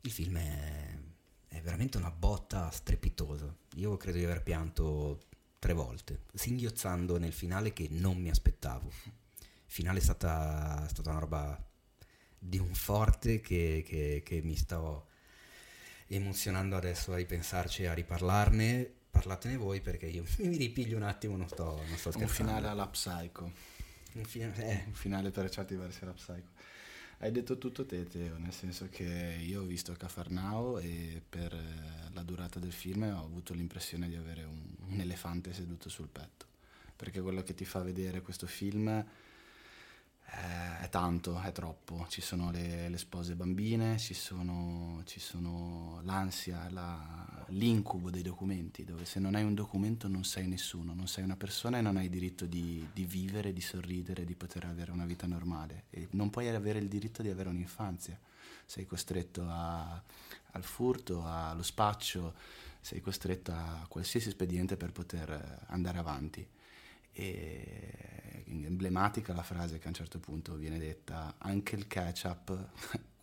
Il 0.00 0.10
film 0.10 0.36
è, 0.38 0.98
è 1.58 1.60
veramente 1.62 1.96
una 1.98 2.10
botta 2.10 2.70
strepitosa. 2.70 3.52
Io 3.74 3.96
credo 3.96 4.18
di 4.18 4.24
aver 4.24 4.42
pianto 4.42 5.20
tre 5.58 5.72
volte, 5.72 6.20
singhiozzando 6.34 7.18
nel 7.18 7.32
finale 7.32 7.72
che 7.72 7.88
non 7.90 8.16
mi 8.18 8.30
aspettavo. 8.30 8.88
Il 9.04 9.44
finale 9.66 9.98
è 9.98 10.02
stata, 10.02 10.84
è 10.86 10.88
stata 10.88 11.10
una 11.10 11.18
roba 11.18 11.66
di 12.38 12.58
un 12.58 12.72
forte 12.74 13.40
che, 13.40 13.82
che- 13.86 14.22
che 14.24 14.40
mi 14.42 14.54
sto 14.56 15.06
emozionando 16.06 16.76
adesso 16.76 17.12
a 17.12 17.16
ripensarci 17.16 17.82
e 17.82 17.86
a 17.86 17.92
riparlarne. 17.94 18.92
Parlatene 19.10 19.56
voi 19.56 19.80
perché 19.80 20.06
io 20.06 20.24
mi 20.38 20.56
ripiglio 20.56 20.96
un 20.96 21.02
attimo, 21.02 21.36
non 21.36 21.48
sto, 21.48 21.82
non 21.88 21.96
sto 21.96 22.12
scherzando. 22.12 22.22
Un 22.24 22.28
finale 22.28 22.68
alla 22.68 22.86
Psycho. 22.86 23.52
Un 24.14 24.24
fine- 24.24 24.54
eh, 24.56 24.84
Un 24.86 24.92
finale 24.94 25.30
per 25.30 25.50
certi 25.50 25.74
versi 25.74 26.04
alla 26.04 26.12
Psycho. 26.12 26.48
Hai 27.20 27.32
detto 27.32 27.58
tutto 27.58 27.84
te, 27.84 28.06
Teo, 28.06 28.38
nel 28.38 28.52
senso 28.52 28.88
che 28.88 29.38
io 29.40 29.62
ho 29.62 29.64
visto 29.64 29.92
Cafarnao 29.92 30.78
e 30.78 31.20
per 31.28 31.52
eh, 31.52 32.10
la 32.12 32.22
durata 32.22 32.60
del 32.60 32.70
film 32.72 33.02
ho 33.02 33.24
avuto 33.24 33.54
l'impressione 33.54 34.08
di 34.08 34.14
avere 34.14 34.44
un, 34.44 34.62
un 34.86 35.00
elefante 35.00 35.52
seduto 35.52 35.88
sul 35.88 36.06
petto. 36.08 36.46
Perché 36.94 37.20
quello 37.20 37.42
che 37.42 37.54
ti 37.54 37.64
fa 37.64 37.80
vedere 37.82 38.22
questo 38.22 38.46
film 38.46 38.88
è, 38.88 40.78
è 40.80 40.88
tanto, 40.90 41.40
è 41.40 41.50
troppo. 41.50 42.06
Ci 42.08 42.20
sono 42.20 42.52
le, 42.52 42.88
le 42.88 42.98
spose 42.98 43.34
bambine, 43.34 43.98
ci 43.98 44.14
sono, 44.14 45.02
ci 45.04 45.18
sono 45.18 46.00
l'ansia, 46.04 46.70
la- 46.70 47.37
l'incubo 47.48 48.10
dei 48.10 48.22
documenti, 48.22 48.84
dove 48.84 49.04
se 49.04 49.20
non 49.20 49.34
hai 49.34 49.42
un 49.42 49.54
documento 49.54 50.08
non 50.08 50.24
sei 50.24 50.46
nessuno, 50.46 50.94
non 50.94 51.06
sei 51.06 51.24
una 51.24 51.36
persona 51.36 51.78
e 51.78 51.80
non 51.80 51.96
hai 51.96 52.08
diritto 52.08 52.46
di, 52.46 52.86
di 52.92 53.04
vivere, 53.04 53.52
di 53.52 53.60
sorridere, 53.60 54.24
di 54.24 54.34
poter 54.34 54.64
avere 54.64 54.90
una 54.90 55.06
vita 55.06 55.26
normale. 55.26 55.84
E 55.90 56.08
non 56.12 56.30
puoi 56.30 56.48
avere 56.48 56.78
il 56.78 56.88
diritto 56.88 57.22
di 57.22 57.30
avere 57.30 57.48
un'infanzia. 57.48 58.18
Sei 58.66 58.86
costretto 58.86 59.46
a- 59.48 60.02
al 60.52 60.64
furto, 60.64 61.24
allo 61.24 61.62
spaccio, 61.62 62.34
sei 62.80 63.00
costretto 63.00 63.52
a 63.52 63.84
qualsiasi 63.88 64.28
espediente 64.28 64.76
per 64.76 64.92
poter 64.92 65.64
andare 65.68 65.98
avanti. 65.98 66.46
E 67.12 68.44
emblematica 68.46 69.34
la 69.34 69.42
frase 69.42 69.78
che 69.78 69.86
a 69.86 69.88
un 69.88 69.94
certo 69.94 70.18
punto 70.18 70.54
viene 70.54 70.78
detta, 70.78 71.34
anche 71.38 71.76
il 71.76 71.86
ketchup 71.86 72.70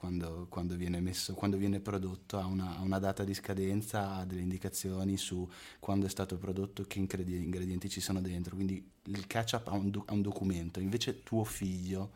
quando, 0.06 0.46
quando, 0.50 0.76
viene, 0.76 1.02
messo, 1.02 1.34
quando 1.34 1.58
viene, 1.58 1.80
prodotto 1.80 2.38
ha 2.38 2.46
una, 2.46 2.78
una, 2.82 3.00
data 3.00 3.24
di 3.24 3.34
scadenza, 3.34 4.18
ha 4.18 4.26
delle 4.26 4.42
indicazioni 4.42 5.18
su 5.18 5.50
quando 5.80 6.06
è 6.06 6.10
stato 6.10 6.38
prodotto, 6.38 6.84
che 6.84 7.00
ingredienti 7.00 7.90
ci 7.90 8.02
sono 8.02 8.22
dentro, 8.22 8.54
quindi 8.54 8.88
il 9.06 9.26
ketchup 9.26 9.68
ha 9.68 9.72
un, 9.72 9.92
ha 10.06 10.14
un 10.14 10.22
documento, 10.22 10.80
invece 10.80 11.24
tuo 11.24 11.44
figlio, 11.44 12.12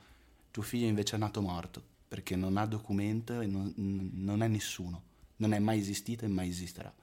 tuo 0.51 0.61
figlio 0.61 0.85
invece 0.85 1.15
è 1.15 1.19
nato 1.19 1.41
morto, 1.41 1.81
perché 2.07 2.35
non 2.35 2.57
ha 2.57 2.67
documento 2.67 3.41
e 3.41 3.47
non, 3.47 3.73
non 3.75 4.43
è 4.43 4.47
nessuno, 4.47 5.01
non 5.37 5.53
è 5.53 5.59
mai 5.59 5.79
esistito 5.79 6.25
e 6.25 6.27
mai 6.27 6.49
esisterà. 6.49 6.93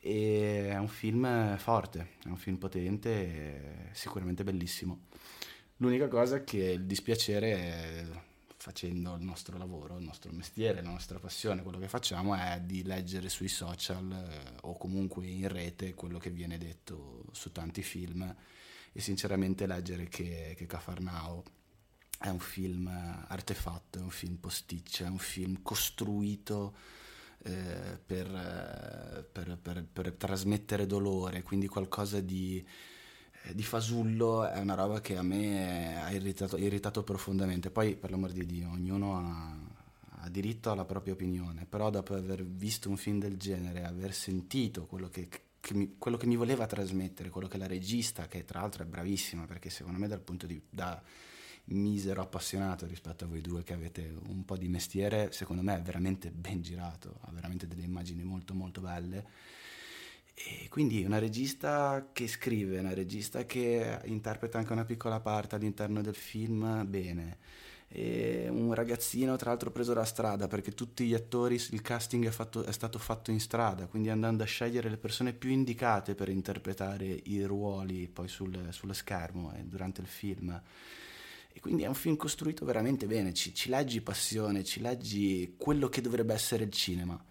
E 0.00 0.70
è 0.70 0.76
un 0.76 0.88
film 0.88 1.56
forte, 1.56 2.08
è 2.24 2.28
un 2.28 2.36
film 2.36 2.56
potente, 2.56 3.90
sicuramente 3.92 4.42
bellissimo. 4.42 5.02
L'unica 5.76 6.08
cosa 6.08 6.42
che 6.42 6.72
il 6.72 6.84
dispiacere 6.84 7.52
è 7.52 8.06
facendo 8.64 9.14
il 9.14 9.22
nostro 9.22 9.58
lavoro, 9.58 9.98
il 9.98 10.04
nostro 10.04 10.32
mestiere, 10.32 10.80
la 10.80 10.88
nostra 10.88 11.18
passione, 11.18 11.62
quello 11.62 11.78
che 11.78 11.86
facciamo 11.86 12.34
è 12.34 12.62
di 12.64 12.82
leggere 12.82 13.28
sui 13.28 13.48
social 13.48 14.10
eh, 14.10 14.56
o 14.62 14.78
comunque 14.78 15.26
in 15.26 15.48
rete 15.48 15.92
quello 15.92 16.16
che 16.16 16.30
viene 16.30 16.56
detto 16.56 17.26
su 17.32 17.52
tanti 17.52 17.82
film. 17.82 18.34
E 18.90 19.00
sinceramente 19.02 19.66
leggere 19.66 20.08
che, 20.08 20.54
che 20.56 20.64
Cafarnao 20.64 21.44
è 22.18 22.28
un 22.28 22.38
film 22.38 22.86
artefatto, 23.28 23.98
è 23.98 24.02
un 24.02 24.08
film 24.08 24.36
posticcio, 24.36 25.04
è 25.04 25.08
un 25.08 25.18
film 25.18 25.60
costruito 25.60 26.74
eh, 27.42 27.98
per, 28.02 29.28
per, 29.30 29.58
per, 29.60 29.84
per 29.92 30.12
trasmettere 30.12 30.86
dolore, 30.86 31.42
quindi 31.42 31.66
qualcosa 31.66 32.18
di 32.20 32.66
di 33.52 33.62
fasullo 33.62 34.46
è 34.46 34.58
una 34.58 34.74
roba 34.74 35.00
che 35.00 35.16
a 35.16 35.22
me 35.22 36.02
ha 36.02 36.10
irritato, 36.10 36.56
irritato 36.56 37.02
profondamente. 37.02 37.70
Poi, 37.70 37.96
per 37.96 38.10
l'amor 38.10 38.32
di 38.32 38.46
Dio, 38.46 38.70
ognuno 38.70 39.16
ha, 39.16 39.56
ha, 40.22 40.28
diritto 40.30 40.70
alla 40.70 40.84
propria 40.84 41.12
opinione, 41.12 41.66
però 41.66 41.90
dopo 41.90 42.14
aver 42.14 42.44
visto 42.44 42.88
un 42.88 42.96
film 42.96 43.18
del 43.18 43.36
genere, 43.36 43.84
aver 43.84 44.14
sentito 44.14 44.86
quello 44.86 45.08
che, 45.08 45.28
che 45.60 45.74
mi, 45.74 45.96
quello 45.98 46.16
che 46.16 46.26
mi 46.26 46.36
voleva 46.36 46.66
trasmettere, 46.66 47.28
quello 47.28 47.48
che 47.48 47.58
la 47.58 47.66
regista, 47.66 48.26
che 48.26 48.44
tra 48.44 48.60
l'altro 48.60 48.82
è 48.82 48.86
bravissima, 48.86 49.44
perché 49.44 49.68
secondo 49.68 49.98
me 49.98 50.08
dal 50.08 50.20
punto 50.20 50.46
di 50.46 50.60
da 50.70 51.02
misero 51.66 52.20
appassionato 52.20 52.86
rispetto 52.86 53.24
a 53.24 53.26
voi 53.26 53.40
due 53.40 53.62
che 53.62 53.72
avete 53.72 54.14
un 54.26 54.44
po' 54.44 54.56
di 54.56 54.68
mestiere, 54.68 55.32
secondo 55.32 55.62
me 55.62 55.76
è 55.76 55.82
veramente 55.82 56.30
ben 56.30 56.60
girato, 56.60 57.18
ha 57.22 57.32
veramente 57.32 57.66
delle 57.66 57.84
immagini 57.84 58.22
molto 58.22 58.54
molto 58.54 58.80
belle 58.80 59.26
e 60.34 60.66
quindi 60.68 61.04
una 61.04 61.18
regista 61.18 62.08
che 62.12 62.26
scrive, 62.26 62.80
una 62.80 62.92
regista 62.92 63.46
che 63.46 64.00
interpreta 64.06 64.58
anche 64.58 64.72
una 64.72 64.84
piccola 64.84 65.20
parte 65.20 65.54
all'interno 65.54 66.02
del 66.02 66.16
film 66.16 66.84
bene. 66.88 67.38
E 67.86 68.48
un 68.50 68.74
ragazzino 68.74 69.36
tra 69.36 69.50
l'altro 69.50 69.70
preso 69.70 69.92
da 69.92 70.04
strada 70.04 70.48
perché 70.48 70.72
tutti 70.72 71.04
gli 71.06 71.14
attori, 71.14 71.54
il 71.70 71.80
casting 71.80 72.26
è, 72.26 72.30
fatto, 72.30 72.64
è 72.64 72.72
stato 72.72 72.98
fatto 72.98 73.30
in 73.30 73.38
strada, 73.38 73.86
quindi 73.86 74.10
andando 74.10 74.42
a 74.42 74.46
scegliere 74.46 74.88
le 74.88 74.96
persone 74.96 75.32
più 75.32 75.50
indicate 75.50 76.16
per 76.16 76.28
interpretare 76.28 77.06
i 77.06 77.44
ruoli 77.44 78.08
poi 78.08 78.26
sul, 78.26 78.68
sullo 78.70 78.92
schermo 78.92 79.54
e 79.54 79.62
durante 79.62 80.00
il 80.00 80.08
film. 80.08 80.60
E 81.52 81.60
quindi 81.60 81.84
è 81.84 81.86
un 81.86 81.94
film 81.94 82.16
costruito 82.16 82.64
veramente 82.64 83.06
bene, 83.06 83.32
ci, 83.32 83.54
ci 83.54 83.68
leggi 83.68 84.00
passione, 84.00 84.64
ci 84.64 84.80
leggi 84.80 85.54
quello 85.56 85.88
che 85.88 86.00
dovrebbe 86.00 86.34
essere 86.34 86.64
il 86.64 86.72
cinema. 86.72 87.22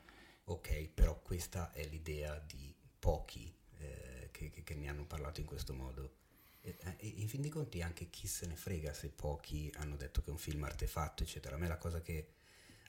Ok, 0.45 0.87
però 0.93 1.19
questa 1.21 1.73
è 1.73 1.85
l'idea 1.89 2.41
di 2.45 2.62
pochi 3.03 3.53
eh, 3.79 4.29
che, 4.31 4.49
che, 4.49 4.63
che, 4.63 4.75
mi 4.75 4.87
hanno 4.87 5.03
parlato 5.03 5.41
in 5.41 5.45
questo 5.45 5.73
modo. 5.73 6.21
E, 6.61 6.77
e, 6.79 7.07
in 7.17 7.27
fin 7.27 7.41
dei 7.41 7.49
conti 7.49 7.81
anche 7.81 8.09
chi 8.09 8.27
se 8.27 8.47
ne 8.47 8.55
frega 8.55 8.93
se 8.93 9.09
pochi 9.09 9.69
hanno 9.75 9.97
detto 9.97 10.21
che 10.21 10.29
è 10.29 10.31
un 10.31 10.37
film 10.37 10.63
artefatto, 10.63 11.23
eccetera. 11.23 11.55
A 11.55 11.59
me 11.59 11.67
la 11.67 11.77
cosa 11.77 12.01
che 12.01 12.29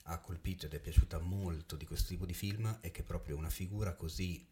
ha 0.04 0.20
colpito 0.20 0.66
ed 0.66 0.74
è 0.74 0.78
piaciuta 0.78 1.18
molto 1.18 1.74
di 1.74 1.84
questo 1.84 2.10
tipo 2.10 2.26
di 2.26 2.32
film 2.34 2.78
è 2.80 2.92
che 2.92 3.02
proprio 3.02 3.36
una 3.36 3.50
figura 3.50 3.94
così 3.94 4.46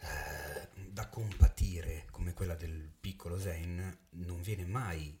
eh, 0.00 0.68
da 0.92 1.08
compatire 1.08 2.06
come 2.12 2.32
quella 2.32 2.54
del 2.54 2.92
piccolo 3.00 3.40
Zane 3.40 4.06
non 4.10 4.40
viene 4.40 4.66
mai 4.66 5.18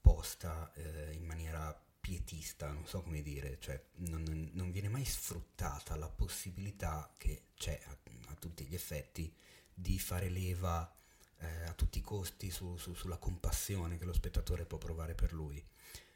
posta 0.00 0.72
eh, 0.74 1.12
in 1.12 1.24
maniera 1.24 1.80
pietista, 2.02 2.72
non 2.72 2.84
so 2.84 3.00
come 3.00 3.22
dire, 3.22 3.58
cioè 3.60 3.80
non, 3.98 4.50
non 4.54 4.72
viene 4.72 4.88
mai 4.88 5.04
sfruttata 5.04 5.94
la 5.94 6.08
possibilità 6.08 7.14
che 7.16 7.50
c'è 7.54 7.80
a, 7.84 7.96
a 8.26 8.34
tutti 8.34 8.64
gli 8.64 8.74
effetti 8.74 9.32
di 9.72 10.00
fare 10.00 10.28
leva 10.28 10.92
eh, 11.38 11.62
a 11.64 11.72
tutti 11.74 11.98
i 11.98 12.02
costi 12.02 12.50
su, 12.50 12.76
su, 12.76 12.92
sulla 12.94 13.18
compassione 13.18 13.98
che 13.98 14.04
lo 14.04 14.12
spettatore 14.12 14.66
può 14.66 14.78
provare 14.78 15.14
per 15.14 15.32
lui. 15.32 15.64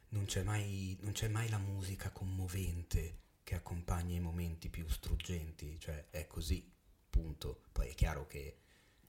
Non 0.08 0.24
c'è, 0.24 0.42
mai, 0.42 0.96
non 1.02 1.12
c'è 1.12 1.28
mai 1.28 1.48
la 1.48 1.58
musica 1.58 2.10
commovente 2.10 3.18
che 3.44 3.54
accompagna 3.54 4.16
i 4.16 4.20
momenti 4.20 4.68
più 4.68 4.88
struggenti, 4.88 5.78
cioè 5.78 6.06
è 6.10 6.26
così, 6.26 6.68
punto. 7.08 7.62
Poi 7.70 7.90
è 7.90 7.94
chiaro 7.94 8.26
che 8.26 8.58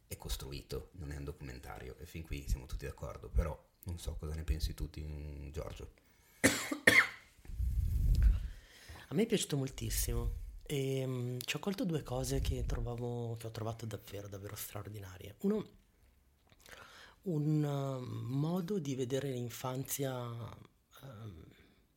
è 0.06 0.16
costruito, 0.16 0.92
non 0.94 1.12
è 1.12 1.18
un 1.18 1.24
documentario 1.24 1.98
e 1.98 2.06
fin 2.06 2.22
qui 2.22 2.48
siamo 2.48 2.68
tutti 2.68 2.86
d'accordo, 2.86 3.30
però 3.30 3.60
non 3.86 3.98
so 3.98 4.16
cosa 4.16 4.36
ne 4.36 4.44
pensi 4.44 4.76
tu, 4.76 4.88
Giorgio. 5.52 6.06
A 9.10 9.14
me 9.14 9.24
è 9.24 9.26
piaciuto 9.26 9.56
moltissimo 9.56 10.32
e 10.64 11.06
um, 11.06 11.38
ci 11.40 11.56
ho 11.56 11.60
colto 11.60 11.86
due 11.86 12.04
cose 12.04 12.42
che, 12.42 12.66
trovavo, 12.66 13.38
che 13.38 13.48
ho 13.48 13.52
trovato 13.52 13.86
davvero, 13.86 14.28
davvero 14.28 14.58
straordinarie. 14.58 15.36
Uno, 15.44 15.66
un 17.24 17.64
uh, 17.64 18.04
modo 18.04 18.80
di 18.80 18.96
vedere 18.96 19.32
l'infanzia 19.32 20.14
uh, 20.14 21.46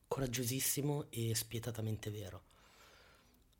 coraggiosissimo 0.07 1.07
e 1.11 1.35
spietatamente 1.35 2.11
vero. 2.11 2.45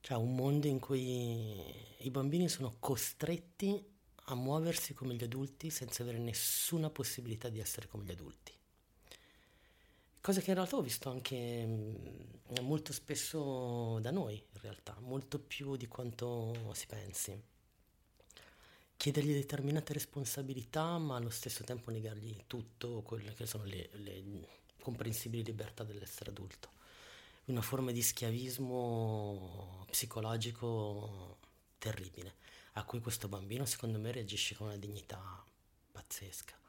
Cioè 0.01 0.17
un 0.17 0.37
mondo 0.37 0.69
in 0.69 0.79
cui 0.79 1.61
i 1.99 2.11
bambini 2.11 2.49
sono 2.49 2.77
costretti 2.79 3.85
a 4.27 4.35
muoversi 4.37 4.95
come 4.95 5.15
gli 5.15 5.25
adulti 5.25 5.71
senza 5.71 6.05
avere 6.05 6.19
nessuna 6.19 6.89
possibilità 6.89 7.49
di 7.49 7.59
essere 7.59 7.89
come 7.89 8.05
gli 8.05 8.13
adulti. 8.13 8.60
Cosa 10.23 10.41
che 10.43 10.51
in 10.51 10.57
realtà 10.57 10.77
ho 10.77 10.83
visto 10.83 11.09
anche 11.09 11.65
mm, 11.67 12.57
molto 12.61 12.93
spesso 12.93 13.99
da 14.01 14.11
noi, 14.11 14.35
in 14.35 14.61
realtà, 14.61 14.95
molto 15.01 15.39
più 15.39 15.77
di 15.77 15.89
quanto 15.89 16.73
si 16.75 16.87
pensi. 16.87 17.43
Chiedergli 18.99 19.33
determinate 19.33 19.95
responsabilità, 19.95 20.99
ma 20.99 21.17
allo 21.17 21.31
stesso 21.31 21.65
tempo 21.65 21.91
negargli 21.91 22.37
tutto 22.47 23.01
quelle 23.01 23.33
che 23.33 23.47
sono 23.47 23.65
le, 23.65 23.89
le 23.93 24.23
comprensibili 24.83 25.43
libertà 25.43 25.85
dell'essere 25.85 26.29
adulto. 26.29 26.69
Una 27.47 27.63
forma 27.63 27.91
di 27.91 28.03
schiavismo 28.03 29.87
psicologico 29.91 31.39
terribile, 31.79 32.35
a 32.75 32.85
cui 32.85 33.01
questo 33.01 33.27
bambino 33.27 33.65
secondo 33.65 33.99
me 33.99 34.13
reagisce 34.13 34.55
con 34.55 34.67
una 34.67 34.77
dignità 34.77 35.43
pazzesca. 35.93 36.60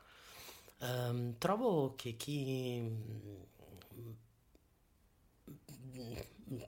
Um, 0.81 1.37
trovo 1.37 1.93
che 1.95 2.15
chi 2.15 2.79
mm, 2.79 3.41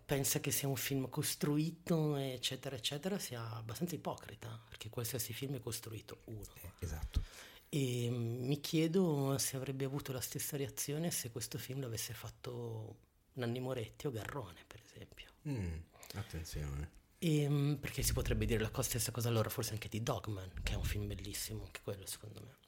pensa 0.05 0.39
che 0.39 0.51
sia 0.51 0.67
un 0.67 0.75
film 0.75 1.09
costruito, 1.09 2.15
eccetera, 2.15 2.75
eccetera, 2.75 3.17
sia 3.17 3.55
abbastanza 3.55 3.95
ipocrita, 3.95 4.61
perché 4.67 4.89
qualsiasi 4.89 5.33
film 5.33 5.55
è 5.55 5.59
costruito, 5.59 6.19
uno. 6.25 6.41
Eh, 6.61 6.71
esatto. 6.79 7.23
E 7.69 8.07
mm, 8.11 8.45
mi 8.45 8.61
chiedo 8.61 9.35
se 9.39 9.55
avrebbe 9.55 9.85
avuto 9.85 10.11
la 10.11 10.21
stessa 10.21 10.57
reazione 10.57 11.09
se 11.09 11.31
questo 11.31 11.57
film 11.57 11.81
l'avesse 11.81 12.13
fatto 12.13 12.97
Nanni 13.33 13.59
Moretti 13.59 14.05
o 14.05 14.11
Garrone, 14.11 14.59
per 14.67 14.79
esempio. 14.85 15.31
Mm, 15.47 15.77
attenzione. 16.13 17.01
E, 17.17 17.49
mm, 17.49 17.73
perché 17.75 18.03
si 18.03 18.13
potrebbe 18.13 18.45
dire 18.45 18.59
la 18.59 18.81
stessa 18.83 19.11
cosa 19.11 19.29
allora, 19.29 19.49
forse 19.49 19.71
anche 19.71 19.89
di 19.89 20.03
Dogman, 20.03 20.51
che 20.61 20.73
è 20.73 20.75
un 20.75 20.83
film 20.83 21.07
bellissimo, 21.07 21.63
anche 21.63 21.81
quello 21.81 22.05
secondo 22.05 22.41
me. 22.41 22.61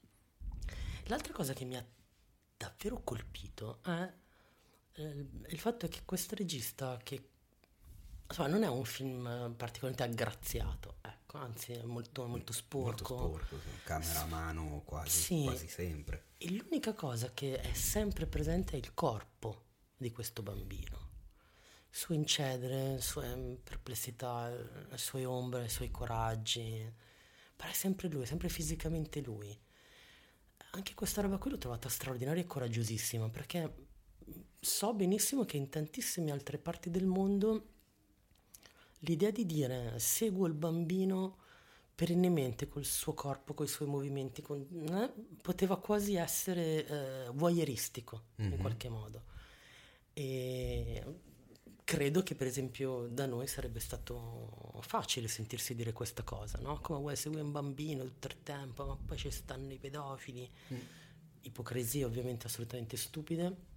L'altra 1.07 1.33
cosa 1.33 1.53
che 1.53 1.65
mi 1.65 1.75
ha 1.75 1.85
davvero 2.57 3.01
colpito 3.03 3.79
è 3.83 4.13
eh, 4.93 5.27
il 5.49 5.59
fatto 5.59 5.87
che 5.87 6.01
questo 6.03 6.35
regista 6.35 6.99
che 7.03 7.29
insomma, 8.27 8.47
non 8.47 8.63
è 8.63 8.67
un 8.67 8.85
film 8.85 9.53
particolarmente 9.55 10.03
aggraziato, 10.03 10.97
ecco, 11.01 11.37
anzi 11.37 11.73
è 11.73 11.83
molto, 11.83 12.25
molto 12.25 12.53
sporco. 12.53 13.15
Molto 13.15 13.45
sporco, 13.45 13.83
camera 13.83 14.21
a 14.21 14.25
mano 14.25 14.81
quasi, 14.83 15.19
sì. 15.19 15.43
quasi 15.43 15.67
sempre. 15.67 16.29
E 16.37 16.51
l'unica 16.51 16.93
cosa 16.93 17.31
che 17.33 17.59
è 17.59 17.73
sempre 17.73 18.25
presente 18.25 18.73
è 18.73 18.77
il 18.77 18.93
corpo 18.95 19.63
di 19.97 20.11
questo 20.11 20.41
bambino. 20.41 21.03
Il 21.89 22.01
suo 22.01 22.15
incedere, 22.15 22.93
le 22.93 23.01
sue 23.01 23.59
perplessità, 23.63 24.49
le 24.49 24.97
sue 24.97 25.23
ombre, 25.23 25.65
i 25.65 25.69
suoi 25.69 25.91
coraggi. 25.91 26.93
Pare 27.55 27.73
sempre 27.73 28.09
lui, 28.09 28.25
sempre 28.25 28.49
fisicamente 28.49 29.21
lui 29.21 29.57
anche 30.75 30.93
questa 30.93 31.21
roba 31.21 31.37
qui 31.37 31.51
l'ho 31.51 31.57
trovata 31.57 31.89
straordinaria 31.89 32.43
e 32.43 32.45
coraggiosissima 32.45 33.29
perché 33.29 33.87
so 34.59 34.93
benissimo 34.93 35.45
che 35.45 35.57
in 35.57 35.69
tantissime 35.69 36.31
altre 36.31 36.57
parti 36.57 36.89
del 36.89 37.05
mondo 37.05 37.69
l'idea 38.99 39.31
di 39.31 39.45
dire 39.45 39.97
seguo 39.99 40.47
il 40.47 40.53
bambino 40.53 41.37
perennemente 41.95 42.67
col 42.67 42.83
suo 42.83 43.13
corpo, 43.13 43.53
con 43.53 43.65
i 43.65 43.69
suoi 43.69 43.87
movimenti, 43.87 44.41
con, 44.41 44.59
eh, 44.59 45.13
poteva 45.41 45.79
quasi 45.79 46.15
essere 46.15 46.85
eh, 46.85 47.29
voyeuristico 47.31 48.23
mm-hmm. 48.41 48.51
in 48.51 48.57
qualche 48.57 48.89
modo. 48.89 49.23
E 50.11 51.01
credo 51.85 52.23
che 52.23 52.33
per 52.33 52.47
esempio 52.47 53.07
da 53.07 53.27
noi 53.27 53.45
sarebbe 53.45 53.79
stato 53.79 54.81
facile 54.81 55.27
sentirsi 55.27 55.75
dire 55.75 55.93
questa 55.93 56.23
cosa, 56.23 56.57
no? 56.59 56.79
Come 56.81 56.99
vuoi 56.99 57.15
seguire 57.15 57.43
un 57.43 57.51
bambino 57.51 58.03
tutto 58.03 58.27
il 58.27 58.41
tempo, 58.41 58.85
ma 58.85 58.97
poi 58.97 59.17
ci 59.17 59.29
stanno 59.29 59.71
i 59.71 59.77
pedofili. 59.77 60.49
Mm. 60.73 60.77
Ipocrisie 61.41 62.03
ovviamente 62.03 62.47
assolutamente 62.47 62.97
stupide. 62.97 63.73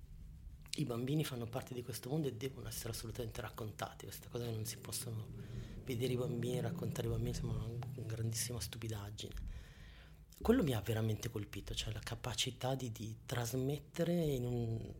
I 0.77 0.85
bambini 0.87 1.23
fanno 1.23 1.47
parte 1.47 1.75
di 1.75 1.83
questo 1.83 2.09
mondo 2.09 2.29
e 2.29 2.33
devono 2.33 2.67
essere 2.67 2.91
assolutamente 2.91 3.43
raccontati, 3.43 4.07
queste 4.07 4.29
cose 4.29 4.51
non 4.51 4.65
si 4.65 4.79
possono 4.79 5.27
vedere 5.85 6.15
i 6.15 6.17
bambini, 6.17 6.61
raccontare 6.61 7.09
i 7.09 7.11
bambini, 7.11 7.35
sembra 7.35 7.63
una 7.63 7.87
grandissima 8.07 8.59
stupidaggine. 8.59 9.35
Quello 10.41 10.63
mi 10.63 10.73
ha 10.73 10.81
veramente 10.81 11.31
colpito, 11.31 11.75
cioè 11.75 11.93
la 11.93 12.01
capacità 12.01 12.75
di, 12.75 12.91
di 12.91 13.17
trasmettere 13.27 14.15
in 14.15 14.47
un 14.47 14.93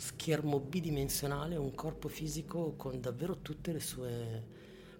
schermo 0.00 0.60
bidimensionale 0.60 1.56
un 1.56 1.74
corpo 1.74 2.08
fisico 2.08 2.72
con 2.74 3.02
davvero 3.02 3.36
tutte 3.42 3.70
le 3.70 3.80
sue 3.80 4.42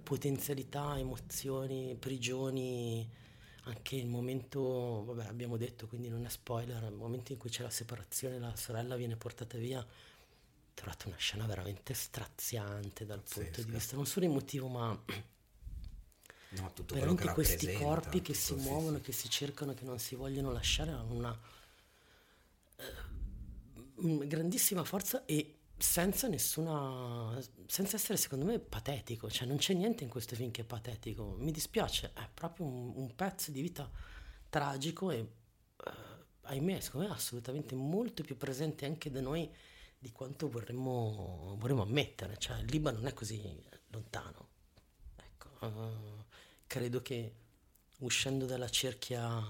potenzialità, 0.03 0.99
emozioni, 0.99 1.97
prigioni, 1.99 3.09
anche 3.65 3.97
il 3.97 4.07
momento, 4.07 5.03
vabbè 5.07 5.25
abbiamo 5.25 5.57
detto 5.57 5.87
quindi 5.87 6.11
non 6.11 6.27
è 6.27 6.29
spoiler, 6.29 6.83
il 6.83 6.93
momento 6.95 7.33
in 7.33 7.39
cui 7.39 7.49
c'è 7.49 7.63
la 7.63 7.71
separazione, 7.71 8.39
la 8.39 8.55
sorella 8.57 8.95
viene 8.97 9.17
portata 9.17 9.57
via, 9.57 9.85
trovato 10.75 11.09
una 11.09 11.17
scena 11.17 11.47
veramente 11.47 11.95
straziante 11.95 13.07
dal 13.07 13.23
punto 13.27 13.63
di 13.63 13.71
vista 13.71 13.97
non 13.97 14.05
solo 14.05 14.27
emotivo 14.27 14.69
ma 14.69 14.89
no, 16.49 16.73
veramente 16.93 17.33
questi 17.33 17.73
corpi 17.73 18.21
che 18.21 18.35
si 18.35 18.55
muovono, 18.55 18.99
sì. 18.99 19.03
che 19.05 19.13
si 19.13 19.31
cercano, 19.31 19.73
che 19.73 19.85
non 19.85 19.99
si 19.99 20.15
vogliono 20.15 20.53
lasciare 20.53 20.91
hanno 20.91 21.15
una 21.15 21.39
grandissima 24.27 24.85
forza 24.85 25.25
e 25.25 25.57
senza 25.77 26.29
nessuna 26.29 27.39
senza 27.67 27.97
essere 27.97 28.19
secondo 28.19 28.45
me 28.45 28.59
patetico. 28.59 29.31
Cioè 29.31 29.47
non 29.47 29.57
c'è 29.57 29.75
niente 29.75 30.05
in 30.05 30.11
questo 30.11 30.35
film 30.35 30.51
che 30.51 30.63
è 30.63 30.65
patetico. 30.65 31.37
Mi 31.39 31.53
dispiace 31.53 32.13
è 32.15 32.29
proprio 32.33 32.67
un, 32.67 32.93
un 32.95 33.15
pezzo 33.15 33.51
di 33.51 33.61
vita 33.61 33.91
tragico 34.49 35.11
e 35.11 35.19
eh, 35.19 35.93
ahimè 36.43 36.81
secondo 36.81 37.09
me 37.09 37.15
assolutamente 37.15 37.75
molto 37.75 38.23
più 38.23 38.37
presente 38.37 38.85
anche 38.85 39.11
da 39.11 39.21
noi 39.21 39.51
di 40.03 40.11
quanto 40.13 40.49
vorremmo, 40.49 41.57
vorremmo 41.59 41.83
ammettere, 41.83 42.39
cioè 42.39 42.59
il 42.59 42.71
Libano 42.71 42.99
non 42.99 43.07
è 43.07 43.13
così 43.13 43.43
lontano. 43.89 44.49
Ecco, 45.17 45.67
uh, 45.67 46.25
credo 46.67 47.03
che 47.03 47.35
uscendo 47.99 48.47
dalla 48.47 48.71
cerchia 48.71 49.43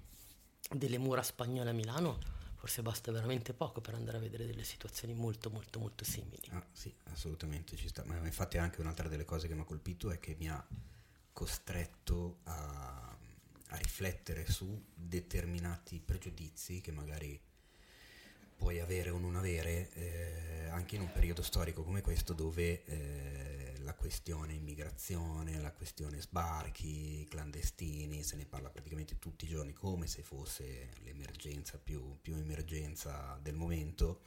delle 0.70 0.96
mura 0.96 1.22
spagnole 1.22 1.68
a 1.68 1.74
Milano, 1.74 2.18
forse 2.62 2.80
basta 2.80 3.10
veramente 3.10 3.54
poco 3.54 3.80
per 3.80 3.94
andare 3.94 4.18
a 4.18 4.20
vedere 4.20 4.46
delle 4.46 4.62
situazioni 4.62 5.14
molto 5.14 5.50
molto 5.50 5.80
molto 5.80 6.04
simili. 6.04 6.46
Ah, 6.50 6.64
sì, 6.70 6.94
assolutamente 7.10 7.74
ci 7.74 7.88
sta. 7.88 8.04
Ma 8.04 8.16
infatti 8.18 8.56
anche 8.56 8.80
un'altra 8.80 9.08
delle 9.08 9.24
cose 9.24 9.48
che 9.48 9.54
mi 9.54 9.62
ha 9.62 9.64
colpito 9.64 10.12
è 10.12 10.20
che 10.20 10.36
mi 10.38 10.48
ha 10.48 10.64
costretto 11.32 12.38
a, 12.44 13.18
a 13.66 13.76
riflettere 13.78 14.48
su 14.48 14.80
determinati 14.94 15.98
pregiudizi 15.98 16.80
che 16.80 16.92
magari 16.92 17.36
puoi 18.62 18.78
avere 18.78 19.10
o 19.10 19.18
non 19.18 19.34
avere 19.34 19.90
eh, 19.94 20.68
anche 20.68 20.94
in 20.94 21.00
un 21.00 21.10
periodo 21.10 21.42
storico 21.42 21.82
come 21.82 22.00
questo 22.00 22.32
dove 22.32 22.84
eh, 22.84 23.74
la 23.78 23.94
questione 23.94 24.52
immigrazione, 24.52 25.60
la 25.60 25.72
questione 25.72 26.20
sbarchi, 26.20 27.26
clandestini, 27.28 28.22
se 28.22 28.36
ne 28.36 28.46
parla 28.46 28.70
praticamente 28.70 29.18
tutti 29.18 29.46
i 29.46 29.48
giorni 29.48 29.72
come 29.72 30.06
se 30.06 30.22
fosse 30.22 30.90
l'emergenza 31.02 31.76
più, 31.76 32.20
più 32.20 32.36
emergenza 32.36 33.36
del 33.42 33.56
momento, 33.56 34.20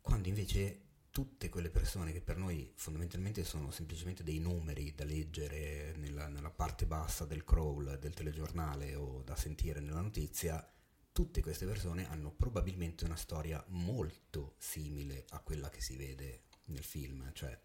quando 0.00 0.28
invece 0.28 0.80
tutte 1.10 1.50
quelle 1.50 1.68
persone 1.68 2.12
che 2.12 2.22
per 2.22 2.38
noi 2.38 2.72
fondamentalmente 2.76 3.44
sono 3.44 3.70
semplicemente 3.70 4.22
dei 4.22 4.38
numeri 4.38 4.94
da 4.94 5.04
leggere 5.04 5.92
nella, 5.98 6.28
nella 6.28 6.50
parte 6.50 6.86
bassa 6.86 7.26
del 7.26 7.44
crawl 7.44 7.98
del 7.98 8.14
telegiornale 8.14 8.94
o 8.94 9.20
da 9.22 9.36
sentire 9.36 9.80
nella 9.80 10.00
notizia, 10.00 10.66
tutte 11.12 11.42
queste 11.42 11.66
persone 11.66 12.08
hanno 12.08 12.32
probabilmente 12.32 13.04
una 13.04 13.16
storia 13.16 13.62
molto 13.68 14.54
simile 14.58 15.26
a 15.30 15.40
quella 15.40 15.68
che 15.68 15.80
si 15.80 15.96
vede 15.96 16.44
nel 16.66 16.82
film, 16.82 17.30
cioè 17.34 17.58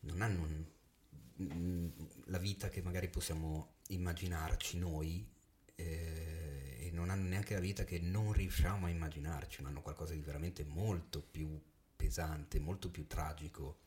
non 0.00 0.22
hanno 0.22 0.42
un, 0.42 1.92
la 2.26 2.38
vita 2.38 2.68
che 2.68 2.82
magari 2.82 3.08
possiamo 3.08 3.76
immaginarci 3.88 4.78
noi 4.78 5.28
eh, 5.74 6.78
e 6.80 6.90
non 6.92 7.10
hanno 7.10 7.28
neanche 7.28 7.54
la 7.54 7.60
vita 7.60 7.84
che 7.84 7.98
non 7.98 8.32
riusciamo 8.32 8.86
a 8.86 8.90
immaginarci, 8.90 9.62
ma 9.62 9.68
hanno 9.68 9.82
qualcosa 9.82 10.14
di 10.14 10.20
veramente 10.20 10.64
molto 10.64 11.22
più 11.22 11.60
pesante, 11.94 12.58
molto 12.58 12.90
più 12.90 13.06
tragico. 13.06 13.80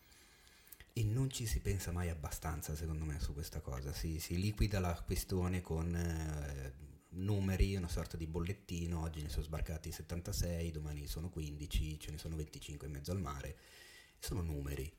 E 0.94 1.04
non 1.04 1.30
ci 1.30 1.46
si 1.46 1.60
pensa 1.60 1.92
mai 1.92 2.10
abbastanza 2.10 2.76
secondo 2.76 3.06
me 3.06 3.20
su 3.20 3.34
questa 3.34 3.62
cosa, 3.62 3.94
si, 3.94 4.20
si 4.20 4.38
liquida 4.38 4.80
la 4.80 5.00
questione 5.06 5.62
con... 5.62 5.96
Eh, 5.96 6.86
numeri, 7.18 7.76
una 7.76 7.88
sorta 7.88 8.18
di 8.18 8.28
bollettino, 8.28 9.02
oggi 9.02 9.22
ne 9.22 9.30
sono 9.30 9.44
sbarcati 9.44 9.92
76, 9.92 10.72
domani 10.72 11.08
sono 11.08 11.30
15, 11.30 12.00
ce 12.00 12.12
ne 12.12 12.18
sono 12.18 12.36
25 12.36 12.88
in 12.88 12.94
mezzo 12.94 13.12
al 13.12 13.20
mare, 13.20 13.58
sono 14.20 14.42
numeri. 14.42 14.92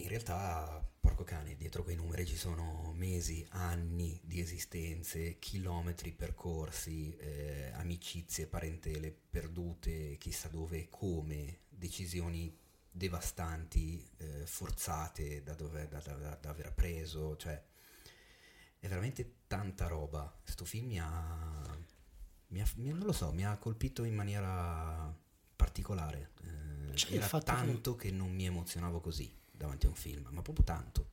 In 0.00 0.08
realtà, 0.08 0.86
porco 1.00 1.24
cane, 1.24 1.56
dietro 1.56 1.82
quei 1.82 1.96
numeri 1.96 2.24
ci 2.24 2.36
sono 2.36 2.92
mesi, 2.94 3.44
anni 3.50 4.20
di 4.22 4.40
esistenze, 4.40 5.38
chilometri 5.38 6.12
percorsi, 6.12 7.16
eh, 7.16 7.72
amicizie, 7.74 8.46
parentele 8.46 9.10
perdute, 9.10 10.16
chissà 10.18 10.48
dove 10.48 10.78
e 10.78 10.88
come, 10.88 11.62
decisioni 11.68 12.56
devastanti, 12.90 14.08
eh, 14.18 14.46
forzate 14.46 15.42
da, 15.42 15.54
dove, 15.54 15.88
da, 15.88 15.98
da, 16.00 16.38
da 16.40 16.50
aver 16.50 16.72
preso, 16.74 17.36
cioè 17.36 17.60
è 18.78 18.88
veramente 18.88 19.40
tanta 19.46 19.86
roba. 19.86 20.32
Questo 20.42 20.64
film 20.64 20.86
mi 20.86 21.00
ha, 21.00 21.78
mi 22.48 22.60
ha, 22.60 22.66
non 22.76 22.98
lo 22.98 23.12
so, 23.12 23.32
mi 23.32 23.44
ha 23.44 23.56
colpito 23.56 24.04
in 24.04 24.14
maniera 24.14 25.14
particolare. 25.56 26.30
Eh, 26.42 26.96
cioè, 26.96 27.14
era 27.14 27.40
tanto 27.40 27.96
che... 27.96 28.08
che 28.08 28.14
non 28.14 28.32
mi 28.32 28.46
emozionavo 28.46 29.00
così 29.00 29.32
davanti 29.50 29.86
a 29.86 29.88
un 29.88 29.94
film, 29.94 30.28
ma 30.30 30.42
proprio 30.42 30.64
tanto. 30.64 31.10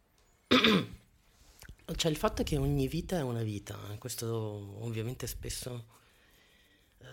Cioè 1.95 2.09
il 2.09 2.17
fatto 2.17 2.41
che 2.43 2.57
ogni 2.57 2.87
vita 2.87 3.17
è 3.17 3.21
una 3.21 3.43
vita, 3.43 3.77
eh, 3.91 3.97
questo 3.99 4.27
ovviamente 4.83 5.27
spesso 5.27 5.85
eh, 6.97 7.05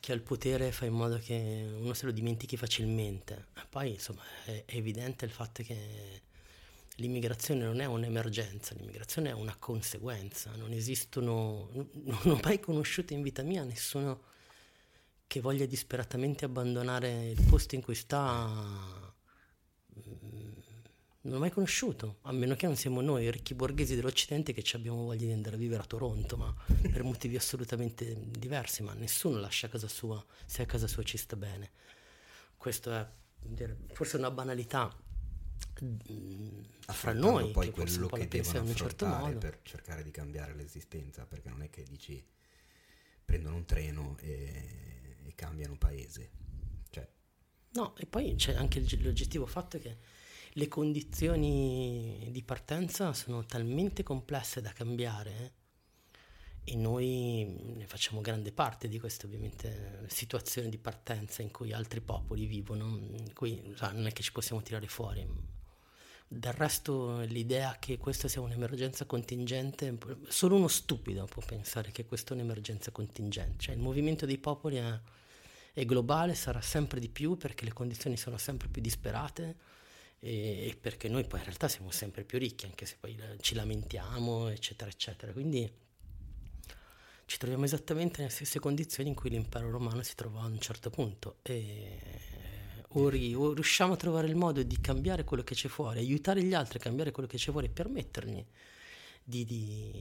chi 0.00 0.12
ha 0.12 0.14
il 0.14 0.20
potere 0.20 0.70
fa 0.70 0.84
in 0.84 0.92
modo 0.92 1.16
che 1.18 1.66
uno 1.78 1.94
se 1.94 2.04
lo 2.04 2.12
dimentichi 2.12 2.58
facilmente. 2.58 3.46
Poi 3.70 3.92
insomma 3.92 4.22
è, 4.44 4.64
è 4.66 4.76
evidente 4.76 5.24
il 5.24 5.30
fatto 5.30 5.62
che 5.62 6.22
l'immigrazione 6.96 7.64
non 7.64 7.80
è 7.80 7.86
un'emergenza, 7.86 8.74
l'immigrazione 8.74 9.30
è 9.30 9.32
una 9.32 9.56
conseguenza. 9.56 10.54
Non 10.56 10.72
esistono, 10.72 11.68
non 11.92 12.20
ho 12.24 12.40
mai 12.42 12.60
conosciuto 12.60 13.12
in 13.12 13.22
vita 13.22 13.42
mia 13.42 13.64
nessuno 13.64 14.30
che 15.26 15.40
voglia 15.40 15.64
disperatamente 15.64 16.44
abbandonare 16.44 17.30
il 17.30 17.42
posto 17.48 17.74
in 17.74 17.82
cui 17.82 17.94
sta. 17.94 18.46
Mm, 19.98 20.50
non 21.22 21.34
ho 21.34 21.38
mai 21.38 21.50
conosciuto, 21.50 22.18
a 22.22 22.32
meno 22.32 22.56
che 22.56 22.66
non 22.66 22.76
siamo 22.76 23.00
noi, 23.00 23.30
ricchi 23.30 23.54
borghesi 23.54 23.94
dell'Occidente, 23.94 24.52
che 24.52 24.64
abbiamo 24.76 25.04
voglia 25.04 25.26
di 25.26 25.32
andare 25.32 25.54
a 25.54 25.58
vivere 25.58 25.82
a 25.82 25.86
Toronto, 25.86 26.36
ma 26.36 26.54
per 26.66 27.02
motivi 27.04 27.36
assolutamente 27.36 28.14
diversi, 28.28 28.82
ma 28.82 28.92
nessuno 28.92 29.38
lascia 29.38 29.68
casa 29.68 29.88
sua 29.88 30.22
se 30.44 30.62
a 30.62 30.66
casa 30.66 30.88
sua 30.88 31.02
ci 31.04 31.16
sta 31.16 31.36
bene. 31.36 31.70
Questo 32.56 32.92
è 32.92 33.08
forse 33.92 34.16
una 34.16 34.30
banalità, 34.30 34.94
Mm, 35.84 36.60
fra 36.86 37.12
noi 37.12 37.50
poi 37.50 37.72
quello 37.72 38.06
che 38.06 38.28
devono 38.28 38.58
in 38.58 38.68
un 38.68 38.74
certo 38.74 39.04
modo 39.04 39.36
per 39.38 39.58
cercare 39.62 40.04
di 40.04 40.12
cambiare 40.12 40.54
l'esistenza 40.54 41.26
perché 41.26 41.48
non 41.48 41.60
è 41.62 41.70
che 41.70 41.82
dici 41.82 42.24
prendono 43.24 43.56
un 43.56 43.64
treno 43.64 44.16
e, 44.20 45.16
e 45.24 45.34
cambiano 45.34 45.76
paese 45.76 46.30
cioè. 46.90 47.08
no 47.70 47.96
e 47.96 48.06
poi 48.06 48.36
c'è 48.36 48.54
anche 48.54 48.84
l'oggettivo 49.00 49.44
fatto 49.44 49.80
che 49.80 49.98
le 50.52 50.68
condizioni 50.68 52.28
di 52.30 52.42
partenza 52.44 53.12
sono 53.12 53.44
talmente 53.44 54.04
complesse 54.04 54.60
da 54.60 54.70
cambiare 54.70 55.36
eh? 55.36 55.52
e 56.64 56.76
noi 56.76 57.74
ne 57.76 57.86
facciamo 57.86 58.20
grande 58.20 58.52
parte 58.52 58.86
di 58.86 59.00
questa 59.00 59.26
ovviamente 59.26 60.04
situazione 60.06 60.68
di 60.68 60.78
partenza 60.78 61.42
in 61.42 61.50
cui 61.50 61.72
altri 61.72 62.00
popoli 62.00 62.46
vivono, 62.46 62.86
in 62.86 63.32
cui 63.34 63.72
cioè, 63.74 63.92
non 63.92 64.06
è 64.06 64.12
che 64.12 64.22
ci 64.22 64.30
possiamo 64.30 64.62
tirare 64.62 64.86
fuori. 64.86 65.26
Del 66.34 66.54
resto 66.54 67.20
l'idea 67.20 67.76
che 67.78 67.98
questa 67.98 68.26
sia 68.26 68.40
un'emergenza 68.40 69.04
contingente, 69.04 69.98
solo 70.28 70.56
uno 70.56 70.66
stupido 70.66 71.26
può 71.26 71.42
pensare 71.44 71.92
che 71.92 72.06
questa 72.06 72.32
è 72.32 72.36
un'emergenza 72.38 72.90
contingente, 72.90 73.58
cioè 73.58 73.74
il 73.74 73.80
movimento 73.82 74.24
dei 74.24 74.38
popoli 74.38 74.76
è, 74.76 74.98
è 75.74 75.84
globale, 75.84 76.34
sarà 76.34 76.62
sempre 76.62 77.00
di 77.00 77.10
più 77.10 77.36
perché 77.36 77.66
le 77.66 77.74
condizioni 77.74 78.16
sono 78.16 78.38
sempre 78.38 78.68
più 78.68 78.80
disperate 78.80 79.56
e 80.20 80.74
perché 80.80 81.10
noi 81.10 81.26
poi 81.26 81.40
in 81.40 81.44
realtà 81.44 81.68
siamo 81.68 81.90
sempre 81.90 82.24
più 82.24 82.38
ricchi, 82.38 82.64
anche 82.64 82.86
se 82.86 82.96
poi 82.98 83.14
ci 83.42 83.54
lamentiamo, 83.54 84.48
eccetera, 84.48 84.90
eccetera. 84.90 85.32
Quindi 85.32 85.70
ci 87.26 87.36
troviamo 87.36 87.64
esattamente 87.64 88.22
nelle 88.22 88.32
stesse 88.32 88.58
condizioni 88.58 89.10
in 89.10 89.14
cui 89.14 89.28
l'impero 89.28 89.70
romano 89.70 90.02
si 90.02 90.14
trovò 90.14 90.40
a 90.40 90.46
un 90.46 90.58
certo 90.58 90.88
punto. 90.88 91.40
E 91.42 92.31
o, 92.92 93.08
ri, 93.08 93.34
o 93.34 93.52
riusciamo 93.52 93.94
a 93.94 93.96
trovare 93.96 94.26
il 94.26 94.36
modo 94.36 94.62
di 94.62 94.80
cambiare 94.80 95.24
quello 95.24 95.42
che 95.42 95.54
c'è 95.54 95.68
fuori, 95.68 95.98
aiutare 95.98 96.42
gli 96.42 96.54
altri 96.54 96.78
a 96.78 96.80
cambiare 96.80 97.10
quello 97.10 97.28
che 97.28 97.36
c'è 97.36 97.50
fuori 97.50 97.66
e 97.66 97.70
permettergli 97.70 98.44
di, 99.24 99.44
di, 99.44 99.92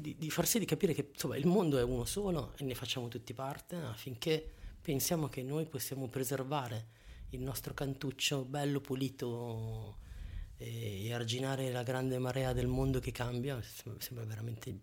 di, 0.00 0.16
di, 0.18 0.30
far 0.30 0.46
sì 0.46 0.58
di 0.58 0.64
capire 0.64 0.94
che 0.94 1.10
insomma, 1.12 1.36
il 1.36 1.46
mondo 1.46 1.78
è 1.78 1.82
uno 1.82 2.04
solo 2.04 2.54
e 2.56 2.64
ne 2.64 2.74
facciamo 2.74 3.08
tutti 3.08 3.32
parte 3.34 3.76
affinché 3.76 4.52
pensiamo 4.80 5.28
che 5.28 5.42
noi 5.42 5.66
possiamo 5.66 6.08
preservare 6.08 7.00
il 7.30 7.40
nostro 7.40 7.72
cantuccio 7.72 8.44
bello 8.44 8.80
pulito 8.80 9.98
e, 10.56 11.06
e 11.06 11.12
arginare 11.12 11.70
la 11.70 11.82
grande 11.82 12.18
marea 12.18 12.52
del 12.52 12.66
mondo 12.66 12.98
che 12.98 13.12
cambia 13.12 13.60
sembra 13.98 14.24
veramente 14.24 14.76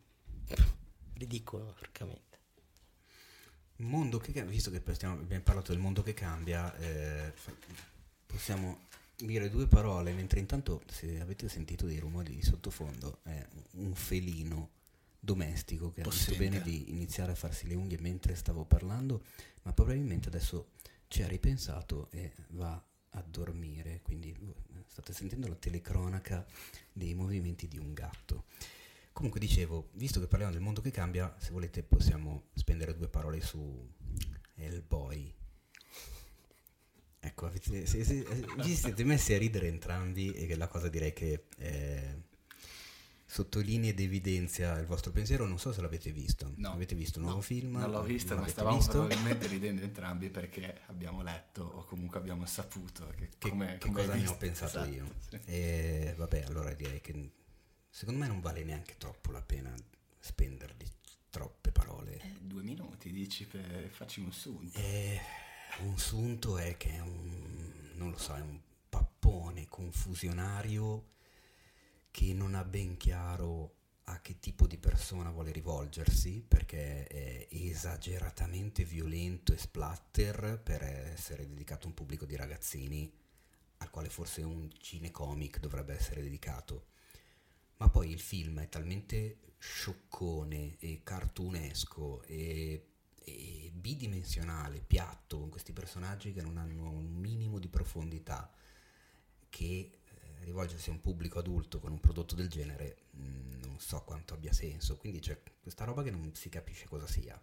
ridicolo, 1.16 1.74
francamente. 1.76 2.29
Mondo 3.80 4.18
che 4.18 4.34
cambia, 4.34 4.52
visto 4.52 4.72
che 4.72 4.82
stiamo, 4.94 5.16
abbiamo 5.16 5.44
parlato 5.44 5.72
del 5.72 5.80
mondo 5.82 6.02
che 6.02 6.14
cambia, 6.14 6.76
eh, 6.78 7.32
possiamo 8.26 8.88
dire 9.16 9.50
due 9.50 9.68
parole, 9.68 10.12
mentre 10.14 10.40
intanto 10.40 10.84
se 10.88 11.20
avete 11.20 11.48
sentito 11.48 11.86
dei 11.86 12.00
rumori 12.00 12.36
di 12.36 12.44
sottofondo 12.44 13.20
è 13.24 13.46
un 13.76 13.94
felino 13.94 14.72
domestico 15.20 15.92
che 15.92 16.02
Possente. 16.02 16.32
ha 16.32 16.38
visto 16.40 16.60
bene 16.60 16.62
di 16.62 16.90
iniziare 16.92 17.32
a 17.34 17.36
farsi 17.36 17.68
le 17.68 17.76
unghie 17.76 18.00
mentre 18.00 18.36
stavo 18.36 18.66
parlando, 18.66 19.24
ma 19.64 19.74
probabilmente 19.74 20.28
adesso 20.28 20.72
ci 21.08 21.24
ha 21.24 21.28
ripensato 21.28 22.10
e 22.12 22.34
va 22.50 22.82
a 23.12 23.22
dormire, 23.22 24.02
quindi 24.02 24.36
uh, 24.40 24.54
state 24.88 25.14
sentendo 25.14 25.48
la 25.48 25.56
telecronaca 25.56 26.46
dei 26.92 27.14
movimenti 27.14 27.68
di 27.68 27.78
un 27.78 27.94
gatto. 27.94 28.46
Comunque 29.20 29.42
dicevo, 29.42 29.90
visto 29.96 30.22
che 30.22 30.28
parliamo 30.28 30.54
del 30.54 30.62
mondo 30.62 30.80
che 30.80 30.92
cambia, 30.92 31.36
se 31.40 31.52
volete 31.52 31.84
possiamo 31.84 32.44
spendere 32.54 32.96
due 32.96 33.10
parole 33.10 33.42
su 33.42 33.86
Hellboy. 34.56 35.36
Ecco, 37.20 37.46
avete, 37.46 37.86
se, 37.86 38.06
se, 38.06 38.26
vi 38.64 38.74
siete 38.74 39.04
messi 39.04 39.34
a 39.34 39.38
ridere 39.38 39.68
entrambi 39.68 40.32
e 40.32 40.56
la 40.56 40.70
cosa 40.70 40.88
direi 40.88 41.12
che 41.12 41.48
eh, 41.58 42.22
sottolinea 43.26 43.90
ed 43.90 44.00
evidenzia 44.00 44.80
il 44.80 44.86
vostro 44.86 45.12
pensiero. 45.12 45.46
Non 45.46 45.60
so 45.60 45.74
se 45.74 45.82
l'avete 45.82 46.14
visto. 46.14 46.54
No. 46.56 46.72
Avete 46.72 46.96
visto 46.96 47.20
un 47.20 47.26
nuovo 47.26 47.40
no, 47.40 47.44
film? 47.44 47.76
Non 47.76 47.92
l'ho 47.92 48.04
visto, 48.04 48.38
ma 48.38 48.48
stavamo 48.48 48.78
visto? 48.78 48.92
probabilmente 48.92 49.48
ridendo 49.48 49.82
entrambi 49.82 50.30
perché 50.30 50.80
abbiamo 50.86 51.24
letto 51.24 51.64
o 51.64 51.84
comunque 51.84 52.20
abbiamo 52.20 52.46
saputo 52.46 53.12
che, 53.18 53.28
che, 53.38 53.50
come, 53.50 53.80
che 53.80 53.88
come 53.90 54.06
cosa 54.06 54.16
ne 54.16 54.28
ho 54.30 54.38
pensato 54.38 54.80
esatto, 54.80 54.94
io. 54.94 55.06
Sì. 55.28 55.40
E 55.44 56.14
vabbè, 56.16 56.44
allora 56.48 56.74
direi 56.74 57.02
che 57.02 57.32
secondo 57.90 58.20
me 58.20 58.28
non 58.28 58.40
vale 58.40 58.64
neanche 58.64 58.98
troppo 58.98 59.32
la 59.32 59.42
pena 59.42 59.74
spenderli 60.20 60.86
troppe 61.30 61.72
parole. 61.72 62.20
Eh, 62.22 62.36
due 62.42 62.64
minuti, 62.64 63.12
dici, 63.12 63.46
per 63.46 63.90
farci 63.90 64.20
un 64.20 64.32
sunto. 64.32 64.78
Eh, 64.80 65.20
un 65.80 65.98
sunto 65.98 66.58
è 66.58 66.76
che 66.78 66.92
è 66.92 67.00
un, 67.00 67.92
non 67.96 68.12
lo 68.12 68.18
so, 68.18 68.36
è 68.36 68.42
un 68.42 68.60
pappone 68.90 69.68
confusionario 69.68 71.08
che 72.12 72.34
non 72.34 72.56
ha 72.56 72.64
ben 72.64 72.98
chiaro 72.98 73.76
a 74.06 74.22
che 74.22 74.40
tipo 74.40 74.66
di 74.66 74.78
persona 74.78 75.30
vuole 75.30 75.52
rivolgersi 75.52 76.44
perché 76.46 77.06
è 77.06 77.48
esageratamente 77.52 78.84
violento 78.84 79.54
e 79.54 79.58
splatter 79.58 80.60
per 80.64 80.82
essere 80.82 81.48
dedicato 81.48 81.86
a 81.86 81.90
un 81.90 81.94
pubblico 81.94 82.26
di 82.26 82.36
ragazzini 82.36 83.12
al 83.78 83.90
quale 83.92 84.10
forse 84.10 84.42
un 84.42 84.68
cinecomic 84.80 85.60
dovrebbe 85.60 85.94
essere 85.94 86.24
dedicato 86.24 86.88
ma 87.80 87.90
poi 87.90 88.12
il 88.12 88.20
film 88.20 88.60
è 88.60 88.70
talmente 88.70 89.40
scioccone 89.58 90.78
e 90.80 91.02
cartunesco 91.04 92.24
e, 92.24 92.88
e 93.24 93.72
bidimensionale, 93.74 94.82
piatto, 94.86 95.40
con 95.40 95.50
questi 95.50 95.72
personaggi 95.72 96.34
che 96.34 96.42
non 96.42 96.58
hanno 96.58 96.90
un 96.90 97.14
minimo 97.14 97.58
di 97.58 97.70
profondità, 97.70 98.52
che 99.50 99.66
eh, 99.66 100.44
rivolgersi 100.44 100.90
a 100.90 100.94
un 100.94 101.02
pubblico 101.02 101.40
adulto 101.40 101.80
con 101.80 101.92
un 101.92 102.00
prodotto 102.00 102.36
del 102.36 102.50
genere 102.50 103.04
mh, 103.12 103.24
mm, 103.24 103.62
non 103.62 103.80
so 103.80 104.02
quanto 104.04 104.34
abbia 104.34 104.54
senso. 104.54 104.98
Quindi 104.98 105.20
c'è 105.20 105.42
questa 105.62 105.86
roba 105.86 106.04
che 106.04 106.12
non 106.12 106.34
si 106.36 106.50
capisce 106.50 106.88
cosa 106.88 107.08
sia. 107.08 107.42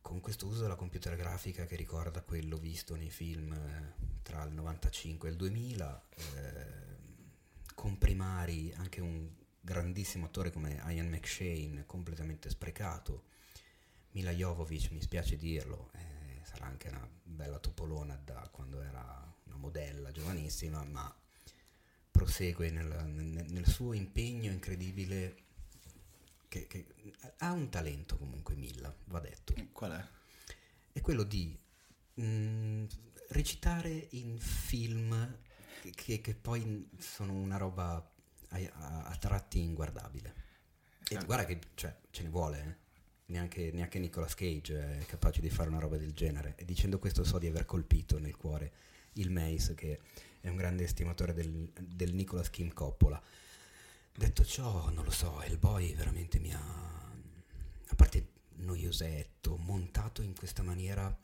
Con 0.00 0.20
questo 0.20 0.46
uso 0.46 0.62
della 0.62 0.76
computer 0.76 1.14
grafica 1.16 1.66
che 1.66 1.76
ricorda 1.76 2.22
quello 2.22 2.56
visto 2.56 2.96
nei 2.96 3.10
film 3.10 3.52
eh, 3.52 3.94
tra 4.22 4.42
il 4.44 4.52
95 4.54 5.28
e 5.28 5.30
il 5.32 5.36
2000, 5.36 6.08
eh, 6.16 6.87
con 7.78 7.96
primari 7.96 8.72
anche 8.74 9.00
un 9.00 9.30
grandissimo 9.60 10.26
attore 10.26 10.50
come 10.50 10.82
Ian 10.88 11.10
McShane 11.10 11.86
completamente 11.86 12.50
sprecato, 12.50 13.26
Mila 14.10 14.32
Jovovic 14.32 14.90
mi 14.90 15.00
spiace 15.00 15.36
dirlo, 15.36 15.92
eh, 15.94 16.40
sarà 16.42 16.66
anche 16.66 16.88
una 16.88 17.08
bella 17.22 17.60
topolona 17.60 18.16
da 18.16 18.48
quando 18.50 18.80
era 18.80 19.32
una 19.44 19.54
modella 19.54 20.10
giovanissima, 20.10 20.82
ma 20.82 21.16
prosegue 22.10 22.68
nel, 22.70 22.88
nel, 23.06 23.46
nel 23.48 23.66
suo 23.68 23.92
impegno 23.92 24.50
incredibile 24.50 25.44
che, 26.48 26.66
che, 26.66 26.86
ha 27.36 27.52
un 27.52 27.68
talento 27.68 28.18
comunque 28.18 28.56
Milla, 28.56 28.92
va 29.04 29.20
detto. 29.20 29.54
Qual 29.70 29.92
è? 29.92 30.08
È 30.90 31.00
quello 31.00 31.22
di 31.22 31.56
mh, 32.14 32.22
mm, 32.24 32.84
recitare 33.28 34.08
in 34.10 34.36
film 34.40 35.46
che, 35.94 36.20
che 36.20 36.34
poi 36.34 36.88
sono 36.98 37.32
una 37.32 37.56
roba 37.56 37.94
a, 38.48 38.56
a, 38.56 39.02
a 39.04 39.16
tratti 39.16 39.60
inguardabile. 39.60 40.34
E 41.08 41.14
eh. 41.14 41.24
guarda 41.24 41.44
che 41.44 41.58
cioè, 41.74 41.96
ce 42.10 42.22
ne 42.22 42.28
vuole, 42.28 42.64
eh? 42.64 42.86
neanche, 43.26 43.70
neanche 43.72 43.98
Nicolas 43.98 44.34
Cage 44.34 45.00
è 45.00 45.06
capace 45.06 45.40
di 45.40 45.50
fare 45.50 45.68
una 45.68 45.78
roba 45.78 45.96
del 45.96 46.12
genere. 46.12 46.54
E 46.56 46.64
dicendo 46.64 46.98
questo 46.98 47.24
so 47.24 47.38
di 47.38 47.46
aver 47.46 47.64
colpito 47.64 48.18
nel 48.18 48.36
cuore 48.36 48.72
il 49.14 49.30
Mace, 49.30 49.74
che 49.74 50.00
è 50.40 50.48
un 50.48 50.56
grande 50.56 50.84
estimatore 50.84 51.32
del, 51.32 51.72
del 51.74 52.14
Nicolas 52.14 52.50
Kim 52.50 52.72
Coppola. 52.72 53.20
Detto 54.14 54.44
ciò, 54.44 54.90
non 54.90 55.04
lo 55.04 55.10
so, 55.10 55.42
il 55.46 55.58
boy 55.58 55.94
veramente 55.94 56.38
mi 56.38 56.52
ha... 56.52 56.86
A 57.90 57.94
parte 57.94 58.32
noiosetto, 58.56 59.56
montato 59.56 60.22
in 60.22 60.34
questa 60.34 60.62
maniera, 60.62 61.16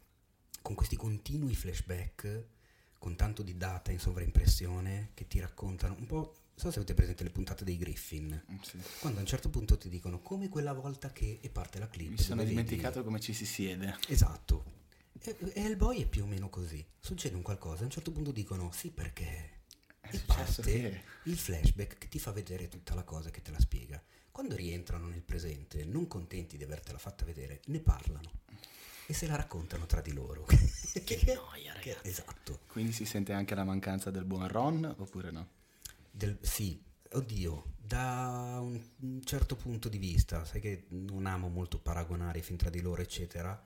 con 0.63 0.75
questi 0.75 0.97
continui 0.97 1.55
flashback 1.55 2.47
con 3.05 3.17
tanto 3.17 3.43
di 3.43 3.59
data 3.59 3.93
in 3.93 3.99
sovraimpressione 3.99 5.11
che 5.13 5.27
ti 5.27 5.39
raccontano 5.39 5.95
un 5.99 6.07
po'. 6.07 6.17
Non 6.17 6.55
so 6.55 6.71
se 6.71 6.79
avete 6.79 6.95
presente 6.95 7.23
le 7.23 7.29
puntate 7.29 7.63
dei 7.63 7.77
Griffin. 7.77 8.43
Mm, 8.51 8.57
sì. 8.63 8.79
Quando 8.99 9.19
a 9.19 9.21
un 9.21 9.29
certo 9.29 9.51
punto 9.51 9.77
ti 9.77 9.91
dicono 9.91 10.21
come 10.21 10.49
quella 10.49 10.73
volta 10.73 11.13
che. 11.13 11.39
e 11.43 11.51
parte 11.51 11.79
la 11.79 11.87
clip. 11.87 12.13
Mi 12.13 12.19
sono 12.19 12.43
dimenticato 12.43 12.95
vedi... 12.95 13.05
come 13.05 13.21
ci 13.21 13.35
si 13.35 13.45
siede. 13.45 13.99
Esatto. 14.09 14.65
E, 15.21 15.37
e 15.53 15.67
il 15.67 15.77
boy 15.77 16.01
è 16.01 16.07
più 16.07 16.23
o 16.23 16.27
meno 16.27 16.49
così. 16.49 16.83
Succede 16.99 17.37
un 17.37 17.43
qualcosa, 17.43 17.83
a 17.83 17.85
un 17.85 17.91
certo 17.91 18.11
punto 18.11 18.33
dicono 18.33 18.73
sì 18.73 18.91
perché. 18.91 19.65
È 20.01 20.15
e 20.15 20.19
parte 20.21 20.63
che... 20.63 21.03
il 21.25 21.37
flashback 21.37 21.99
che 21.99 22.09
ti 22.09 22.19
fa 22.19 22.33
vedere 22.33 22.69
tutta 22.69 22.95
la 22.95 23.05
cosa 23.05 23.29
che 23.29 23.43
te 23.43 23.51
la 23.51 23.61
spiega. 23.61 24.03
Quando 24.31 24.57
rientrano 24.57 25.09
nel 25.09 25.23
presente, 25.23 25.85
non 25.85 26.07
contenti 26.07 26.57
di 26.57 26.65
avertela 26.65 26.97
fatta 26.97 27.27
vedere, 27.27 27.61
ne 27.67 27.81
parlano 27.81 28.31
e 29.07 29.13
se 29.13 29.27
la 29.27 29.37
raccontano 29.37 29.87
tra 29.87 30.01
di 30.01 30.13
loro. 30.13 30.45
che 30.45 31.21
noia, 31.35 31.73
ragazzi. 31.75 32.09
Esatto. 32.09 32.61
Quindi 32.67 32.93
si 32.93 33.05
sente 33.05 33.33
anche 33.33 33.55
la 33.55 33.65
mancanza 33.65 34.11
del 34.11 34.25
buon 34.25 34.49
Ron 34.49 34.95
oppure 34.99 35.31
no? 35.31 35.49
Del, 36.11 36.39
sì, 36.41 36.81
oddio, 37.13 37.73
da 37.77 38.59
un, 38.61 39.21
certo 39.25 39.57
punto 39.57 39.89
di 39.89 39.99
vista, 39.99 40.45
sai 40.45 40.61
che 40.61 40.87
non 40.91 41.27
amo 41.27 41.49
molto 41.49 41.79
paragonare 41.79 42.39
i 42.39 42.43
film 42.43 42.59
tra 42.59 42.71
di 42.71 42.81
loro, 42.81 43.03
eccetera. 43.03 43.61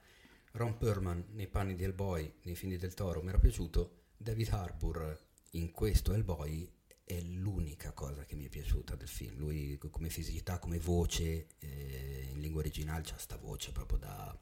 Ron 0.52 0.77
Perlman 0.77 1.27
nei 1.32 1.47
panni 1.47 1.74
di 1.74 1.85
Hellboy, 1.85 2.35
nei 2.43 2.56
film 2.56 2.77
del 2.77 2.94
Toro, 2.94 3.23
mi 3.23 3.28
era 3.28 3.39
piaciuto. 3.39 4.06
David 4.16 4.48
Harbour 4.48 5.16
in 5.52 5.70
questo 5.70 6.12
Hellboy 6.12 6.69
è 7.05 7.20
l'unica 7.20 7.93
cosa 7.93 8.24
che 8.24 8.35
mi 8.35 8.47
è 8.47 8.48
piaciuta 8.48 8.97
del 8.97 9.09
film. 9.09 9.39
Lui 9.39 9.78
come 9.90 10.10
fisicità, 10.10 10.59
come 10.59 10.78
voce, 10.78 11.47
eh, 11.59 12.28
in 12.32 12.40
lingua 12.40 12.60
originale 12.60 13.02
c'ha 13.05 13.16
sta 13.16 13.36
voce 13.36 13.73
proprio 13.73 13.98
da 13.98 14.39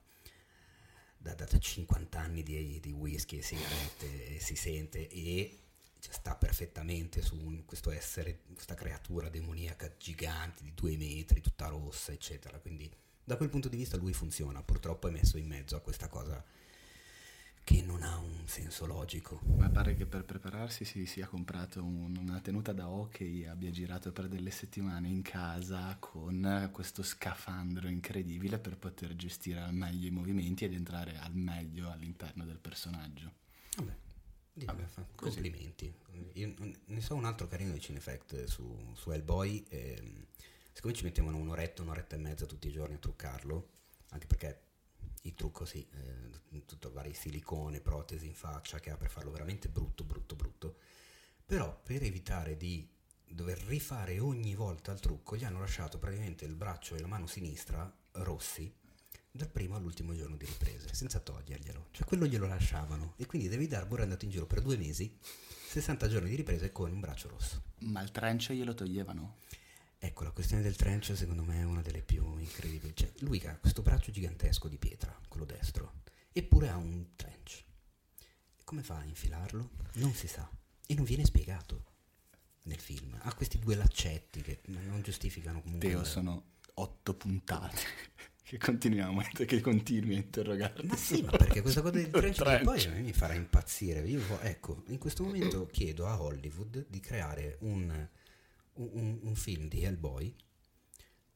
da, 1.35 1.45
da 1.45 1.59
50 1.59 2.19
anni 2.19 2.43
di, 2.43 2.79
di, 2.81 2.91
whisky 2.93 3.39
e 3.39 3.43
sigarette 3.43 4.39
si 4.39 4.55
sente 4.55 5.09
e 5.09 5.61
sta 5.99 6.37
perfettamente 6.37 7.23
su 7.23 7.37
un, 7.37 7.65
questo 7.65 7.91
essere, 7.91 8.43
questa 8.53 8.75
creatura 8.75 9.29
demoniaca 9.29 9.93
gigante 9.99 10.63
di 10.63 10.73
due 10.75 10.97
metri, 10.97 11.41
tutta 11.41 11.67
rossa, 11.67 12.13
eccetera. 12.13 12.59
Quindi 12.59 12.91
da 13.25 13.37
quel 13.37 13.49
punto 13.49 13.69
di 13.69 13.77
vista 13.77 13.97
lui 13.97 14.13
funziona, 14.13 14.63
purtroppo 14.63 15.09
è 15.09 15.11
messo 15.11 15.37
in 15.37 15.47
mezzo 15.47 15.75
a 15.75 15.81
questa 15.81 16.09
cosa 16.09 16.43
che 17.67 17.83
non 17.83 18.05
ha 18.05 18.17
un 18.19 18.47
senso 18.47 18.87
logico. 18.87 19.41
Ma 19.57 19.69
pare 19.69 19.97
che 19.97 20.07
per 20.07 20.25
prepararsi 20.25 20.85
si 20.85 21.05
sia 21.05 21.27
comprato 21.27 21.83
un, 21.83 22.17
una 22.17 22.39
tenuta 22.39 22.73
da 22.73 22.89
hockey, 22.89 23.45
abbia 23.45 23.73
girato 23.73 24.13
per 24.13 24.29
delle 24.29 24.53
settimane 24.53 25.09
in 25.09 25.21
casa 25.21 25.97
con 25.99 26.71
questo 26.73 27.03
scafandro 27.03 27.89
incredibile 27.89 28.61
per 28.61 28.77
poter 28.77 29.17
gestire 29.17 29.63
al 29.63 29.75
meglio 29.75 30.07
i 30.07 30.13
movimenti 30.13 30.65
ed 30.65 30.75
entrare 30.75 31.19
al 31.19 31.35
meglio 31.35 31.91
all'interno 31.91 32.45
del 32.45 32.61
personaggio. 32.61 33.33
Vabbè, 33.79 33.97
Vabbè, 34.65 34.85
complimenti. 35.17 35.93
Io 36.35 36.55
ne 36.85 37.01
so 37.01 37.17
un 37.17 37.25
altro 37.25 37.49
carino 37.49 37.73
di 37.73 37.81
Cinefact 37.81 38.45
su, 38.45 38.93
su 38.95 39.11
Hellboy. 39.11 39.65
ehm, 39.71 40.25
siccome 40.73 40.95
ci 40.95 41.03
mettevano 41.03 41.37
un'oretta, 41.39 41.83
un'oretta 41.83 42.15
e 42.15 42.19
mezza 42.21 42.47
tutti 42.47 42.69
i 42.69 42.73
giorni 42.73 42.95
a 42.95 42.99
truccarlo, 42.99 43.71
anche 44.11 44.27
perché 44.27 44.66
il 45.27 45.35
trucco 45.35 45.65
sì, 45.65 45.87
eh, 45.91 46.65
tutto 46.65 46.93
vari 46.93 47.13
silicone, 47.15 47.81
protesi 47.81 48.27
in 48.27 48.35
faccia 48.35 48.81
che 48.81 48.91
ha 48.91 48.97
per 48.97 49.11
farlo 49.11 49.31
veramente 49.31 49.69
brutto, 49.69 50.05
brutto, 50.05 50.35
brutto. 50.37 50.77
Però 51.45 51.81
per 51.83 52.03
evitare 52.03 52.57
di 52.57 52.89
dover 53.29 53.59
rifare 53.65 54.19
ogni 54.19 54.55
volta 54.55 54.93
il 54.93 55.01
trucco, 55.01 55.37
gli 55.37 55.45
hanno 55.45 55.61
lasciato 55.61 55.99
praticamente 55.99 56.45
il 56.45 56.55
braccio 56.55 56.95
e 56.95 57.01
la 57.01 57.07
mano 57.07 57.27
sinistra 57.27 57.93
rossi 58.13 58.73
dal 59.31 59.51
primo 59.51 59.77
all'ultimo 59.77 60.15
giorno 60.15 60.37
di 60.37 60.47
riprese, 60.47 60.95
senza 60.95 61.21
toglierglielo. 61.21 61.89
Cioè 61.91 62.07
quello 62.07 62.27
glielo 62.27 62.47
lasciavano. 62.47 63.15
E 63.17 63.27
quindi 63.27 63.49
David 63.49 63.75
Harbour 63.75 64.01
è 64.01 64.03
andato 64.05 64.25
in 64.25 64.31
giro 64.31 64.47
per 64.47 64.63
due 64.63 64.77
mesi, 64.77 65.19
60 65.21 66.09
giorni 66.09 66.31
di 66.31 66.37
riprese 66.37 66.73
con 66.73 66.91
un 66.91 67.01
braccio 67.01 67.29
rosso. 67.29 67.63
Ma 67.81 68.01
il 68.01 68.11
trench 68.11 68.53
glielo 68.53 68.75
toglievano? 68.75 69.37
Ecco, 69.99 70.25
la 70.25 70.31
questione 70.31 70.63
del 70.63 70.77
trench 70.77 71.17
secondo 71.17 71.45
me 71.45 71.61
è 71.61 71.65
una 71.65 71.83
delle 71.83 72.03
più 72.03 72.37
incredibili. 72.39 72.95
Cioè, 72.95 73.13
lui 73.21 73.41
ha 73.47 73.57
questo 73.57 73.83
braccio 73.83 74.11
gigantesco 74.11 74.69
di 74.69 74.79
pietra, 74.79 75.19
quello 75.29 75.45
destro, 75.45 76.03
eppure 76.33 76.69
ha 76.69 76.77
un 76.77 77.15
trench. 77.17 77.65
Come 78.65 78.83
fa 78.83 78.99
a 78.99 79.05
infilarlo? 79.05 79.71
Non 79.95 80.13
si 80.13 80.27
sa. 80.27 80.49
E 80.87 80.95
non 80.95 81.05
viene 81.05 81.25
spiegato 81.25 81.85
nel 82.65 82.79
film. 82.79 83.19
Ha 83.23 83.35
questi 83.35 83.59
due 83.59 83.75
laccetti 83.75 84.43
che 84.43 84.61
non 84.67 85.01
giustificano 85.03 85.63
comunque... 85.63 85.89
Teo, 85.89 86.05
sono 86.05 86.55
otto 86.75 87.15
puntate 87.15 87.81
che 88.43 88.59
continuiamo, 88.59 89.23
che 89.33 89.61
continui 89.61 90.15
a 90.15 90.19
interrogarti. 90.19 90.87
Ma 90.87 90.97
sì, 90.97 91.23
ma 91.23 91.31
perché 91.33 91.63
questa 91.63 91.81
cosa 91.81 91.95
del 91.95 92.11
trench, 92.11 92.37
trench. 92.37 92.63
poi 92.63 93.03
mi 93.03 93.13
farà 93.13 93.35
impazzire. 93.35 94.01
Io, 94.01 94.41
ecco, 94.41 94.85
in 94.89 94.99
questo 94.99 95.25
momento 95.25 95.67
chiedo 95.67 96.07
a 96.07 96.21
Hollywood 96.21 96.87
di 96.89 97.01
creare 97.01 97.57
un, 97.61 98.09
un- 98.77 99.19
un- 99.23 99.35
film 99.35 99.69
di 99.69 99.83
Hellboy 99.83 100.35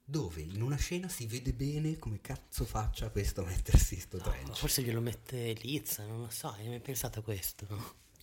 dove 0.04 0.40
in 0.40 0.60
una 0.60 0.76
scena 0.76 1.08
si 1.08 1.26
vede 1.26 1.52
bene 1.52 1.96
come 1.98 2.20
cazzo 2.20 2.64
faccia 2.64 3.10
questo 3.10 3.42
a 3.42 3.46
mettersi 3.46 3.98
sto 4.00 4.16
No, 4.16 4.24
trench. 4.24 4.56
forse 4.58 4.82
glielo 4.82 5.00
mette 5.00 5.52
Liz, 5.62 5.98
non 5.98 6.22
lo 6.22 6.30
so, 6.30 6.48
hai 6.48 6.66
mai 6.68 6.80
pensato 6.80 7.20
a 7.20 7.22
questo? 7.22 7.66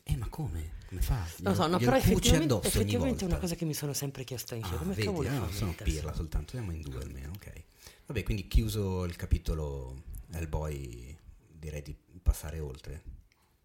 Eh, 0.04 0.16
ma 0.18 0.28
come? 0.30 0.74
Come 0.88 1.02
fa? 1.02 1.26
Non 1.40 1.54
lo 1.54 1.62
so, 1.62 1.68
no, 1.68 1.78
però 1.78 1.96
effettivamente, 1.96 2.68
effettivamente 2.68 3.24
è 3.24 3.28
una 3.28 3.38
cosa 3.40 3.56
che 3.56 3.66
mi 3.66 3.74
sono 3.74 3.94
sempre 3.94 4.24
chiesto 4.24 4.54
anch'io. 4.54 4.76
Ah, 4.76 4.80
come 4.80 4.94
vedi, 4.94 5.06
cavolo 5.08 5.28
eh, 5.28 5.32
fa 5.32 5.38
non 5.40 5.48
a 5.50 5.52
sono 5.54 5.74
pirla 5.82 6.14
soltanto, 6.14 6.52
siamo 6.52 6.72
in 6.72 6.82
due 6.82 7.02
almeno, 7.02 7.32
ok. 7.36 7.64
Vabbè, 8.08 8.24
quindi 8.24 8.48
chiuso 8.48 9.04
il 9.06 9.16
capitolo 9.16 10.04
Hellboy, 10.32 11.18
direi 11.50 11.82
di 11.82 11.96
passare 12.22 12.60
oltre. 12.60 13.02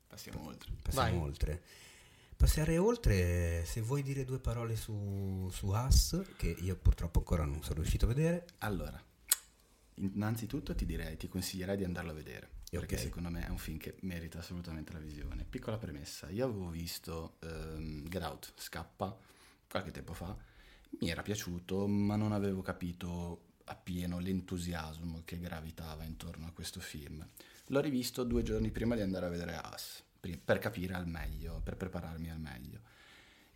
Passiamo 0.07 0.47
oltre. 0.47 0.71
Passiamo 0.83 1.11
Vai. 1.11 1.19
oltre. 1.19 1.63
Passare 2.43 2.77
oltre, 2.77 3.65
se 3.65 3.81
vuoi 3.83 4.03
dire 4.03 4.25
due 4.25 4.41
parole 4.41 4.75
su, 4.75 5.49
su 5.53 5.69
Us, 5.69 6.21
che 6.37 6.49
io 6.49 6.75
purtroppo 6.75 7.21
ancora 7.21 7.45
non 7.45 7.63
sono 7.63 7.77
riuscito 7.77 8.05
a 8.05 8.09
vedere. 8.09 8.47
Allora, 8.59 9.01
innanzitutto 9.95 10.75
ti 10.75 10.85
direi, 10.85 11.17
ti 11.17 11.29
consiglierei 11.29 11.77
di 11.77 11.85
andarlo 11.85 12.11
a 12.11 12.15
vedere, 12.15 12.51
perché 12.69 12.97
Ok. 12.97 13.01
secondo 13.01 13.31
me 13.31 13.47
è 13.47 13.49
un 13.49 13.59
film 13.59 13.79
che 13.79 13.95
merita 14.01 14.41
assolutamente 14.41 14.93
la 14.93 14.99
visione. 14.99 15.45
Piccola 15.49 15.79
premessa, 15.79 16.31
io 16.31 16.45
avevo 16.47 16.69
visto 16.69 17.37
ehm, 17.45 18.09
Get 18.09 18.23
Out, 18.23 18.55
Scappa, 18.57 19.17
qualche 19.71 19.93
tempo 19.93 20.13
fa, 20.13 20.37
mi 20.99 21.11
era 21.11 21.23
piaciuto, 21.23 21.87
ma 21.87 22.17
non 22.17 22.33
avevo 22.33 22.61
capito 22.61 23.51
appieno 23.67 24.19
l'entusiasmo 24.19 25.23
che 25.25 25.39
gravitava 25.39 26.03
intorno 26.03 26.49
a 26.49 26.51
questo 26.51 26.81
film. 26.81 27.25
L'ho 27.67 27.81
rivisto 27.81 28.25
due 28.25 28.43
giorni 28.43 28.73
prima 28.73 28.97
di 28.97 29.03
andare 29.03 29.27
a 29.27 29.29
vedere 29.29 29.61
pri- 29.61 30.03
per 30.45 30.59
capire 30.59 30.95
al 30.95 31.07
meglio, 31.09 31.61
per 31.63 31.77
prepararmi 31.77 32.31
al 32.31 32.39
meglio. 32.39 32.81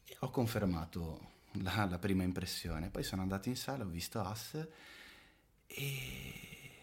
E 0.04 0.16
ho 0.20 0.30
confermato 0.30 1.34
la, 1.62 1.84
la 1.84 1.98
prima 1.98 2.24
impressione. 2.24 2.90
Poi 2.90 3.04
sono 3.04 3.22
andato 3.22 3.48
in 3.48 3.56
sala, 3.56 3.84
ho 3.84 3.88
visto 3.88 4.20
Us 4.20 4.66
e, 5.66 6.32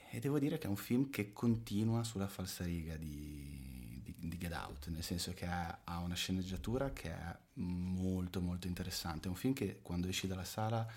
e 0.10 0.20
devo 0.20 0.40
dire 0.40 0.58
che 0.58 0.68
è 0.68 0.70
un 0.70 0.78
film 0.78 1.10
che 1.10 1.34
continua 1.34 2.04
sulla 2.04 2.28
falsariga 2.28 2.96
di, 2.96 4.02
di, 4.04 4.16
di 4.18 4.38
Get 4.38 4.54
Out, 4.54 4.88
nel 4.88 5.04
senso 5.04 5.34
che 5.34 5.46
ha, 5.46 5.80
ha 5.84 6.00
una 6.00 6.16
sceneggiatura 6.16 6.92
che 6.92 7.10
è 7.10 7.38
molto 7.56 8.40
molto 8.40 8.68
interessante. 8.68 9.28
È 9.28 9.30
un 9.30 9.36
film 9.36 9.54
che 9.54 9.80
quando 9.82 10.08
esci 10.08 10.28
dalla 10.28 10.46
sala 10.46 10.88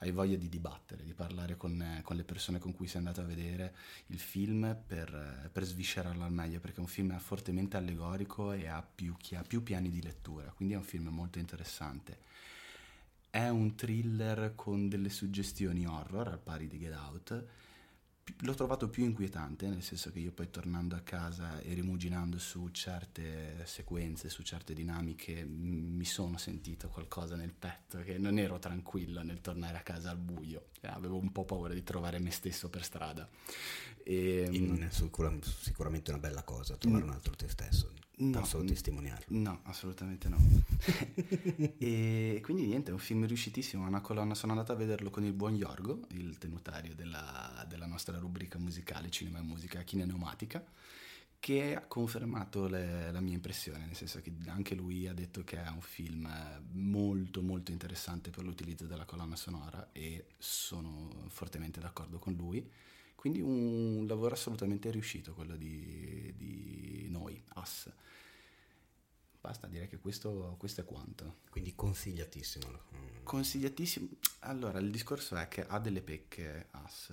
hai 0.00 0.10
voglia 0.10 0.36
di 0.36 0.48
dibattere, 0.48 1.04
di 1.04 1.14
parlare 1.14 1.56
con, 1.56 1.80
eh, 1.80 2.02
con 2.02 2.16
le 2.16 2.24
persone 2.24 2.58
con 2.58 2.74
cui 2.74 2.86
sei 2.86 2.98
andato 2.98 3.20
a 3.20 3.24
vedere 3.24 3.74
il 4.06 4.18
film 4.18 4.76
per, 4.86 5.14
eh, 5.44 5.48
per 5.48 5.64
sviscerarlo 5.64 6.24
al 6.24 6.32
meglio, 6.32 6.60
perché 6.60 6.78
è 6.78 6.80
un 6.80 6.86
film 6.86 7.18
fortemente 7.18 7.76
allegorico 7.76 8.52
e 8.52 8.66
ha 8.66 8.82
più, 8.82 9.16
ha 9.34 9.42
più 9.42 9.62
piani 9.62 9.90
di 9.90 10.02
lettura, 10.02 10.50
quindi 10.52 10.74
è 10.74 10.76
un 10.76 10.82
film 10.82 11.08
molto 11.08 11.38
interessante. 11.38 12.18
È 13.30 13.48
un 13.48 13.74
thriller 13.74 14.54
con 14.54 14.88
delle 14.88 15.08
suggestioni 15.08 15.86
horror 15.86 16.28
al 16.28 16.38
pari 16.38 16.68
di 16.68 16.78
Get 16.78 16.94
Out. 16.94 17.44
L'ho 18.40 18.54
trovato 18.54 18.88
più 18.88 19.04
inquietante, 19.04 19.68
nel 19.68 19.82
senso 19.82 20.10
che 20.10 20.18
io 20.18 20.32
poi 20.32 20.50
tornando 20.50 20.96
a 20.96 21.00
casa 21.00 21.60
e 21.60 21.74
rimuginando 21.74 22.38
su 22.38 22.68
certe 22.70 23.64
sequenze, 23.66 24.28
su 24.28 24.42
certe 24.42 24.74
dinamiche, 24.74 25.44
mi 25.44 26.04
sono 26.04 26.38
sentito 26.38 26.88
qualcosa 26.88 27.36
nel 27.36 27.52
petto, 27.52 28.00
che 28.02 28.18
non 28.18 28.38
ero 28.38 28.58
tranquillo 28.58 29.22
nel 29.22 29.40
tornare 29.40 29.78
a 29.78 29.82
casa 29.82 30.10
al 30.10 30.18
buio. 30.18 30.66
Eh, 30.80 30.88
Avevo 30.88 31.18
un 31.18 31.30
po' 31.30 31.44
paura 31.44 31.72
di 31.72 31.84
trovare 31.84 32.18
me 32.18 32.30
stesso 32.32 32.68
per 32.68 32.82
strada. 32.82 33.28
E, 34.02 34.48
E 34.50 34.78
è 34.82 34.90
sicura- 34.90 35.32
sicuramente 35.40 36.10
una 36.10 36.18
bella 36.20 36.42
cosa 36.42 36.76
trovare 36.76 37.04
un 37.04 37.10
altro 37.10 37.34
te 37.34 37.48
stesso. 37.48 37.92
No, 38.22 38.38
Posso 38.38 38.62
testimoniarlo. 38.62 39.24
No, 39.36 39.60
assolutamente 39.64 40.28
no. 40.28 40.38
e 41.78 42.40
quindi 42.42 42.66
niente, 42.66 42.90
è 42.90 42.92
un 42.92 43.00
film 43.00 43.26
riuscitissimo, 43.26 43.84
è 43.84 43.88
una 43.88 44.00
colonna, 44.00 44.34
sono 44.34 44.52
andato 44.52 44.70
a 44.70 44.76
vederlo 44.76 45.10
con 45.10 45.24
il 45.24 45.32
buon 45.32 45.56
Yorgo, 45.56 46.02
il 46.10 46.38
tenutario 46.38 46.94
della, 46.94 47.66
della 47.68 47.86
nostra 47.86 48.18
rubrica 48.18 48.58
musicale 48.58 49.10
Cinema 49.10 49.38
e 49.40 49.42
Musica 49.42 49.82
China 49.82 50.04
Pneumatica, 50.04 50.64
che 51.40 51.74
ha 51.74 51.84
confermato 51.86 52.68
le- 52.68 53.10
la 53.10 53.20
mia 53.20 53.34
impressione, 53.34 53.86
nel 53.86 53.96
senso 53.96 54.20
che 54.20 54.32
anche 54.46 54.76
lui 54.76 55.08
ha 55.08 55.14
detto 55.14 55.42
che 55.42 55.60
è 55.60 55.68
un 55.68 55.80
film 55.80 56.30
molto 56.74 57.42
molto 57.42 57.72
interessante 57.72 58.30
per 58.30 58.44
l'utilizzo 58.44 58.86
della 58.86 59.04
colonna 59.04 59.34
sonora 59.34 59.88
e 59.90 60.26
sono 60.38 61.24
fortemente 61.28 61.80
d'accordo 61.80 62.18
con 62.20 62.34
lui. 62.34 62.70
Quindi 63.16 63.40
un 63.40 64.04
lavoro 64.06 64.34
assolutamente 64.34 64.90
riuscito 64.90 65.32
quello 65.34 65.56
di, 65.56 66.32
di 66.36 67.06
noi, 67.08 67.40
Us. 67.56 67.88
Basta, 69.42 69.66
direi 69.66 69.88
che 69.88 69.98
questo, 69.98 70.54
questo 70.56 70.82
è 70.82 70.84
quanto. 70.84 71.38
Quindi 71.50 71.74
consigliatissimo. 71.74 72.66
Mm. 72.94 73.24
Consigliatissimo. 73.24 74.08
Allora, 74.40 74.78
il 74.78 74.90
discorso 74.90 75.34
è 75.36 75.48
che 75.48 75.66
ha 75.66 75.80
delle 75.80 76.00
pecche 76.00 76.68
Us. 76.84 77.12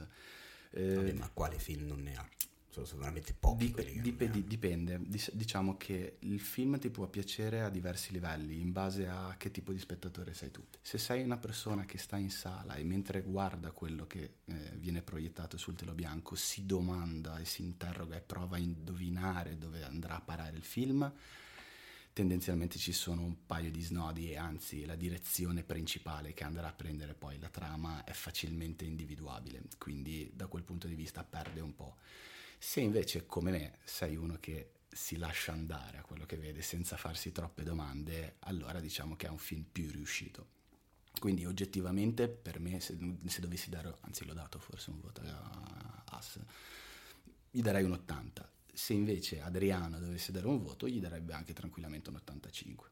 Eh, 0.71 0.93
Vabbè, 0.93 1.13
ma 1.13 1.29
quale 1.33 1.57
film 1.57 1.87
non 1.87 2.01
ne 2.03 2.15
ha? 2.15 2.29
Sono 2.71 2.85
veramente 2.99 3.33
pochi 3.37 3.65
Dip- 3.65 3.73
quelli 3.73 3.93
che 3.93 4.01
dip- 4.01 4.19
non 4.21 4.27
ne 4.29 4.33
di- 4.35 4.47
dipende, 4.47 4.99
Dis- 5.01 5.33
diciamo 5.33 5.75
che 5.75 6.17
il 6.19 6.39
film 6.39 6.77
ti 6.79 6.89
può 6.91 7.07
piacere 7.07 7.61
a 7.61 7.69
diversi 7.69 8.11
livelli 8.13 8.61
in 8.61 8.71
base 8.71 9.07
a 9.07 9.35
che 9.37 9.49
tipo 9.51 9.73
di 9.73 9.79
spettatore 9.79 10.33
sei 10.35 10.51
tu. 10.51 10.63
Se 10.81 10.97
sei 10.99 11.23
una 11.23 11.37
persona 11.37 11.83
che 11.85 11.97
sta 11.97 12.15
in 12.15 12.29
sala 12.29 12.75
e 12.75 12.83
mentre 12.83 13.21
guarda 13.23 13.71
quello 13.71 14.05
che 14.05 14.35
eh, 14.45 14.53
viene 14.77 15.01
proiettato 15.01 15.57
sul 15.57 15.75
telo 15.75 15.93
bianco 15.93 16.35
si 16.35 16.65
domanda 16.67 17.39
e 17.39 17.45
si 17.45 17.63
interroga 17.63 18.15
e 18.15 18.21
prova 18.21 18.55
a 18.55 18.59
indovinare 18.59 19.57
dove 19.57 19.83
andrà 19.83 20.15
a 20.17 20.21
parare 20.21 20.55
il 20.55 20.63
film, 20.63 21.11
tendenzialmente 22.13 22.77
ci 22.77 22.91
sono 22.91 23.21
un 23.21 23.45
paio 23.45 23.71
di 23.71 23.81
snodi 23.81 24.31
e 24.31 24.37
anzi 24.37 24.85
la 24.85 24.95
direzione 24.95 25.63
principale 25.63 26.33
che 26.33 26.43
andrà 26.43 26.67
a 26.67 26.73
prendere 26.73 27.13
poi 27.13 27.39
la 27.39 27.49
trama 27.49 28.03
è 28.03 28.11
facilmente 28.11 28.85
individuabile, 28.85 29.63
quindi 29.77 30.31
da 30.33 30.47
quel 30.47 30.63
punto 30.63 30.87
di 30.87 30.95
vista 30.95 31.23
perde 31.23 31.61
un 31.61 31.75
po'. 31.75 31.97
Se 32.57 32.81
invece, 32.81 33.25
come 33.25 33.51
me, 33.51 33.77
sei 33.85 34.15
uno 34.15 34.37
che 34.39 34.73
si 34.91 35.17
lascia 35.17 35.51
andare 35.51 35.97
a 35.97 36.01
quello 36.01 36.25
che 36.25 36.37
vede 36.37 36.61
senza 36.61 36.97
farsi 36.97 37.31
troppe 37.31 37.63
domande, 37.63 38.35
allora 38.39 38.79
diciamo 38.79 39.15
che 39.15 39.27
è 39.27 39.29
un 39.29 39.37
film 39.37 39.63
più 39.71 39.89
riuscito. 39.89 40.57
Quindi 41.19 41.45
oggettivamente 41.45 42.27
per 42.27 42.59
me, 42.59 42.79
se, 42.79 42.97
se 43.25 43.41
dovessi 43.41 43.69
dare, 43.69 43.97
anzi 44.01 44.25
l'ho 44.25 44.33
dato 44.33 44.59
forse 44.59 44.89
un 44.89 44.99
voto 44.99 45.21
a 45.21 46.03
As, 46.05 46.39
gli 47.51 47.61
darei 47.61 47.83
un 47.83 47.91
80. 47.93 48.51
Se 48.79 48.93
invece 48.93 49.41
Adriano 49.41 49.99
dovesse 49.99 50.31
dare 50.31 50.47
un 50.47 50.57
voto, 50.61 50.87
gli 50.87 51.01
darebbe 51.01 51.33
anche 51.33 51.51
tranquillamente 51.51 52.09
un 52.09 52.15
85. 52.15 52.89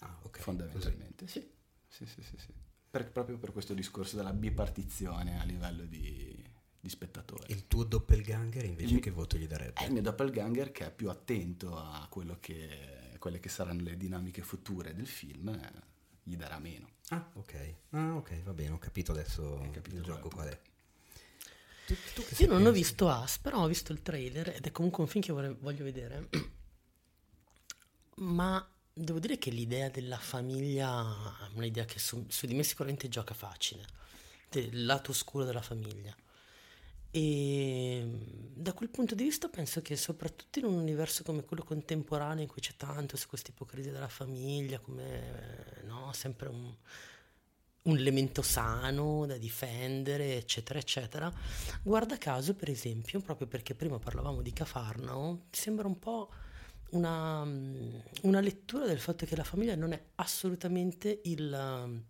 Ah, 0.00 0.18
ok. 0.22 0.40
fondamentalmente, 0.40 1.28
sì. 1.28 1.48
Sì, 1.86 2.06
sì, 2.06 2.22
sì, 2.22 2.36
sì. 2.36 2.52
Per- 2.90 3.12
proprio 3.12 3.38
per 3.38 3.52
questo 3.52 3.72
discorso 3.72 4.16
della 4.16 4.32
bipartizione 4.32 5.40
a 5.40 5.44
livello 5.44 5.84
di, 5.84 6.44
di 6.80 6.88
spettatori. 6.88 7.52
Il 7.52 7.68
tuo 7.68 7.84
doppelganger 7.84 8.64
invece 8.64 8.94
Il- 8.94 9.00
che 9.00 9.10
voto 9.12 9.36
gli 9.38 9.46
darebbe? 9.46 9.74
È 9.74 9.84
il 9.84 9.92
mio 9.92 10.02
doppelganger 10.02 10.72
che 10.72 10.86
è 10.86 10.92
più 10.92 11.08
attento 11.08 11.76
a 11.76 12.04
quello 12.10 12.38
che, 12.40 13.14
quelle 13.20 13.38
che 13.38 13.48
saranno 13.48 13.82
le 13.82 13.96
dinamiche 13.96 14.42
future 14.42 14.92
del 14.92 15.06
film, 15.06 15.48
eh, 15.50 15.72
gli 16.24 16.34
darà 16.36 16.58
meno. 16.58 16.88
Ah, 17.10 17.30
ok. 17.34 17.74
Ah, 17.90 18.16
ok, 18.16 18.42
va 18.42 18.52
bene, 18.54 18.70
ho 18.70 18.78
capito 18.78 19.12
adesso 19.12 19.60
Hai 19.60 19.70
capito 19.70 19.96
il 19.96 20.02
gioco 20.02 20.28
qual 20.30 20.48
è. 20.48 20.60
Tu- 21.88 21.98
tu 22.14 22.22
Io 22.36 22.46
non 22.46 22.64
ho 22.66 22.70
pensi? 22.70 22.72
visto 22.72 23.08
As, 23.08 23.38
però 23.38 23.62
ho 23.62 23.66
visto 23.66 23.92
il 23.92 24.02
trailer 24.02 24.50
ed 24.50 24.66
è 24.66 24.70
comunque 24.72 25.02
un 25.02 25.08
film 25.08 25.22
che 25.24 25.32
vorrei- 25.32 25.56
voglio 25.58 25.84
vedere. 25.84 26.28
Ma 28.16 28.66
devo 28.92 29.18
dire 29.20 29.38
che 29.38 29.50
l'idea 29.50 29.88
della 29.90 30.18
famiglia 30.18 31.46
è 31.46 31.56
un'idea 31.56 31.84
che 31.84 31.98
su, 31.98 32.24
su 32.28 32.46
di 32.46 32.54
me 32.54 32.62
sicuramente 32.64 33.08
gioca 33.08 33.34
facile, 33.34 33.86
del 34.50 34.84
lato 34.84 35.12
oscuro 35.12 35.44
della 35.44 35.62
famiglia. 35.62 36.14
E 37.10 38.04
da 38.54 38.72
quel 38.74 38.90
punto 38.90 39.14
di 39.14 39.24
vista 39.24 39.48
penso 39.48 39.80
che 39.80 39.96
soprattutto 39.96 40.58
in 40.58 40.66
un 40.66 40.74
universo 40.74 41.22
come 41.22 41.42
quello 41.44 41.64
contemporaneo 41.64 42.42
in 42.42 42.48
cui 42.48 42.60
c'è 42.60 42.74
tanto 42.76 43.16
su 43.16 43.28
questa 43.28 43.50
ipocrisia 43.50 43.92
della 43.92 44.08
famiglia, 44.08 44.78
come 44.80 45.82
no, 45.84 46.12
sempre 46.12 46.48
un, 46.48 46.74
un 47.88 47.96
elemento 47.96 48.42
sano 48.42 49.26
da 49.26 49.36
difendere, 49.36 50.36
eccetera, 50.36 50.78
eccetera. 50.78 51.32
Guarda 51.82 52.18
caso, 52.18 52.54
per 52.54 52.70
esempio, 52.70 53.20
proprio 53.20 53.46
perché 53.46 53.74
prima 53.74 53.98
parlavamo 53.98 54.42
di 54.42 54.52
Cafarnao, 54.52 55.46
sembra 55.50 55.86
un 55.86 55.98
po' 55.98 56.30
una, 56.90 57.42
una 57.42 58.40
lettura 58.40 58.86
del 58.86 59.00
fatto 59.00 59.26
che 59.26 59.36
la 59.36 59.44
famiglia 59.44 59.74
non 59.74 59.92
è 59.92 60.02
assolutamente 60.16 61.20
il, 61.24 62.02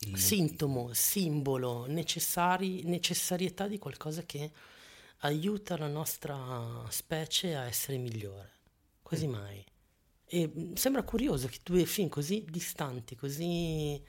il 0.00 0.18
sintomo, 0.18 0.92
simbolo, 0.92 1.86
necessari, 1.86 2.82
necessarietà 2.84 3.66
di 3.66 3.78
qualcosa 3.78 4.22
che 4.22 4.50
aiuta 5.20 5.78
la 5.78 5.88
nostra 5.88 6.84
specie 6.90 7.56
a 7.56 7.64
essere 7.64 7.96
migliore. 7.96 8.52
Quasi 9.00 9.26
mm. 9.26 9.30
mai. 9.30 9.64
E 10.28 10.72
sembra 10.74 11.04
curioso 11.04 11.46
che 11.46 11.58
due 11.62 11.86
film 11.86 12.08
così 12.08 12.44
distanti, 12.48 13.14
così 13.14 14.02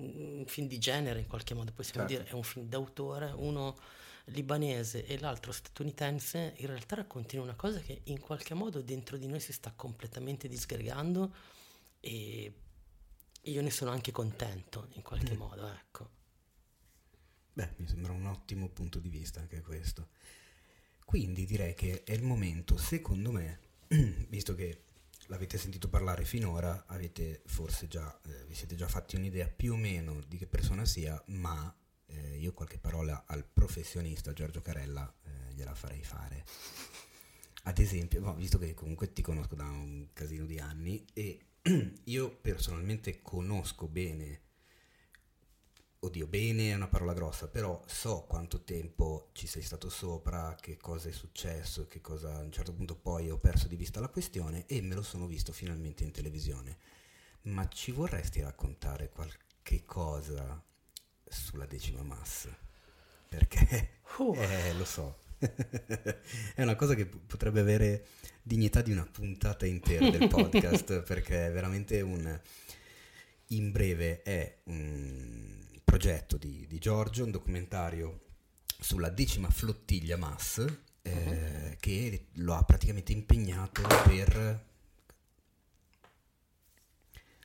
un 0.00 0.44
film 0.46 0.66
di 0.66 0.78
genere 0.78 1.20
in 1.20 1.26
qualche 1.26 1.54
modo 1.54 1.72
possiamo 1.72 2.08
certo. 2.08 2.22
dire, 2.22 2.32
è 2.32 2.34
un 2.34 2.42
film 2.42 2.66
d'autore, 2.66 3.32
uno 3.36 3.76
libanese 4.26 5.04
e 5.06 5.18
l'altro 5.18 5.52
statunitense, 5.52 6.54
in 6.58 6.66
realtà 6.66 6.96
raccontino 6.96 7.42
una 7.42 7.54
cosa 7.54 7.80
che 7.80 8.02
in 8.04 8.20
qualche 8.20 8.54
modo 8.54 8.82
dentro 8.82 9.16
di 9.16 9.26
noi 9.26 9.40
si 9.40 9.52
sta 9.52 9.72
completamente 9.72 10.48
disgregando 10.48 11.34
e 12.00 12.52
io 13.42 13.62
ne 13.62 13.70
sono 13.70 13.90
anche 13.90 14.12
contento 14.12 14.88
in 14.92 15.02
qualche 15.02 15.34
mm. 15.34 15.38
modo, 15.38 15.66
ecco. 15.66 16.10
Beh, 17.52 17.74
mi 17.76 17.88
sembra 17.88 18.12
un 18.12 18.26
ottimo 18.26 18.68
punto 18.68 18.98
di 18.98 19.08
vista 19.08 19.40
anche 19.40 19.60
questo. 19.60 20.08
Quindi 21.04 21.44
direi 21.44 21.74
che 21.74 22.04
è 22.04 22.12
il 22.12 22.22
momento, 22.22 22.76
secondo 22.76 23.32
me, 23.32 23.60
visto 24.28 24.54
che 24.54 24.84
l'avete 25.30 25.58
sentito 25.58 25.88
parlare 25.88 26.24
finora, 26.24 26.84
avete 26.86 27.42
forse 27.46 27.86
già, 27.86 28.20
eh, 28.26 28.44
vi 28.46 28.54
siete 28.54 28.74
già 28.74 28.88
fatti 28.88 29.16
un'idea 29.16 29.48
più 29.48 29.72
o 29.72 29.76
meno 29.76 30.20
di 30.26 30.36
che 30.36 30.46
persona 30.46 30.84
sia, 30.84 31.20
ma 31.28 31.72
eh, 32.06 32.36
io 32.36 32.52
qualche 32.52 32.78
parola 32.78 33.24
al 33.26 33.44
professionista 33.46 34.32
Giorgio 34.32 34.60
Carella 34.60 35.12
eh, 35.22 35.54
gliela 35.54 35.74
farei 35.74 36.02
fare. 36.02 36.44
Ad 37.64 37.78
esempio, 37.78 38.20
no, 38.20 38.34
visto 38.34 38.58
che 38.58 38.74
comunque 38.74 39.12
ti 39.12 39.22
conosco 39.22 39.54
da 39.54 39.64
un 39.64 40.08
casino 40.12 40.46
di 40.46 40.58
anni 40.58 41.04
e 41.12 41.46
io 42.04 42.36
personalmente 42.40 43.22
conosco 43.22 43.86
bene 43.86 44.48
oddio, 46.02 46.26
bene 46.26 46.70
è 46.70 46.74
una 46.74 46.88
parola 46.88 47.12
grossa, 47.12 47.48
però 47.48 47.82
so 47.86 48.24
quanto 48.26 48.62
tempo 48.62 49.28
ci 49.32 49.46
sei 49.46 49.62
stato 49.62 49.90
sopra, 49.90 50.56
che 50.58 50.78
cosa 50.78 51.08
è 51.08 51.12
successo, 51.12 51.86
che 51.86 52.00
cosa 52.00 52.36
a 52.36 52.40
un 52.40 52.50
certo 52.50 52.72
punto 52.72 52.96
poi 52.96 53.28
ho 53.30 53.36
perso 53.36 53.68
di 53.68 53.76
vista 53.76 54.00
la 54.00 54.08
questione 54.08 54.64
e 54.66 54.80
me 54.80 54.94
lo 54.94 55.02
sono 55.02 55.26
visto 55.26 55.52
finalmente 55.52 56.02
in 56.02 56.10
televisione. 56.10 56.78
Ma 57.42 57.68
ci 57.68 57.90
vorresti 57.90 58.40
raccontare 58.40 59.10
qualche 59.10 59.84
cosa 59.84 60.62
sulla 61.26 61.66
decima 61.66 62.02
massa? 62.02 62.56
Perché, 63.28 64.00
uh. 64.18 64.34
eh, 64.40 64.72
lo 64.74 64.86
so, 64.86 65.18
è 66.54 66.62
una 66.62 66.76
cosa 66.76 66.94
che 66.94 67.06
potrebbe 67.06 67.60
avere 67.60 68.06
dignità 68.42 68.80
di 68.80 68.92
una 68.92 69.06
puntata 69.06 69.66
intera 69.66 70.08
del 70.08 70.28
podcast, 70.32 71.02
perché 71.02 71.48
è 71.48 71.52
veramente 71.52 72.00
un... 72.00 72.40
In 73.52 73.72
breve 73.72 74.22
è 74.22 74.60
un 74.66 75.60
progetto 75.90 76.36
di, 76.36 76.66
di 76.68 76.78
Giorgio, 76.78 77.24
un 77.24 77.32
documentario 77.32 78.20
sulla 78.78 79.08
decima 79.08 79.50
flottiglia 79.50 80.16
MAS, 80.16 80.64
eh, 81.02 81.10
uh-huh. 81.10 81.76
che 81.80 82.26
lo 82.34 82.54
ha 82.54 82.62
praticamente 82.62 83.10
impegnato 83.10 83.82
per... 84.04 84.68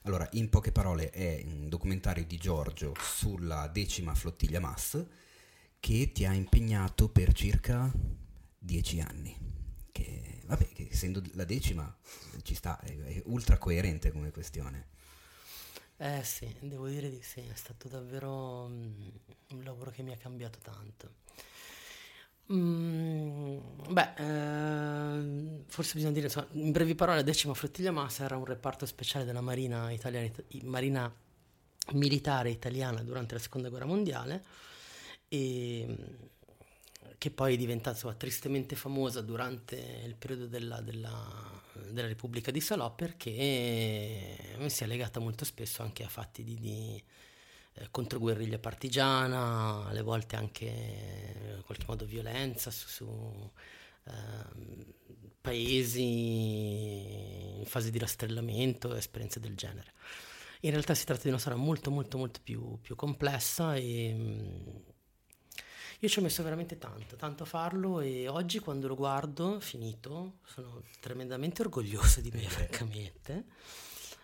Allora, 0.03 0.29
in 0.33 0.49
poche 0.49 0.71
parole, 0.71 1.09
è 1.09 1.41
un 1.43 1.69
documentario 1.69 2.23
di 2.23 2.37
Giorgio 2.37 2.93
sulla 2.99 3.67
decima 3.67 4.13
flottiglia 4.13 4.59
MAS 4.59 5.03
che 5.79 6.11
ti 6.11 6.23
ha 6.23 6.31
impegnato 6.31 7.09
per 7.09 7.33
circa 7.33 7.91
dieci 8.59 8.99
anni. 8.99 9.35
Che, 9.91 10.43
vabbè, 10.45 10.67
che 10.67 10.89
essendo 10.91 11.19
la 11.33 11.45
decima 11.45 11.97
ci 12.43 12.53
sta, 12.53 12.79
è, 12.79 12.95
è 12.95 13.23
ultra 13.25 13.57
coerente 13.57 14.11
come 14.11 14.29
questione. 14.29 14.93
Eh 15.97 16.23
sì, 16.23 16.53
devo 16.59 16.87
dire 16.87 17.09
di 17.09 17.21
sì, 17.21 17.39
è 17.39 17.55
stato 17.55 17.87
davvero 17.87 18.63
um, 18.65 19.11
un 19.51 19.63
lavoro 19.63 19.91
che 19.91 20.03
mi 20.03 20.11
ha 20.11 20.17
cambiato 20.17 20.59
tanto. 20.61 21.13
Mm, 22.51 23.57
beh, 23.89 24.13
eh, 24.17 25.63
forse 25.67 25.93
bisogna 25.95 26.13
dire, 26.13 26.25
insomma, 26.27 26.47
in 26.51 26.71
brevi 26.71 26.93
parole, 26.93 27.23
Decima 27.23 27.53
Flottiglia 27.55 27.91
Massa 27.91 28.23
era 28.25 28.37
un 28.37 28.45
reparto 28.45 28.85
speciale 28.85 29.25
della 29.25 29.41
Marina, 29.41 29.89
italiana, 29.91 30.29
Marina 30.63 31.13
militare 31.93 32.49
italiana 32.49 33.01
durante 33.01 33.33
la 33.35 33.39
Seconda 33.39 33.69
Guerra 33.69 33.85
Mondiale 33.85 34.43
e 35.27 35.85
che 37.17 37.31
poi 37.31 37.53
è 37.53 37.57
diventata 37.57 37.95
insomma, 37.95 38.13
tristemente 38.15 38.75
famosa 38.75 39.21
durante 39.21 39.75
il 40.05 40.15
periodo 40.15 40.47
della, 40.47 40.81
della 40.81 41.63
della 41.91 42.07
Repubblica 42.07 42.51
di 42.51 42.61
Salò 42.61 42.93
perché 42.93 43.29
si 44.67 44.83
è 44.83 44.87
legata 44.87 45.19
molto 45.19 45.45
spesso 45.45 45.81
anche 45.81 46.03
a 46.03 46.07
fatti 46.07 46.43
di, 46.43 46.59
di 46.59 47.03
eh, 47.73 47.87
controguerriglia 47.91 48.59
partigiana, 48.59 49.85
alle 49.85 50.01
volte 50.01 50.35
anche 50.35 50.65
in 50.65 51.63
qualche 51.65 51.85
modo 51.87 52.05
violenza 52.05 52.71
su, 52.71 52.87
su 52.87 53.51
eh, 54.05 54.93
paesi 55.41 56.03
in 57.59 57.65
fase 57.65 57.91
di 57.91 57.97
rastrellamento, 57.97 58.95
esperienze 58.95 59.39
del 59.39 59.55
genere. 59.55 59.93
In 60.61 60.71
realtà 60.71 60.95
si 60.95 61.05
tratta 61.05 61.23
di 61.23 61.29
una 61.29 61.37
storia 61.37 61.59
molto 61.59 61.91
molto 61.91 62.17
molto 62.17 62.39
più, 62.41 62.79
più 62.81 62.95
complessa 62.95 63.75
e 63.75 64.15
io 65.99 66.09
ci 66.09 66.19
ho 66.19 66.21
messo 66.21 66.43
veramente 66.43 66.77
tanto, 66.77 67.15
tanto 67.15 67.43
a 67.43 67.45
farlo 67.45 68.01
e 68.01 68.27
oggi 68.27 68.59
quando 68.59 68.87
lo 68.87 68.95
guardo, 68.95 69.59
finito, 69.61 70.39
sono 70.45 70.83
tremendamente 70.99 71.61
orgoglioso 71.61 72.19
di 72.19 72.31
me, 72.31 72.41
francamente, 72.41 73.45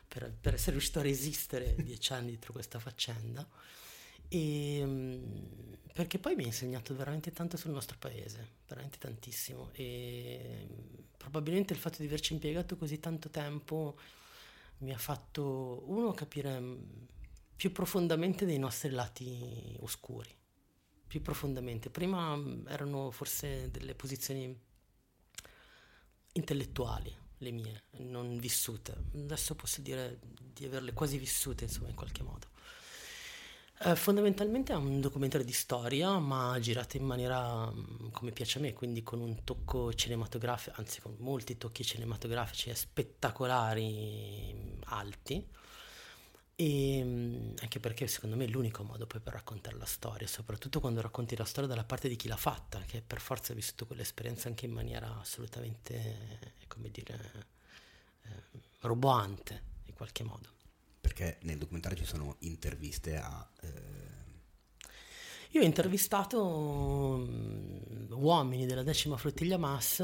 per, 0.08 0.34
per, 0.40 0.56
essere 0.56 0.72
riuscito 0.72 1.00
a 1.00 1.04
resistere 1.04 1.76
dieci 1.82 2.12
anni 2.12 2.28
dietro 2.28 2.52
questa 2.52 2.80
faccenda. 2.80 3.48
E, 4.28 4.82
mm, 4.84 5.74
perché 5.94 6.20
poi 6.20 6.36
mi 6.36 6.44
ha 6.44 6.48
insegnato 6.48 6.94
veramente 6.94 7.32
tanto 7.32 7.56
sul 7.56 7.72
nostro 7.72 7.96
paese, 7.98 8.48
veramente 8.68 8.98
tantissimo. 8.98 9.70
E 9.72 10.68
probabilmente 11.16 11.72
il 11.72 11.80
fatto 11.80 11.98
di 12.00 12.06
averci 12.08 12.34
impiegato 12.34 12.76
così 12.76 13.00
tanto 13.00 13.30
tempo 13.30 13.98
mi 14.80 14.92
ha 14.92 14.98
fatto, 14.98 15.84
uno, 15.86 16.12
capire 16.12 16.60
mm, 16.60 16.80
più 17.56 17.72
profondamente 17.72 18.46
dei 18.46 18.60
nostri 18.60 18.90
lati 18.90 19.78
oscuri 19.80 20.40
più 21.12 21.22
profondamente. 21.22 21.90
Prima 21.90 22.38
mm, 22.38 22.68
erano 22.70 23.12
forse 23.12 23.70
delle 23.70 23.96
posizioni 23.96 24.58
intellettuali 26.32 27.14
le 27.40 27.52
mie, 27.52 27.84
non 27.98 28.38
vissute. 28.38 28.96
Adesso 29.14 29.56
posso 29.56 29.82
dire 29.82 30.20
di 30.54 30.64
averle 30.64 30.94
quasi 30.94 31.18
vissute, 31.18 31.66
insomma, 31.66 31.90
in 31.90 31.96
qualche 31.96 32.24
modo. 32.24 32.48
Eh, 33.84 33.96
fondamentalmente 33.98 34.72
è 34.72 34.76
un 34.78 35.02
documentario 35.02 35.46
di 35.46 35.52
storia, 35.52 36.18
ma 36.18 36.58
girato 36.62 36.96
in 36.96 37.04
maniera 37.04 37.70
mm, 37.70 38.12
come 38.12 38.32
piace 38.32 38.60
a 38.60 38.62
me, 38.62 38.72
quindi 38.72 39.04
con 39.04 39.20
un 39.20 39.44
tocco 39.44 39.94
cinematografico, 39.94 40.78
anzi 40.80 41.02
con 41.02 41.18
molti 41.20 41.58
tocchi 41.58 41.84
cinematografici 41.84 42.74
spettacolari 42.74 44.54
mm, 44.56 44.82
alti 44.86 45.46
e 46.56 47.04
mm, 47.04 47.54
anche 47.60 47.80
perché 47.80 48.08
secondo 48.08 48.36
me 48.36 48.46
è 48.46 48.48
l'unico 48.48 48.84
modo 48.84 49.08
poi 49.08 49.20
per 49.20 49.34
raccontare 49.34 49.78
la 49.78 49.86
storia, 49.86 50.28
soprattutto 50.28 50.80
quando 50.80 51.02
racconti 51.02 51.36
la 51.36 51.46
storia 51.46 51.70
dalla 51.70 51.84
parte 51.84 52.08
di 52.08 52.16
chi 52.16 52.28
l'ha 52.28 52.38
fatta, 52.38 52.80
che 52.82 53.02
per 53.02 53.20
forza 53.20 53.52
ha 53.52 53.56
vissuto 53.56 53.86
quell'esperienza 53.86 54.48
anche 54.48 54.66
in 54.66 54.72
maniera 54.72 55.20
assolutamente, 55.20 56.56
come 56.68 56.90
dire, 56.90 57.48
eh, 58.24 58.30
roboante 58.82 59.62
in 59.86 59.94
qualche 59.94 60.24
modo. 60.24 60.50
Perché 61.02 61.40
nel 61.42 61.58
documentario 61.58 61.98
ci 61.98 62.06
sono 62.06 62.36
interviste 62.40 63.18
a... 63.18 63.50
Eh... 63.62 64.10
Io 65.54 65.62
ho 65.62 65.66
intervistato 65.66 67.18
mm, 67.28 68.12
uomini 68.12 68.66
della 68.66 68.84
decima 68.84 69.18
flottiglia 69.18 69.58
Mass 69.58 70.00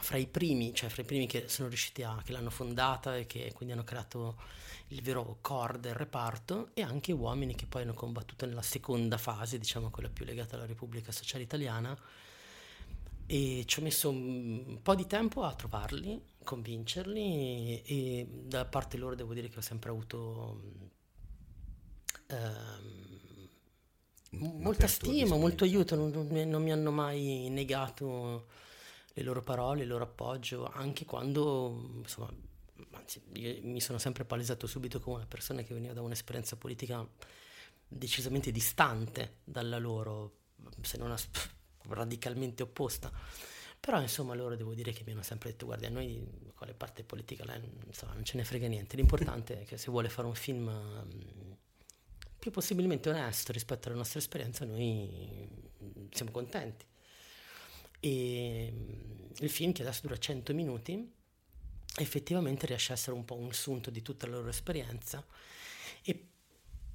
fra 0.00 0.16
i 0.16 0.26
primi, 0.26 0.74
cioè 0.74 0.88
fra 0.88 1.02
i 1.02 1.04
primi 1.04 1.26
che 1.26 1.48
sono 1.48 1.68
riusciti 1.68 2.02
a, 2.02 2.20
che 2.24 2.32
l'hanno 2.32 2.50
fondata 2.50 3.16
e 3.16 3.26
che 3.26 3.52
quindi 3.54 3.74
hanno 3.74 3.84
creato 3.84 4.36
il 4.88 5.02
vero 5.02 5.38
core 5.40 5.80
del 5.80 5.94
reparto 5.94 6.70
e 6.74 6.82
anche 6.82 7.12
uomini 7.12 7.54
che 7.54 7.66
poi 7.66 7.82
hanno 7.82 7.94
combattuto 7.94 8.46
nella 8.46 8.62
seconda 8.62 9.18
fase, 9.18 9.58
diciamo 9.58 9.90
quella 9.90 10.08
più 10.08 10.24
legata 10.24 10.56
alla 10.56 10.66
Repubblica 10.66 11.12
Sociale 11.12 11.44
Italiana, 11.44 11.96
e 13.26 13.64
ci 13.66 13.78
ho 13.78 13.82
messo 13.82 14.08
un 14.08 14.78
po' 14.82 14.94
di 14.94 15.06
tempo 15.06 15.42
a 15.42 15.54
trovarli, 15.54 16.18
convincerli 16.42 17.82
e, 17.82 18.26
da 18.44 18.64
parte 18.64 18.96
loro 18.96 19.14
devo 19.14 19.34
dire 19.34 19.48
che 19.50 19.58
ho 19.58 19.62
sempre 19.62 19.90
avuto 19.90 20.62
ehm, 22.28 23.08
molta 24.30 24.86
stima, 24.86 25.36
molto 25.36 25.64
aiuto, 25.64 25.94
non, 25.94 26.10
non, 26.30 26.62
mi 26.62 26.72
hanno 26.72 26.90
mai 26.90 27.48
negato 27.50 28.46
le 29.18 29.24
loro 29.24 29.42
parole, 29.42 29.82
il 29.82 29.88
loro 29.88 30.04
appoggio, 30.04 30.66
anche 30.66 31.04
quando 31.04 31.90
insomma, 31.96 32.32
anzi, 32.92 33.20
mi 33.62 33.80
sono 33.80 33.98
sempre 33.98 34.24
palesato 34.24 34.66
subito 34.66 35.00
come 35.00 35.16
una 35.16 35.26
persona 35.26 35.62
che 35.62 35.74
veniva 35.74 35.92
da 35.92 36.02
un'esperienza 36.02 36.56
politica 36.56 37.06
decisamente 37.86 38.52
distante 38.52 39.38
dalla 39.44 39.78
loro, 39.78 40.38
se 40.82 40.98
non 40.98 41.10
as- 41.10 41.28
radicalmente 41.88 42.62
opposta. 42.62 43.10
Però 43.80 44.00
insomma 44.00 44.34
loro 44.34 44.56
devo 44.56 44.74
dire 44.74 44.92
che 44.92 45.02
mi 45.04 45.12
hanno 45.12 45.22
sempre 45.22 45.50
detto 45.50 45.66
guardi 45.66 45.86
a 45.86 45.90
noi 45.90 46.52
quale 46.54 46.74
parte 46.74 47.04
politica 47.04 47.44
lei 47.44 47.60
insomma, 47.86 48.12
non 48.14 48.24
ce 48.24 48.36
ne 48.36 48.44
frega 48.44 48.66
niente, 48.66 48.96
l'importante 48.96 49.60
è 49.60 49.64
che 49.64 49.76
se 49.76 49.88
vuole 49.90 50.08
fare 50.08 50.26
un 50.26 50.34
film 50.34 51.06
più 52.38 52.50
possibilmente 52.50 53.08
onesto 53.08 53.52
rispetto 53.52 53.88
alla 53.88 53.96
nostra 53.96 54.18
esperienza 54.18 54.64
noi 54.64 55.48
siamo 56.10 56.32
contenti. 56.32 56.86
E 58.00 58.72
um, 58.72 59.28
il 59.40 59.50
film 59.50 59.72
che 59.72 59.82
adesso 59.82 60.02
dura 60.02 60.16
100 60.16 60.54
minuti 60.54 61.12
effettivamente 61.96 62.66
riesce 62.66 62.92
a 62.92 62.94
essere 62.94 63.16
un 63.16 63.24
po' 63.24 63.36
un 63.36 63.52
sunto 63.52 63.90
di 63.90 64.02
tutta 64.02 64.26
la 64.26 64.36
loro 64.36 64.48
esperienza 64.48 65.24
e 66.02 66.26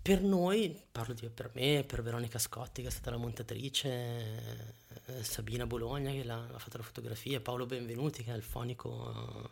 per 0.02 0.22
noi, 0.22 0.78
parlo 0.92 1.14
di, 1.14 1.30
per 1.30 1.52
me, 1.54 1.86
per 1.86 2.04
Veronica 2.04 2.38
Scotti 2.38 2.82
che 2.82 2.90
è 2.90 2.92
stata 2.92 3.12
la 3.12 3.18
montatrice, 3.18 4.76
eh, 5.06 5.24
Sabina 5.24 5.66
Bologna 5.66 6.12
che 6.12 6.24
l'ha, 6.24 6.46
ha 6.46 6.60
fatto 6.60 6.78
la 6.78 6.84
fotografia, 6.84 7.40
Paolo 7.40 7.66
Benvenuti 7.66 8.24
che 8.24 8.34
è 8.34 8.36
il 8.36 8.44
fonico 8.44 9.50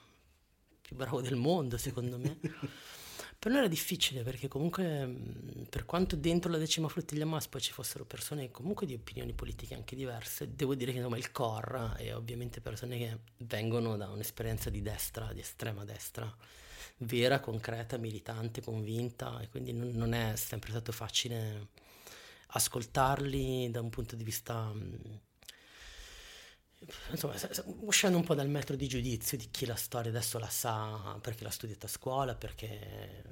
più 0.82 0.95
bravo 0.95 1.22
del 1.22 1.38
mondo 1.38 1.78
secondo 1.78 2.18
me. 2.18 2.38
per 3.41 3.49
noi 3.49 3.61
era 3.61 3.69
difficile 3.69 4.22
perché 4.22 4.47
comunque 4.47 5.03
mm, 5.03 5.63
per 5.68 5.84
quanto 5.85 6.15
dentro 6.15 6.51
la 6.51 6.59
decima 6.59 6.88
flottiglia 6.88 7.26
MAS 7.26 7.47
poi 7.47 7.59
ci 7.59 7.72
fossero 7.72 8.05
persone 8.05 8.51
comunque 8.51 8.85
di 8.85 8.93
opinioni 8.93 9.34
politiche 9.34 9.73
anche 9.73 9.95
diverse, 9.95 10.53
devo 10.53 10.76
dire 10.76 10.91
che 10.91 10.97
insomma, 10.99 11.18
il 11.18 11.31
COR 11.31 11.95
è 11.97 12.15
ovviamente 12.15 12.61
persone 12.61 12.99
che 12.99 13.18
vengono 13.38 13.97
da 13.97 14.09
un'esperienza 14.09 14.69
di 14.69 14.84
destra, 14.84 15.34
di 15.34 15.39
estrema 15.39 15.84
destra 15.84 16.31
vera, 16.97 17.39
concreta, 17.39 17.97
militante, 17.97 18.61
convinta 18.61 19.39
e 19.39 19.49
quindi 19.49 19.73
non, 19.73 19.89
non 19.89 20.13
è 20.13 20.35
sempre 20.35 20.69
stato 20.69 20.91
facile 20.91 21.69
ascoltarli 22.49 23.72
da 23.72 23.81
un 23.81 23.89
punto 23.89 24.15
di 24.15 24.23
vista 24.23 24.72
insomma, 27.12 27.36
uscendo 27.82 28.18
un 28.18 28.24
po' 28.24 28.34
dal 28.34 28.49
metro 28.49 28.76
di 28.76 28.88
giudizio 28.88 29.38
di 29.38 29.49
chi 29.52 29.66
la 29.66 29.76
storia 29.76 30.10
adesso 30.10 30.40
la 30.40 30.49
sa 30.49 31.18
perché 31.22 31.44
l'ha 31.44 31.52
studiata 31.52 31.86
a 31.86 31.90
scuola, 31.90 32.36
perché 32.36 33.24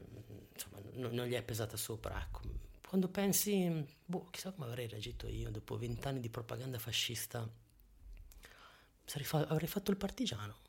insomma, 0.54 0.78
non, 0.94 1.14
non, 1.14 1.28
gli 1.28 1.34
è 1.34 1.42
pesata 1.42 1.78
sopra. 1.78 2.22
Ecco. 2.22 2.42
Quando 2.88 3.08
pensi, 3.08 3.86
boh, 4.06 4.28
chissà 4.32 4.52
come 4.52 4.68
avrei 4.68 4.88
reagito 4.88 5.28
io 5.28 5.50
dopo 5.52 5.78
vent'anni 5.78 6.20
di 6.20 6.30
propaganda 6.30 6.80
fascista, 6.80 7.48
fa- 9.06 9.48
avrei 9.48 9.68
fatto 9.68 9.92
il 9.92 9.98
partigiano. 9.98 10.68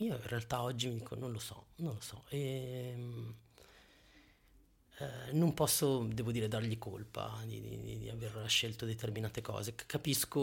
Io 0.00 0.14
in 0.14 0.26
realtà 0.26 0.62
oggi 0.62 0.88
mi 0.88 0.96
dico 0.96 1.14
non 1.14 1.32
lo 1.32 1.38
so, 1.38 1.68
non 1.76 1.94
lo 1.94 2.00
so. 2.00 2.24
E, 2.28 2.92
ehm, 2.92 3.34
eh, 4.98 5.32
non 5.32 5.52
posso, 5.52 6.04
devo 6.04 6.32
dire, 6.32 6.48
dargli 6.48 6.78
colpa 6.78 7.38
di, 7.44 7.60
di, 7.60 7.98
di, 7.98 8.08
aver 8.08 8.44
scelto 8.48 8.86
determinate 8.86 9.42
cose. 9.42 9.74
Capisco, 9.74 10.40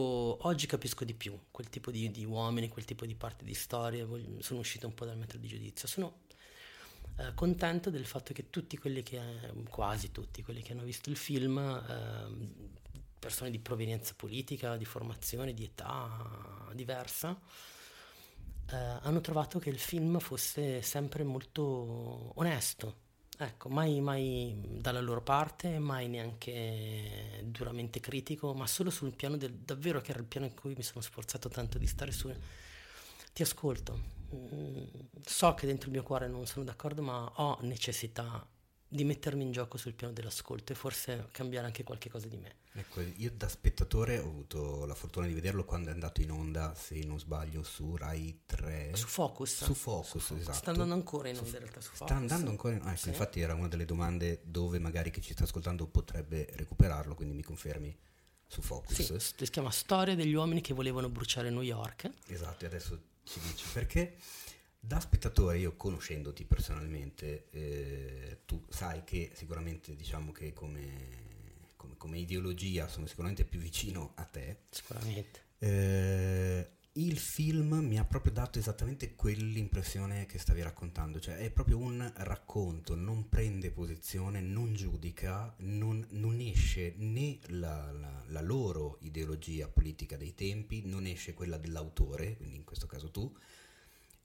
oggi 0.47 0.67
capisco 0.67 1.03
di 1.03 1.15
più 1.15 1.37
quel 1.49 1.69
tipo 1.69 1.89
di, 1.89 2.11
di 2.11 2.23
uomini, 2.23 2.69
quel 2.69 2.85
tipo 2.85 3.05
di 3.07 3.15
parte 3.15 3.45
di 3.45 3.55
storia. 3.55 4.05
Sono 4.39 4.59
uscito 4.59 4.85
un 4.85 4.93
po' 4.93 5.05
dal 5.05 5.17
metro 5.17 5.39
di 5.39 5.47
giudizio. 5.47 5.87
Sono 5.87 6.21
eh, 7.17 7.33
contento 7.33 7.89
del 7.89 8.05
fatto 8.05 8.31
che 8.31 8.51
tutti 8.51 8.77
quelli 8.77 9.01
che, 9.01 9.19
quasi 9.69 10.11
tutti 10.11 10.43
quelli 10.43 10.61
che 10.61 10.73
hanno 10.73 10.83
visto 10.83 11.09
il 11.09 11.17
film, 11.17 11.57
eh, 11.57 12.91
persone 13.17 13.49
di 13.49 13.57
provenienza 13.57 14.13
politica, 14.15 14.77
di 14.77 14.85
formazione, 14.85 15.55
di 15.55 15.63
età 15.63 16.69
diversa, 16.73 17.39
eh, 18.69 18.75
hanno 18.75 19.21
trovato 19.21 19.57
che 19.57 19.69
il 19.69 19.79
film 19.79 20.19
fosse 20.19 20.83
sempre 20.83 21.23
molto 21.23 22.33
onesto. 22.39 23.01
Ecco, 23.39 23.67
mai, 23.69 23.99
mai 23.99 24.55
dalla 24.79 25.01
loro 25.01 25.21
parte, 25.21 25.79
mai 25.79 26.07
neanche 26.07 27.41
duramente 27.45 27.99
critico, 27.99 28.53
ma 28.53 28.67
solo 28.67 28.91
sul 28.91 29.15
piano 29.15 29.37
del 29.37 29.53
davvero 29.53 30.01
che 30.01 30.11
era 30.11 30.19
il 30.19 30.25
piano 30.25 30.45
in 30.45 30.53
cui 30.53 30.75
mi 30.75 30.83
sono 30.83 31.01
sforzato 31.01 31.49
tanto 31.49 31.77
di 31.77 31.87
stare 31.87 32.11
su. 32.11 32.31
Ti 33.33 33.41
ascolto, 33.41 33.99
mm, 34.35 34.83
so 35.25 35.53
che 35.55 35.65
dentro 35.65 35.87
il 35.87 35.93
mio 35.93 36.03
cuore 36.03 36.27
non 36.27 36.45
sono 36.45 36.63
d'accordo, 36.63 37.01
ma 37.01 37.31
ho 37.35 37.57
necessità 37.61 38.45
di 38.93 39.03
mettermi 39.03 39.41
in 39.41 39.51
gioco 39.51 39.77
sul 39.77 39.93
piano 39.93 40.13
dell'ascolto 40.13 40.71
e 40.71 40.75
forse 40.75 41.27
cambiare 41.31 41.65
anche 41.65 41.83
qualche 41.83 42.09
cosa 42.09 42.27
di 42.27 42.37
me. 42.37 42.57
Ecco, 42.73 43.01
io 43.01 43.31
da 43.31 43.47
spettatore 43.47 44.19
ho 44.19 44.27
avuto 44.27 44.85
la 44.85 44.93
fortuna 44.93 45.25
di 45.25 45.33
vederlo 45.33 45.65
quando 45.65 45.89
è 45.89 45.93
andato 45.93 46.21
in 46.21 46.31
onda, 46.31 46.75
se 46.75 46.99
non 47.03 47.17
sbaglio, 47.17 47.63
su 47.63 47.95
Rai 47.95 48.41
3. 48.45 48.91
Su 48.93 49.07
Focus. 49.07 49.63
Su 49.63 49.73
Focus, 49.73 50.23
su 50.23 50.35
esatto. 50.35 50.57
Sta 50.57 50.71
andando 50.71 50.93
ancora 50.93 51.29
in 51.29 51.37
onda 51.37 51.49
in 51.49 51.57
realtà 51.57 51.81
su 51.81 51.89
Focus. 51.89 52.07
Sta 52.07 52.15
andando 52.15 52.49
ancora 52.51 52.73
in 52.75 52.79
onda, 52.81 52.91
ecco, 52.91 53.01
sì. 53.01 53.09
infatti 53.09 53.39
era 53.41 53.55
una 53.55 53.67
delle 53.67 53.85
domande 53.85 54.41
dove 54.43 54.77
magari 54.77 55.09
chi 55.09 55.21
ci 55.21 55.33
sta 55.33 55.45
ascoltando 55.45 55.87
potrebbe 55.87 56.47
recuperarlo, 56.53 57.15
quindi 57.15 57.33
mi 57.33 57.43
confermi 57.43 57.97
su 58.45 58.61
Focus. 58.61 59.15
Sì, 59.15 59.35
si 59.43 59.49
chiama 59.49 59.71
Storia 59.71 60.13
degli 60.13 60.33
uomini 60.33 60.61
che 60.61 60.75
volevano 60.75 61.09
bruciare 61.09 61.49
New 61.49 61.61
York. 61.61 62.11
Esatto, 62.27 62.63
e 62.63 62.67
adesso 62.67 63.01
ci 63.23 63.39
dici 63.39 63.65
perché 63.73 64.17
da 64.85 64.99
spettatore, 64.99 65.59
io 65.59 65.77
conoscendoti 65.77 66.43
personalmente, 66.43 67.45
eh, 67.51 68.39
tu 68.45 68.65
sai 68.67 69.05
che 69.05 69.31
sicuramente 69.33 69.95
diciamo 69.95 70.33
che 70.33 70.51
come, 70.51 70.89
come, 71.77 71.95
come, 71.95 72.17
ideologia 72.17 72.89
sono 72.89 73.05
sicuramente 73.05 73.45
più 73.45 73.61
vicino 73.61 74.11
a 74.15 74.25
te. 74.25 74.57
Sicuramente. 74.69 75.39
Eh, 75.59 76.67
il 76.95 77.17
film 77.17 77.75
mi 77.75 77.97
ha 77.97 78.03
proprio 78.03 78.33
dato 78.33 78.59
esattamente 78.59 79.15
quell'impressione 79.15 80.25
che 80.25 80.37
stavi 80.37 80.61
raccontando, 80.61 81.21
cioè 81.21 81.37
è 81.37 81.49
proprio 81.49 81.77
un 81.77 82.11
racconto, 82.17 82.93
non 82.93 83.29
prende 83.29 83.71
posizione, 83.71 84.41
non 84.41 84.73
giudica, 84.73 85.55
non, 85.59 86.05
non 86.09 86.41
esce 86.41 86.93
né 86.97 87.39
la, 87.47 87.89
la, 87.93 88.23
la 88.27 88.41
loro 88.41 88.97
ideologia 88.99 89.69
politica 89.69 90.17
dei 90.17 90.35
tempi, 90.35 90.81
non 90.83 91.05
esce 91.05 91.33
quella 91.33 91.57
dell'autore, 91.57 92.35
quindi 92.35 92.57
in 92.57 92.65
questo 92.65 92.85
caso 92.85 93.09
tu, 93.09 93.33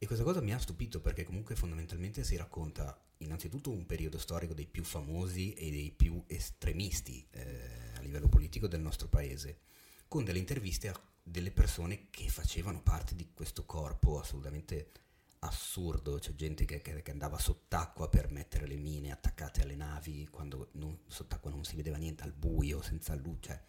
e 0.00 0.06
questa 0.06 0.24
cosa 0.24 0.40
mi 0.40 0.52
ha 0.52 0.58
stupito 0.58 1.00
perché 1.00 1.24
comunque 1.24 1.56
fondamentalmente 1.56 2.22
si 2.22 2.36
racconta 2.36 2.96
innanzitutto 3.18 3.70
un 3.70 3.84
periodo 3.84 4.16
storico 4.18 4.54
dei 4.54 4.66
più 4.66 4.84
famosi 4.84 5.54
e 5.54 5.70
dei 5.70 5.90
più 5.90 6.22
estremisti 6.28 7.26
eh, 7.30 7.92
a 7.96 8.00
livello 8.00 8.28
politico 8.28 8.68
del 8.68 8.80
nostro 8.80 9.08
paese, 9.08 9.58
con 10.06 10.22
delle 10.22 10.38
interviste 10.38 10.88
a 10.88 11.00
delle 11.20 11.50
persone 11.50 12.06
che 12.10 12.28
facevano 12.28 12.80
parte 12.80 13.16
di 13.16 13.30
questo 13.34 13.66
corpo 13.66 14.20
assolutamente 14.20 14.92
assurdo, 15.40 16.18
c'è 16.18 16.34
gente 16.34 16.64
che, 16.64 16.80
che, 16.80 17.02
che 17.02 17.10
andava 17.10 17.38
sott'acqua 17.38 18.08
per 18.08 18.30
mettere 18.30 18.66
le 18.66 18.76
mine 18.76 19.10
attaccate 19.10 19.62
alle 19.62 19.76
navi 19.76 20.28
quando 20.30 20.68
non, 20.72 20.96
sott'acqua 21.08 21.50
non 21.50 21.64
si 21.64 21.74
vedeva 21.74 21.96
niente, 21.96 22.22
al 22.22 22.32
buio, 22.32 22.82
senza 22.82 23.14
luce, 23.16 23.40
cioè 23.40 23.62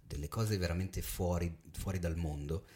delle 0.00 0.28
cose 0.28 0.56
veramente 0.56 1.02
fuori, 1.02 1.54
fuori 1.72 1.98
dal 1.98 2.16
mondo 2.16 2.66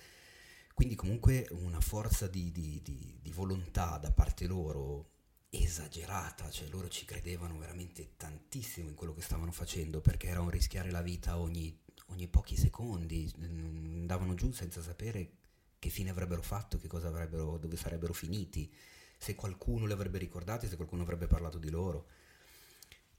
quindi 0.81 0.97
comunque 0.97 1.47
una 1.51 1.79
forza 1.79 2.27
di, 2.27 2.51
di, 2.51 2.81
di, 2.83 3.19
di 3.21 3.33
volontà 3.33 3.99
da 3.99 4.11
parte 4.13 4.47
loro 4.47 5.11
esagerata, 5.51 6.49
cioè 6.49 6.69
loro 6.69 6.89
ci 6.89 7.05
credevano 7.05 7.59
veramente 7.59 8.13
tantissimo 8.17 8.89
in 8.89 8.95
quello 8.95 9.13
che 9.13 9.21
stavano 9.21 9.53
facendo 9.53 10.01
perché 10.01 10.29
era 10.29 10.41
un 10.41 10.49
rischiare 10.49 10.91
la 10.91 11.03
vita 11.03 11.37
ogni, 11.37 11.79
ogni 12.07 12.29
pochi 12.29 12.57
secondi, 12.57 13.31
andavano 13.43 14.33
giù 14.33 14.53
senza 14.53 14.81
sapere 14.81 15.33
che 15.79 15.91
fine 15.91 16.09
avrebbero 16.09 16.41
fatto, 16.41 16.79
che 16.79 16.89
cosa 16.89 17.09
avrebbero, 17.09 17.59
dove 17.59 17.77
sarebbero 17.77 18.15
finiti, 18.15 18.73
se 19.19 19.35
qualcuno 19.35 19.85
li 19.85 19.93
avrebbe 19.93 20.17
ricordati, 20.17 20.67
se 20.67 20.77
qualcuno 20.77 21.03
avrebbe 21.03 21.27
parlato 21.27 21.59
di 21.59 21.69
loro. 21.69 22.07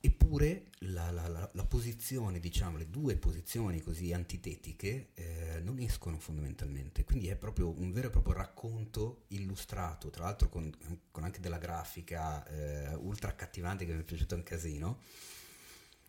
Eppure 0.04 0.70
la, 0.80 1.12
la, 1.12 1.28
la, 1.28 1.48
la, 1.54 1.66
posizione, 1.66 2.40
diciamo, 2.40 2.78
le 2.78 2.90
due 2.90 3.18
posizioni 3.18 3.82
così 3.82 4.12
antitetiche 4.14 5.12
eh, 5.14 5.60
non 5.62 5.78
escono 5.78 6.18
fondamentalmente, 6.18 7.04
quindi 7.04 7.28
è 7.28 7.36
proprio 7.36 7.70
un 7.70 7.92
vero 7.92 8.08
e 8.08 8.10
proprio 8.10 8.34
racconto 8.34 9.26
illustrato, 9.28 10.10
tra 10.10 10.24
l'altro 10.24 10.50
con, 10.50 10.76
con 11.12 11.24
anche 11.24 11.40
della 11.40 11.60
grafica 11.60 12.44
eh, 12.48 12.96
ultra 12.96 13.30
accattivante 13.30 13.86
che 13.86 13.94
mi 13.94 14.02
è 14.02 14.04
piaciuto 14.04 14.34
un 14.34 14.42
casino, 14.42 15.02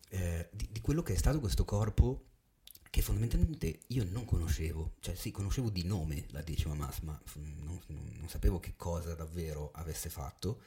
eh, 0.09 0.49
di, 0.51 0.69
di, 0.71 0.81
quello 0.81 1.03
che 1.03 1.13
è 1.13 1.17
stato 1.17 1.39
questo 1.39 1.67
corpo 1.67 2.29
che 2.89 3.03
fondamentalmente 3.03 3.81
io 3.89 4.05
non 4.05 4.25
conoscevo, 4.25 4.95
cioè 5.01 5.15
sì, 5.15 5.31
conoscevo 5.31 5.69
di 5.69 5.85
nome 5.85 6.25
la 6.31 6.41
decima 6.41 6.73
mass, 6.75 7.01
ma 7.01 7.21
non, 7.35 7.79
non 7.87 8.29
sapevo 8.29 8.59
che 8.59 8.73
cosa 8.75 9.15
davvero 9.15 9.71
avesse 9.75 10.09
fatto 10.09 10.63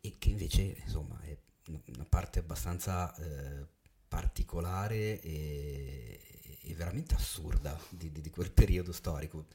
e 0.00 0.16
che 0.18 0.28
invece 0.28 0.76
insomma 0.84 1.20
è 1.22 1.36
una 1.66 2.04
parte 2.08 2.40
abbastanza 2.40 3.14
eh, 3.16 3.66
particolare 4.08 5.20
e, 5.20 6.20
e, 6.62 6.74
veramente 6.74 7.14
assurda 7.14 7.78
di, 7.88 8.10
di, 8.10 8.20
di, 8.20 8.30
quel 8.30 8.50
periodo 8.50 8.92
storico. 8.92 9.46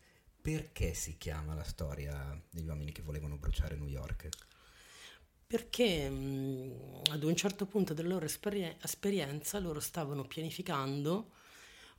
perché 0.41 0.93
si 0.93 1.17
chiama 1.17 1.53
la 1.53 1.63
storia 1.63 2.41
degli 2.49 2.67
uomini 2.67 2.91
che 2.91 3.01
volevano 3.01 3.37
bruciare 3.37 3.75
New 3.75 3.87
York? 3.87 4.29
Perché 5.45 6.09
mh, 6.09 7.01
ad 7.11 7.23
un 7.23 7.35
certo 7.35 7.65
punto 7.65 7.93
della 7.93 8.09
loro 8.09 8.25
esperien- 8.25 8.77
esperienza 8.81 9.59
loro 9.59 9.79
stavano 9.79 10.23
pianificando 10.23 11.31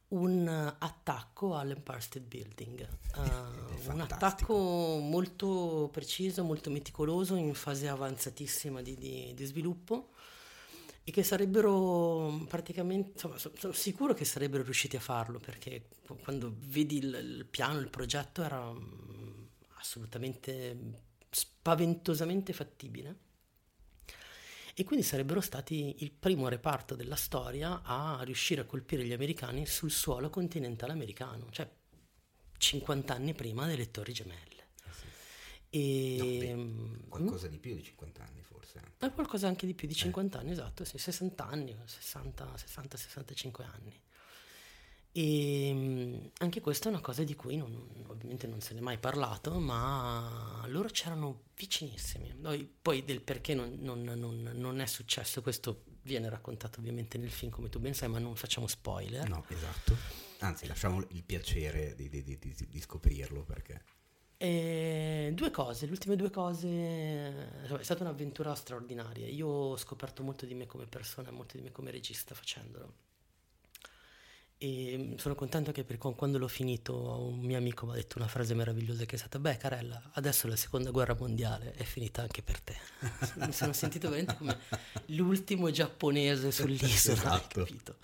un 0.09 0.49
attacco 0.79 1.57
all'Empire 1.57 2.01
State 2.01 2.25
Building, 2.27 2.89
uh, 3.17 3.91
un 3.93 4.01
attacco 4.01 4.55
molto 4.55 5.89
preciso, 5.93 6.45
molto 6.45 6.71
meticoloso, 6.71 7.35
in 7.35 7.55
fase 7.55 7.89
avanzatissima 7.89 8.81
di, 8.81 8.97
di, 8.97 9.33
di 9.35 9.45
sviluppo 9.45 10.11
e 11.05 11.11
che 11.11 11.23
sarebbero 11.23 12.45
praticamente, 12.49 13.13
insomma, 13.13 13.39
sono 13.39 13.73
sicuro 13.73 14.15
che 14.15 14.25
sarebbero 14.25 14.63
riusciti 14.63 14.97
a 14.97 15.01
farlo 15.01 15.39
perché 15.39 15.89
quando 16.23 16.55
vedi 16.59 16.99
il, 16.99 17.39
il 17.39 17.47
piano, 17.47 17.79
il 17.79 17.89
progetto 17.89 18.43
era 18.43 18.71
mm, 18.71 19.45
assolutamente 19.79 20.77
spaventosamente 21.31 22.53
fattibile 22.53 23.27
e 24.79 24.85
quindi 24.85 25.05
sarebbero 25.05 25.41
stati 25.41 26.05
il 26.05 26.13
primo 26.13 26.47
reparto 26.47 26.95
della 26.95 27.17
storia 27.17 27.83
a 27.83 28.21
riuscire 28.23 28.61
a 28.61 28.65
colpire 28.65 29.05
gli 29.05 29.13
americani 29.13 29.67
sul 29.67 29.91
suolo 29.91 30.31
continentale 30.31 30.93
americano, 30.93 31.49
cioè 31.51 31.69
50 32.57 33.13
anni 33.13 33.35
prima 33.35 33.67
delle 33.67 33.91
Torri 33.91 34.13
Gemelle. 34.13 34.69
E 35.69 36.17
no, 36.17 36.25
beh, 36.25 36.55
mm, 36.55 36.95
qualcosa 37.09 37.49
di 37.49 37.59
più 37.59 37.75
di 37.75 37.83
50 37.83 38.23
anni 38.23 38.41
forse. 38.43 38.81
È 38.97 39.11
qualcosa 39.11 39.49
anche 39.49 39.67
di 39.67 39.75
più 39.75 39.89
di 39.89 39.95
50 39.95 40.39
eh. 40.39 40.41
anni, 40.43 40.53
esatto, 40.53 40.85
sì, 40.85 40.97
60 40.97 41.45
anni, 41.45 41.77
60-65 41.85 43.65
anni. 43.65 44.01
E 45.13 45.71
mm, 45.73 46.27
anche 46.39 46.61
questa 46.61 46.89
è 46.89 46.93
una 46.93 47.01
cosa 47.01 47.25
di 47.25 47.35
cui 47.35 47.57
non, 47.57 48.05
ovviamente 48.07 48.47
non 48.47 48.61
se 48.61 48.75
ne 48.75 48.81
è 48.81 48.83
mai 48.83 48.99
parlato, 48.99 49.59
ma 49.59 50.65
loro 50.67 50.89
c'erano 50.89 51.45
vicinissimi. 51.57 52.35
Poi 52.81 53.05
del 53.05 53.23
perché 53.23 53.55
non, 53.55 53.79
non, 53.81 54.03
non, 54.03 54.81
è 54.81 54.87
successo, 54.87 55.43
questo 55.43 55.85
viene 56.03 56.29
raccontato 56.29 56.81
ovviamente 56.81 57.19
nel 57.19 57.31
film 57.31 57.51
come 57.51 57.69
tu 57.69 57.79
ben 57.79 57.95
sai, 57.95 58.09
ma 58.09 58.19
non 58.19 58.37
facciamo 58.37 58.67
spoiler. 58.67 59.29
No, 59.29 59.45
esatto. 59.49 59.97
Anzi, 60.41 60.67
lasciamo 60.67 61.05
il 61.11 61.25
piacere 61.25 61.95
di, 61.95 62.09
di, 62.09 62.23
di, 62.23 62.39
di 62.69 62.81
scoprirlo 62.81 63.45
perché... 63.45 63.83
E 64.41 65.33
due 65.35 65.51
cose, 65.51 65.87
le 65.87 65.91
ultime 65.91 66.15
due 66.15 66.31
cose, 66.31 66.69
è 66.69 67.83
stata 67.83 68.05
un'avventura 68.05 68.55
straordinaria. 68.55 69.27
Io 69.27 69.49
ho 69.49 69.77
scoperto 69.77 70.23
molto 70.23 70.47
di 70.47 70.55
me 70.55 70.67
come 70.67 70.87
persona, 70.87 71.33
molto 71.33 71.57
di 71.57 71.65
me 71.65 71.73
come 71.73 71.91
regista 71.91 72.37
facendolo 72.37 73.07
e 74.61 75.15
sono 75.19 75.37
contento 75.37 75.71
che 75.71 75.85
per 75.85 75.99
quando 75.99 76.37
l'ho 76.37 76.49
finito 76.49 76.97
un 76.97 77.39
mio 77.39 77.57
amico 77.57 77.87
mi 77.87 77.93
ha 77.93 77.95
detto 77.95 78.19
una 78.19 78.27
frase 78.27 78.55
meravigliosa 78.55 79.05
che 79.05 79.15
è 79.15 79.19
stata 79.19 79.39
beh 79.39 79.57
Carella 79.57 80.11
adesso 80.15 80.49
la 80.49 80.57
seconda 80.57 80.91
guerra 80.91 81.15
mondiale 81.15 81.71
è 81.75 81.85
finita 81.85 82.23
anche 82.23 82.43
per 82.43 82.61
te. 82.61 82.77
Mi 83.47 83.53
sono 83.53 83.73
sentito 83.73 84.09
veramente 84.09 84.37
come 84.37 84.59
l'ultimo 85.07 85.71
giapponese 85.71 86.51
sull'isola 86.51 87.15
esatto. 87.39 87.61
capito? 87.61 87.97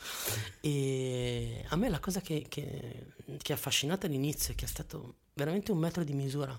E 0.61 1.65
a 1.69 1.75
me 1.75 1.89
la 1.89 1.99
cosa 1.99 2.21
che, 2.21 2.47
che, 2.49 3.07
che 3.37 3.53
ha 3.53 3.57
affascinato 3.57 4.07
all'inizio 4.07 4.53
e 4.53 4.57
che 4.57 4.67
è 4.67 4.69
stato 4.69 5.17
veramente 5.33 5.73
un 5.73 5.79
metro 5.79 6.05
di 6.05 6.13
misura 6.13 6.59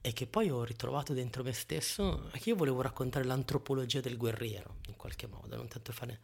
e 0.00 0.12
che 0.12 0.26
poi 0.26 0.50
ho 0.50 0.64
ritrovato 0.64 1.12
dentro 1.12 1.44
me 1.44 1.52
stesso 1.52 2.28
è 2.32 2.40
che 2.40 2.48
io 2.48 2.56
volevo 2.56 2.80
raccontare 2.80 3.24
l'antropologia 3.24 4.00
del 4.00 4.16
guerriero 4.16 4.78
in 4.88 4.96
qualche 4.96 5.28
modo 5.28 5.54
non 5.54 5.68
tanto 5.68 5.92
fare 5.92 6.18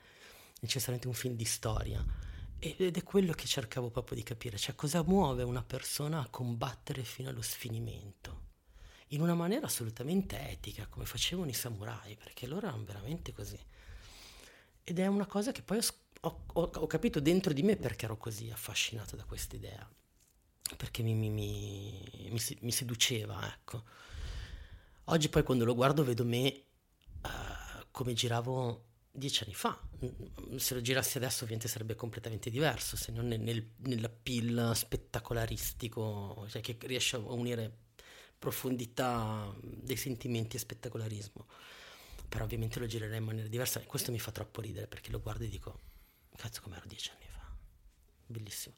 necessariamente 0.62 1.06
un 1.06 1.14
film 1.14 1.36
di 1.36 1.44
storia 1.44 2.04
ed 2.60 2.96
è 2.96 3.02
quello 3.04 3.32
che 3.32 3.46
cercavo 3.46 3.88
proprio 3.88 4.16
di 4.16 4.24
capire, 4.24 4.56
cioè 4.56 4.74
cosa 4.74 5.02
muove 5.04 5.44
una 5.44 5.62
persona 5.62 6.20
a 6.20 6.28
combattere 6.28 7.04
fino 7.04 7.28
allo 7.28 7.42
sfinimento, 7.42 8.46
in 9.08 9.20
una 9.20 9.34
maniera 9.34 9.66
assolutamente 9.66 10.50
etica, 10.50 10.86
come 10.88 11.04
facevano 11.04 11.48
i 11.48 11.54
samurai, 11.54 12.16
perché 12.16 12.46
loro 12.48 12.66
erano 12.66 12.84
veramente 12.84 13.32
così. 13.32 13.58
Ed 14.82 14.98
è 14.98 15.06
una 15.06 15.26
cosa 15.26 15.52
che 15.52 15.62
poi 15.62 15.78
ho, 16.20 16.44
ho, 16.52 16.70
ho 16.74 16.86
capito 16.88 17.20
dentro 17.20 17.52
di 17.52 17.62
me 17.62 17.76
perché 17.76 18.06
ero 18.06 18.16
così 18.16 18.50
affascinato 18.50 19.14
da 19.14 19.24
questa 19.24 19.54
idea, 19.54 19.88
perché 20.76 21.02
mi, 21.02 21.14
mi, 21.14 21.30
mi, 21.30 22.40
mi, 22.60 22.72
seduceva, 22.72 23.46
ecco. 23.54 23.84
Oggi 25.04 25.28
poi 25.28 25.44
quando 25.44 25.64
lo 25.64 25.74
guardo 25.74 26.02
vedo 26.02 26.24
me 26.24 26.62
uh, 27.22 27.86
come 27.92 28.14
giravo 28.14 28.87
dieci 29.18 29.42
anni 29.44 29.54
fa. 29.54 29.78
Se 30.56 30.74
lo 30.74 30.80
girassi 30.80 31.16
adesso 31.16 31.44
ovviamente 31.44 31.68
sarebbe 31.68 31.94
completamente 31.94 32.50
diverso, 32.50 32.96
se 32.96 33.12
non 33.12 33.26
nel, 33.26 33.70
nell'appeal 33.76 34.72
spettacolaristico, 34.74 36.46
cioè 36.48 36.62
che 36.62 36.76
riesce 36.80 37.16
a 37.16 37.18
unire 37.18 37.86
profondità 38.38 39.52
dei 39.60 39.96
sentimenti 39.96 40.56
e 40.56 40.60
spettacolarismo. 40.60 41.46
Però 42.28 42.44
ovviamente 42.44 42.78
lo 42.78 42.86
girerei 42.86 43.18
in 43.18 43.24
maniera 43.24 43.48
diversa 43.48 43.80
e 43.80 43.86
questo 43.86 44.12
mi 44.12 44.18
fa 44.18 44.30
troppo 44.30 44.60
ridere 44.60 44.86
perché 44.86 45.10
lo 45.10 45.20
guardo 45.20 45.44
e 45.44 45.48
dico, 45.48 45.80
cazzo 46.36 46.60
come 46.62 46.76
ero 46.76 46.86
dieci 46.86 47.10
anni 47.10 47.26
fa. 47.28 47.50
Bellissimo. 48.26 48.76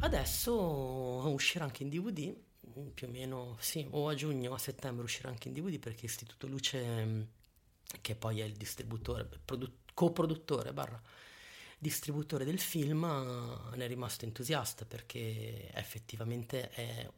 Adesso 0.00 0.52
uscirà 0.52 1.64
anche 1.64 1.82
in 1.82 1.90
DVD, 1.90 2.34
più 2.94 3.06
o 3.06 3.10
meno, 3.10 3.56
sì, 3.60 3.86
o 3.90 4.08
a 4.08 4.14
giugno 4.14 4.50
o 4.50 4.54
a 4.54 4.58
settembre 4.58 5.04
uscirà 5.04 5.28
anche 5.28 5.48
in 5.48 5.54
DVD 5.54 5.78
perché 5.78 6.06
Istituto 6.06 6.46
Luce 6.46 7.28
che 8.00 8.14
poi 8.14 8.40
è 8.40 8.44
il 8.44 8.54
distributore, 8.54 9.28
produ- 9.44 9.72
coproduttore 9.94 10.72
barra 10.72 11.00
distributore 11.78 12.44
del 12.44 12.58
film, 12.58 13.04
ne 13.74 13.84
è 13.84 13.88
rimasto 13.88 14.24
entusiasta 14.24 14.84
perché 14.84 15.70
effettivamente 15.72 16.70
è 16.70 17.10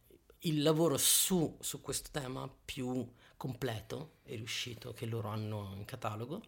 il 0.43 0.63
lavoro 0.63 0.97
su, 0.97 1.57
su 1.61 1.81
questo 1.81 2.11
tema 2.13 2.49
più 2.65 3.09
completo 3.37 4.17
e 4.25 4.37
riuscito 4.37 4.93
che 4.93 5.07
loro 5.07 5.29
hanno 5.29 5.75
in 5.77 5.85
catalogo. 5.85 6.43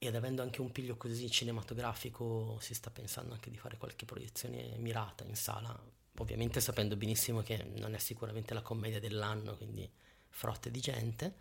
Ed 0.00 0.14
avendo 0.14 0.42
anche 0.42 0.60
un 0.60 0.70
piglio 0.70 0.96
così 0.96 1.28
cinematografico 1.28 2.56
si 2.60 2.72
sta 2.72 2.88
pensando 2.88 3.34
anche 3.34 3.50
di 3.50 3.58
fare 3.58 3.76
qualche 3.78 4.04
proiezione 4.04 4.76
mirata 4.78 5.24
in 5.24 5.34
sala, 5.34 5.76
ovviamente 6.18 6.60
sapendo 6.60 6.96
benissimo 6.96 7.42
che 7.42 7.64
non 7.76 7.94
è 7.94 7.98
sicuramente 7.98 8.54
la 8.54 8.62
commedia 8.62 9.00
dell'anno, 9.00 9.56
quindi 9.56 9.90
frotte 10.28 10.70
di 10.70 10.78
gente 10.78 11.34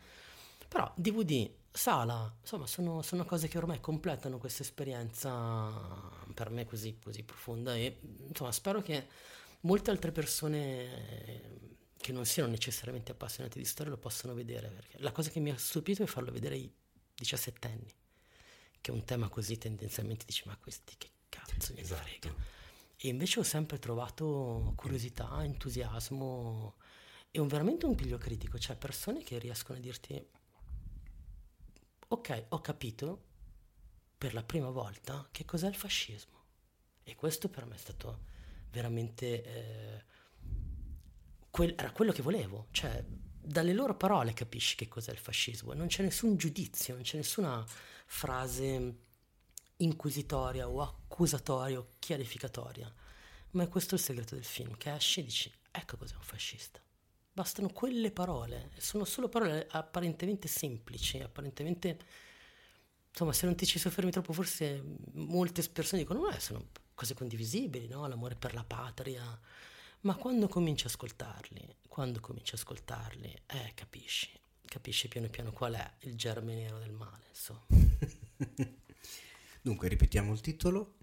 però 0.67 0.91
DVD, 0.95 1.49
sala, 1.71 2.35
insomma, 2.41 2.65
sono, 2.67 3.01
sono 3.01 3.23
cose 3.23 3.47
che 3.47 3.57
ormai 3.57 3.79
completano 3.79 4.37
questa 4.37 4.63
esperienza 4.63 5.71
per 6.33 6.49
me 6.49 6.65
così, 6.65 6.97
così 7.01 7.23
profonda 7.23 7.75
e 7.75 7.99
insomma 8.27 8.51
spero 8.51 8.81
che 8.81 9.07
molte 9.61 9.91
altre 9.91 10.11
persone 10.11 11.75
che 11.97 12.11
non 12.11 12.25
siano 12.25 12.49
necessariamente 12.49 13.11
appassionate 13.11 13.59
di 13.59 13.65
storia 13.65 13.91
lo 13.91 13.97
possano 13.97 14.33
vedere. 14.33 14.69
Perché 14.69 14.97
la 14.99 15.11
cosa 15.11 15.29
che 15.29 15.39
mi 15.39 15.51
ha 15.51 15.57
stupito 15.57 16.03
è 16.03 16.05
farlo 16.05 16.31
vedere 16.31 16.55
ai 16.55 16.71
17 17.15 17.67
anni, 17.67 17.93
che 18.81 18.91
è 18.91 18.93
un 18.93 19.03
tema 19.03 19.29
così 19.29 19.57
tendenzialmente 19.57 20.25
dici 20.25 20.43
ma 20.45 20.57
questi 20.57 20.95
che 20.97 21.09
cazzo 21.29 21.73
mi 21.73 21.81
esatto. 21.81 22.01
frega. 22.01 22.33
E 22.99 23.09
invece 23.09 23.39
ho 23.39 23.43
sempre 23.43 23.77
trovato 23.77 24.73
curiosità, 24.75 25.43
entusiasmo 25.43 26.75
e 27.29 27.39
un, 27.39 27.47
veramente 27.47 27.85
un 27.85 27.93
piglio 27.93 28.17
critico, 28.17 28.57
cioè 28.57 28.75
persone 28.75 29.21
che 29.21 29.37
riescono 29.37 29.77
a 29.77 29.81
dirti 29.81 30.25
ok, 32.07 32.45
ho 32.49 32.61
capito 32.61 33.25
per 34.17 34.33
la 34.33 34.43
prima 34.43 34.69
volta 34.69 35.27
che 35.31 35.45
cos'è 35.45 35.67
il 35.67 35.75
fascismo. 35.75 36.35
E 37.03 37.15
questo 37.15 37.49
per 37.49 37.65
me 37.65 37.75
è 37.75 37.79
stato 37.79 38.19
veramente... 38.71 39.43
Eh, 39.43 40.03
quel, 41.49 41.73
era 41.77 41.91
quello 41.91 42.11
che 42.11 42.21
volevo, 42.21 42.67
cioè 42.71 43.03
dalle 43.47 43.73
loro 43.73 43.95
parole 43.95 44.33
capisci 44.33 44.75
che 44.75 44.87
cos'è 44.87 45.11
il 45.11 45.17
fascismo, 45.17 45.73
non 45.73 45.87
c'è 45.87 46.03
nessun 46.03 46.35
giudizio, 46.35 46.93
non 46.93 47.03
c'è 47.03 47.17
nessuna 47.17 47.65
frase 48.05 48.95
inquisitoria 49.77 50.67
o 50.67 50.81
accusatoria 50.81 51.79
o 51.79 51.93
chiarificatoria, 51.99 52.93
ma 53.51 53.63
è 53.63 53.69
questo 53.69 53.95
il 53.95 54.01
segreto 54.01 54.35
del 54.35 54.43
film, 54.43 54.75
che 54.77 54.93
esci 54.93 55.21
e 55.21 55.23
dici 55.23 55.51
ecco 55.71 55.97
cos'è 55.97 56.15
un 56.15 56.21
fascista. 56.21 56.79
Bastano 57.37 57.69
quelle 57.69 58.09
parole, 58.09 58.71
sono 58.77 59.05
solo 59.05 59.29
parole 59.29 59.67
apparentemente 59.69 60.47
semplici, 60.47 61.19
apparentemente... 61.19 61.99
Insomma, 63.11 63.31
se 63.31 63.45
non 63.45 63.55
ti 63.55 63.67
ci 63.67 63.77
soffermi 63.77 64.09
troppo, 64.09 64.33
forse 64.33 64.83
molte 65.13 65.61
persone 65.69 66.01
dicono, 66.01 66.27
eh, 66.31 66.39
sono 66.39 66.69
cose 66.95 67.13
condivisibili, 67.13 67.87
no? 67.87 68.07
L'amore 68.07 68.33
per 68.33 68.55
la 68.55 68.63
patria. 68.63 69.39
Ma 69.99 70.15
quando 70.15 70.47
cominci 70.47 70.85
a 70.85 70.89
ascoltarli, 70.89 71.75
quando 71.87 72.19
cominci 72.21 72.55
a 72.55 72.57
ascoltarli, 72.57 73.31
eh, 73.45 73.71
capisci, 73.75 74.31
capisci 74.65 75.07
piano 75.07 75.29
piano 75.29 75.51
qual 75.51 75.75
è 75.75 75.93
il 76.07 76.15
germe 76.15 76.55
nero 76.55 76.79
del 76.79 76.91
male, 76.91 77.25
insomma. 77.29 77.67
Dunque, 79.61 79.87
ripetiamo 79.89 80.33
il 80.33 80.41
titolo. 80.41 80.95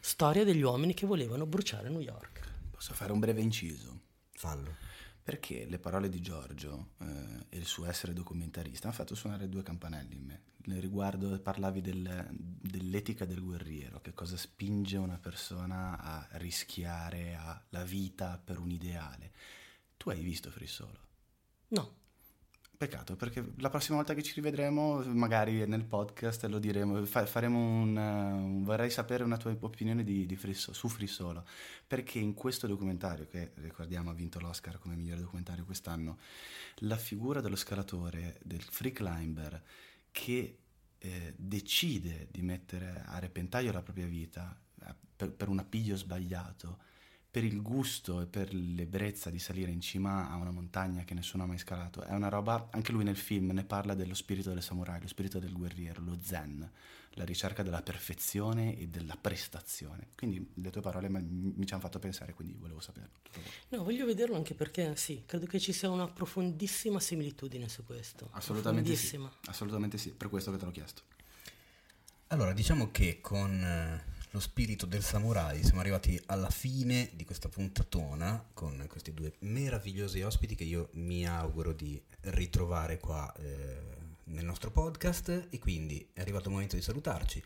Storia 0.00 0.42
degli 0.42 0.62
uomini 0.62 0.92
che 0.92 1.06
volevano 1.06 1.46
bruciare 1.46 1.88
New 1.88 2.00
York. 2.00 2.54
Posso 2.68 2.94
fare 2.94 3.12
un 3.12 3.20
breve 3.20 3.42
inciso? 3.42 4.00
Fallo 4.32 4.96
perché 5.28 5.66
le 5.66 5.78
parole 5.78 6.08
di 6.08 6.22
Giorgio 6.22 6.92
eh, 7.00 7.44
e 7.50 7.58
il 7.58 7.66
suo 7.66 7.84
essere 7.84 8.14
documentarista 8.14 8.86
hanno 8.86 8.96
fatto 8.96 9.14
suonare 9.14 9.50
due 9.50 9.62
campanelli 9.62 10.14
in 10.14 10.24
me. 10.24 10.40
Riguardo 10.80 11.38
parlavi 11.38 11.82
del, 11.82 12.28
dell'etica 12.30 13.26
del 13.26 13.42
guerriero, 13.42 14.00
che 14.00 14.14
cosa 14.14 14.38
spinge 14.38 14.96
una 14.96 15.18
persona 15.18 16.00
a 16.00 16.26
rischiare 16.38 17.34
a 17.34 17.62
la 17.68 17.84
vita 17.84 18.40
per 18.42 18.58
un 18.58 18.70
ideale. 18.70 19.32
Tu 19.98 20.08
hai 20.08 20.22
visto 20.22 20.50
Frissolo? 20.50 20.98
No. 21.68 21.96
Peccato, 22.78 23.16
perché 23.16 23.44
la 23.56 23.70
prossima 23.70 23.96
volta 23.96 24.14
che 24.14 24.22
ci 24.22 24.34
rivedremo, 24.34 25.02
magari 25.06 25.66
nel 25.66 25.82
podcast 25.82 26.44
lo 26.44 26.60
diremo, 26.60 27.04
fa- 27.06 27.26
faremo 27.26 27.58
un, 27.58 27.96
uh, 27.96 28.62
vorrei 28.62 28.88
sapere 28.88 29.24
una 29.24 29.36
tua 29.36 29.56
opinione 29.58 30.04
di, 30.04 30.26
di 30.26 30.36
Frisso, 30.36 30.72
su 30.72 30.86
Frissolo, 30.86 31.44
perché 31.84 32.20
in 32.20 32.34
questo 32.34 32.68
documentario, 32.68 33.26
che 33.26 33.50
ricordiamo 33.56 34.10
ha 34.10 34.14
vinto 34.14 34.38
l'Oscar 34.38 34.78
come 34.78 34.94
migliore 34.94 35.22
documentario 35.22 35.64
quest'anno, 35.64 36.18
la 36.82 36.96
figura 36.96 37.40
dello 37.40 37.56
scalatore, 37.56 38.38
del 38.44 38.62
free 38.62 38.92
climber, 38.92 39.60
che 40.12 40.58
eh, 40.98 41.34
decide 41.36 42.28
di 42.30 42.42
mettere 42.42 43.02
a 43.06 43.18
repentaglio 43.18 43.72
la 43.72 43.82
propria 43.82 44.06
vita 44.06 44.56
eh, 44.84 44.94
per, 45.16 45.32
per 45.32 45.48
un 45.48 45.58
appiglio 45.58 45.96
sbagliato, 45.96 46.78
per 47.38 47.46
il 47.46 47.62
gusto 47.62 48.20
e 48.20 48.26
per 48.26 48.52
l'ebbrezza 48.52 49.30
di 49.30 49.38
salire 49.38 49.70
in 49.70 49.80
cima 49.80 50.28
a 50.28 50.34
una 50.34 50.50
montagna 50.50 51.04
che 51.04 51.14
nessuno 51.14 51.44
ha 51.44 51.46
mai 51.46 51.58
scalato. 51.58 52.02
È 52.02 52.12
una 52.12 52.28
roba, 52.28 52.66
anche 52.72 52.90
lui 52.90 53.04
nel 53.04 53.16
film 53.16 53.52
ne 53.52 53.62
parla 53.62 53.94
dello 53.94 54.14
spirito 54.14 54.52
del 54.52 54.60
samurai, 54.60 55.00
lo 55.00 55.06
spirito 55.06 55.38
del 55.38 55.52
guerriero, 55.52 56.02
lo 56.02 56.18
zen, 56.20 56.68
la 57.10 57.24
ricerca 57.24 57.62
della 57.62 57.80
perfezione 57.80 58.76
e 58.76 58.88
della 58.88 59.16
prestazione. 59.20 60.08
Quindi 60.16 60.50
le 60.54 60.70
tue 60.70 60.80
parole 60.80 61.08
mi, 61.08 61.22
mi 61.22 61.64
ci 61.64 61.74
hanno 61.74 61.82
fatto 61.82 62.00
pensare, 62.00 62.34
quindi 62.34 62.56
volevo 62.58 62.80
saperlo. 62.80 63.20
No, 63.68 63.84
voglio 63.84 64.04
vederlo 64.04 64.34
anche 64.34 64.54
perché 64.54 64.96
sì, 64.96 65.22
credo 65.24 65.46
che 65.46 65.60
ci 65.60 65.72
sia 65.72 65.88
una 65.90 66.08
profondissima 66.08 66.98
similitudine 66.98 67.68
su 67.68 67.84
questo. 67.84 68.30
Assolutamente 68.32 68.96
sì. 68.96 69.16
Assolutamente 69.44 69.96
sì, 69.96 70.10
per 70.10 70.28
questo 70.28 70.50
che 70.50 70.56
te 70.56 70.64
l'ho 70.64 70.72
chiesto. 70.72 71.02
Allora, 72.30 72.52
diciamo 72.52 72.90
che 72.90 73.20
con 73.20 73.62
eh, 73.62 74.16
lo 74.30 74.40
spirito 74.40 74.86
del 74.86 75.02
samurai. 75.02 75.62
Siamo 75.62 75.80
arrivati 75.80 76.20
alla 76.26 76.50
fine 76.50 77.10
di 77.14 77.24
questa 77.24 77.48
puntatona 77.48 78.48
con 78.52 78.84
questi 78.88 79.14
due 79.14 79.32
meravigliosi 79.40 80.22
ospiti 80.22 80.54
che 80.54 80.64
io 80.64 80.90
mi 80.92 81.26
auguro 81.26 81.72
di 81.72 82.00
ritrovare 82.20 82.98
qua 82.98 83.32
eh, 83.36 83.96
nel 84.24 84.44
nostro 84.44 84.70
podcast 84.70 85.48
e 85.50 85.58
quindi 85.58 86.10
è 86.12 86.20
arrivato 86.20 86.48
il 86.48 86.52
momento 86.54 86.76
di 86.76 86.82
salutarci. 86.82 87.42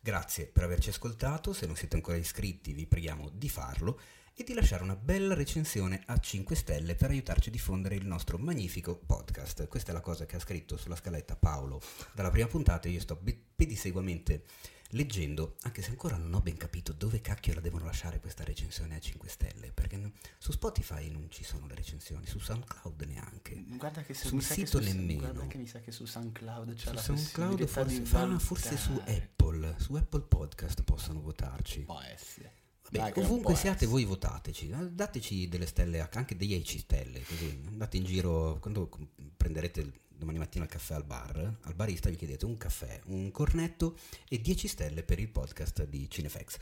Grazie 0.00 0.46
per 0.46 0.64
averci 0.64 0.88
ascoltato, 0.88 1.52
se 1.52 1.66
non 1.66 1.76
siete 1.76 1.96
ancora 1.96 2.16
iscritti 2.16 2.72
vi 2.72 2.86
preghiamo 2.86 3.28
di 3.28 3.48
farlo 3.48 4.00
e 4.34 4.44
di 4.44 4.54
lasciare 4.54 4.82
una 4.82 4.96
bella 4.96 5.34
recensione 5.34 6.02
a 6.06 6.18
5 6.18 6.56
stelle 6.56 6.94
per 6.94 7.10
aiutarci 7.10 7.50
a 7.50 7.52
diffondere 7.52 7.96
il 7.96 8.06
nostro 8.06 8.38
magnifico 8.38 8.96
podcast. 8.96 9.68
Questa 9.68 9.90
è 9.90 9.94
la 9.94 10.00
cosa 10.00 10.24
che 10.24 10.36
ha 10.36 10.40
scritto 10.40 10.78
sulla 10.78 10.96
scaletta 10.96 11.36
Paolo 11.36 11.80
dalla 12.12 12.30
prima 12.30 12.46
puntata 12.46 12.88
e 12.88 12.92
io 12.92 13.00
sto 13.00 13.20
pedisseguamente 13.54 14.44
leggendo, 14.92 15.56
anche 15.62 15.82
se 15.82 15.90
ancora 15.90 16.16
non 16.16 16.32
ho 16.34 16.40
ben 16.40 16.56
capito 16.56 16.92
dove 16.92 17.20
cacchio 17.20 17.54
la 17.54 17.60
devono 17.60 17.84
lasciare 17.84 18.20
questa 18.20 18.44
recensione 18.44 18.96
a 18.96 19.00
5 19.00 19.28
stelle, 19.28 19.72
perché 19.72 20.12
su 20.38 20.52
Spotify 20.52 21.08
non 21.10 21.30
ci 21.30 21.44
sono 21.44 21.66
le 21.66 21.74
recensioni, 21.74 22.26
su 22.26 22.38
SoundCloud 22.38 23.02
neanche. 23.02 23.62
Guarda 23.66 24.02
che 24.02 24.14
su, 24.14 24.28
sul 24.28 24.42
sito 24.42 24.80
su, 24.80 24.84
nemmeno. 24.84 25.20
Guarda 25.20 25.46
che 25.46 25.58
mi 25.58 25.66
sa 25.66 25.80
che 25.80 25.92
su 25.92 26.04
SoundCloud 26.04 26.74
c'è 26.74 26.88
su 26.88 26.94
la 26.94 27.00
SoundCloud 27.00 27.66
forse, 27.66 28.04
fa, 28.04 28.38
forse 28.38 28.76
su 28.76 29.00
Apple, 29.06 29.76
su 29.78 29.94
Apple 29.94 30.22
Podcast 30.22 30.82
possono 30.82 31.20
votarci. 31.20 31.80
Può 31.80 32.00
essere. 32.00 32.60
Vabbè, 32.90 33.12
Dai, 33.12 33.24
ovunque 33.24 33.54
siate 33.54 33.86
voi 33.86 34.04
votateci, 34.04 34.70
dateci 34.90 35.48
delle 35.48 35.66
stelle, 35.66 36.06
anche 36.12 36.36
10 36.36 36.78
stelle, 36.78 37.22
così 37.22 37.62
andate 37.66 37.96
in 37.96 38.04
giro, 38.04 38.58
quando 38.60 38.90
prenderete 39.36 40.00
domani 40.22 40.38
mattina 40.38 40.64
al 40.64 40.70
caffè 40.70 40.94
al 40.94 41.04
bar, 41.04 41.58
al 41.62 41.74
barista 41.74 42.08
gli 42.08 42.16
chiedete 42.16 42.44
un 42.44 42.56
caffè, 42.56 43.00
un 43.06 43.32
cornetto 43.32 43.98
e 44.28 44.40
10 44.40 44.68
stelle 44.68 45.02
per 45.02 45.18
il 45.18 45.28
podcast 45.28 45.84
di 45.86 46.08
Cinefx. 46.08 46.58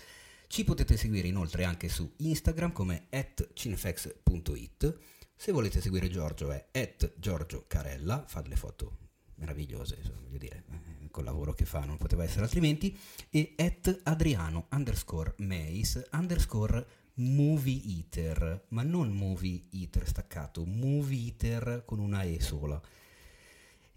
Ci 0.47 0.65
potete 0.65 0.97
seguire 0.97 1.29
inoltre 1.29 1.65
anche 1.65 1.91
su 1.91 2.11
Instagram 2.17 2.73
come 2.73 3.09
cinefx.it. 3.53 4.99
Se 5.37 5.53
volete 5.53 5.83
seguire 5.83 6.09
Giorgio 6.09 6.51
è 6.51 6.69
at 6.73 7.13
Giorgio 7.19 7.67
Carella, 7.67 8.25
fa 8.27 8.41
delle 8.41 8.57
foto 8.57 8.97
meravigliose, 9.35 9.99
voglio 10.23 10.39
dire, 10.39 10.65
eh, 10.71 11.11
col 11.11 11.25
lavoro 11.25 11.53
che 11.53 11.67
fa 11.67 11.85
non 11.85 11.99
poteva 11.99 12.25
essere 12.25 12.45
altrimenti, 12.45 12.99
e 13.29 13.55
at 13.59 14.01
Adriano 14.05 14.69
underscore 14.71 15.35
Meis 15.39 16.03
underscore 16.13 16.87
movie 17.15 17.83
eater, 17.85 18.65
ma 18.69 18.83
non 18.83 19.11
movie 19.11 19.65
eater 19.73 20.09
staccato, 20.09 20.65
movie 20.65 21.27
eater 21.27 21.83
con 21.85 21.99
una 21.99 22.23
E 22.23 22.41
sola. 22.41 22.81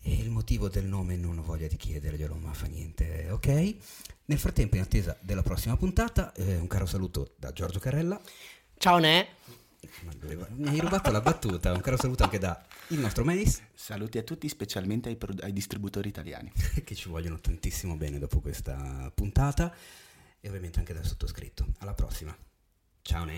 E 0.05 0.13
il 0.13 0.29
motivo 0.29 0.67
del 0.67 0.85
nome 0.85 1.15
non 1.15 1.37
ho 1.37 1.43
voglia 1.43 1.67
di 1.67 1.77
chiederglielo, 1.77 2.35
ma 2.35 2.53
fa 2.53 2.67
niente, 2.67 3.29
ok? 3.31 3.75
Nel 4.25 4.37
frattempo, 4.37 4.75
in 4.75 4.81
attesa 4.81 5.17
della 5.21 5.43
prossima 5.43 5.77
puntata, 5.77 6.33
eh, 6.33 6.57
un 6.57 6.67
caro 6.67 6.85
saluto 6.85 7.35
da 7.37 7.53
Giorgio 7.53 7.79
Carella. 7.79 8.19
Ciao 8.77 8.97
Ne! 8.99 9.27
Mi 10.55 10.67
hai 10.67 10.79
rubato 10.79 11.09
la 11.11 11.21
battuta, 11.21 11.71
un 11.71 11.81
caro 11.81 11.97
saluto 11.97 12.23
anche 12.23 12.37
da 12.37 12.65
il 12.87 12.99
nostro 12.99 13.23
Mace. 13.23 13.69
Saluti 13.73 14.17
a 14.17 14.23
tutti, 14.23 14.49
specialmente 14.49 15.07
ai, 15.09 15.15
pro- 15.15 15.35
ai 15.41 15.53
distributori 15.53 16.09
italiani. 16.09 16.51
che 16.83 16.95
ci 16.95 17.09
vogliono 17.09 17.39
tantissimo 17.39 17.95
bene 17.95 18.19
dopo 18.19 18.39
questa 18.41 19.11
puntata 19.13 19.73
e 20.39 20.47
ovviamente 20.47 20.79
anche 20.79 20.93
dal 20.93 21.05
sottoscritto. 21.05 21.65
Alla 21.79 21.93
prossima. 21.93 22.35
Ciao 23.01 23.23
Ne! 23.23 23.37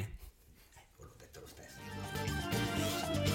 Eh, 0.74 0.88
l'ho 0.98 1.14
detto 1.18 1.42
lo 1.42 1.48
stesso. 1.48 3.35